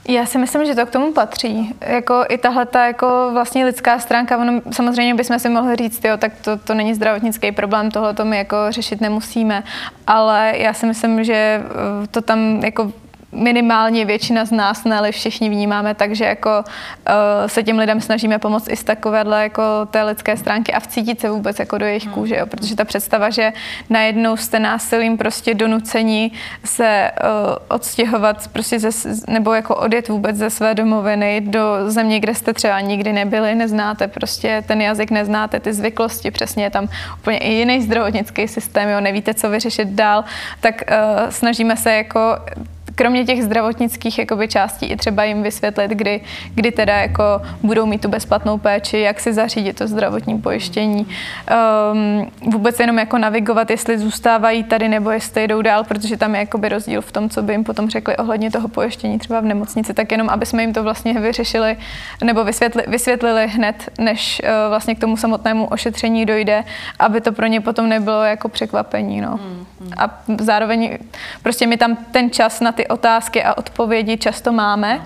Já 0.09 0.27
si 0.27 0.39
myslím, 0.39 0.65
že 0.65 0.75
to 0.75 0.87
k 0.87 0.91
tomu 0.91 1.13
patří. 1.13 1.75
Jako 1.81 2.25
i 2.29 2.39
tahle 2.39 2.67
ta 2.67 2.87
jako 2.87 3.31
vlastně 3.33 3.65
lidská 3.65 3.99
stránka, 3.99 4.39
ono, 4.39 4.61
samozřejmě 4.73 5.15
bychom 5.15 5.39
si 5.39 5.49
mohli 5.49 5.77
říct, 5.77 6.05
jo, 6.05 6.17
tak 6.17 6.33
to, 6.45 6.57
to 6.57 6.75
není 6.75 6.95
zdravotnický 6.95 7.53
problém, 7.53 7.91
tohle 7.91 8.15
to 8.15 8.25
my 8.25 8.37
jako 8.39 8.57
řešit 8.69 9.01
nemusíme, 9.01 9.63
ale 10.07 10.53
já 10.57 10.75
si 10.75 10.87
myslím, 10.87 11.25
že 11.25 11.63
to 12.11 12.21
tam 12.21 12.61
jako 12.65 12.93
minimálně 13.33 14.05
většina 14.05 14.45
z 14.45 14.51
nás, 14.51 14.85
ne 14.85 15.13
všichni 15.13 15.49
vnímáme, 15.49 15.95
takže 15.95 16.25
jako 16.25 16.65
uh, 16.65 17.15
se 17.47 17.63
těm 17.63 17.79
lidem 17.79 18.01
snažíme 18.01 18.39
pomoct 18.39 18.69
i 18.71 18.77
z 18.77 18.85
takovéhle 18.85 19.43
jako 19.43 19.63
té 19.91 20.03
lidské 20.03 20.37
stránky 20.37 20.73
a 20.73 20.81
vcítit 20.81 21.21
se 21.21 21.31
vůbec 21.31 21.59
jako 21.59 21.79
do 21.79 21.87
jejich 21.87 22.05
hmm. 22.05 22.15
kůže, 22.15 22.37
jo, 22.37 22.47
protože 22.47 22.77
ta 22.77 22.85
představa, 22.85 23.31
že 23.31 23.53
najednou 23.91 24.37
jste 24.37 24.59
násilím 24.59 25.19
prostě 25.19 25.55
donucení 25.55 26.33
se 26.65 27.11
uh, 27.23 27.57
odstěhovat 27.69 28.49
prostě 28.49 28.79
ze, 28.79 28.91
nebo 29.29 29.55
jako 29.55 29.77
odjet 29.77 30.09
vůbec 30.09 30.37
ze 30.37 30.51
své 30.51 30.75
domoviny 30.75 31.41
do 31.41 31.63
země, 31.87 32.21
kde 32.21 32.35
jste 32.35 32.53
třeba 32.53 32.81
nikdy 32.81 33.13
nebyli, 33.13 33.55
neznáte 33.55 34.09
prostě 34.09 34.65
ten 34.67 34.81
jazyk, 34.81 35.11
neznáte 35.11 35.61
ty 35.61 35.73
zvyklosti, 35.73 36.31
přesně 36.31 36.65
je 36.65 36.71
tam 36.71 36.89
úplně 37.19 37.39
i 37.39 37.53
jiný 37.53 37.83
zdravotnický 37.83 38.49
systém, 38.49 38.89
jo, 38.89 39.01
nevíte, 39.01 39.35
co 39.35 39.51
vyřešit 39.51 39.89
dál, 39.89 40.25
tak 40.61 40.83
uh, 40.91 41.31
snažíme 41.31 41.77
se 41.77 41.93
jako 41.93 42.37
kromě 42.95 43.25
těch 43.25 43.43
zdravotnických 43.43 44.19
jakoby, 44.19 44.49
částí 44.49 44.87
i 44.87 44.97
třeba 44.97 45.25
jim 45.25 45.43
vysvětlit, 45.43 45.91
kdy, 45.91 46.21
kdy 46.55 46.73
teda 46.73 46.97
jako 46.97 47.23
budou 47.63 47.87
mít 47.87 48.03
tu 48.03 48.09
bezplatnou 48.09 48.59
péči, 48.59 48.99
jak 48.99 49.21
si 49.21 49.33
zařídit 49.33 49.77
to 49.77 49.87
zdravotní 49.87 50.39
pojištění. 50.39 51.07
Um, 51.93 52.31
vůbec 52.53 52.81
jenom 52.81 52.99
jako 52.99 53.19
navigovat, 53.19 53.71
jestli 53.71 53.99
zůstávají 53.99 54.65
tady 54.65 54.89
nebo 54.89 55.11
jestli 55.11 55.49
jdou 55.49 55.63
dál, 55.63 55.85
protože 55.85 56.17
tam 56.17 56.35
je 56.35 56.41
jakoby 56.41 56.69
rozdíl 56.69 57.01
v 57.01 57.13
tom, 57.13 57.29
co 57.29 57.43
by 57.43 57.53
jim 57.53 57.65
potom 57.65 57.91
řekli 57.91 58.17
ohledně 58.17 58.51
toho 58.51 58.69
pojištění 58.69 59.19
třeba 59.19 59.41
v 59.41 59.45
nemocnici, 59.45 59.95
tak 59.95 60.13
jenom 60.13 60.31
aby 60.31 60.47
jsme 60.47 60.63
jim 60.63 60.73
to 60.73 60.83
vlastně 60.83 61.21
vyřešili 61.21 61.77
nebo 62.25 62.45
vysvětli, 62.45 62.85
vysvětlili 62.87 63.49
hned, 63.49 63.89
než 63.99 64.43
uh, 64.45 64.49
vlastně 64.69 64.95
k 64.95 65.01
tomu 65.01 65.17
samotnému 65.17 65.67
ošetření 65.67 66.27
dojde, 66.27 66.65
aby 66.99 67.21
to 67.21 67.33
pro 67.33 67.47
ně 67.47 67.61
potom 67.61 67.89
nebylo 67.89 68.23
jako 68.23 68.49
překvapení. 68.49 69.21
No. 69.21 69.37
Hmm. 69.37 69.67
A 69.97 70.21
zároveň 70.41 70.99
prostě 71.43 71.67
mi 71.67 71.77
tam 71.77 71.97
ten 71.97 72.31
čas 72.31 72.61
na 72.61 72.73
ty 72.73 72.89
otázky 72.89 73.45
a 73.45 73.59
odpovědi 73.59 74.17
často 74.17 74.53
máme. 74.53 75.01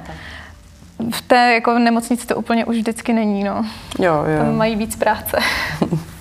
V 1.11 1.23
té 1.23 1.55
jako 1.55 1.79
nemocnici 1.79 2.27
to 2.27 2.37
úplně 2.37 2.65
už 2.65 2.77
vždycky 2.77 3.13
není, 3.13 3.45
no. 3.45 3.67
Jo, 3.99 4.25
jo. 4.27 4.39
Tam 4.39 4.57
mají 4.57 4.77
víc 4.77 4.97
práce. 4.97 5.39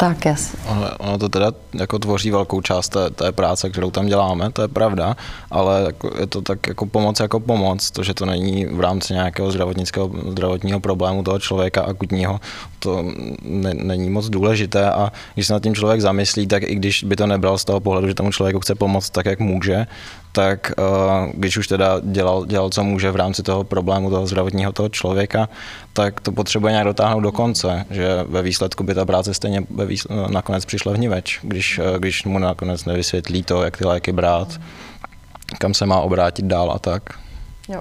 Tak, 0.00 0.24
jas. 0.24 0.56
Ono, 0.64 0.88
ono 0.98 1.18
to 1.18 1.28
teda 1.28 1.52
jako 1.74 1.98
tvoří 1.98 2.30
velkou 2.30 2.60
část 2.60 2.88
té, 2.88 3.10
té 3.10 3.32
práce, 3.32 3.70
kterou 3.70 3.90
tam 3.90 4.06
děláme, 4.06 4.50
to 4.52 4.62
je 4.62 4.68
pravda, 4.68 5.16
ale 5.50 5.82
jako, 5.86 6.10
je 6.20 6.26
to 6.26 6.42
tak 6.42 6.66
jako 6.66 6.86
pomoc 6.86 7.20
jako 7.20 7.40
pomoc, 7.40 7.90
to, 7.90 8.02
že 8.02 8.14
to 8.14 8.26
není 8.26 8.66
v 8.66 8.80
rámci 8.80 9.12
nějakého 9.12 9.50
zdravotnického, 9.52 10.10
zdravotního 10.28 10.80
problému 10.80 11.22
toho 11.22 11.38
člověka 11.38 11.82
akutního, 11.82 12.40
to 12.78 13.04
ne, 13.42 13.74
není 13.74 14.10
moc 14.10 14.28
důležité 14.28 14.90
a 14.90 15.12
když 15.34 15.46
se 15.46 15.52
nad 15.52 15.62
tím 15.62 15.74
člověk 15.74 16.00
zamyslí, 16.00 16.46
tak 16.46 16.62
i 16.62 16.74
když 16.74 17.04
by 17.04 17.16
to 17.16 17.26
nebral 17.26 17.58
z 17.58 17.64
toho 17.64 17.80
pohledu, 17.80 18.08
že 18.08 18.14
tomu 18.14 18.32
člověku 18.32 18.60
chce 18.60 18.74
pomoct 18.74 19.10
tak, 19.10 19.26
jak 19.26 19.40
může, 19.40 19.86
tak 20.32 20.72
uh, 20.78 21.32
když 21.34 21.56
už 21.56 21.68
teda 21.68 22.00
dělal, 22.02 22.46
dělal, 22.46 22.70
co 22.70 22.84
může 22.84 23.10
v 23.10 23.16
rámci 23.16 23.42
toho 23.42 23.64
problému 23.64 24.10
toho 24.10 24.26
zdravotního 24.26 24.72
toho 24.72 24.88
člověka, 24.88 25.48
tak 25.92 26.20
to 26.20 26.32
potřebuje 26.32 26.70
nějak 26.70 26.86
dotáhnout 26.86 27.20
do 27.20 27.32
konce, 27.32 27.84
že 27.90 28.24
ve 28.28 28.42
výsledku 28.42 28.84
by 28.84 28.94
ta 28.94 29.04
práce 29.04 29.34
stejně 29.34 29.62
ve 29.70 29.86
výsledku, 29.86 30.32
nakonec 30.32 30.64
přišla 30.64 30.92
vniveč, 30.92 31.38
když, 31.42 31.78
uh, 31.78 31.98
když 31.98 32.24
mu 32.24 32.38
nakonec 32.38 32.84
nevysvětlí 32.84 33.42
to, 33.42 33.62
jak 33.62 33.76
ty 33.76 33.84
léky 33.84 34.12
brát, 34.12 34.60
kam 35.58 35.74
se 35.74 35.86
má 35.86 36.00
obrátit 36.00 36.44
dál 36.44 36.72
a 36.72 36.78
tak. 36.78 37.02
Jo. 37.68 37.80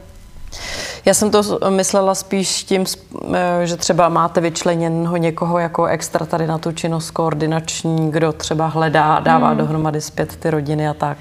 Já 1.06 1.14
jsem 1.14 1.32
to 1.32 1.60
myslela 1.70 2.16
spíš 2.16 2.64
tím, 2.64 2.86
eh, 3.34 3.68
že 3.68 3.76
třeba 3.76 4.10
máte 4.10 4.42
vyčleněného 4.42 5.18
někoho 5.18 5.60
jako 5.60 5.86
extra 5.86 6.26
tady 6.26 6.48
na 6.48 6.58
tu 6.58 6.72
činnost 6.72 7.12
koordinační, 7.12 8.12
kdo 8.12 8.34
třeba 8.34 8.68
hledá, 8.68 9.20
dává 9.20 9.48
hmm. 9.48 9.58
dohromady 9.58 10.02
zpět 10.02 10.36
ty 10.36 10.50
rodiny 10.50 10.88
a 10.88 10.94
tak. 10.94 11.18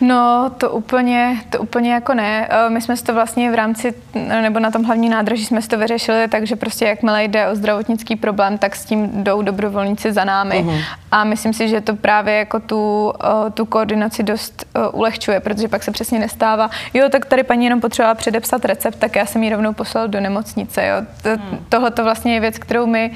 No, 0.00 0.50
to 0.58 0.70
úplně, 0.70 1.40
to 1.50 1.58
úplně 1.58 1.92
jako 1.92 2.14
ne. 2.14 2.48
Eh, 2.50 2.70
my 2.70 2.80
jsme 2.80 2.96
si 2.96 3.04
to 3.04 3.14
vlastně 3.14 3.50
v 3.50 3.54
rámci, 3.54 3.94
nebo 4.14 4.60
na 4.60 4.70
tom 4.70 4.84
hlavní 4.84 5.08
nádraží 5.08 5.44
jsme 5.44 5.62
si 5.62 5.68
to 5.68 5.78
vyřešili, 5.78 6.28
takže 6.28 6.56
prostě 6.56 6.84
jakmile 6.84 7.24
jde 7.24 7.48
o 7.48 7.54
zdravotnický 7.54 8.16
problém, 8.16 8.58
tak 8.58 8.76
s 8.76 8.84
tím 8.84 9.24
jdou 9.24 9.42
dobrovolníci 9.42 10.12
za 10.12 10.24
námi. 10.24 10.64
Uh-huh. 10.64 10.84
A 11.10 11.24
myslím 11.24 11.52
si, 11.52 11.68
že 11.68 11.80
to 11.80 11.96
právě 11.96 12.34
jako 12.34 12.60
tu, 12.60 13.12
eh, 13.24 13.50
tu 13.50 13.64
koordinaci 13.64 14.22
dost 14.22 14.64
eh, 14.74 14.88
ulehčuje, 14.88 15.40
protože 15.40 15.68
pak 15.68 15.82
se 15.82 15.90
přesně 15.90 16.18
nestává, 16.18 16.70
jo, 16.94 17.08
tak 17.08 17.26
tady 17.26 17.42
paní 17.42 17.64
jenom 17.64 17.80
potřebovala 17.80 18.14
předepsat 18.14 18.64
recept, 18.64 18.98
tak 18.98 19.16
já 19.16 19.26
jsem 19.26 19.42
ji 19.42 19.50
rovnou 19.50 19.72
poslal 19.72 20.08
do 20.08 20.20
nemocnice. 20.20 20.86
Jo. 20.86 20.96
To. 21.22 21.42
Tohle 21.68 21.90
to 21.90 22.04
vlastně 22.04 22.34
je 22.34 22.40
věc, 22.40 22.58
kterou 22.58 22.86
my, 22.86 23.10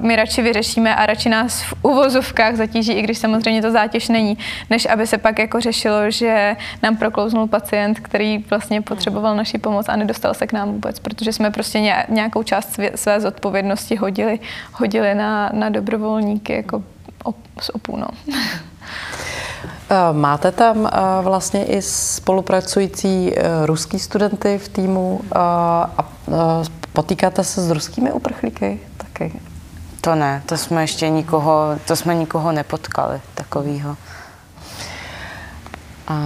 my 0.00 0.16
radši 0.16 0.42
vyřešíme 0.42 0.96
a 0.96 1.06
radši 1.06 1.28
nás 1.28 1.62
v 1.62 1.74
uvozovkách 1.82 2.56
zatíží, 2.56 2.92
i 2.92 3.02
když 3.02 3.18
samozřejmě 3.18 3.62
to 3.62 3.70
zátěž 3.70 4.08
není, 4.08 4.38
než 4.70 4.86
aby 4.86 5.06
se 5.06 5.18
pak 5.18 5.38
jako 5.38 5.60
řešili 5.60 5.75
řešilo, 5.76 6.10
že 6.10 6.56
nám 6.82 6.96
proklouznul 6.96 7.46
pacient, 7.46 8.00
který 8.00 8.44
vlastně 8.50 8.82
potřeboval 8.82 9.36
naši 9.36 9.58
pomoc 9.58 9.88
a 9.88 9.96
nedostal 9.96 10.34
se 10.34 10.46
k 10.46 10.52
nám 10.52 10.72
vůbec, 10.72 10.98
protože 10.98 11.32
jsme 11.32 11.50
prostě 11.50 11.80
nějakou 12.08 12.42
část 12.42 12.80
své 12.94 13.20
zodpovědnosti 13.20 13.96
hodili, 13.96 14.40
hodili 14.72 15.14
na, 15.14 15.50
na 15.52 15.68
dobrovolníky 15.68 16.52
jako 16.52 16.82
op, 17.24 17.36
z 17.60 17.70
opů. 17.70 17.96
No. 17.96 18.06
Eh, 19.90 20.12
máte 20.12 20.52
tam 20.52 20.86
eh, 20.86 20.90
vlastně 21.22 21.64
i 21.64 21.82
spolupracující 21.82 23.32
eh, 23.36 23.66
ruský 23.66 23.98
studenty 23.98 24.58
v 24.58 24.68
týmu 24.68 25.20
a 25.34 26.04
potýkáte 26.92 27.44
se 27.44 27.62
s 27.62 27.70
ruskými 27.70 28.12
uprchlíky 28.12 28.80
taky? 28.96 29.32
To 30.00 30.14
ne, 30.14 30.42
to 30.46 30.56
jsme 30.56 30.82
ještě 30.82 31.08
nikoho, 31.08 31.78
to 31.86 31.96
jsme 31.96 32.14
nikoho 32.14 32.52
nepotkali 32.52 33.20
takového. 33.34 33.96
A 36.06 36.18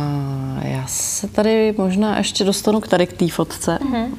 já 0.63 0.87
se 0.87 1.29
tady 1.29 1.75
možná 1.79 2.19
ještě 2.19 2.45
dostanu 2.45 2.81
k 2.81 2.89
tady 2.89 3.07
k 3.07 3.13
té 3.13 3.29
fotce. 3.29 3.79
Mm-hmm. 3.83 4.15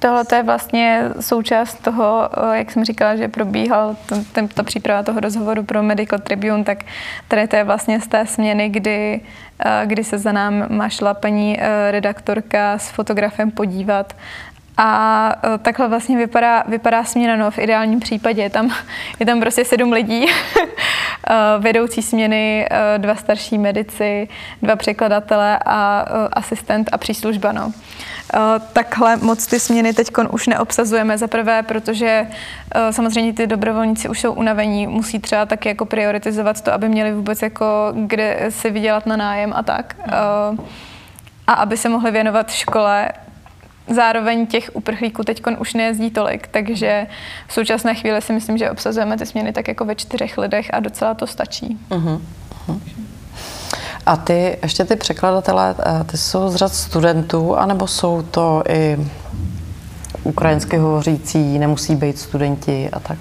Tohle 0.00 0.24
je 0.36 0.42
vlastně 0.42 1.02
součást 1.20 1.82
toho, 1.82 2.28
eh, 2.52 2.58
jak 2.58 2.70
jsem 2.70 2.84
říkala, 2.84 3.16
že 3.16 3.28
probíhal 3.28 3.96
ta 4.54 4.62
příprava 4.62 5.02
toho 5.02 5.20
rozhovoru 5.20 5.62
pro 5.62 5.82
Medical 5.82 6.18
Tribune, 6.18 6.64
tak 6.64 6.84
tady 7.28 7.48
to 7.48 7.56
je 7.56 7.64
vlastně 7.64 8.00
z 8.00 8.08
té 8.08 8.26
směny, 8.26 8.68
kdy, 8.68 9.20
eh, 9.64 9.82
kdy 9.86 10.04
se 10.04 10.18
za 10.18 10.32
nám 10.32 10.88
šla 10.88 11.14
paní 11.14 11.60
eh, 11.60 11.90
redaktorka 11.90 12.78
s 12.78 12.90
fotografem 12.90 13.50
podívat 13.50 14.16
a 14.76 15.32
takhle 15.62 15.88
vlastně 15.88 16.16
vypadá, 16.16 16.64
vypadá 16.68 17.04
směna, 17.04 17.36
no 17.36 17.50
v 17.50 17.58
ideálním 17.58 18.00
případě 18.00 18.42
je 18.42 18.50
tam, 18.50 18.70
je 19.20 19.26
tam 19.26 19.40
prostě 19.40 19.64
sedm 19.64 19.92
lidí, 19.92 20.26
vedoucí 21.58 22.02
směny, 22.02 22.68
dva 22.98 23.14
starší 23.14 23.58
medici, 23.58 24.28
dva 24.62 24.76
překladatelé 24.76 25.58
a 25.66 26.04
asistent 26.32 26.88
a 26.92 26.98
příslužba. 26.98 27.52
No. 27.52 27.72
Eh, 28.34 28.60
takhle 28.72 29.16
moc 29.16 29.46
ty 29.46 29.60
směny 29.60 29.92
teď 29.92 30.08
už 30.30 30.46
neobsazujeme. 30.46 31.18
Za 31.18 31.26
prvé, 31.26 31.62
protože 31.62 32.26
eh, 32.74 32.92
samozřejmě 32.92 33.32
ty 33.32 33.46
dobrovolníci 33.46 34.08
už 34.08 34.20
jsou 34.20 34.32
unavení, 34.32 34.86
musí 34.86 35.18
třeba 35.18 35.46
taky 35.46 35.68
jako 35.68 35.84
prioritizovat 35.84 36.60
to, 36.60 36.72
aby 36.72 36.88
měli 36.88 37.12
vůbec 37.12 37.42
jako 37.42 37.92
kde 37.94 38.46
si 38.48 38.70
vydělat 38.70 39.06
na 39.06 39.16
nájem 39.16 39.52
a 39.56 39.62
tak. 39.62 39.96
Eh, 40.06 40.12
a 41.46 41.52
aby 41.52 41.76
se 41.76 41.88
mohli 41.88 42.10
věnovat 42.10 42.50
škole, 42.50 43.08
Zároveň 43.94 44.46
těch 44.46 44.70
uprchlíků 44.72 45.22
teď 45.24 45.42
už 45.58 45.74
nejezdí 45.74 46.10
tolik, 46.10 46.46
takže 46.46 47.06
v 47.46 47.52
současné 47.52 47.94
chvíli 47.94 48.22
si 48.22 48.32
myslím, 48.32 48.58
že 48.58 48.70
obsazujeme 48.70 49.16
ty 49.18 49.26
směny 49.26 49.52
tak 49.52 49.68
jako 49.68 49.84
ve 49.84 49.94
čtyřech 49.94 50.38
lidech 50.38 50.66
a 50.72 50.80
docela 50.80 51.14
to 51.14 51.26
stačí. 51.26 51.78
Uh-huh. 51.90 52.20
Uh-huh. 52.68 52.80
A 54.06 54.16
ty, 54.16 54.58
ještě 54.62 54.84
ty 54.84 54.96
překladatelé, 54.96 55.74
eh, 55.78 56.04
ty 56.04 56.16
jsou 56.16 56.48
z 56.48 56.56
řad 56.56 56.74
studentů, 56.74 57.56
anebo 57.56 57.86
jsou 57.86 58.22
to 58.22 58.62
i 58.68 59.06
ukrajinsky 60.24 60.76
hovořící, 60.76 61.58
nemusí 61.58 61.96
být 61.96 62.18
studenti 62.18 62.90
a 62.92 63.00
tak? 63.00 63.18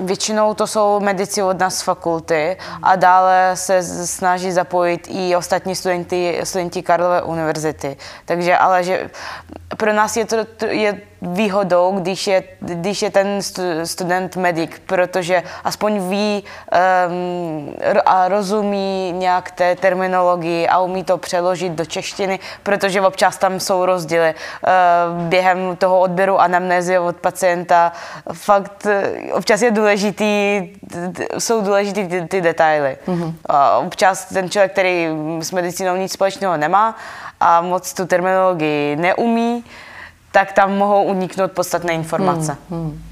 Většinou 0.00 0.54
to 0.54 0.66
jsou 0.66 1.00
medici 1.00 1.42
od 1.42 1.58
nás 1.58 1.78
z 1.78 1.82
fakulty 1.82 2.56
a 2.82 2.96
dále 2.96 3.50
se 3.54 3.82
snaží 4.06 4.52
zapojit 4.52 5.08
i 5.10 5.36
ostatní 5.36 5.76
studenti, 5.76 6.40
studenti 6.44 6.82
Karlové 6.82 7.22
univerzity. 7.22 7.96
Takže 8.24 8.56
ale 8.56 8.84
že 8.84 9.10
pro 9.76 9.92
nás 9.92 10.16
je 10.16 10.24
to 10.24 10.36
je 10.66 11.00
výhodou, 11.22 11.92
když 11.98 12.26
je, 12.26 12.42
když 12.60 13.02
je 13.02 13.10
ten 13.10 13.38
student 13.84 14.36
medic, 14.36 14.70
protože 14.86 15.42
aspoň 15.64 16.08
ví 16.08 16.44
um, 17.08 17.74
a 18.06 18.28
rozumí 18.28 19.12
nějak 19.12 19.50
té 19.50 19.76
terminologii 19.76 20.68
a 20.68 20.78
umí 20.80 21.04
to 21.04 21.18
přeložit 21.18 21.72
do 21.72 21.84
češtiny, 21.84 22.38
protože 22.62 23.00
občas 23.00 23.36
tam 23.36 23.60
jsou 23.60 23.86
rozdíly. 23.86 24.34
Uh, 24.34 25.22
během 25.22 25.76
toho 25.76 26.00
odběru 26.00 26.40
anamnézy 26.40 26.98
od 26.98 27.16
pacienta 27.16 27.92
fakt 28.32 28.86
uh, 28.86 29.36
občas 29.36 29.62
je 29.62 29.70
důležitý, 29.70 30.62
jsou 31.38 31.60
důležitý 31.60 32.08
ty, 32.08 32.26
ty 32.26 32.40
detaily. 32.40 32.96
Mm-hmm. 33.06 33.24
Uh, 33.24 33.86
občas 33.86 34.24
ten 34.24 34.50
člověk, 34.50 34.72
který 34.72 35.08
s 35.40 35.52
medicínou 35.52 35.96
nic 35.96 36.12
společného 36.12 36.56
nemá 36.56 36.96
a 37.40 37.60
moc 37.60 37.94
tu 37.94 38.06
terminologii 38.06 38.96
neumí, 38.96 39.64
tak 40.32 40.52
tam 40.52 40.76
mohou 40.76 41.04
uniknout 41.04 41.52
podstatné 41.52 41.92
informace. 41.92 42.56
Hmm, 42.70 42.82
hmm. 42.82 43.02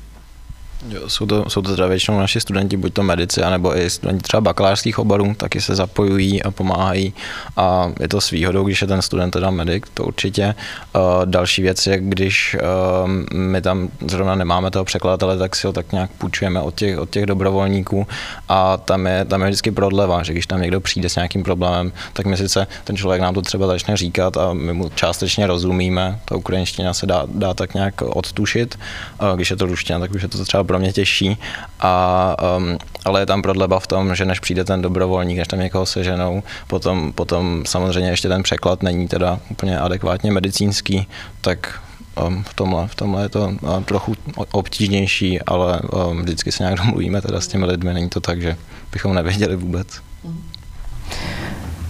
Jo, 0.86 1.08
jsou, 1.08 1.26
to, 1.26 1.50
jsou 1.50 1.62
to 1.62 1.76
teda 1.76 1.86
většinou 1.86 2.18
naši 2.18 2.40
studenti, 2.40 2.76
buď 2.76 2.92
to 2.92 3.02
medici, 3.02 3.42
anebo 3.42 3.76
i 3.76 3.90
studenti 3.90 4.22
třeba 4.22 4.40
bakalářských 4.40 4.98
oborů, 4.98 5.34
taky 5.34 5.60
se 5.60 5.74
zapojují 5.74 6.42
a 6.42 6.50
pomáhají. 6.50 7.14
A 7.56 7.92
je 8.00 8.08
to 8.08 8.20
s 8.20 8.30
výhodou, 8.30 8.64
když 8.64 8.80
je 8.80 8.86
ten 8.86 9.02
student 9.02 9.32
teda 9.32 9.50
medic, 9.50 9.84
to 9.94 10.04
určitě. 10.04 10.54
Uh, 10.96 11.02
další 11.26 11.62
věc 11.62 11.86
je, 11.86 11.98
když 11.98 12.56
uh, 13.02 13.10
my 13.38 13.62
tam 13.62 13.88
zrovna 14.08 14.34
nemáme 14.34 14.70
toho 14.70 14.84
překladatele, 14.84 15.38
tak 15.38 15.56
si 15.56 15.66
ho 15.66 15.72
tak 15.72 15.92
nějak 15.92 16.10
půjčujeme 16.10 16.60
od 16.60 16.74
těch, 16.74 16.98
od 16.98 17.10
těch 17.10 17.26
dobrovolníků. 17.26 18.06
A 18.48 18.76
tam 18.76 19.06
je, 19.06 19.24
tam 19.24 19.40
je 19.42 19.48
vždycky 19.48 19.70
prodleva, 19.70 20.22
že 20.22 20.32
když 20.32 20.46
tam 20.46 20.60
někdo 20.60 20.80
přijde 20.80 21.08
s 21.08 21.16
nějakým 21.16 21.42
problémem, 21.42 21.92
tak 22.12 22.26
my 22.26 22.36
sice 22.36 22.66
ten 22.84 22.96
člověk 22.96 23.22
nám 23.22 23.34
to 23.34 23.42
třeba 23.42 23.66
začne 23.66 23.96
říkat 23.96 24.36
a 24.36 24.52
my 24.52 24.72
mu 24.72 24.90
částečně 24.94 25.46
rozumíme, 25.46 26.20
ta 26.24 26.36
ukrajinština 26.36 26.94
se 26.94 27.06
dá, 27.06 27.22
dá 27.26 27.54
tak 27.54 27.74
nějak 27.74 28.02
odtušit, 28.02 28.78
uh, 29.22 29.36
když 29.36 29.50
je 29.50 29.56
to 29.56 29.66
ruština, 29.66 29.98
tak 29.98 30.10
už 30.14 30.22
je 30.22 30.28
to 30.28 30.44
třeba 30.44 30.64
pro 30.68 30.78
mě 30.78 30.92
těžší, 30.92 31.38
a, 31.80 32.36
um, 32.56 32.78
ale 33.04 33.20
je 33.20 33.26
tam 33.26 33.42
prodleba 33.42 33.80
v 33.80 33.86
tom, 33.86 34.14
že 34.14 34.24
než 34.24 34.40
přijde 34.40 34.64
ten 34.64 34.82
dobrovolník, 34.82 35.38
než 35.38 35.48
tam 35.48 35.60
někoho 35.60 35.86
seženou, 35.86 36.42
potom, 36.66 37.12
potom 37.12 37.62
samozřejmě 37.66 38.10
ještě 38.10 38.28
ten 38.28 38.42
překlad 38.42 38.82
není 38.82 39.08
teda 39.08 39.40
úplně 39.50 39.78
adekvátně 39.78 40.32
medicínský, 40.32 41.06
tak 41.40 41.80
um, 42.26 42.44
v 42.44 42.54
tomhle, 42.54 42.88
v 42.88 42.94
tomhle 42.94 43.22
je 43.22 43.28
to 43.28 43.44
um, 43.44 43.84
trochu 43.84 44.14
obtížnější, 44.52 45.42
ale 45.42 45.80
um, 45.80 46.22
vždycky 46.22 46.52
se 46.52 46.62
nějak 46.62 46.78
domluvíme 46.78 47.22
teda 47.22 47.40
s 47.40 47.48
těmi 47.48 47.64
lidmi, 47.64 47.94
není 47.94 48.08
to 48.08 48.20
tak, 48.20 48.42
že 48.42 48.56
bychom 48.92 49.14
nevěděli 49.14 49.56
vůbec. 49.56 49.88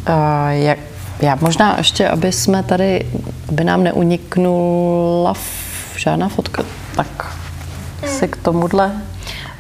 Uh, 0.08 0.48
jak, 0.48 0.78
já 1.20 1.38
možná 1.40 1.78
ještě, 1.78 2.08
aby 2.08 2.32
jsme 2.32 2.62
tady, 2.62 3.06
aby 3.48 3.64
nám 3.64 3.84
neuniknula 3.84 5.34
žádná 5.96 6.28
fotka, 6.28 6.62
tak 6.96 7.36
si 8.08 8.28
k 8.28 8.36
tomuhle? 8.36 8.92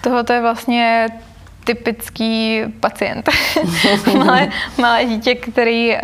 Tohle 0.00 0.24
je 0.32 0.40
vlastně 0.40 1.08
typický 1.68 2.62
pacient. 2.80 3.28
malé, 4.16 4.48
malé 4.78 5.04
dítě, 5.04 5.34
který 5.34 5.92
uh, 5.92 5.98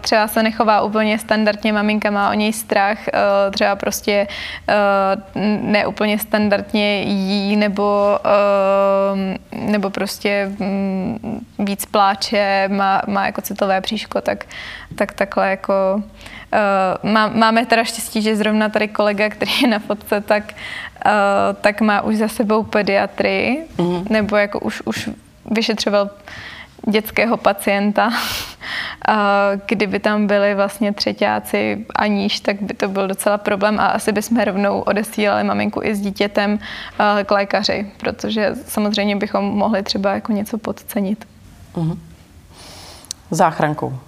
třeba 0.00 0.28
se 0.28 0.42
nechová 0.42 0.80
úplně 0.80 1.18
standardně, 1.18 1.72
maminka 1.72 2.10
má 2.10 2.30
o 2.30 2.34
něj 2.34 2.52
strach, 2.52 2.98
uh, 2.98 3.52
třeba 3.52 3.76
prostě 3.76 4.26
uh, 4.68 5.42
neúplně 5.60 6.18
standardně 6.18 7.02
jí 7.02 7.56
nebo, 7.56 8.18
uh, 8.24 9.60
nebo 9.70 9.90
prostě 9.90 10.52
um, 10.58 11.40
víc 11.58 11.86
pláče, 11.86 12.68
má, 12.68 13.02
má 13.06 13.26
jako 13.26 13.40
citové 13.40 13.80
příško, 13.80 14.20
tak, 14.20 14.44
tak 14.94 15.12
takhle 15.12 15.50
jako 15.50 16.02
máme 17.34 17.66
teda 17.66 17.84
štěstí, 17.84 18.22
že 18.22 18.36
zrovna 18.36 18.68
tady 18.68 18.88
kolega, 18.88 19.28
který 19.28 19.52
je 19.62 19.68
na 19.68 19.78
fotce, 19.78 20.20
tak, 20.20 20.54
uh, 21.06 21.10
tak 21.60 21.80
má 21.80 22.00
už 22.00 22.16
za 22.16 22.28
sebou 22.28 22.62
pediatrii, 22.62 23.66
mm-hmm. 23.76 24.10
nebo 24.10 24.36
jako 24.36 24.60
už, 24.60 24.82
už 24.84 25.10
vyšetřoval 25.50 26.10
dětského 26.88 27.36
pacienta. 27.36 28.10
Kdyby 29.66 29.98
tam 29.98 30.26
byli 30.26 30.54
vlastně 30.54 30.92
třetíáci 30.92 31.86
a 31.96 32.06
níž, 32.06 32.40
tak 32.40 32.62
by 32.62 32.74
to 32.74 32.88
byl 32.88 33.08
docela 33.08 33.38
problém 33.38 33.80
a 33.80 33.86
asi 33.86 34.12
bychom 34.12 34.40
rovnou 34.40 34.80
odesílali 34.80 35.44
maminku 35.44 35.82
i 35.82 35.94
s 35.94 36.00
dítětem 36.00 36.58
k 37.24 37.30
lékaři, 37.30 37.86
protože 37.96 38.54
samozřejmě 38.66 39.16
bychom 39.16 39.44
mohli 39.44 39.82
třeba 39.82 40.12
jako 40.12 40.32
něco 40.32 40.58
podcenit. 40.58 41.26
Mm-hmm. 41.74 41.98
Záchrankou. 43.30 43.98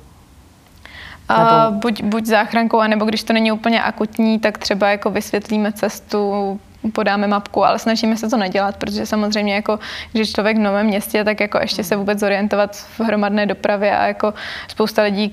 Nebo... 1.28 1.81
buď, 1.81 2.03
buď 2.03 2.27
záchrankou, 2.27 2.78
anebo 2.78 3.05
když 3.05 3.23
to 3.23 3.32
není 3.32 3.53
úplně 3.53 3.82
akutní, 3.82 4.39
tak 4.39 4.59
třeba 4.59 4.90
jako 4.90 5.11
vysvětlíme 5.11 5.73
cestu, 5.73 6.61
podáme 6.93 7.27
mapku, 7.27 7.65
ale 7.65 7.78
snažíme 7.78 8.16
se 8.16 8.28
to 8.28 8.36
nedělat, 8.36 8.77
protože 8.77 9.07
samozřejmě 9.07 9.55
jako, 9.55 9.78
když 10.12 10.32
člověk 10.32 10.57
v 10.57 10.61
novém 10.61 10.86
městě, 10.86 11.24
tak 11.24 11.40
jako 11.40 11.59
ještě 11.59 11.85
se 11.85 11.97
vůbec 11.97 12.19
zorientovat 12.19 12.77
v 12.77 13.01
hromadné 13.01 13.47
dopravě 13.47 13.98
a 13.98 14.07
jako 14.07 14.35
spousta 14.69 15.03
lidí, 15.03 15.32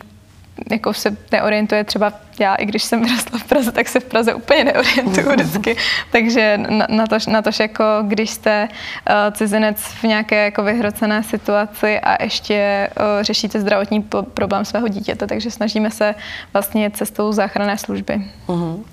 jako 0.72 0.94
se 0.94 1.18
neorientuje 1.32 1.84
třeba 1.84 2.14
já, 2.40 2.56
i 2.56 2.66
když 2.66 2.84
jsem 2.84 3.04
vyrostla 3.04 3.40
v 3.40 3.44
Praze, 3.44 3.72
tak 3.72 3.88
se 3.90 4.00
v 4.00 4.04
Praze 4.04 4.34
úplně 4.34 4.64
neorientuju 4.64 5.32
vždycky. 5.32 5.76
Takže 6.12 6.58
na, 6.58 6.88
na, 6.90 7.08
to, 7.08 7.18
na 7.32 7.42
to, 7.42 7.50
jako 7.60 7.84
když 8.02 8.30
jste 8.30 8.68
uh, 8.68 9.34
cizinec 9.34 9.78
v 9.78 10.04
nějaké 10.04 10.46
jako 10.46 10.64
vyhrocené 10.64 11.24
situaci 11.24 12.00
a 12.00 12.24
ještě 12.24 12.90
uh, 12.98 13.24
řešíte 13.24 13.62
zdravotní 13.62 14.02
po, 14.02 14.24
problém 14.24 14.66
svého 14.66 14.88
dítěte, 14.88 15.28
takže 15.28 15.52
snažíme 15.52 15.92
se 15.92 16.16
vlastně 16.54 16.92
cestou 16.92 17.32
záchranné 17.32 17.78
služby. 17.78 18.22
Uh-huh. 18.48 18.84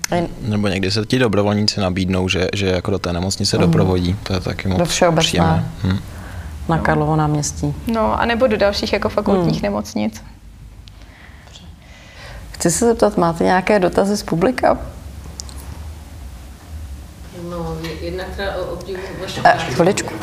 Nebo 0.41 0.67
někdy 0.67 0.91
se 0.91 1.05
ti 1.05 1.19
dobrovolníci 1.19 1.79
nabídnou, 1.79 2.29
že, 2.29 2.47
že 2.53 2.67
jako 2.67 2.91
do 2.91 2.99
té 2.99 3.13
nemocnice 3.13 3.57
uh-huh. 3.57 3.61
doprovodí. 3.61 4.15
To 4.23 4.33
je 4.33 4.39
taky 4.39 4.67
moc 4.67 4.77
do 4.77 4.85
všeobecné. 4.85 5.65
Hmm. 5.81 5.99
Na 6.69 6.77
Karlovo 6.77 7.15
náměstí. 7.15 7.73
No, 7.87 8.21
a 8.21 8.25
nebo 8.25 8.47
do 8.47 8.57
dalších 8.57 8.93
jako 8.93 9.09
fakultních 9.09 9.55
hmm. 9.55 9.63
nemocnic. 9.63 10.23
Chci 12.61 12.71
se 12.71 12.85
zeptat, 12.85 13.17
máte 13.17 13.43
nějaké 13.43 13.79
dotazy 13.79 14.17
z 14.17 14.23
publika? 14.23 14.77
No, 17.49 17.77
jednak 18.01 18.27
teda 18.35 18.55
obdivu 18.55 19.01
vaše... 19.21 19.41
Eh, 19.45 19.57
chviličku. 19.57 20.13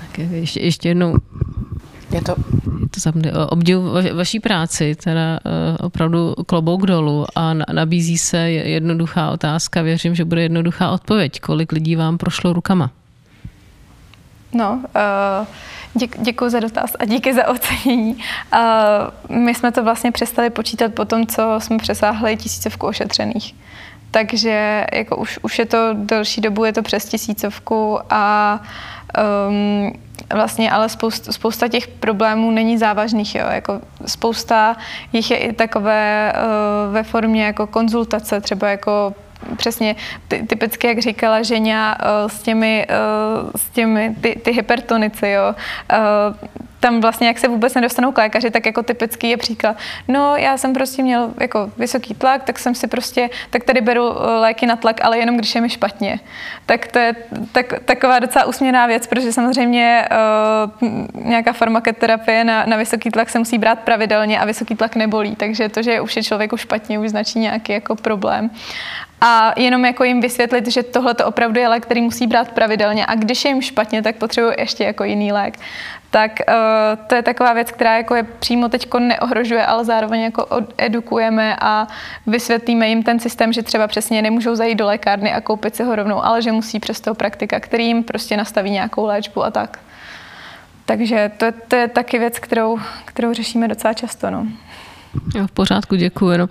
Tak 0.00 0.18
ještě, 0.30 0.60
ještě 0.60 0.88
jednou. 0.88 1.14
Je 2.10 2.22
to... 2.22 2.34
Je 2.80 2.88
to 2.88 3.00
zapne, 3.00 3.32
obdivu 3.32 3.92
va, 3.92 4.00
vaší 4.14 4.40
práci, 4.40 4.94
teda 4.94 5.40
opravdu 5.80 6.34
klobouk 6.46 6.86
dolů 6.86 7.26
a 7.34 7.54
nabízí 7.54 8.18
se 8.18 8.38
jednoduchá 8.50 9.30
otázka, 9.30 9.82
věřím, 9.82 10.14
že 10.14 10.24
bude 10.24 10.42
jednoduchá 10.42 10.90
odpověď. 10.90 11.40
Kolik 11.40 11.72
lidí 11.72 11.96
vám 11.96 12.18
prošlo 12.18 12.52
rukama? 12.52 12.90
No, 14.52 14.80
děk, 15.94 16.16
děkuji 16.20 16.50
za 16.50 16.60
dotaz 16.60 16.96
a 16.98 17.04
díky 17.04 17.34
za 17.34 17.48
ocenění. 17.48 18.14
Uh, 18.52 19.36
my 19.36 19.54
jsme 19.54 19.72
to 19.72 19.84
vlastně 19.84 20.12
přestali 20.12 20.50
počítat 20.50 20.94
po 20.94 21.04
tom, 21.04 21.26
co 21.26 21.54
jsme 21.58 21.78
přesáhli 21.78 22.36
tisícovku 22.36 22.86
ošetřených. 22.86 23.54
Takže 24.10 24.86
jako 24.92 25.16
už, 25.16 25.38
už 25.42 25.58
je 25.58 25.66
to 25.66 25.78
delší 25.94 26.40
dobu, 26.40 26.64
je 26.64 26.72
to 26.72 26.82
přes 26.82 27.04
tisícovku 27.04 27.98
a 28.10 28.60
um, 29.48 29.92
vlastně 30.34 30.70
ale 30.70 30.88
spousta, 30.88 31.32
spousta 31.32 31.68
těch 31.68 31.88
problémů 31.88 32.50
není 32.50 32.78
závažných. 32.78 33.34
Jo. 33.34 33.46
Jako 33.50 33.80
spousta 34.06 34.76
jich 35.12 35.30
je 35.30 35.36
i 35.36 35.52
takové 35.52 36.32
uh, 36.32 36.94
ve 36.94 37.02
formě 37.02 37.44
jako 37.44 37.66
konzultace, 37.66 38.40
třeba 38.40 38.68
jako 38.68 39.14
přesně 39.56 39.96
ty, 40.28 40.42
typicky, 40.42 40.86
jak 40.86 40.98
říkala 40.98 41.42
Ženia, 41.42 41.96
uh, 42.00 42.30
s 42.30 42.42
těmi, 42.42 42.86
uh, 42.90 43.50
s 43.56 43.70
těmi 43.70 44.16
ty, 44.20 44.40
ty 44.44 44.52
hypertonici, 44.52 45.28
jo. 45.28 45.54
Tam 46.80 47.00
vlastně, 47.00 47.26
jak 47.26 47.38
se 47.38 47.48
vůbec 47.48 47.74
nedostanou 47.74 48.12
k 48.12 48.18
lékaři, 48.18 48.50
tak 48.50 48.66
jako 48.66 48.82
typický 48.82 49.30
je 49.30 49.36
příklad. 49.36 49.76
No, 50.08 50.36
já 50.36 50.56
jsem 50.56 50.72
prostě 50.72 51.02
měl 51.02 51.30
jako 51.40 51.70
vysoký 51.76 52.14
tlak, 52.14 52.44
tak 52.44 52.58
jsem 52.58 52.74
si 52.74 52.86
prostě, 52.86 53.30
tak 53.50 53.64
tady 53.64 53.80
beru 53.80 54.02
léky 54.40 54.66
na 54.66 54.76
tlak, 54.76 55.04
ale 55.04 55.18
jenom 55.18 55.36
když 55.36 55.54
je 55.54 55.60
mi 55.60 55.68
špatně. 55.68 56.20
Tak 56.66 56.86
to 56.86 56.98
je 56.98 57.14
tak, 57.52 57.74
taková 57.84 58.18
docela 58.18 58.44
úsměvná 58.44 58.86
věc, 58.86 59.06
protože 59.06 59.32
samozřejmě 59.32 60.08
uh, 60.82 61.24
nějaká 61.24 61.52
farmakoterapie 61.52 62.44
na, 62.44 62.66
na 62.66 62.76
vysoký 62.76 63.10
tlak 63.10 63.30
se 63.30 63.38
musí 63.38 63.58
brát 63.58 63.78
pravidelně 63.78 64.40
a 64.40 64.44
vysoký 64.44 64.74
tlak 64.74 64.96
nebolí, 64.96 65.36
takže 65.36 65.68
to, 65.68 65.82
že 65.82 66.00
už 66.00 66.16
je 66.16 66.22
člověku 66.22 66.56
špatně, 66.56 66.98
už 66.98 67.10
značí 67.10 67.38
nějaký 67.38 67.72
jako 67.72 67.96
problém 67.96 68.50
a 69.20 69.52
jenom 69.56 69.84
jako 69.84 70.04
jim 70.04 70.20
vysvětlit, 70.20 70.66
že 70.66 70.82
tohle 70.82 71.14
to 71.14 71.26
opravdu 71.26 71.60
je 71.60 71.68
lék, 71.68 71.82
který 71.82 72.00
musí 72.00 72.26
brát 72.26 72.52
pravidelně 72.52 73.06
a 73.06 73.14
když 73.14 73.44
je 73.44 73.50
jim 73.50 73.62
špatně, 73.62 74.02
tak 74.02 74.16
potřebují 74.16 74.54
ještě 74.58 74.84
jako 74.84 75.04
jiný 75.04 75.32
lék. 75.32 75.58
Tak 76.10 76.32
uh, 76.48 77.06
to 77.06 77.14
je 77.14 77.22
taková 77.22 77.52
věc, 77.52 77.70
která 77.70 77.96
jako 77.96 78.14
je 78.14 78.22
přímo 78.22 78.68
teď 78.68 78.88
neohrožuje, 78.98 79.66
ale 79.66 79.84
zároveň 79.84 80.20
jako 80.20 80.46
edukujeme 80.78 81.56
a 81.60 81.86
vysvětlíme 82.26 82.88
jim 82.88 83.02
ten 83.02 83.20
systém, 83.20 83.52
že 83.52 83.62
třeba 83.62 83.86
přesně 83.86 84.22
nemůžou 84.22 84.54
zajít 84.54 84.78
do 84.78 84.86
lékárny 84.86 85.32
a 85.32 85.40
koupit 85.40 85.76
si 85.76 85.82
ho 85.82 85.96
rovnou, 85.96 86.24
ale 86.24 86.42
že 86.42 86.52
musí 86.52 86.80
přes 86.80 87.00
toho 87.00 87.14
praktika, 87.14 87.60
který 87.60 87.86
jim 87.86 88.04
prostě 88.04 88.36
nastaví 88.36 88.70
nějakou 88.70 89.06
léčbu 89.06 89.44
a 89.44 89.50
tak. 89.50 89.78
Takže 90.84 91.30
to, 91.36 91.46
to 91.68 91.76
je 91.76 91.88
taky 91.88 92.18
věc, 92.18 92.38
kterou, 92.38 92.78
kterou 93.04 93.32
řešíme 93.32 93.68
docela 93.68 93.94
často. 93.94 94.30
No. 94.30 94.46
Jo, 95.34 95.46
v 95.46 95.50
pořádku, 95.50 95.96
děkuji. 95.96 96.38
No, 96.38 96.48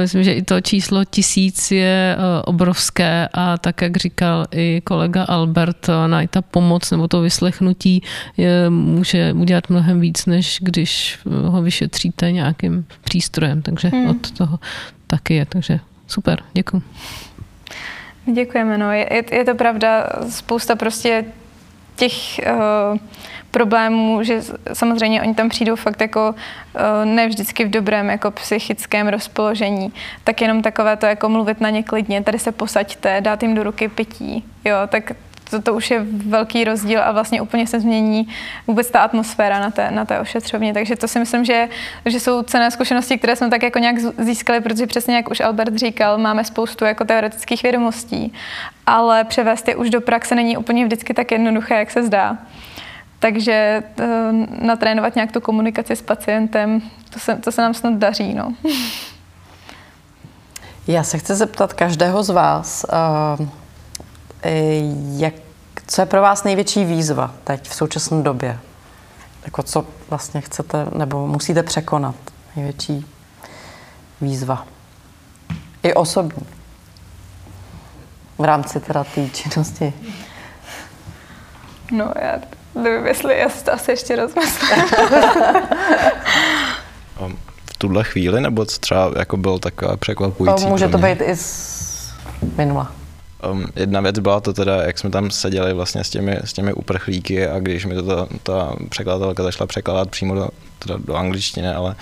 myslím, 0.00 0.24
že 0.24 0.32
i 0.32 0.42
to 0.42 0.60
číslo 0.60 1.04
tisíc 1.04 1.70
je 1.70 2.16
eh, 2.18 2.42
obrovské 2.42 3.28
a 3.32 3.58
tak, 3.58 3.82
jak 3.82 3.96
říkal 3.96 4.46
i 4.50 4.80
kolega 4.84 5.24
Albert, 5.24 5.88
eh, 5.88 6.08
na 6.08 6.26
ta 6.26 6.42
pomoc 6.42 6.90
nebo 6.90 7.08
to 7.08 7.20
vyslechnutí 7.20 8.02
je, 8.36 8.70
může 8.70 9.32
udělat 9.32 9.68
mnohem 9.68 10.00
víc, 10.00 10.26
než 10.26 10.58
když 10.60 11.18
ho 11.44 11.62
vyšetříte 11.62 12.32
nějakým 12.32 12.86
přístrojem, 13.04 13.62
takže 13.62 13.88
hmm. 13.88 14.10
od 14.10 14.30
toho 14.30 14.58
taky 15.06 15.34
je, 15.34 15.46
takže 15.46 15.80
super, 16.06 16.42
děkuji. 16.52 16.82
Děkujeme, 18.34 18.78
no, 18.78 18.92
je, 18.92 19.24
je 19.32 19.44
to 19.44 19.54
pravda, 19.54 20.06
spousta 20.28 20.76
prostě 20.76 21.24
těch 21.96 22.40
uh, 22.92 22.98
problémů, 23.50 24.22
že 24.22 24.42
samozřejmě 24.72 25.22
oni 25.22 25.34
tam 25.34 25.48
přijdou 25.48 25.76
fakt 25.76 26.00
jako 26.00 26.34
eh, 26.74 27.06
ne 27.06 27.28
vždycky 27.28 27.64
v 27.64 27.70
dobrém 27.70 28.10
jako 28.10 28.30
psychickém 28.30 29.08
rozpoložení, 29.08 29.92
tak 30.24 30.40
jenom 30.40 30.62
takové 30.62 30.96
to 30.96 31.06
jako 31.06 31.28
mluvit 31.28 31.60
na 31.60 31.70
ně 31.70 31.82
klidně, 31.82 32.22
tady 32.22 32.38
se 32.38 32.52
posaďte, 32.52 33.20
dát 33.20 33.42
jim 33.42 33.54
do 33.54 33.62
ruky 33.62 33.88
pití, 33.88 34.44
jo, 34.64 34.76
tak 34.88 35.12
to, 35.50 35.62
to 35.62 35.74
už 35.74 35.90
je 35.90 36.06
velký 36.26 36.64
rozdíl 36.64 37.02
a 37.02 37.12
vlastně 37.12 37.42
úplně 37.42 37.66
se 37.66 37.80
změní 37.80 38.28
vůbec 38.66 38.90
ta 38.90 39.00
atmosféra 39.00 39.60
na 39.60 39.70
té, 39.70 39.90
na 39.90 40.04
té 40.04 40.20
ošetřovně. 40.20 40.74
Takže 40.74 40.96
to 40.96 41.08
si 41.08 41.18
myslím, 41.18 41.44
že, 41.44 41.68
že 42.06 42.20
jsou 42.20 42.42
cené 42.42 42.70
zkušenosti, 42.70 43.18
které 43.18 43.36
jsme 43.36 43.50
tak 43.50 43.62
jako 43.62 43.78
nějak 43.78 43.98
získali, 44.18 44.60
protože 44.60 44.86
přesně 44.86 45.16
jak 45.16 45.30
už 45.30 45.40
Albert 45.40 45.74
říkal, 45.76 46.18
máme 46.18 46.44
spoustu 46.44 46.84
jako 46.84 47.04
teoretických 47.04 47.62
vědomostí, 47.62 48.32
ale 48.86 49.24
převést 49.24 49.68
je 49.68 49.76
už 49.76 49.90
do 49.90 50.00
praxe 50.00 50.34
není 50.34 50.56
úplně 50.56 50.84
vždycky 50.84 51.14
tak 51.14 51.32
jednoduché, 51.32 51.74
jak 51.74 51.90
se 51.90 52.02
zdá. 52.02 52.38
Takže 53.20 53.82
uh, 53.98 54.06
natrénovat 54.66 55.14
nějak 55.14 55.32
tu 55.32 55.40
komunikaci 55.40 55.96
s 55.96 56.02
pacientem, 56.02 56.82
to 57.10 57.18
se, 57.18 57.36
to 57.36 57.52
se 57.52 57.62
nám 57.62 57.74
snad 57.74 57.94
daří. 57.94 58.34
No. 58.34 58.54
Já 60.86 61.04
se 61.04 61.18
chci 61.18 61.34
zeptat 61.34 61.72
každého 61.72 62.22
z 62.22 62.30
vás, 62.30 62.86
uh, 63.38 63.46
jak, 65.16 65.34
co 65.86 66.02
je 66.02 66.06
pro 66.06 66.22
vás 66.22 66.44
největší 66.44 66.84
výzva 66.84 67.34
teď 67.44 67.68
v 67.68 67.74
současné 67.74 68.22
době? 68.22 68.58
Jako 69.44 69.62
co 69.62 69.86
vlastně 70.10 70.40
chcete 70.40 70.86
nebo 70.96 71.26
musíte 71.26 71.62
překonat? 71.62 72.14
Největší 72.56 73.06
výzva. 74.20 74.66
I 75.82 75.94
osobní. 75.94 76.46
V 78.38 78.44
rámci 78.44 78.80
teda 78.80 79.04
té 79.04 79.28
činnosti. 79.28 79.92
No, 81.90 82.12
já 82.22 82.38
Nevím, 82.74 83.06
jestli 83.06 83.38
já 83.38 83.48
si 83.48 83.64
to 83.64 83.72
asi 83.72 83.90
ještě 83.90 84.16
rozmyslím. 84.16 84.78
v 87.64 87.78
tuhle 87.78 88.04
chvíli, 88.04 88.40
nebo 88.40 88.64
co 88.64 88.78
třeba 88.78 89.12
jako 89.18 89.36
byl 89.36 89.58
takové 89.58 89.96
překvapující? 89.96 90.66
Může 90.66 90.88
to 90.88 90.98
být 90.98 91.20
i 91.20 91.36
z 91.36 92.14
minula. 92.56 92.92
Um, 93.50 93.66
jedna 93.76 94.00
věc 94.00 94.18
byla 94.18 94.40
to 94.40 94.52
teda, 94.52 94.82
jak 94.82 94.98
jsme 94.98 95.10
tam 95.10 95.30
seděli 95.30 95.74
vlastně 95.74 96.04
s 96.04 96.10
těmi, 96.10 96.38
s 96.44 96.52
těmi 96.52 96.72
uprchlíky 96.72 97.46
a 97.46 97.58
když 97.58 97.84
mi 97.84 97.94
to 97.94 98.02
ta, 98.02 98.26
ta 98.42 98.74
překladatelka 98.88 99.42
zašla 99.42 99.66
překládat 99.66 100.10
přímo 100.10 100.34
do, 100.34 100.48
teda 100.78 100.96
do 101.04 101.14
angličtiny, 101.14 101.68
ale 101.68 101.96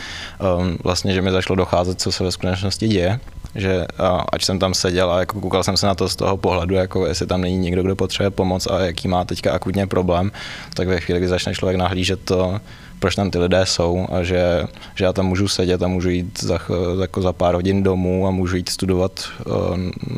um, 0.58 0.78
vlastně, 0.84 1.14
že 1.14 1.22
mi 1.22 1.30
zašlo 1.30 1.56
docházet, 1.56 2.00
co 2.00 2.12
se 2.12 2.24
ve 2.24 2.32
skutečnosti 2.32 2.88
děje, 2.88 3.20
že 3.58 3.86
ať 4.32 4.44
jsem 4.44 4.58
tam 4.58 4.74
seděl 4.74 5.10
a 5.10 5.20
jako 5.20 5.40
koukal 5.40 5.62
jsem 5.62 5.76
se 5.76 5.86
na 5.86 5.94
to 5.94 6.08
z 6.08 6.16
toho 6.16 6.36
pohledu, 6.36 6.74
jako 6.74 7.06
jestli 7.06 7.26
tam 7.26 7.40
není 7.40 7.58
někdo, 7.58 7.82
kdo 7.82 7.96
potřebuje 7.96 8.30
pomoc 8.30 8.66
a 8.66 8.78
jaký 8.78 9.08
má 9.08 9.24
teďka 9.24 9.52
akutně 9.52 9.86
problém, 9.86 10.32
tak 10.74 10.88
ve 10.88 11.00
chvíli, 11.00 11.20
kdy 11.20 11.28
začne 11.28 11.54
člověk 11.54 11.76
nahlížet 11.76 12.20
to, 12.24 12.60
proč 12.98 13.14
tam 13.14 13.30
ty 13.30 13.38
lidé 13.38 13.66
jsou 13.66 14.06
a 14.12 14.22
že, 14.22 14.66
že 14.94 15.04
já 15.04 15.12
tam 15.12 15.26
můžu 15.26 15.48
sedět 15.48 15.82
a 15.82 15.88
můžu 15.88 16.10
jít 16.10 16.42
za, 16.42 16.58
jako 17.00 17.22
za 17.22 17.32
pár 17.32 17.54
hodin 17.54 17.82
domů 17.82 18.26
a 18.26 18.30
můžu 18.30 18.56
jít 18.56 18.68
studovat 18.68 19.28
eh, 19.40 19.44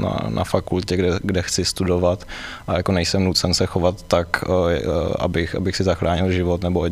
na, 0.01 0.21
na 0.29 0.45
fakultě, 0.45 0.97
kde, 0.97 1.19
kde 1.23 1.43
chci 1.43 1.65
studovat 1.65 2.27
a 2.67 2.77
jako 2.77 2.93
nejsem 2.93 3.25
nucen 3.25 3.55
se 3.55 3.67
chovat 3.67 4.03
tak, 4.03 4.45
eh, 4.47 4.77
eh, 4.77 4.83
abych, 5.19 5.55
abych 5.55 5.77
si 5.77 5.85
zachránil 5.85 6.33
život, 6.33 6.63
nebo 6.63 6.87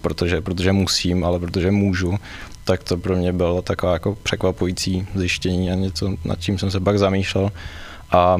protože, 0.00 0.40
protože 0.40 0.72
musím, 0.72 1.24
ale 1.24 1.38
protože 1.38 1.70
můžu, 1.70 2.18
tak 2.64 2.82
to 2.82 2.96
pro 2.96 3.16
mě 3.16 3.32
bylo 3.32 3.62
taková 3.62 3.92
jako 3.92 4.18
překvapující 4.22 5.06
zjištění 5.14 5.70
a 5.70 5.74
něco, 5.74 6.14
nad 6.24 6.40
čím 6.40 6.58
jsem 6.58 6.70
se 6.70 6.80
pak 6.80 6.98
zamýšlel. 6.98 7.52
A 8.12 8.38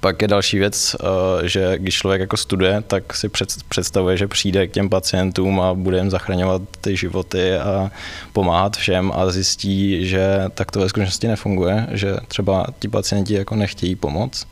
pak 0.00 0.22
je 0.22 0.28
další 0.28 0.58
věc, 0.58 0.96
eh, 1.00 1.48
že 1.48 1.78
když 1.78 1.94
člověk 1.94 2.20
jako 2.20 2.36
studuje, 2.36 2.82
tak 2.86 3.16
si 3.16 3.30
představuje, 3.68 4.16
že 4.16 4.28
přijde 4.28 4.66
k 4.66 4.70
těm 4.70 4.88
pacientům 4.88 5.60
a 5.60 5.74
bude 5.74 5.98
jim 5.98 6.10
zachraňovat 6.10 6.62
ty 6.80 6.96
životy 6.96 7.56
a 7.56 7.90
pomáhat 8.32 8.76
všem 8.76 9.12
a 9.14 9.30
zjistí, 9.30 10.08
že 10.08 10.44
tak 10.54 10.70
to 10.70 10.80
ve 10.80 10.88
skutečnosti 10.88 11.28
nefunguje, 11.28 11.86
že 11.90 12.16
třeba 12.28 12.66
ti 12.78 12.88
pacienti 12.88 13.34
jako 13.34 13.56
nechtějí 13.56 13.96
pomoc 13.96 14.46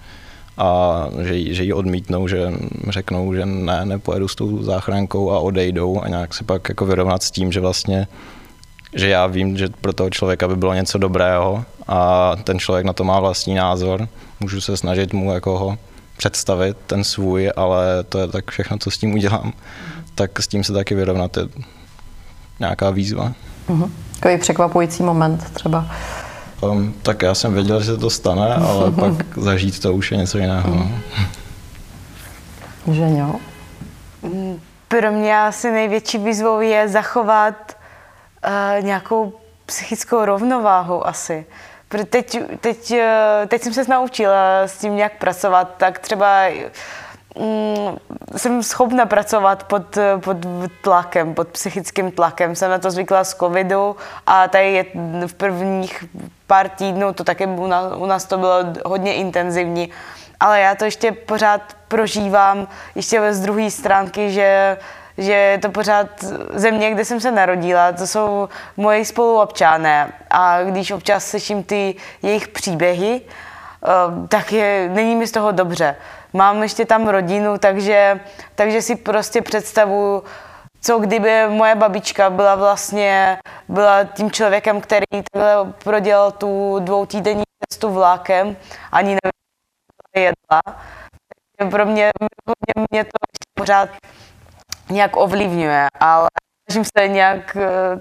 a 0.59 1.07
že, 1.23 1.55
že 1.55 1.65
ji 1.65 1.73
odmítnou, 1.73 2.29
že 2.29 2.53
řeknou, 2.89 3.35
že 3.35 3.47
ne, 3.47 3.87
nepojedu 3.87 4.29
s 4.29 4.35
tou 4.35 4.63
záchrankou 4.63 5.31
a 5.31 5.39
odejdou 5.39 6.01
a 6.01 6.09
nějak 6.09 6.35
se 6.35 6.45
pak 6.45 6.69
jako 6.69 6.87
vyrovnat 6.87 7.23
s 7.23 7.31
tím, 7.31 7.53
že 7.53 7.61
vlastně 7.61 8.07
že 8.95 9.09
já 9.09 9.27
vím, 9.27 9.57
že 9.57 9.69
pro 9.81 9.93
toho 9.93 10.11
člověka 10.11 10.49
by 10.49 10.57
bylo 10.57 10.75
něco 10.75 10.99
dobrého 10.99 11.65
a 11.89 12.33
ten 12.45 12.59
člověk 12.59 12.87
na 12.87 12.93
to 12.93 13.05
má 13.05 13.21
vlastní 13.21 13.55
názor. 13.55 14.09
Můžu 14.41 14.61
se 14.61 14.77
snažit 14.77 15.13
mu 15.13 15.33
jako 15.33 15.59
ho 15.59 15.79
představit, 16.17 16.77
ten 16.87 17.05
svůj, 17.05 17.51
ale 17.57 18.05
to 18.09 18.19
je 18.19 18.29
tak 18.29 18.51
všechno, 18.51 18.79
co 18.79 18.91
s 18.91 18.99
tím 18.99 19.15
udělám. 19.15 19.53
Tak 20.15 20.43
s 20.43 20.49
tím 20.49 20.65
se 20.65 20.73
taky 20.73 20.95
vyrovnat 20.95 21.37
je 21.37 21.49
nějaká 22.61 22.91
výzva. 22.91 23.33
Uh-huh. 23.69 23.91
Takový 24.15 24.39
překvapující 24.39 25.03
moment 25.03 25.51
třeba. 25.51 25.87
Um, 26.61 26.95
tak 27.03 27.23
já 27.23 27.35
jsem 27.35 27.55
věděl, 27.55 27.81
že 27.81 27.87
se 27.87 27.97
to 27.97 28.11
stane, 28.11 28.55
ale 28.55 28.91
pak 28.91 29.39
zažít 29.39 29.81
to 29.81 29.95
už 29.95 30.11
je 30.11 30.19
něco 30.19 30.39
jiného. 30.39 30.71
Uh-huh. 30.71 30.99
Že 32.93 33.09
jo? 33.19 33.35
Pro 34.89 35.13
mě 35.13 35.39
asi 35.39 35.71
největší 35.71 36.19
výzvou 36.19 36.61
je 36.61 36.89
zachovat 36.89 37.77
uh, 38.47 38.85
nějakou 38.85 39.33
psychickou 39.67 40.25
rovnováhu 40.25 41.07
asi. 41.07 41.47
Protože 41.89 42.05
teď, 42.05 42.39
teď, 42.61 42.91
eh, 42.91 43.47
teď 43.49 43.63
jsem 43.63 43.73
se 43.73 43.85
naučila 43.89 44.63
s 44.63 44.79
tím 44.79 44.97
nějak 44.97 45.19
pracovat, 45.19 45.75
tak 45.77 45.99
třeba 45.99 46.49
mm, 47.39 47.99
jsem 48.37 48.63
schopna 48.63 49.07
pracovat 49.07 49.65
pod, 49.65 49.99
pod 50.21 50.37
tlakem, 50.83 51.35
pod 51.35 51.49
psychickým 51.49 52.11
tlakem. 52.11 52.57
Jsem 52.57 52.71
na 52.71 52.79
to 52.79 52.91
zvykla 52.91 53.25
z 53.25 53.35
covidu 53.35 53.97
a 54.27 54.49
tady 54.49 54.73
je 54.73 54.85
v 55.27 55.35
prvních 55.35 56.05
pár 56.47 56.69
týdnů, 56.69 57.13
to 57.13 57.25
taky 57.25 57.47
u 57.47 57.67
nás, 57.67 57.93
u 57.97 58.07
nás 58.07 58.25
to 58.25 58.39
bylo 58.39 58.65
hodně 58.85 59.15
intenzivní, 59.15 59.91
ale 60.41 60.61
já 60.61 60.75
to 60.75 60.85
ještě 60.85 61.13
pořád 61.13 61.61
prožívám 61.89 62.69
ještě 62.95 63.35
z 63.35 63.41
druhé 63.41 63.71
stránky, 63.71 64.31
že 64.31 64.77
že 65.19 65.33
je 65.33 65.59
to 65.59 65.71
pořád 65.71 66.07
země, 66.55 66.91
kde 66.91 67.05
jsem 67.05 67.21
se 67.21 67.31
narodila, 67.31 67.93
to 67.93 68.07
jsou 68.07 68.49
moji 68.77 69.05
spoluobčané 69.05 70.13
a 70.31 70.63
když 70.63 70.91
občas 70.91 71.27
slyším 71.27 71.63
ty 71.63 71.95
jejich 72.23 72.49
příběhy, 72.49 73.21
eh, 73.21 74.29
tak 74.29 74.53
je, 74.53 74.89
není 74.89 75.17
mi 75.17 75.27
z 75.27 75.33
toho 75.33 75.53
dobře. 75.53 75.97
Mám 76.33 76.63
ještě 76.63 76.85
tam 76.85 77.09
rodinu, 77.09 77.59
takže, 77.59 78.21
takže 78.55 78.83
si 78.83 78.97
prostě 78.97 79.43
představuju, 79.43 80.25
co 80.81 80.99
kdyby 80.99 81.49
moje 81.49 81.75
babička 81.75 82.31
byla 82.31 82.55
vlastně 82.55 83.39
byla 83.69 84.05
tím 84.05 84.31
člověkem, 84.31 84.81
který 84.81 85.05
takhle 85.33 85.73
prodělal 85.85 86.33
tu 86.33 86.79
dvoutýdenní 86.79 87.43
cestu 87.71 87.91
vlákem, 87.91 88.57
ani 88.93 89.09
nevím, 89.09 89.33
jedla. 90.17 90.63
Takže 91.57 91.71
pro 91.71 91.87
mě, 91.87 92.11
hodně 92.47 92.87
mě 92.91 93.05
to 93.05 93.11
pořád 93.55 93.89
nějak 94.93 95.17
ovlivňuje, 95.17 95.87
ale 96.01 96.29
snažím 96.71 96.85
se 96.99 97.09
nějak 97.09 97.57
eh, 97.57 98.01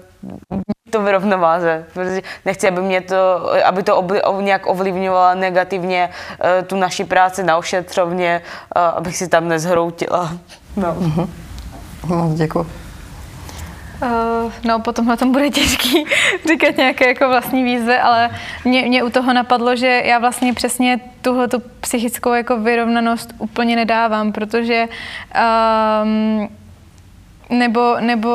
to 0.92 1.02
v 1.02 1.12
rovnováze, 1.12 1.86
protože 1.94 2.22
nechci, 2.44 2.68
aby, 2.68 2.80
mě 2.80 3.00
to, 3.00 3.16
aby 3.64 3.82
to 3.82 3.96
obli, 3.96 4.22
nějak 4.40 4.66
ovlivňovalo 4.66 5.34
negativně 5.34 6.08
uh, 6.10 6.66
tu 6.66 6.76
naši 6.76 7.04
práci 7.04 7.42
na 7.42 7.56
ošetřovně, 7.56 8.42
uh, 8.76 8.82
abych 8.82 9.16
si 9.16 9.28
tam 9.28 9.48
nezhroutila. 9.48 10.32
No. 10.76 10.94
Mm-hmm. 10.94 11.28
No, 12.10 12.32
děkuji. 12.36 12.66
Uh, 14.02 14.52
no, 14.64 14.80
potom 14.80 15.06
na 15.06 15.16
tom 15.16 15.32
bude 15.32 15.50
těžký 15.50 16.04
říkat 16.48 16.76
nějaké 16.76 17.08
jako 17.08 17.28
vlastní 17.28 17.64
výzvy, 17.64 17.98
ale 17.98 18.30
mě, 18.64 18.82
mě 18.82 19.02
u 19.02 19.10
toho 19.10 19.32
napadlo, 19.32 19.76
že 19.76 20.02
já 20.04 20.18
vlastně 20.18 20.52
přesně 20.52 21.00
tuhle 21.22 21.48
tu 21.48 21.62
psychickou 21.80 22.32
jako 22.32 22.56
vyrovnanost 22.56 23.34
úplně 23.38 23.76
nedávám, 23.76 24.32
protože 24.32 24.88
um, 26.02 26.48
nebo, 27.52 28.00
nebo 28.00 28.30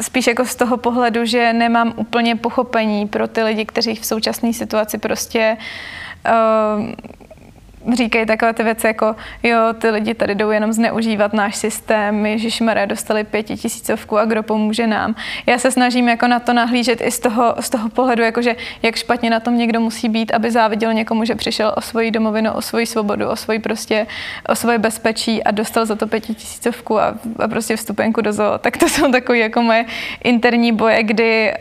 spíš 0.00 0.26
jako 0.26 0.44
z 0.44 0.56
toho 0.56 0.76
pohledu, 0.76 1.24
že 1.24 1.52
nemám 1.52 1.92
úplně 1.96 2.36
pochopení 2.36 3.08
pro 3.08 3.28
ty 3.28 3.42
lidi, 3.42 3.64
kteří 3.64 3.94
v 3.94 4.06
současné 4.06 4.52
situaci 4.52 4.98
prostě 4.98 5.56
uh, 6.78 6.84
říkají 7.94 8.26
takové 8.26 8.52
ty 8.52 8.62
věci 8.62 8.86
jako, 8.86 9.16
jo, 9.42 9.58
ty 9.78 9.90
lidi 9.90 10.14
tady 10.14 10.34
jdou 10.34 10.50
jenom 10.50 10.72
zneužívat 10.72 11.32
náš 11.32 11.56
systém, 11.56 12.26
Ježíš 12.26 12.60
Maria 12.60 12.86
dostali 12.86 13.24
pětitisícovku 13.24 14.18
a 14.18 14.24
kdo 14.24 14.42
pomůže 14.42 14.86
nám. 14.86 15.14
Já 15.46 15.58
se 15.58 15.70
snažím 15.70 16.08
jako 16.08 16.26
na 16.26 16.40
to 16.40 16.52
nahlížet 16.52 17.00
i 17.00 17.10
z 17.10 17.18
toho, 17.18 17.54
z 17.60 17.70
toho 17.70 17.88
pohledu, 17.88 18.22
jakože 18.22 18.56
jak 18.82 18.96
špatně 18.96 19.30
na 19.30 19.40
tom 19.40 19.58
někdo 19.58 19.80
musí 19.80 20.08
být, 20.08 20.34
aby 20.34 20.50
záviděl 20.50 20.92
někomu, 20.92 21.24
že 21.24 21.34
přišel 21.34 21.74
o 21.76 21.80
svoji 21.80 22.10
domovinu, 22.10 22.52
o 22.52 22.62
svoji 22.62 22.86
svobodu, 22.86 23.28
o 23.28 23.36
svoji 23.36 23.58
prostě, 23.58 24.06
o 24.48 24.54
svoje 24.54 24.78
bezpečí 24.78 25.44
a 25.44 25.50
dostal 25.50 25.86
za 25.86 25.96
to 25.96 26.06
pětitisícovku 26.06 27.00
a, 27.00 27.14
a 27.38 27.48
prostě 27.48 27.76
vstupenku 27.76 28.20
do 28.20 28.32
zoo. 28.32 28.58
Tak 28.58 28.76
to 28.76 28.88
jsou 28.88 29.12
takové 29.12 29.38
jako 29.38 29.62
moje 29.62 29.84
interní 30.24 30.72
boje, 30.72 31.02
kdy 31.02 31.52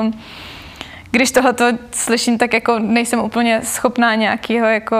uh, 0.00 0.12
když 1.10 1.30
tohle 1.30 1.54
slyším, 1.92 2.38
tak 2.38 2.52
jako 2.52 2.78
nejsem 2.78 3.20
úplně 3.20 3.60
schopná 3.64 4.14
nějakého 4.14 4.66
jako, 4.66 4.96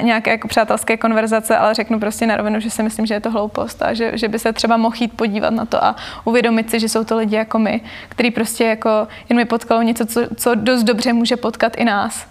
nějaké 0.00 0.30
jako 0.30 0.48
přátelské 0.48 0.96
konverzace, 0.96 1.56
ale 1.56 1.74
řeknu 1.74 2.00
prostě 2.00 2.26
na 2.26 2.36
rovinu, 2.36 2.60
že 2.60 2.70
si 2.70 2.82
myslím, 2.82 3.06
že 3.06 3.14
je 3.14 3.20
to 3.20 3.30
hloupost 3.30 3.82
a 3.82 3.94
že, 3.94 4.10
že 4.14 4.28
by 4.28 4.38
se 4.38 4.52
třeba 4.52 4.76
mohl 4.76 4.96
jít 5.00 5.12
podívat 5.12 5.50
na 5.50 5.64
to 5.64 5.84
a 5.84 5.96
uvědomit 6.24 6.70
si, 6.70 6.80
že 6.80 6.88
jsou 6.88 7.04
to 7.04 7.16
lidi 7.16 7.36
jako 7.36 7.58
my, 7.58 7.80
který 8.08 8.30
prostě 8.30 8.64
jako 8.64 9.08
jen 9.28 9.36
mi 9.36 9.44
potkalo 9.44 9.82
něco, 9.82 10.06
co, 10.06 10.20
co 10.36 10.54
dost 10.54 10.82
dobře 10.82 11.12
může 11.12 11.36
potkat 11.36 11.76
i 11.76 11.84
nás. 11.84 12.26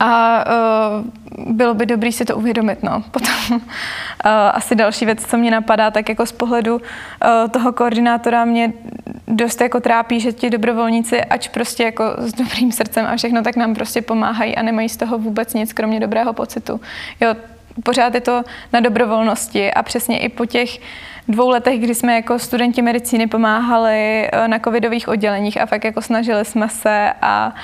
A 0.00 0.44
uh, 1.38 1.54
bylo 1.54 1.74
by 1.74 1.86
dobré 1.86 2.12
si 2.12 2.24
to 2.24 2.36
uvědomit. 2.36 2.82
No. 2.82 3.02
Potom 3.10 3.34
uh, 3.50 3.60
asi 4.52 4.74
další 4.74 5.04
věc, 5.04 5.26
co 5.26 5.36
mě 5.36 5.50
napadá, 5.50 5.90
tak 5.90 6.08
jako 6.08 6.26
z 6.26 6.32
pohledu 6.32 6.74
uh, 6.74 6.80
toho 7.50 7.72
koordinátora 7.72 8.44
mě 8.44 8.72
dost 9.28 9.60
jako 9.60 9.80
trápí, 9.80 10.20
že 10.20 10.32
ti 10.32 10.50
dobrovolníci, 10.50 11.24
ač 11.24 11.48
prostě 11.48 11.82
jako 11.82 12.04
s 12.18 12.32
dobrým 12.32 12.72
srdcem 12.72 13.06
a 13.06 13.16
všechno, 13.16 13.42
tak 13.42 13.56
nám 13.56 13.74
prostě 13.74 14.02
pomáhají 14.02 14.56
a 14.56 14.62
nemají 14.62 14.88
z 14.88 14.96
toho 14.96 15.18
vůbec 15.18 15.54
nic, 15.54 15.72
kromě 15.72 16.00
dobrého 16.00 16.32
pocitu. 16.32 16.80
Jo, 17.20 17.34
pořád 17.82 18.14
je 18.14 18.20
to 18.20 18.42
na 18.72 18.80
dobrovolnosti 18.80 19.72
a 19.72 19.82
přesně 19.82 20.18
i 20.18 20.28
po 20.28 20.46
těch 20.46 20.78
dvou 21.28 21.48
letech, 21.48 21.80
kdy 21.80 21.94
jsme 21.94 22.14
jako 22.14 22.38
studenti 22.38 22.82
medicíny 22.82 23.26
pomáhali 23.26 24.28
eh, 24.32 24.48
na 24.48 24.58
covidových 24.58 25.08
odděleních 25.08 25.60
a 25.60 25.66
fakt 25.66 25.84
jako 25.84 26.02
snažili 26.02 26.44
jsme 26.44 26.68
se 26.68 27.12
a, 27.22 27.54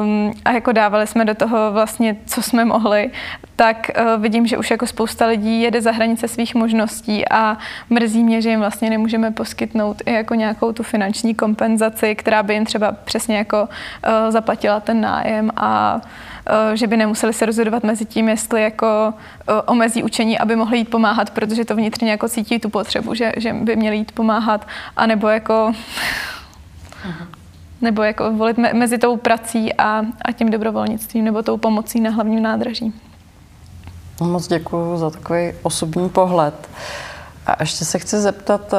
um, 0.00 0.32
a 0.44 0.52
jako 0.52 0.72
dávali 0.72 1.06
jsme 1.06 1.24
do 1.24 1.34
toho 1.34 1.72
vlastně, 1.72 2.16
co 2.26 2.42
jsme 2.42 2.64
mohli, 2.64 3.10
tak 3.56 3.90
uh, 4.00 4.22
vidím, 4.22 4.46
že 4.46 4.58
už 4.58 4.70
jako 4.70 4.86
spousta 4.86 5.26
lidí 5.26 5.62
jede 5.62 5.82
za 5.82 5.90
hranice 5.90 6.28
svých 6.28 6.54
možností 6.54 7.28
a 7.28 7.58
mrzí 7.90 8.24
mě, 8.24 8.42
že 8.42 8.50
jim 8.50 8.60
vlastně 8.60 8.90
nemůžeme 8.90 9.30
poskytnout 9.30 10.02
i 10.06 10.12
jako 10.12 10.34
nějakou 10.34 10.72
tu 10.72 10.82
finanční 10.82 11.34
kompenzaci, 11.34 12.14
která 12.14 12.42
by 12.42 12.54
jim 12.54 12.64
třeba 12.64 12.92
přesně 12.92 13.36
jako 13.36 13.62
uh, 13.62 14.30
zaplatila 14.30 14.80
ten 14.80 15.00
nájem 15.00 15.50
a 15.56 16.00
že 16.74 16.86
by 16.86 16.96
nemuseli 16.96 17.32
se 17.32 17.46
rozhodovat 17.46 17.82
mezi 17.82 18.04
tím, 18.04 18.28
jestli 18.28 18.62
jako 18.62 19.14
eh, 19.48 19.62
omezí 19.62 20.02
učení, 20.02 20.38
aby 20.38 20.56
mohli 20.56 20.78
jít 20.78 20.90
pomáhat, 20.90 21.30
protože 21.30 21.64
to 21.64 21.76
vnitřně 21.76 22.10
jako 22.10 22.28
cítí 22.28 22.58
tu 22.58 22.68
potřebu, 22.68 23.14
že, 23.14 23.32
že 23.36 23.52
by 23.52 23.76
měli 23.76 23.96
jít 23.96 24.12
pomáhat, 24.12 24.66
anebo 24.96 25.28
jako 25.28 25.72
nebo 27.80 28.02
jako 28.02 28.32
volit 28.32 28.58
me, 28.58 28.74
mezi 28.74 28.98
tou 28.98 29.16
prací 29.16 29.74
a, 29.74 30.02
a 30.22 30.32
tím 30.32 30.50
dobrovolnictvím, 30.50 31.24
nebo 31.24 31.42
tou 31.42 31.56
pomocí 31.56 32.00
na 32.00 32.10
hlavním 32.10 32.42
nádraží. 32.42 32.94
Moc 34.20 34.48
děkuji 34.48 34.98
za 34.98 35.10
takový 35.10 35.52
osobní 35.62 36.08
pohled. 36.08 36.68
A 37.46 37.56
ještě 37.60 37.84
se 37.84 37.98
chci 37.98 38.16
zeptat, 38.16 38.74
eh, 38.74 38.76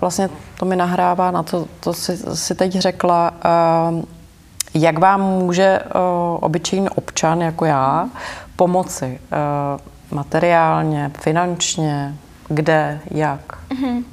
vlastně 0.00 0.28
to 0.58 0.66
mi 0.66 0.76
nahrává 0.76 1.30
na 1.30 1.42
to, 1.42 1.68
to 1.80 1.94
si, 1.94 2.16
si 2.16 2.54
teď 2.54 2.72
řekla, 2.72 3.32
jak 4.74 4.98
vám 4.98 5.20
může 5.22 5.80
uh, 5.80 5.90
obyčejný 6.40 6.88
občan 6.88 7.40
jako 7.40 7.64
já 7.64 8.08
pomoci 8.56 9.20
uh, 9.32 9.80
materiálně, 10.10 11.10
finančně, 11.20 12.14
kde, 12.48 13.00
jak? 13.10 13.58
Mm-hmm. 13.70 14.04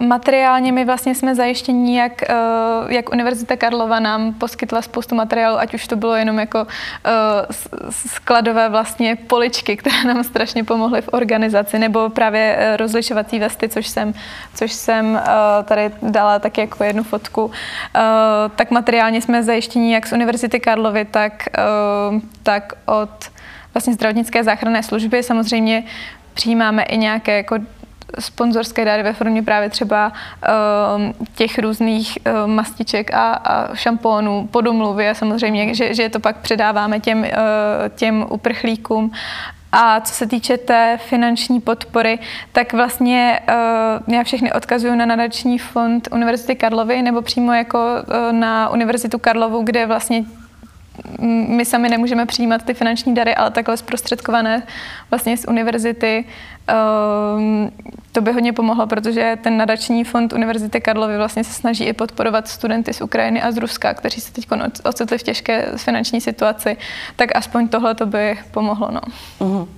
Materiálně 0.00 0.72
my 0.72 0.84
vlastně 0.84 1.14
jsme 1.14 1.34
zajištění, 1.34 1.96
jak, 1.96 2.12
uh, 2.30 2.92
jak 2.92 3.12
Univerzita 3.12 3.56
Karlova 3.56 4.00
nám 4.00 4.34
poskytla 4.34 4.82
spoustu 4.82 5.14
materiálu, 5.14 5.58
ať 5.58 5.74
už 5.74 5.86
to 5.86 5.96
bylo 5.96 6.14
jenom 6.14 6.38
jako 6.38 6.62
uh, 6.62 6.66
skladové 7.90 8.68
vlastně 8.68 9.16
poličky, 9.16 9.76
které 9.76 10.04
nám 10.04 10.24
strašně 10.24 10.64
pomohly 10.64 11.02
v 11.02 11.08
organizaci, 11.12 11.78
nebo 11.78 12.10
právě 12.10 12.56
uh, 12.58 12.76
rozlišovací 12.76 13.38
vesty, 13.38 13.68
což 13.68 13.88
jsem, 13.88 14.14
což 14.54 14.72
jsem 14.72 15.20
tady 15.64 15.90
dala 16.02 16.38
taky 16.38 16.60
jako 16.60 16.84
jednu 16.84 17.02
fotku. 17.02 17.50
Tak 18.56 18.70
materiálně 18.70 19.20
jsme 19.22 19.42
zajištění 19.42 19.92
jak 19.92 20.06
z 20.06 20.12
Univerzity 20.12 20.60
Karlovy, 20.60 21.04
tak, 21.04 21.48
tak 22.42 22.72
od 22.86 23.10
vlastně 23.74 23.92
zdravotnické 23.94 24.44
záchranné 24.44 24.82
služby. 24.82 25.22
Samozřejmě 25.22 25.84
přijímáme 26.34 26.82
i 26.82 26.96
nějaké 26.96 27.36
jako 27.36 27.56
sponzorské 28.18 28.84
dary 28.84 29.02
ve 29.02 29.12
formě 29.12 29.42
právě 29.42 29.70
třeba 29.70 30.12
uh, 30.12 31.26
těch 31.34 31.58
různých 31.58 32.18
uh, 32.26 32.50
mastiček 32.50 33.14
a, 33.14 33.32
a 33.32 33.74
šampónů 33.74 34.48
po 34.50 34.60
domluvě 34.60 35.14
samozřejmě, 35.14 35.74
že, 35.74 35.94
že 35.94 36.08
to 36.08 36.20
pak 36.20 36.36
předáváme 36.36 37.00
těm, 37.00 37.18
uh, 37.18 37.26
těm 37.94 38.26
uprchlíkům. 38.30 39.10
A 39.72 40.00
co 40.00 40.14
se 40.14 40.26
týče 40.26 40.56
té 40.56 40.98
finanční 41.02 41.60
podpory, 41.60 42.18
tak 42.52 42.72
vlastně 42.72 43.40
uh, 44.08 44.14
já 44.14 44.24
všechny 44.24 44.52
odkazuju 44.52 44.94
na 44.94 45.06
nadační 45.06 45.58
fond 45.58 46.08
Univerzity 46.12 46.54
Karlovy 46.54 47.02
nebo 47.02 47.22
přímo 47.22 47.52
jako 47.52 47.78
uh, 47.78 48.32
na 48.32 48.68
Univerzitu 48.68 49.18
Karlovu, 49.18 49.62
kde 49.62 49.86
vlastně 49.86 50.24
my 51.48 51.64
sami 51.64 51.88
nemůžeme 51.88 52.26
přijímat 52.26 52.62
ty 52.62 52.74
finanční 52.74 53.14
dary, 53.14 53.34
ale 53.34 53.50
takhle 53.50 53.76
zprostředkované 53.76 54.62
vlastně 55.10 55.36
z 55.36 55.44
univerzity. 55.48 56.24
Um, 57.36 57.70
to 58.12 58.20
by 58.20 58.32
hodně 58.32 58.52
pomohlo, 58.52 58.86
protože 58.86 59.38
ten 59.42 59.56
nadační 59.56 60.04
fond 60.04 60.32
Univerzity 60.32 60.80
Karlovy 60.80 61.16
vlastně 61.16 61.44
se 61.44 61.52
snaží 61.52 61.84
i 61.84 61.92
podporovat 61.92 62.48
studenty 62.48 62.94
z 62.94 63.00
Ukrajiny 63.00 63.42
a 63.42 63.52
z 63.52 63.56
Ruska, 63.56 63.94
kteří 63.94 64.20
se 64.20 64.32
teď 64.32 64.48
ocitli 64.84 65.18
v 65.18 65.22
těžké 65.22 65.72
finanční 65.76 66.20
situaci, 66.20 66.76
tak 67.16 67.36
aspoň 67.36 67.68
tohle 67.68 67.94
to 67.94 68.06
by 68.06 68.38
pomohlo. 68.50 68.88
No. 68.90 69.00
Uh-huh. 69.40 69.68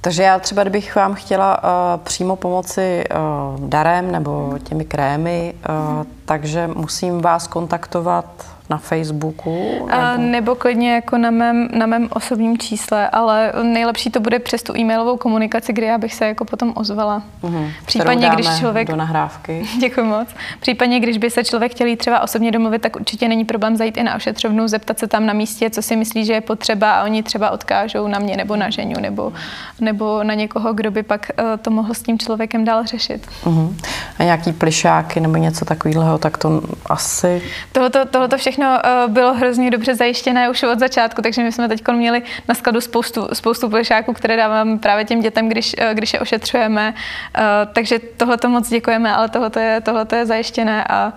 Takže 0.00 0.22
já 0.22 0.38
třeba, 0.38 0.62
kdybych 0.62 0.96
vám 0.96 1.14
chtěla 1.14 1.62
uh, 1.62 1.68
přímo 2.04 2.36
pomoci 2.36 3.04
uh, 3.10 3.68
darem 3.68 4.12
nebo 4.12 4.58
těmi 4.64 4.84
krémy, 4.84 5.54
uh, 5.68 6.04
takže 6.24 6.66
musím 6.74 7.20
vás 7.20 7.46
kontaktovat 7.46 8.57
na 8.70 8.78
Facebooku? 8.78 9.86
Nebo, 9.90 10.14
uh, 10.14 10.18
nebo 10.18 10.54
klidně 10.54 10.94
jako 10.94 11.18
na 11.18 11.30
mém, 11.30 11.68
na 11.72 11.86
mém 11.86 12.08
osobním 12.10 12.58
čísle, 12.58 13.08
ale 13.08 13.52
nejlepší 13.62 14.10
to 14.10 14.20
bude 14.20 14.38
přes 14.38 14.62
tu 14.62 14.76
e-mailovou 14.76 15.16
komunikaci, 15.16 15.72
kdy 15.72 15.86
já 15.86 15.98
bych 15.98 16.14
se 16.14 16.26
jako 16.26 16.44
potom 16.44 16.72
ozvala. 16.76 17.22
Uh-huh. 17.42 17.70
Případně, 17.86 18.30
když 18.34 18.58
člověk... 18.58 18.88
do 18.88 18.96
nahrávky. 18.96 19.66
Děkuji 19.80 20.06
moc. 20.06 20.28
Případně, 20.60 21.00
když 21.00 21.18
by 21.18 21.30
se 21.30 21.44
člověk 21.44 21.72
chtěl 21.72 21.96
třeba 21.96 22.20
osobně 22.20 22.50
domluvit, 22.50 22.82
tak 22.82 22.96
určitě 22.96 23.28
není 23.28 23.44
problém 23.44 23.76
zajít 23.76 23.96
i 23.96 24.02
na 24.02 24.16
ošetřovnu, 24.16 24.68
zeptat 24.68 24.98
se 24.98 25.06
tam 25.06 25.26
na 25.26 25.32
místě, 25.32 25.70
co 25.70 25.82
si 25.82 25.96
myslí, 25.96 26.24
že 26.24 26.32
je 26.32 26.40
potřeba 26.40 26.92
a 26.92 27.04
oni 27.04 27.22
třeba 27.22 27.50
odkážou 27.50 28.08
na 28.08 28.18
mě 28.18 28.36
nebo 28.36 28.56
na 28.56 28.70
ženu 28.70 29.00
nebo, 29.00 29.32
nebo 29.80 30.22
na 30.22 30.34
někoho, 30.34 30.72
kdo 30.72 30.90
by 30.90 31.02
pak 31.02 31.30
uh, 31.38 31.44
to 31.62 31.70
mohl 31.70 31.94
s 31.94 32.02
tím 32.02 32.18
člověkem 32.18 32.64
dál 32.64 32.86
řešit. 32.86 33.26
Uh-huh. 33.44 33.74
A 34.18 34.22
nějaký 34.22 34.52
plišáky 34.52 35.20
nebo 35.20 35.36
něco 35.36 35.64
takového, 35.64 36.18
tak 36.18 36.38
to 36.38 36.62
asi... 36.86 37.42
Tohleto, 37.72 38.06
tohleto 38.06 38.36
všechno 38.36 38.57
uh, 38.58 39.12
bylo 39.12 39.34
hrozně 39.34 39.70
dobře 39.70 39.94
zajištěné 39.94 40.50
už 40.50 40.62
od 40.62 40.78
začátku, 40.78 41.22
takže 41.22 41.42
my 41.42 41.52
jsme 41.52 41.68
teď 41.68 41.82
měli 41.92 42.22
na 42.48 42.54
skladu 42.54 42.80
spoustu, 42.80 43.28
spoustu 43.32 43.70
plišáků, 43.70 44.12
které 44.12 44.36
dáváme 44.36 44.78
právě 44.78 45.04
těm 45.04 45.20
dětem, 45.20 45.48
když, 45.48 45.76
uh, 45.78 45.94
když 45.94 46.12
je 46.12 46.20
ošetřujeme. 46.20 46.94
Uh, 46.94 47.44
takže 47.72 47.98
tohleto 47.98 48.48
moc 48.48 48.68
děkujeme, 48.68 49.14
ale 49.14 49.28
tohleto 49.28 49.58
je, 49.58 49.80
tohleto 49.80 50.16
je 50.16 50.26
zajištěné 50.26 50.84
a 50.84 51.12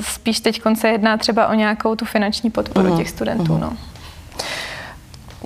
spíš 0.00 0.40
teď 0.40 0.62
se 0.74 0.88
jedná 0.88 1.16
třeba 1.16 1.46
o 1.46 1.54
nějakou 1.54 1.94
tu 1.94 2.04
finanční 2.04 2.50
podporu 2.50 2.88
uh-huh. 2.88 2.96
těch 2.96 3.10
studentů. 3.10 3.52
Uh-huh. 3.52 3.60
No. 3.60 3.72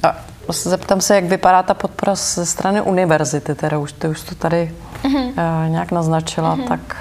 A 0.08 0.16
zeptám 0.48 1.00
se, 1.00 1.14
jak 1.14 1.24
vypadá 1.24 1.62
ta 1.62 1.74
podpora 1.74 2.14
ze 2.14 2.46
strany 2.46 2.80
univerzity, 2.80 3.54
teda 3.54 3.78
už, 3.78 3.92
ty 3.92 4.08
už 4.08 4.20
to 4.20 4.34
tady 4.34 4.74
uh, 5.04 5.22
nějak 5.68 5.92
naznačila, 5.92 6.56
uh-huh. 6.56 6.68
tak... 6.68 6.96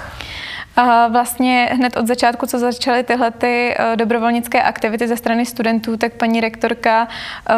A 0.80 1.08
vlastně 1.08 1.68
hned 1.72 1.96
od 1.96 2.06
začátku, 2.06 2.46
co 2.46 2.58
začaly 2.58 3.02
tyhle 3.02 3.30
ty 3.30 3.74
uh, 3.78 3.96
dobrovolnické 3.96 4.62
aktivity 4.62 5.08
ze 5.08 5.16
strany 5.16 5.46
studentů, 5.46 5.96
tak 5.96 6.12
paní 6.12 6.40
rektorka 6.40 7.08
uh, 7.08 7.56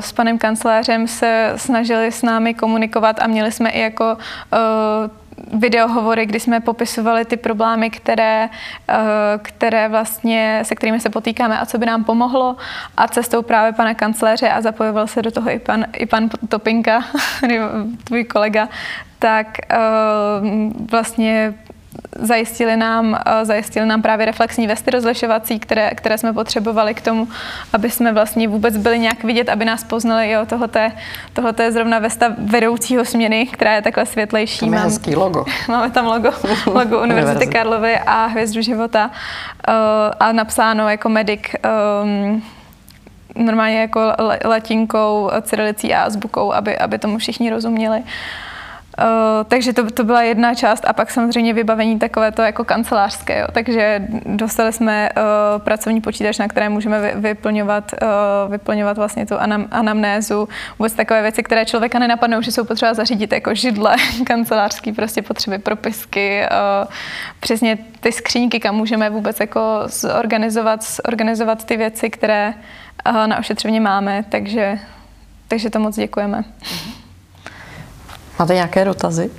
s 0.00 0.12
panem 0.12 0.38
kancléřem 0.38 1.08
se 1.08 1.52
snažili 1.56 2.12
s 2.12 2.22
námi 2.22 2.54
komunikovat 2.54 3.16
a 3.20 3.26
měli 3.26 3.52
jsme 3.52 3.70
i 3.70 3.80
jako 3.80 4.16
uh, 4.16 5.60
videohovory, 5.60 6.26
kdy 6.26 6.40
jsme 6.40 6.60
popisovali 6.60 7.24
ty 7.24 7.36
problémy, 7.36 7.90
které, 7.90 8.48
které 9.42 9.88
vlastně, 9.88 10.60
se 10.62 10.74
kterými 10.74 11.00
se 11.00 11.10
potýkáme 11.10 11.58
a 11.58 11.66
co 11.66 11.78
by 11.78 11.86
nám 11.86 12.04
pomohlo. 12.04 12.56
A 12.96 13.08
cestou 13.08 13.42
právě 13.42 13.72
pana 13.72 13.94
kancléře 13.94 14.48
a 14.48 14.60
zapojoval 14.60 15.06
se 15.06 15.22
do 15.22 15.30
toho 15.30 15.50
i 15.50 15.58
pan, 15.58 15.84
i 15.92 16.06
pan 16.06 16.28
Topinka, 16.48 17.04
tvůj 18.04 18.24
kolega, 18.24 18.68
tak 19.18 19.46
vlastně 20.90 21.54
zajistili 22.18 22.76
nám, 22.76 23.18
eh, 23.26 23.44
zajistili 23.44 23.86
nám 23.86 24.02
právě 24.02 24.26
reflexní 24.26 24.66
vesty 24.66 24.90
rozlišovací, 24.90 25.58
které, 25.58 25.90
které 25.90 26.18
jsme 26.18 26.32
potřebovali 26.32 26.94
k 26.94 27.00
tomu, 27.00 27.28
aby 27.72 27.90
jsme 27.90 28.12
vlastně 28.12 28.48
vůbec 28.48 28.76
byli 28.76 28.98
nějak 28.98 29.24
vidět, 29.24 29.48
aby 29.48 29.64
nás 29.64 29.84
poznali, 29.84 30.30
jo, 30.30 30.46
tohoto, 30.46 30.80
tohoto 31.32 31.62
je 31.62 31.72
zrovna 31.72 31.98
vesta 31.98 32.34
vedoucího 32.38 33.04
směny, 33.04 33.46
která 33.46 33.74
je 33.74 33.82
takhle 33.82 34.06
světlejší. 34.06 34.60
Tam 34.60 34.68
je 34.68 34.78
Mám, 34.78 34.88
hezký 34.88 35.16
logo. 35.16 35.44
Máme 35.68 35.90
tam 35.90 36.06
logo, 36.06 36.30
logo 36.66 37.00
Univerzity 37.02 37.46
Karlovy 37.46 37.98
a 37.98 38.26
Hvězdu 38.26 38.62
života 38.62 39.10
uh, 39.68 39.74
a 40.20 40.32
napsáno 40.32 40.88
jako 40.88 41.08
medic 41.08 41.40
um, 42.02 42.42
normálně 43.36 43.80
jako 43.80 44.00
latinkou, 44.44 45.30
cyrilicí 45.42 45.94
a 45.94 46.02
azbukou, 46.02 46.52
aby, 46.52 46.78
aby 46.78 46.98
tomu 46.98 47.18
všichni 47.18 47.50
rozuměli. 47.50 47.98
Uh, 47.98 48.06
takže 49.48 49.72
to, 49.72 49.90
to 49.90 50.04
byla 50.04 50.22
jedna 50.22 50.54
část 50.54 50.84
a 50.86 50.92
pak 50.92 51.10
samozřejmě 51.10 51.54
vybavení 51.54 51.98
takové 51.98 52.32
to 52.32 52.42
jako 52.42 52.64
kancelářské. 52.64 53.38
Jo. 53.38 53.46
Takže 53.52 54.08
dostali 54.26 54.72
jsme 54.72 55.08
uh, 55.16 55.62
pracovní 55.62 56.00
počítač, 56.00 56.38
na 56.38 56.48
které 56.48 56.68
můžeme 56.68 57.00
vy, 57.00 57.12
vyplňovat, 57.20 57.92
uh, 58.02 58.52
vyplňovat 58.52 58.96
vlastně 58.96 59.26
tu 59.26 59.38
anam, 59.38 59.66
anamnézu, 59.70 60.48
vůbec 60.78 60.92
takové 60.92 61.22
věci, 61.22 61.42
které 61.42 61.64
člověka 61.64 61.98
nenapadnou, 61.98 62.42
že 62.42 62.52
jsou 62.52 62.64
potřeba 62.64 62.94
zařídit 62.94 63.32
jako 63.32 63.54
židle, 63.54 63.96
kancelářský 64.26 64.92
prostě 64.92 65.22
potřeby, 65.22 65.58
propisky, 65.58 66.42
uh, 66.42 66.90
přesně 67.40 67.78
ty 68.00 68.12
skříňky, 68.12 68.60
kam 68.60 68.74
můžeme 68.74 69.10
vůbec 69.10 69.40
jako 69.40 69.60
zorganizovat, 69.86 70.80
zorganizovat 70.82 71.64
ty 71.64 71.76
věci, 71.76 72.10
které 72.10 72.54
uh, 73.08 73.26
na 73.26 73.38
ošetřovně 73.38 73.80
máme, 73.80 74.24
takže, 74.28 74.78
takže 75.48 75.70
to 75.70 75.78
moc 75.78 75.96
děkujeme. 75.96 76.38
Mm-hmm. 76.38 77.01
Máte 78.42 78.54
nějaké 78.54 78.84
dotazy? 78.84 79.30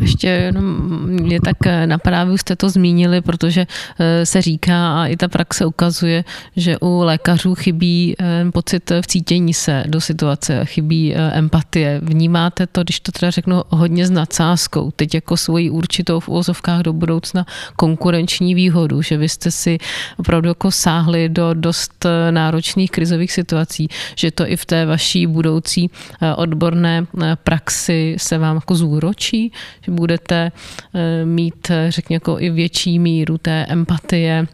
Ještě 0.00 0.28
jenom 0.28 0.64
mě 1.06 1.40
tak 1.40 1.56
napadá, 1.86 2.24
vy 2.24 2.38
jste 2.38 2.56
to 2.56 2.70
zmínili, 2.70 3.20
protože 3.20 3.66
eh, 3.98 4.26
se 4.26 4.42
říká 4.42 5.02
a 5.02 5.06
i 5.06 5.16
ta 5.16 5.28
praxe 5.28 5.66
ukazuje, 5.66 6.24
že 6.56 6.78
u 6.78 6.98
lékařů 6.98 7.54
chybí 7.54 8.14
eh, 8.20 8.50
pocit 8.52 8.90
v 9.00 9.06
cítění 9.06 9.54
se 9.54 9.84
do 9.86 10.00
situace, 10.00 10.64
chybí 10.64 11.14
eh, 11.14 11.30
empatie. 11.38 12.00
Vnímáte 12.02 12.66
to, 12.66 12.82
když 12.82 13.00
to 13.00 13.12
teda 13.12 13.30
řeknu 13.30 13.62
hodně 13.68 14.06
s 14.06 14.10
nadsázkou, 14.10 14.90
teď 14.96 15.14
jako 15.14 15.36
svoji 15.36 15.70
určitou 15.70 16.20
v 16.20 16.28
úvozovkách 16.28 16.80
do 16.80 16.92
budoucna 16.92 17.46
konkurenční 17.76 18.54
výhodu, 18.54 19.02
že 19.02 19.16
vy 19.16 19.28
jste 19.28 19.50
si 19.50 19.78
opravdu 20.16 20.48
jako 20.48 20.70
sáhli 20.70 21.28
do 21.28 21.54
dost 21.54 22.06
náročných 22.30 22.90
krizových 22.90 23.32
situací, 23.32 23.88
že 24.16 24.30
to 24.30 24.46
i 24.46 24.56
v 24.56 24.64
té 24.64 24.86
vaší 24.86 25.26
budoucí 25.26 25.90
odborné 26.36 27.06
praxi 27.44 28.16
se 28.18 28.38
vám 28.38 28.56
jako 28.56 28.74
zúročí, 28.74 29.35
že 29.82 29.92
budete 29.92 30.52
eh, 30.94 31.24
mít, 31.24 31.70
eh, 31.70 31.90
řekněme, 31.90 32.16
jako 32.16 32.36
i 32.40 32.50
větší 32.50 32.98
míru 32.98 33.38
té 33.38 33.66
empatie 33.68 34.46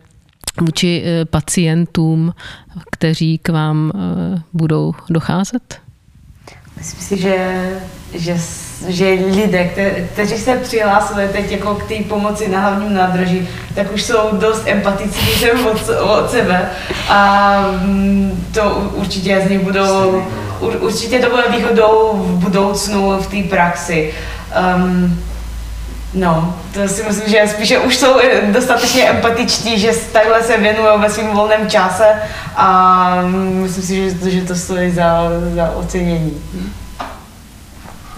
vůči 0.60 1.02
eh, 1.04 1.24
pacientům, 1.24 2.34
kteří 2.90 3.38
k 3.38 3.48
vám 3.48 3.92
budou 4.52 4.94
docházet? 5.10 5.80
Myslím 6.76 7.00
si, 7.00 7.22
že, 7.22 7.68
že, 8.14 8.36
že 8.88 9.09
lidé, 9.10 9.64
kte, 9.64 9.90
kteří 9.90 10.38
se 10.38 10.56
přihlásili 10.56 11.28
teď 11.28 11.50
jako 11.50 11.74
k 11.74 11.88
té 11.88 11.94
pomoci 12.09 12.48
na 12.48 12.60
hlavním 12.60 12.94
nádraží, 12.94 13.48
tak 13.74 13.92
už 13.94 14.02
jsou 14.02 14.36
dost 14.36 14.62
empatický 14.66 15.50
od, 15.70 15.88
od 16.02 16.30
sebe 16.30 16.70
a 17.09 17.60
mm, 17.82 18.44
to 18.54 18.92
určitě 18.94 19.42
z 19.46 19.50
nich 19.50 19.60
budou, 19.60 20.24
určitě 20.60 21.18
to 21.18 21.30
bude 21.30 21.42
výhodou 21.56 22.12
v 22.14 22.44
budoucnu 22.44 23.20
v 23.20 23.26
té 23.26 23.48
praxi. 23.48 24.14
Um, 24.77 25.23
no, 26.15 26.59
to 26.74 26.89
si 26.89 27.03
myslím, 27.03 27.29
že 27.29 27.49
spíše 27.49 27.79
už 27.79 27.97
jsou 27.97 28.20
dostatečně 28.53 29.09
empatičtí, 29.09 29.79
že 29.79 29.93
takhle 30.12 30.43
se 30.43 30.59
věnují 30.59 31.01
ve 31.01 31.11
svém 31.11 31.31
volném 31.31 31.70
čase 31.70 32.07
a 32.57 33.23
myslím 33.33 33.85
si, 33.85 33.95
že, 33.97 34.31
že 34.31 34.45
to 34.45 34.55
stojí 34.55 34.91
za, 34.91 35.23
za 35.55 35.70
ocenění. 35.70 36.43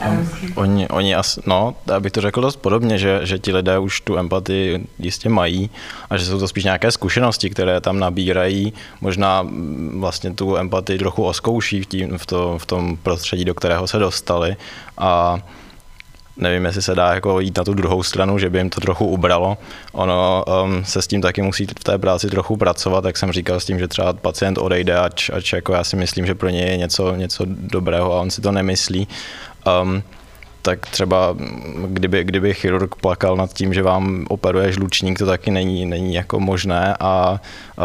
No, 0.05 0.27
oni, 0.55 0.89
oni 0.89 1.15
asi, 1.15 1.41
no, 1.47 1.75
já 1.87 2.01
bych 2.01 2.13
to 2.13 2.21
řekl 2.21 2.41
dost 2.41 2.57
podobně, 2.57 2.99
že, 2.99 3.21
že 3.23 3.39
ti 3.39 3.53
lidé 3.53 3.79
už 3.79 4.01
tu 4.01 4.19
empatii 4.19 4.87
jistě 4.99 5.29
mají 5.29 5.71
a 6.11 6.17
že 6.17 6.27
jsou 6.27 6.39
to 6.39 6.49
spíš 6.49 6.65
nějaké 6.65 6.91
zkušenosti, 6.91 7.51
které 7.51 7.81
tam 7.81 7.99
nabírají, 7.99 8.73
možná 9.01 9.47
vlastně 9.97 10.35
tu 10.35 10.57
empatii 10.57 10.99
trochu 10.99 11.25
oskouší 11.25 11.83
v, 11.83 11.87
tím, 11.87 12.19
v, 12.19 12.27
to, 12.27 12.59
v 12.59 12.67
tom 12.67 12.97
prostředí, 12.97 13.45
do 13.45 13.55
kterého 13.55 13.87
se 13.87 13.99
dostali 13.99 14.57
a 14.99 15.39
nevím, 16.37 16.65
jestli 16.65 16.83
se 16.83 16.95
dá 16.95 17.15
jako 17.15 17.41
jít 17.41 17.59
na 17.59 17.65
tu 17.65 17.75
druhou 17.75 18.03
stranu, 18.03 18.39
že 18.39 18.51
by 18.51 18.59
jim 18.59 18.71
to 18.71 18.81
trochu 18.81 19.07
ubralo. 19.07 19.59
Ono 19.93 20.45
um, 20.65 20.85
se 20.85 21.03
s 21.03 21.07
tím 21.07 21.23
taky 21.23 21.43
musí 21.43 21.67
v 21.67 21.85
té 21.85 21.99
práci 21.99 22.31
trochu 22.31 22.57
pracovat, 22.57 23.05
jak 23.05 23.17
jsem 23.17 23.33
říkal, 23.33 23.61
s 23.61 23.65
tím, 23.65 23.79
že 23.79 23.89
třeba 23.89 24.13
pacient 24.13 24.59
odejde, 24.59 24.99
ač, 24.99 25.31
ač 25.31 25.53
jako 25.53 25.73
já 25.73 25.85
si 25.85 25.97
myslím, 25.97 26.27
že 26.27 26.35
pro 26.35 26.49
něj 26.49 26.69
je 26.69 26.77
něco, 26.77 27.15
něco 27.15 27.45
dobrého 27.49 28.13
a 28.13 28.21
on 28.21 28.31
si 28.31 28.41
to 28.41 28.53
nemyslí. 28.53 29.09
Um, 29.83 30.03
tak 30.63 30.87
třeba 30.87 31.37
kdyby, 31.87 32.25
kdyby 32.25 32.55
chirurg 32.55 32.95
plakal 32.95 33.37
nad 33.37 33.53
tím, 33.53 33.75
že 33.75 33.83
vám 33.83 34.25
operuje 34.29 34.73
žlučník, 34.73 35.19
to 35.19 35.27
taky 35.27 35.51
není, 35.51 35.87
není 35.87 36.15
jako 36.15 36.41
možné 36.41 36.97
a 37.01 37.41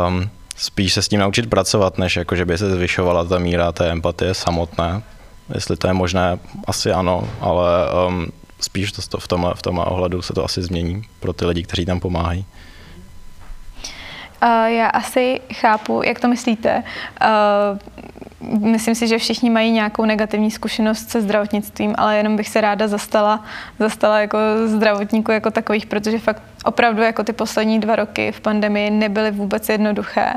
um, 0.07 0.29
spíš 0.57 0.93
se 0.93 1.01
s 1.01 1.07
tím 1.07 1.19
naučit 1.19 1.49
pracovat, 1.49 1.97
než 1.97 2.15
jako, 2.15 2.35
že 2.35 2.45
by 2.45 2.57
se 2.57 2.71
zvyšovala 2.71 3.23
ta 3.23 3.39
míra 3.39 3.71
té 3.71 3.91
empatie 3.91 4.33
samotné. 4.33 5.01
Jestli 5.53 5.77
to 5.77 5.87
je 5.87 5.93
možné, 5.93 6.39
asi 6.67 6.91
ano, 6.91 7.29
ale 7.41 7.69
um, 8.07 8.27
spíš 8.59 8.91
to, 8.91 9.19
v, 9.19 9.27
tomhle, 9.27 9.53
v 9.55 9.61
tomhle 9.61 9.85
ohledu 9.85 10.21
se 10.21 10.33
to 10.33 10.45
asi 10.45 10.61
změní 10.61 11.03
pro 11.19 11.33
ty 11.33 11.45
lidi, 11.45 11.63
kteří 11.63 11.85
tam 11.85 11.99
pomáhají. 11.99 12.45
Uh, 14.43 14.65
já 14.65 14.87
asi 14.87 15.41
chápu, 15.53 16.01
jak 16.03 16.19
to 16.19 16.27
myslíte. 16.27 16.83
Uh, 17.21 18.69
myslím 18.71 18.95
si, 18.95 19.07
že 19.07 19.17
všichni 19.17 19.49
mají 19.49 19.71
nějakou 19.71 20.05
negativní 20.05 20.51
zkušenost 20.51 21.09
se 21.09 21.21
zdravotnictvím, 21.21 21.95
ale 21.97 22.17
jenom 22.17 22.35
bych 22.35 22.49
se 22.49 22.61
ráda 22.61 22.87
zastala, 22.87 23.43
zastala 23.79 24.19
jako 24.19 24.37
zdravotníků 24.65 25.31
jako 25.31 25.51
takových, 25.51 25.85
protože 25.85 26.19
fakt 26.19 26.43
opravdu 26.65 27.01
jako 27.01 27.23
ty 27.23 27.33
poslední 27.33 27.79
dva 27.79 27.95
roky 27.95 28.31
v 28.31 28.41
pandemii 28.41 28.91
nebyly 28.91 29.31
vůbec 29.31 29.69
jednoduché. 29.69 30.33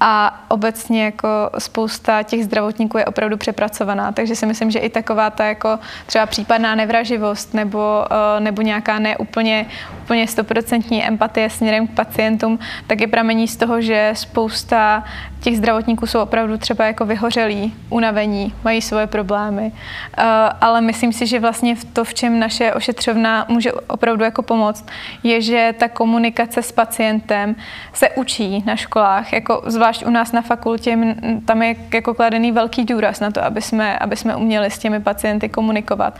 A 0.00 0.44
obecně 0.48 1.04
jako 1.04 1.28
spousta 1.58 2.22
těch 2.22 2.44
zdravotníků 2.44 2.98
je 2.98 3.04
opravdu 3.04 3.36
přepracovaná, 3.36 4.12
takže 4.12 4.36
si 4.36 4.46
myslím, 4.46 4.70
že 4.70 4.78
i 4.78 4.88
taková 4.88 5.30
ta 5.30 5.44
jako 5.44 5.78
třeba 6.06 6.26
případná 6.26 6.74
nevraživost 6.74 7.54
nebo, 7.54 8.04
eh, 8.10 8.40
nebo 8.40 8.62
nějaká 8.62 8.98
neúplně 8.98 9.66
úplně 10.02 10.26
stoprocentní 10.26 11.04
empatie 11.04 11.50
směrem 11.50 11.86
k 11.86 11.94
pacientům, 11.94 12.58
tak 12.86 13.00
je 13.00 13.06
pramení 13.06 13.48
z 13.48 13.56
toho, 13.56 13.80
že 13.80 14.10
spousta 14.14 15.04
těch 15.40 15.56
zdravotníků 15.56 16.06
jsou 16.06 16.20
opravdu 16.20 16.58
třeba 16.58 16.84
jako 16.84 17.04
vyhořelí, 17.04 17.74
unavení, 17.90 18.54
mají 18.64 18.82
svoje 18.82 19.06
problémy, 19.06 19.72
eh, 19.72 20.22
ale 20.60 20.80
myslím 20.80 21.12
si, 21.12 21.26
že 21.26 21.40
vlastně 21.40 21.76
to, 21.92 22.04
v 22.04 22.14
čem 22.14 22.38
naše 22.38 22.72
ošetřovna 22.72 23.46
může 23.48 23.72
opravdu 23.72 24.24
jako 24.24 24.42
pomoct, 24.42 24.86
je, 25.22 25.40
že 25.40 25.74
ta 25.78 25.88
komunikace 25.88 26.62
s 26.62 26.72
pacientem 26.72 27.56
se 27.92 28.08
učí 28.10 28.62
na 28.66 28.76
školách, 28.76 29.32
jako 29.32 29.62
zvlášť 29.66 29.83
u 30.06 30.10
nás 30.10 30.32
na 30.32 30.42
fakultě, 30.42 30.98
tam 31.44 31.62
je 31.62 31.76
jako 31.94 32.14
kladený 32.14 32.52
velký 32.52 32.84
důraz 32.84 33.20
na 33.20 33.30
to, 33.30 33.44
aby 33.44 33.62
jsme, 33.62 33.98
aby 33.98 34.16
jsme 34.16 34.36
uměli 34.36 34.70
s 34.70 34.78
těmi 34.78 35.00
pacienty 35.00 35.48
komunikovat. 35.48 36.18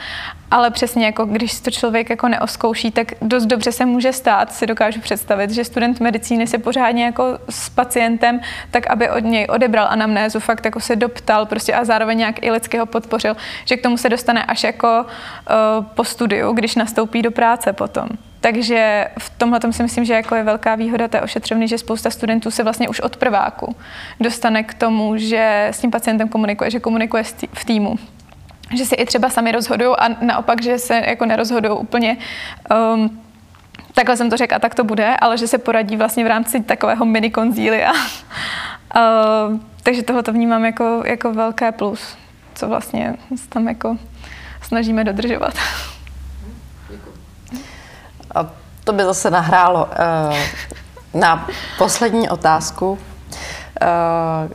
Ale 0.51 0.71
přesně 0.71 1.07
jako 1.07 1.25
když 1.25 1.61
to 1.61 1.71
člověk 1.71 2.11
jako 2.11 2.29
neoskouší, 2.29 2.91
tak 2.91 3.13
dost 3.23 3.47
dobře 3.47 3.73
se 3.73 3.87
může 3.87 4.13
stát, 4.13 4.53
si 4.53 4.67
dokážu 4.67 5.01
představit, 5.01 5.51
že 5.51 5.65
student 5.65 6.01
medicíny 6.01 6.47
se 6.47 6.59
pořádně 6.59 7.05
jako 7.05 7.39
s 7.51 7.69
pacientem, 7.69 8.41
tak 8.71 8.87
aby 8.87 9.11
od 9.11 9.25
něj 9.25 9.47
odebral 9.51 9.87
anamnézu, 9.91 10.41
fakt 10.41 10.65
jako 10.65 10.81
se 10.81 10.97
doptal 10.97 11.47
prostě 11.47 11.75
a 11.75 11.85
zároveň 11.85 12.19
nějak 12.19 12.43
i 12.43 12.51
lidského 12.51 12.87
podpořil, 12.87 13.37
že 13.65 13.77
k 13.77 13.83
tomu 13.83 13.97
se 13.97 14.09
dostane 14.09 14.45
až 14.45 14.65
jako 14.65 15.05
uh, 15.05 15.85
po 15.85 16.05
studiu, 16.05 16.53
když 16.53 16.75
nastoupí 16.75 17.23
do 17.23 17.31
práce 17.31 17.73
potom. 17.73 18.09
Takže 18.45 19.09
v 19.19 19.31
tomhle 19.39 19.61
si 19.71 19.83
myslím, 19.83 20.05
že 20.05 20.15
jako 20.15 20.35
je 20.35 20.43
velká 20.43 20.75
výhoda 20.75 21.09
té 21.09 21.21
ošetřovny, 21.21 21.69
že 21.69 21.79
spousta 21.79 22.11
studentů 22.11 22.51
se 22.51 22.63
vlastně 22.63 22.89
už 22.89 23.01
od 23.01 23.17
prváku 23.17 23.77
dostane 24.21 24.63
k 24.63 24.75
tomu, 24.75 25.17
že 25.17 25.69
s 25.73 25.81
tím 25.81 25.91
pacientem 25.91 26.29
komunikuje, 26.29 26.71
že 26.71 26.81
komunikuje 26.81 27.25
v 27.55 27.65
týmu 27.65 27.99
že 28.77 28.85
si 28.85 28.95
i 28.95 29.07
třeba 29.07 29.31
sami 29.31 29.53
rozhodují 29.53 29.97
a 29.99 30.09
naopak, 30.09 30.63
že 30.63 30.79
se 30.79 31.03
jako 31.07 31.27
nerozhodují 31.27 31.79
úplně 31.79 32.17
um, 32.95 33.23
takhle 33.95 34.17
jsem 34.17 34.31
to 34.31 34.37
řekla, 34.37 34.59
tak 34.59 34.75
to 34.75 34.85
bude, 34.85 35.17
ale 35.17 35.39
že 35.39 35.49
se 35.49 35.59
poradí 35.59 35.97
vlastně 35.97 36.25
v 36.25 36.27
rámci 36.27 36.63
takového 36.63 37.05
mini 37.05 37.31
konzília. 37.31 37.93
uh, 38.97 39.61
takže 39.83 40.03
tohle 40.03 40.23
to 40.23 40.33
vnímám 40.33 40.65
jako, 40.65 41.03
jako 41.07 41.33
velké 41.33 41.73
plus, 41.73 42.17
co 42.55 42.69
vlastně 42.69 43.15
tam 43.49 43.69
jako 43.69 43.99
snažíme 44.63 45.05
dodržovat. 45.05 45.55
A 48.35 48.47
to 48.85 48.93
by 48.93 49.03
zase 49.05 49.31
nahrálo 49.31 49.85
uh, 49.87 50.37
na 51.21 51.47
poslední 51.79 52.29
otázku. 52.29 52.91
Uh, 52.91 52.99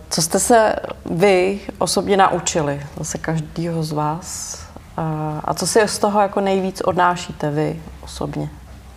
co 0.10 0.22
jste 0.22 0.40
se 0.40 0.76
vy 1.06 1.60
osobně 1.78 2.18
naučili, 2.18 2.86
zase 2.98 3.18
každýho 3.18 3.84
z 3.84 3.92
vás? 3.92 4.60
Uh, 4.98 5.40
a 5.44 5.54
co 5.54 5.68
si 5.68 5.88
z 5.88 6.00
toho 6.00 6.22
jako 6.22 6.42
nejvíc 6.42 6.82
odnášíte 6.82 7.52
vy 7.52 7.82
osobně? 8.02 8.50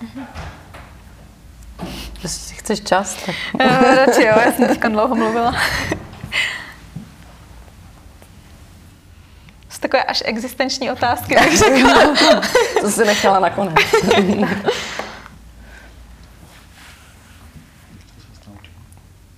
Mm-hmm. 0.03 0.25
Jestli 2.23 2.55
chceš 2.55 2.81
čas, 2.81 3.15
tak... 3.27 3.35
Uh, 3.55 3.95
radši 3.97 4.23
jo, 4.23 4.35
já 4.47 4.53
jsem 4.53 4.69
teďka 4.69 4.89
dlouho 4.89 5.15
mluvila. 5.15 5.55
takové 9.83 10.03
až 10.03 10.23
existenční 10.27 10.91
otázky, 10.91 11.35
bych 11.35 11.59
řekla. 11.59 12.15
to 12.81 12.91
si 12.91 13.05
nechala 13.05 13.39
nakonec. 13.39 13.75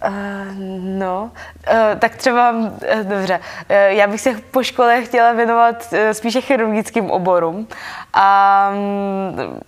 Uh, 0.04 0.10
no, 0.98 1.30
uh, 1.72 1.98
tak 1.98 2.16
třeba, 2.16 2.50
uh, 2.50 2.70
dobře, 3.02 3.40
uh, 3.70 3.76
já 3.76 4.06
bych 4.06 4.20
se 4.20 4.34
po 4.50 4.62
škole 4.62 5.02
chtěla 5.02 5.32
věnovat 5.32 5.88
uh, 5.92 5.98
spíše 6.12 6.40
chirurgickým 6.40 7.10
oborům 7.10 7.68
a 8.12 8.70
um, 8.72 9.60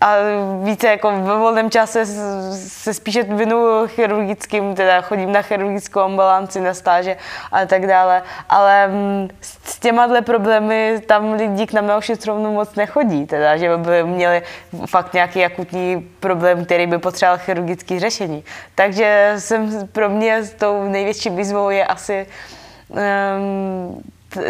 a 0.00 0.16
více 0.62 0.86
jako 0.86 1.10
ve 1.10 1.36
volném 1.36 1.70
čase 1.70 2.06
se 2.56 2.94
spíše 2.94 3.22
věnuju 3.22 3.86
chirurgickým, 3.86 4.74
teda 4.74 5.00
chodím 5.00 5.32
na 5.32 5.42
chirurgickou 5.42 6.00
ambulanci, 6.00 6.60
na 6.60 6.74
stáže 6.74 7.16
a 7.52 7.66
tak 7.66 7.86
dále, 7.86 8.22
ale 8.48 8.88
mm, 8.88 9.28
s 9.40 9.78
těma 9.78 10.22
problémy 10.22 11.00
tam 11.06 11.32
lidi 11.32 11.66
k 11.66 11.72
nám 11.72 11.86
na 11.86 11.96
ošetřovnu 11.96 12.52
moc 12.52 12.74
nechodí, 12.74 13.26
teda, 13.26 13.56
že 13.56 13.76
by 13.76 14.04
měli 14.04 14.42
fakt 14.86 15.14
nějaký 15.14 15.44
akutní 15.44 16.08
problém, 16.20 16.64
který 16.64 16.86
by 16.86 16.98
potřeboval 16.98 17.38
chirurgické 17.38 18.00
řešení. 18.00 18.44
Takže 18.74 19.34
jsem, 19.38 19.88
pro 19.92 20.08
mě 20.08 20.42
tou 20.58 20.88
největší 20.88 21.30
výzvou 21.30 21.70
je 21.70 21.84
asi 21.84 22.26
um, 22.88 24.02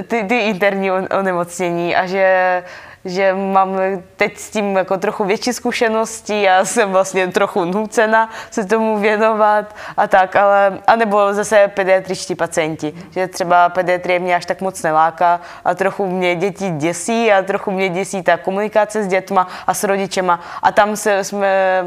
ty, 0.09 0.25
ty 0.25 0.39
interní 0.39 0.91
onemocnění 0.91 1.97
a 1.97 2.07
že 2.07 2.63
že 3.07 3.35
mám 3.35 3.79
teď 4.17 4.39
s 4.39 4.51
tím 4.51 4.77
jako 4.77 4.97
trochu 4.97 5.25
větší 5.25 5.53
zkušenosti 5.53 6.49
a 6.49 6.65
jsem 6.65 6.93
vlastně 6.93 7.27
trochu 7.27 7.65
nucena 7.65 8.31
se 8.51 8.65
tomu 8.65 8.99
věnovat 8.99 9.75
a 9.97 10.07
tak, 10.07 10.37
ale, 10.37 10.79
anebo 10.87 11.35
zase 11.35 11.69
pediatričtí 11.75 12.35
pacienti, 12.35 12.95
že 13.11 13.27
třeba 13.27 13.69
pediatrie 13.69 14.19
mě 14.19 14.37
až 14.37 14.47
tak 14.47 14.61
moc 14.61 14.83
neláká 14.83 15.41
a 15.65 15.75
trochu 15.75 16.07
mě 16.07 16.35
děti 16.35 16.71
děsí 16.71 17.33
a 17.33 17.43
trochu 17.43 17.71
mě 17.71 17.89
děsí 17.89 18.23
ta 18.23 18.37
komunikace 18.37 19.05
s 19.05 19.07
dětma 19.07 19.49
a 19.67 19.75
s 19.75 19.85
rodičema 19.85 20.41
a 20.63 20.73
tam 20.73 20.97
se, 20.97 21.25
jsme, 21.25 21.85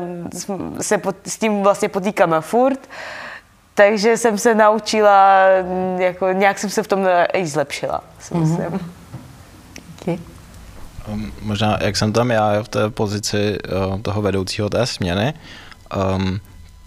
se 0.82 0.98
pot, 0.98 1.16
s 1.26 1.38
tím 1.38 1.64
vlastně 1.64 1.90
potýkáme 1.90 2.41
furt, 2.41 2.80
takže 3.74 4.18
jsem 4.18 4.38
se 4.38 4.56
naučila, 4.56 5.44
jako 5.98 6.32
nějak 6.32 6.60
jsem 6.60 6.70
se 6.70 6.84
v 6.84 6.88
tom 6.88 7.08
i 7.34 7.46
zlepšila, 7.46 8.04
si 8.20 8.34
mhm. 8.34 8.44
myslím. 8.44 8.68
Mm-hmm. 8.68 9.00
Okay. 10.02 10.39
Um, 11.14 11.31
možná, 11.41 11.77
jak 11.81 11.98
jsem 11.98 12.14
tam 12.14 12.31
já 12.31 12.64
v 12.64 12.68
té 12.68 12.90
pozici 12.90 13.57
uh, 13.88 14.02
toho 14.02 14.22
vedoucího 14.22 14.69
té 14.69 14.86
směny, 14.86 15.34
um, 16.15 16.40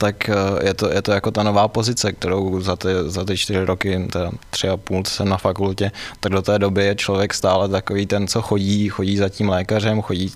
tak 0.02 0.28
eh, 0.28 0.34
je 0.66 0.74
to, 0.74 0.90
je 0.90 1.02
to 1.02 1.12
jako 1.12 1.30
ta 1.30 1.42
nová 1.42 1.68
pozice, 1.68 2.12
kterou 2.12 2.60
za 2.60 2.76
ty, 2.76 2.88
za 3.06 3.24
ty 3.24 3.38
čtyři 3.38 3.64
roky, 3.64 4.08
teda 4.12 4.30
tři 4.50 4.68
a 4.68 4.76
půl 4.76 5.02
jsem 5.06 5.28
na 5.28 5.36
fakultě, 5.38 5.92
tak 6.20 6.32
do 6.32 6.42
té 6.42 6.58
doby 6.58 6.84
je 6.84 6.94
člověk 6.94 7.34
stále 7.34 7.68
takový 7.68 8.06
ten, 8.06 8.26
co 8.26 8.42
chodí, 8.42 8.88
chodí 8.88 9.16
za 9.16 9.28
tím 9.28 9.48
lékařem, 9.48 10.02
chodí 10.02 10.32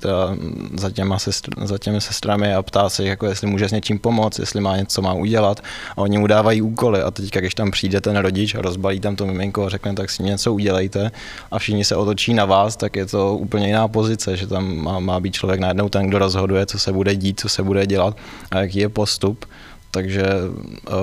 za, 0.78 0.90
těma 0.90 1.18
sestr, 1.18 1.50
za 1.66 1.78
těmi 1.78 2.00
sestrami 2.00 2.54
a 2.54 2.62
ptá 2.62 2.88
se, 2.88 3.04
jako 3.04 3.26
jestli 3.26 3.46
může 3.46 3.68
s 3.68 3.72
něčím 3.72 3.98
pomoct, 3.98 4.38
jestli 4.38 4.60
má 4.60 4.76
něco 4.76 5.02
má 5.02 5.12
udělat. 5.12 5.60
A 5.96 5.98
oni 5.98 6.18
mu 6.18 6.26
dávají 6.26 6.62
úkoly 6.62 7.02
a 7.02 7.10
teď, 7.10 7.34
když 7.34 7.54
tam 7.54 7.70
přijde 7.70 8.00
ten 8.00 8.16
rodič 8.16 8.54
a 8.54 8.62
rozbalí 8.62 9.00
tam 9.00 9.16
to 9.16 9.26
miminko 9.26 9.66
a 9.66 9.68
řekne, 9.68 9.94
tak 9.94 10.10
si 10.10 10.22
něco 10.22 10.54
udělejte. 10.54 11.10
A 11.50 11.58
všichni 11.58 11.84
se 11.84 11.96
otočí 11.96 12.34
na 12.34 12.44
vás, 12.44 12.76
tak 12.76 12.96
je 12.96 13.06
to 13.06 13.36
úplně 13.36 13.66
jiná 13.66 13.88
pozice, 13.88 14.36
že 14.36 14.46
tam 14.46 14.76
má, 14.76 14.98
má 15.00 15.20
být 15.20 15.34
člověk 15.34 15.60
najednou 15.60 15.88
ten, 15.88 16.06
kdo 16.06 16.18
rozhoduje, 16.18 16.66
co 16.66 16.78
se 16.78 16.92
bude 16.92 17.16
dít, 17.16 17.40
co 17.40 17.48
se 17.48 17.62
bude 17.62 17.86
dělat 17.86 18.16
a 18.50 18.58
jaký 18.58 18.78
je 18.78 18.88
postup 18.88 19.44
takže 19.96 20.24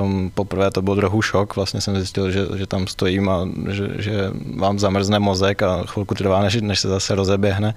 um, 0.02 0.32
poprvé 0.34 0.72
to 0.72 0.82
byl 0.82 0.96
trochu 0.96 1.22
šok, 1.22 1.56
vlastně 1.56 1.82
jsem 1.82 1.96
zjistil, 1.96 2.32
že, 2.32 2.46
že 2.56 2.68
tam 2.68 2.88
stojím 2.88 3.30
a 3.30 3.50
že, 3.70 3.90
že 3.98 4.32
vám 4.58 4.80
zamrzne 4.80 5.20
mozek 5.20 5.64
a 5.64 5.84
chvilku 5.86 6.16
trvá, 6.16 6.42
než, 6.42 6.62
než 6.62 6.80
se 6.80 6.88
zase 6.88 7.16
rozeběhne, 7.16 7.74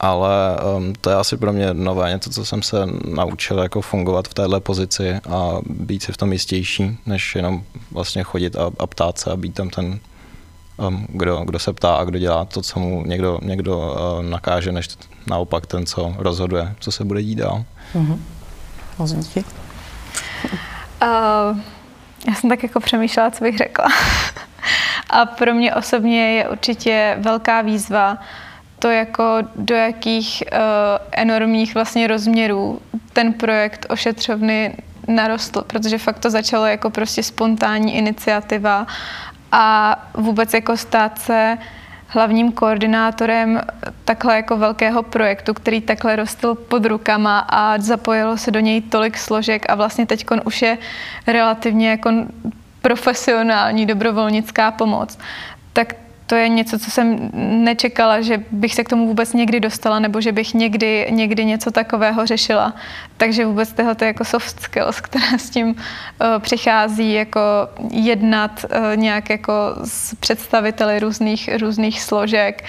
ale 0.00 0.56
um, 0.76 0.92
to 1.00 1.10
je 1.10 1.16
asi 1.16 1.36
pro 1.36 1.52
mě 1.52 1.74
nové, 1.74 2.10
něco, 2.10 2.30
co 2.30 2.44
jsem 2.44 2.62
se 2.62 2.76
naučil 3.08 3.58
jako 3.58 3.80
fungovat 3.80 4.28
v 4.28 4.34
téhle 4.34 4.60
pozici 4.60 5.14
a 5.14 5.58
být 5.64 6.02
si 6.02 6.12
v 6.12 6.16
tom 6.16 6.32
jistější, 6.32 6.98
než 7.06 7.34
jenom 7.34 7.62
vlastně 7.90 8.22
chodit 8.22 8.56
a, 8.56 8.70
a 8.78 8.86
ptát 8.86 9.18
se 9.18 9.30
a 9.30 9.36
být 9.36 9.54
tam 9.54 9.70
ten 9.70 9.98
um, 10.76 11.06
kdo, 11.08 11.42
kdo 11.44 11.58
se 11.58 11.72
ptá 11.72 11.94
a 11.94 12.04
kdo 12.04 12.18
dělá 12.18 12.44
to, 12.44 12.62
co 12.62 12.80
mu 12.80 13.04
někdo, 13.06 13.38
někdo 13.42 13.78
uh, 13.78 14.22
nakáže, 14.22 14.72
než 14.72 14.88
naopak 15.26 15.66
ten, 15.66 15.86
co 15.86 16.14
rozhoduje, 16.18 16.74
co 16.80 16.92
se 16.92 17.04
bude 17.04 17.22
dít 17.22 17.38
dál. 17.38 17.64
Mm-hmm. 17.94 18.18
Uh, 21.02 21.58
já 22.28 22.34
jsem 22.34 22.50
tak 22.50 22.62
jako 22.62 22.80
přemýšlela, 22.80 23.30
co 23.30 23.44
bych 23.44 23.58
řekla. 23.58 23.88
A 25.10 25.26
pro 25.26 25.54
mě 25.54 25.74
osobně 25.74 26.32
je 26.32 26.48
určitě 26.48 27.16
velká 27.20 27.60
výzva 27.60 28.18
to, 28.78 28.88
jako 28.88 29.38
do 29.56 29.74
jakých 29.74 30.42
uh, 30.52 30.58
enormních 31.12 31.74
vlastně 31.74 32.06
rozměrů 32.06 32.80
ten 33.12 33.32
projekt 33.32 33.86
ošetřovny 33.88 34.74
narostl, 35.08 35.62
protože 35.62 35.98
fakt 35.98 36.18
to 36.18 36.30
začalo 36.30 36.66
jako 36.66 36.90
prostě 36.90 37.22
spontánní 37.22 37.96
iniciativa 37.96 38.86
a 39.52 39.96
vůbec 40.14 40.54
jako 40.54 40.76
stát 40.76 41.18
se 41.18 41.58
uh, 41.58 41.64
hlavním 42.12 42.52
koordinátorem 42.52 43.60
takhle 44.04 44.36
jako 44.36 44.56
velkého 44.56 45.02
projektu, 45.02 45.54
který 45.54 45.80
takhle 45.80 46.16
rostl 46.16 46.54
pod 46.54 46.84
rukama 46.84 47.38
a 47.38 47.78
zapojilo 47.78 48.36
se 48.36 48.50
do 48.50 48.60
něj 48.60 48.80
tolik 48.80 49.18
složek 49.18 49.70
a 49.70 49.74
vlastně 49.74 50.06
teď 50.06 50.26
už 50.44 50.62
je 50.62 50.78
relativně 51.26 51.90
jako 51.90 52.10
profesionální 52.82 53.86
dobrovolnická 53.86 54.70
pomoc, 54.70 55.18
tak 55.72 55.94
to 56.30 56.36
je 56.36 56.48
něco, 56.48 56.78
co 56.78 56.90
jsem 56.90 57.30
nečekala, 57.64 58.20
že 58.20 58.42
bych 58.50 58.74
se 58.74 58.84
k 58.84 58.88
tomu 58.88 59.06
vůbec 59.06 59.32
někdy 59.32 59.60
dostala, 59.60 59.98
nebo 59.98 60.20
že 60.20 60.32
bych 60.32 60.54
někdy, 60.54 61.06
někdy 61.10 61.44
něco 61.44 61.70
takového 61.70 62.26
řešila. 62.26 62.74
Takže 63.16 63.46
vůbec 63.46 63.72
tyhle 63.72 63.94
ty 63.94 64.04
jako 64.04 64.24
soft 64.24 64.60
skills, 64.60 65.00
které 65.00 65.38
s 65.38 65.50
tím 65.50 65.66
uh, 65.68 65.74
přichází, 66.38 67.12
jako 67.12 67.40
jednat 67.90 68.64
uh, 68.64 68.96
nějak 68.96 69.30
jako 69.30 69.52
s 69.84 70.14
představiteli 70.14 71.00
různých, 71.00 71.50
různých 71.60 72.02
složek, 72.02 72.64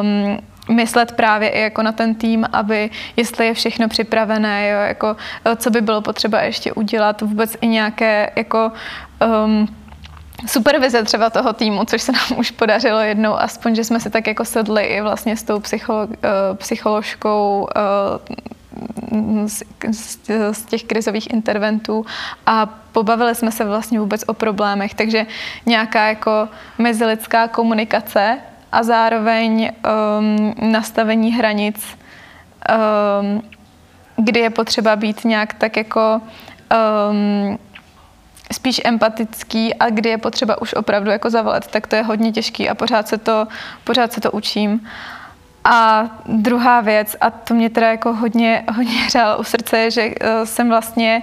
um, 0.00 0.38
myslet 0.76 1.12
právě 1.12 1.48
i 1.48 1.60
jako 1.60 1.82
na 1.82 1.92
ten 1.92 2.14
tým, 2.14 2.44
aby 2.52 2.90
jestli 3.16 3.46
je 3.46 3.54
všechno 3.54 3.88
připravené, 3.88 4.68
jo, 4.68 4.78
jako 4.78 5.16
co 5.56 5.70
by 5.70 5.80
bylo 5.80 6.00
potřeba 6.00 6.40
ještě 6.40 6.72
udělat, 6.72 7.22
vůbec 7.22 7.56
i 7.60 7.66
nějaké 7.66 8.30
jako 8.36 8.72
um, 9.44 9.68
supervize 10.46 11.02
třeba 11.02 11.30
toho 11.30 11.52
týmu, 11.52 11.84
což 11.84 12.02
se 12.02 12.12
nám 12.12 12.38
už 12.38 12.50
podařilo 12.50 13.00
jednou, 13.00 13.34
aspoň, 13.34 13.74
že 13.74 13.84
jsme 13.84 14.00
si 14.00 14.10
tak 14.10 14.26
jako 14.26 14.44
sedli 14.44 14.84
i 14.84 15.00
vlastně 15.00 15.36
s 15.36 15.42
tou 15.42 15.60
psycholo, 15.60 16.04
uh, 16.04 16.12
psycholožkou 16.54 17.68
z, 19.46 19.62
z, 19.90 20.18
z 20.52 20.64
těch 20.64 20.84
krizových 20.84 21.32
interventů 21.32 22.06
a 22.46 22.66
pobavili 22.92 23.34
jsme 23.34 23.52
se 23.52 23.64
vlastně 23.64 24.00
vůbec 24.00 24.24
o 24.26 24.34
problémech, 24.34 24.94
takže 24.94 25.26
nějaká 25.66 26.08
jako 26.08 26.48
mezilidská 26.78 27.48
komunikace 27.48 28.38
a 28.72 28.82
zároveň 28.82 29.72
um, 30.18 30.54
nastavení 30.72 31.32
hranic, 31.32 31.86
um, 33.20 33.42
kdy 34.16 34.40
je 34.40 34.50
potřeba 34.50 34.96
být 34.96 35.24
nějak 35.24 35.54
tak 35.54 35.76
jako 35.76 36.20
um, 37.10 37.58
spíš 38.52 38.80
empatický 38.84 39.74
a 39.74 39.90
kdy 39.90 40.08
je 40.08 40.18
potřeba 40.18 40.62
už 40.62 40.74
opravdu 40.74 41.10
jako 41.10 41.30
zavolat, 41.30 41.66
tak 41.66 41.86
to 41.86 41.96
je 41.96 42.02
hodně 42.02 42.32
těžký 42.32 42.68
a 42.68 42.74
pořád 42.74 43.08
se 43.08 43.18
to, 43.18 43.46
pořád 43.84 44.12
se 44.12 44.20
to 44.20 44.30
učím. 44.30 44.86
A 45.64 46.10
druhá 46.26 46.80
věc, 46.80 47.16
a 47.20 47.30
to 47.30 47.54
mě 47.54 47.70
teda 47.70 47.90
jako 47.90 48.12
hodně, 48.12 48.64
hodně 48.74 48.92
hřálo 49.06 49.38
u 49.38 49.44
srdce, 49.44 49.78
je, 49.78 49.90
že 49.90 50.06
uh, 50.06 50.44
jsem 50.44 50.68
vlastně, 50.68 51.22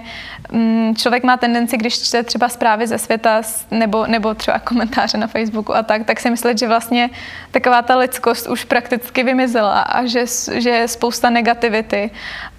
um, 0.52 0.94
člověk 0.96 1.24
má 1.24 1.36
tendenci, 1.36 1.76
když 1.76 2.02
čte 2.02 2.22
třeba 2.22 2.48
zprávy 2.48 2.86
ze 2.86 2.98
světa 2.98 3.42
nebo, 3.70 4.06
nebo 4.06 4.34
třeba 4.34 4.58
komentáře 4.58 5.18
na 5.18 5.26
Facebooku 5.26 5.74
a 5.74 5.82
tak, 5.82 6.06
tak 6.06 6.20
si 6.20 6.30
myslet, 6.30 6.58
že 6.58 6.68
vlastně 6.68 7.10
taková 7.50 7.82
ta 7.82 7.96
lidskost 7.96 8.48
už 8.48 8.64
prakticky 8.64 9.22
vymizela 9.22 9.80
a 9.80 10.06
že, 10.06 10.24
že 10.52 10.70
je 10.70 10.88
spousta 10.88 11.30
negativity 11.30 12.10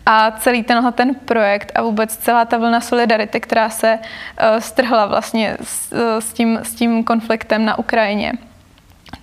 a 0.06 0.32
celý 0.32 0.64
tenhle 0.64 0.92
ten 0.92 1.16
projekt 1.16 1.72
a 1.76 1.82
vůbec 1.82 2.18
celá 2.18 2.46
ta 2.46 2.58
vlna 2.58 2.82
solidarity, 2.82 3.40
která 3.40 3.70
se 3.70 4.00
uh, 4.00 4.60
strhla 4.60 5.06
vlastně 5.06 5.58
s, 5.64 5.92
uh, 5.92 6.00
s, 6.20 6.34
tím, 6.34 6.60
s 6.64 6.76
tím 6.76 7.04
konfliktem 7.04 7.66
na 7.66 7.80
Ukrajině 7.80 8.34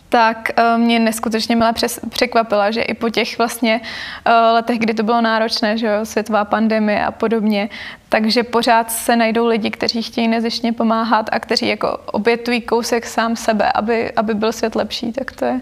tak 0.09 0.51
uh, 0.59 0.81
mě 0.81 0.99
neskutečně 0.99 1.57
milé 1.57 1.73
překvapila, 2.09 2.71
že 2.71 2.83
i 2.83 2.95
po 2.95 3.11
těch 3.11 3.39
vlastně 3.39 3.81
uh, 3.81 4.33
letech, 4.55 4.79
kdy 4.79 4.95
to 4.95 5.03
bylo 5.03 5.21
náročné, 5.21 5.79
že 5.79 5.87
jo, 5.87 6.05
světová 6.05 6.45
pandemie 6.45 7.07
a 7.07 7.11
podobně, 7.11 7.69
takže 8.09 8.43
pořád 8.43 8.91
se 8.91 9.17
najdou 9.17 9.47
lidi, 9.47 9.71
kteří 9.71 10.03
chtějí 10.03 10.29
nezištně 10.29 10.73
pomáhat 10.73 11.31
a 11.33 11.41
kteří 11.41 11.69
jako 11.69 11.99
obětují 12.07 12.61
kousek 12.61 13.07
sám 13.07 13.37
sebe, 13.37 13.73
aby, 13.73 14.13
aby 14.13 14.35
byl 14.35 14.53
svět 14.53 14.77
lepší, 14.77 15.13
tak 15.13 15.33
to 15.33 15.45
je, 15.45 15.61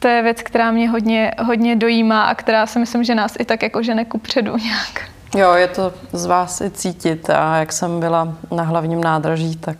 to 0.00 0.08
je 0.08 0.22
věc, 0.22 0.42
která 0.42 0.70
mě 0.70 0.90
hodně, 0.90 1.32
hodně 1.44 1.76
dojímá 1.76 2.22
a 2.22 2.34
která 2.34 2.66
si 2.66 2.78
myslím, 2.78 3.04
že 3.04 3.14
nás 3.14 3.32
i 3.38 3.44
tak 3.44 3.62
jako 3.62 3.82
žene 3.82 4.04
ku 4.04 4.18
předu 4.18 4.56
nějak. 4.56 5.10
Jo, 5.36 5.52
je 5.52 5.68
to 5.68 5.92
z 6.12 6.26
vás 6.26 6.60
i 6.60 6.70
cítit 6.70 7.30
a 7.30 7.56
jak 7.56 7.72
jsem 7.72 8.00
byla 8.00 8.28
na 8.50 8.62
hlavním 8.62 9.00
nádraží, 9.00 9.56
tak 9.56 9.76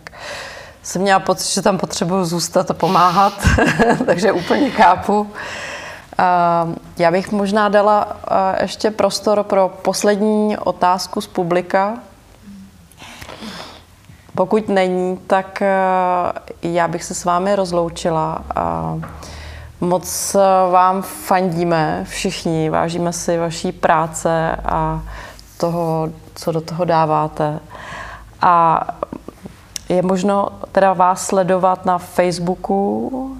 jsem 0.83 1.01
měla 1.01 1.19
pocit, 1.19 1.53
že 1.53 1.61
tam 1.61 1.77
potřebuji 1.77 2.25
zůstat 2.25 2.71
a 2.71 2.73
pomáhat, 2.73 3.33
takže 4.05 4.31
úplně 4.31 4.69
chápu. 4.69 5.31
Já 6.97 7.11
bych 7.11 7.31
možná 7.31 7.69
dala 7.69 8.17
ještě 8.61 8.91
prostor 8.91 9.43
pro 9.43 9.69
poslední 9.81 10.57
otázku 10.57 11.21
z 11.21 11.27
publika. 11.27 11.93
Pokud 14.35 14.69
není, 14.69 15.17
tak 15.27 15.63
já 16.61 16.87
bych 16.87 17.03
se 17.03 17.13
s 17.13 17.25
vámi 17.25 17.55
rozloučila. 17.55 18.43
Moc 19.81 20.35
vám 20.71 21.01
fandíme 21.01 22.05
všichni, 22.09 22.69
vážíme 22.69 23.13
si 23.13 23.37
vaší 23.37 23.71
práce 23.71 24.55
a 24.65 25.01
toho, 25.57 26.09
co 26.35 26.51
do 26.51 26.61
toho 26.61 26.85
dáváte. 26.85 27.59
A 28.41 28.87
je 29.89 30.01
možno 30.01 30.49
teda 30.71 30.93
vás 30.93 31.27
sledovat 31.27 31.85
na 31.85 31.97
Facebooku? 31.97 33.37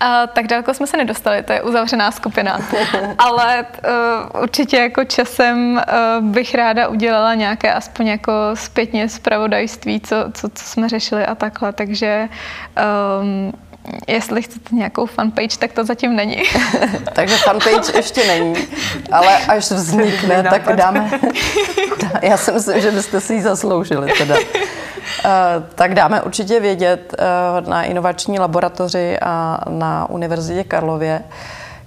A, 0.00 0.26
tak 0.26 0.46
daleko 0.46 0.74
jsme 0.74 0.86
se 0.86 0.96
nedostali, 0.96 1.42
to 1.42 1.52
je 1.52 1.62
uzavřená 1.62 2.10
skupina. 2.10 2.58
Ale 3.18 3.66
uh, 4.34 4.42
určitě 4.42 4.76
jako 4.76 5.04
časem 5.04 5.74
uh, 6.20 6.24
bych 6.24 6.54
ráda 6.54 6.88
udělala 6.88 7.34
nějaké 7.34 7.74
aspoň 7.74 8.06
jako 8.06 8.32
zpětně 8.54 9.08
zpravodajství, 9.08 10.00
co, 10.00 10.16
co, 10.34 10.48
co 10.48 10.64
jsme 10.64 10.88
řešili 10.88 11.26
a 11.26 11.34
takhle. 11.34 11.72
Takže 11.72 12.28
um, 13.20 13.52
jestli 14.06 14.42
chcete 14.42 14.74
nějakou 14.74 15.06
fanpage, 15.06 15.58
tak 15.58 15.72
to 15.72 15.84
zatím 15.84 16.16
není. 16.16 16.42
Takže 17.12 17.36
fanpage 17.36 17.96
ještě 17.96 18.26
není, 18.26 18.54
ale 19.12 19.36
až 19.36 19.70
vznikne, 19.70 20.42
tak 20.42 20.76
dáme. 20.76 21.10
Já 22.22 22.36
si 22.36 22.52
myslím, 22.52 22.80
že 22.80 22.90
byste 22.90 23.20
si 23.20 23.34
ji 23.34 23.42
zasloužili 23.42 24.12
teda. 24.18 24.34
Uh, 24.38 24.44
tak 25.74 25.94
dáme 25.94 26.22
určitě 26.22 26.60
vědět 26.60 27.14
uh, 27.18 27.24
na 27.68 27.82
inovační 27.82 28.38
laboratoři 28.38 29.18
a 29.22 29.58
na 29.68 30.10
Univerzitě 30.10 30.64
Karlově. 30.64 31.22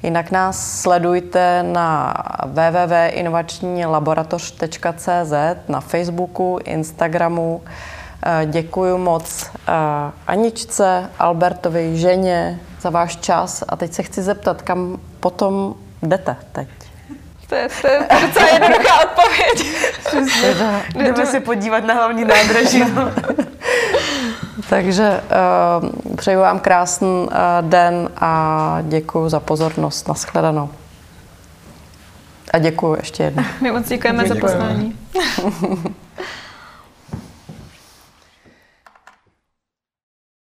Jinak 0.04 0.32
nás 0.32 0.82
sledujte 0.82 1.64
na 1.64 2.14
www.inovačnilaboratoř.cz, 2.46 5.34
na 5.68 5.82
Facebooku, 5.82 6.60
Instagramu, 6.64 7.62
Eh, 7.66 7.95
děkuji 8.46 8.98
moc 8.98 9.50
eh, 9.68 9.72
Aničce, 10.28 11.10
Albertovi, 11.20 11.98
ženě 11.98 12.60
za 12.82 12.90
váš 12.90 13.16
čas 13.16 13.64
a 13.68 13.76
teď 13.76 13.94
se 13.94 14.04
chci 14.04 14.22
zeptat, 14.22 14.62
kam 14.62 15.00
potom 15.20 15.76
jdete 16.04 16.36
teď? 16.52 16.68
To 17.50 17.56
je, 17.56 17.68
to 17.82 17.88
je 17.88 18.08
docela 18.28 18.48
jednoduchá 18.48 18.94
odpověď. 19.04 19.76
Jdeme 20.96 21.26
se 21.26 21.40
podívat 21.40 21.84
na 21.84 21.94
hlavní 21.94 22.26
nádraží. 22.26 22.80
No. 22.80 23.12
Takže 24.70 25.22
uh, 25.82 26.16
přeju 26.16 26.40
vám 26.40 26.60
krásný 26.60 27.08
uh, 27.08 27.30
den 27.62 28.10
a 28.18 28.78
děkuji 28.82 29.30
za 29.30 29.40
pozornost. 29.40 30.08
Naschledanou. 30.08 30.70
A 32.54 32.58
děkuji 32.58 32.96
ještě 33.00 33.24
jednou. 33.24 33.44
My 33.62 33.72
moc 33.72 33.88
děkujeme, 33.88 34.24
děkujeme. 34.24 34.48
za 34.50 34.58
pozvání. 34.58 34.98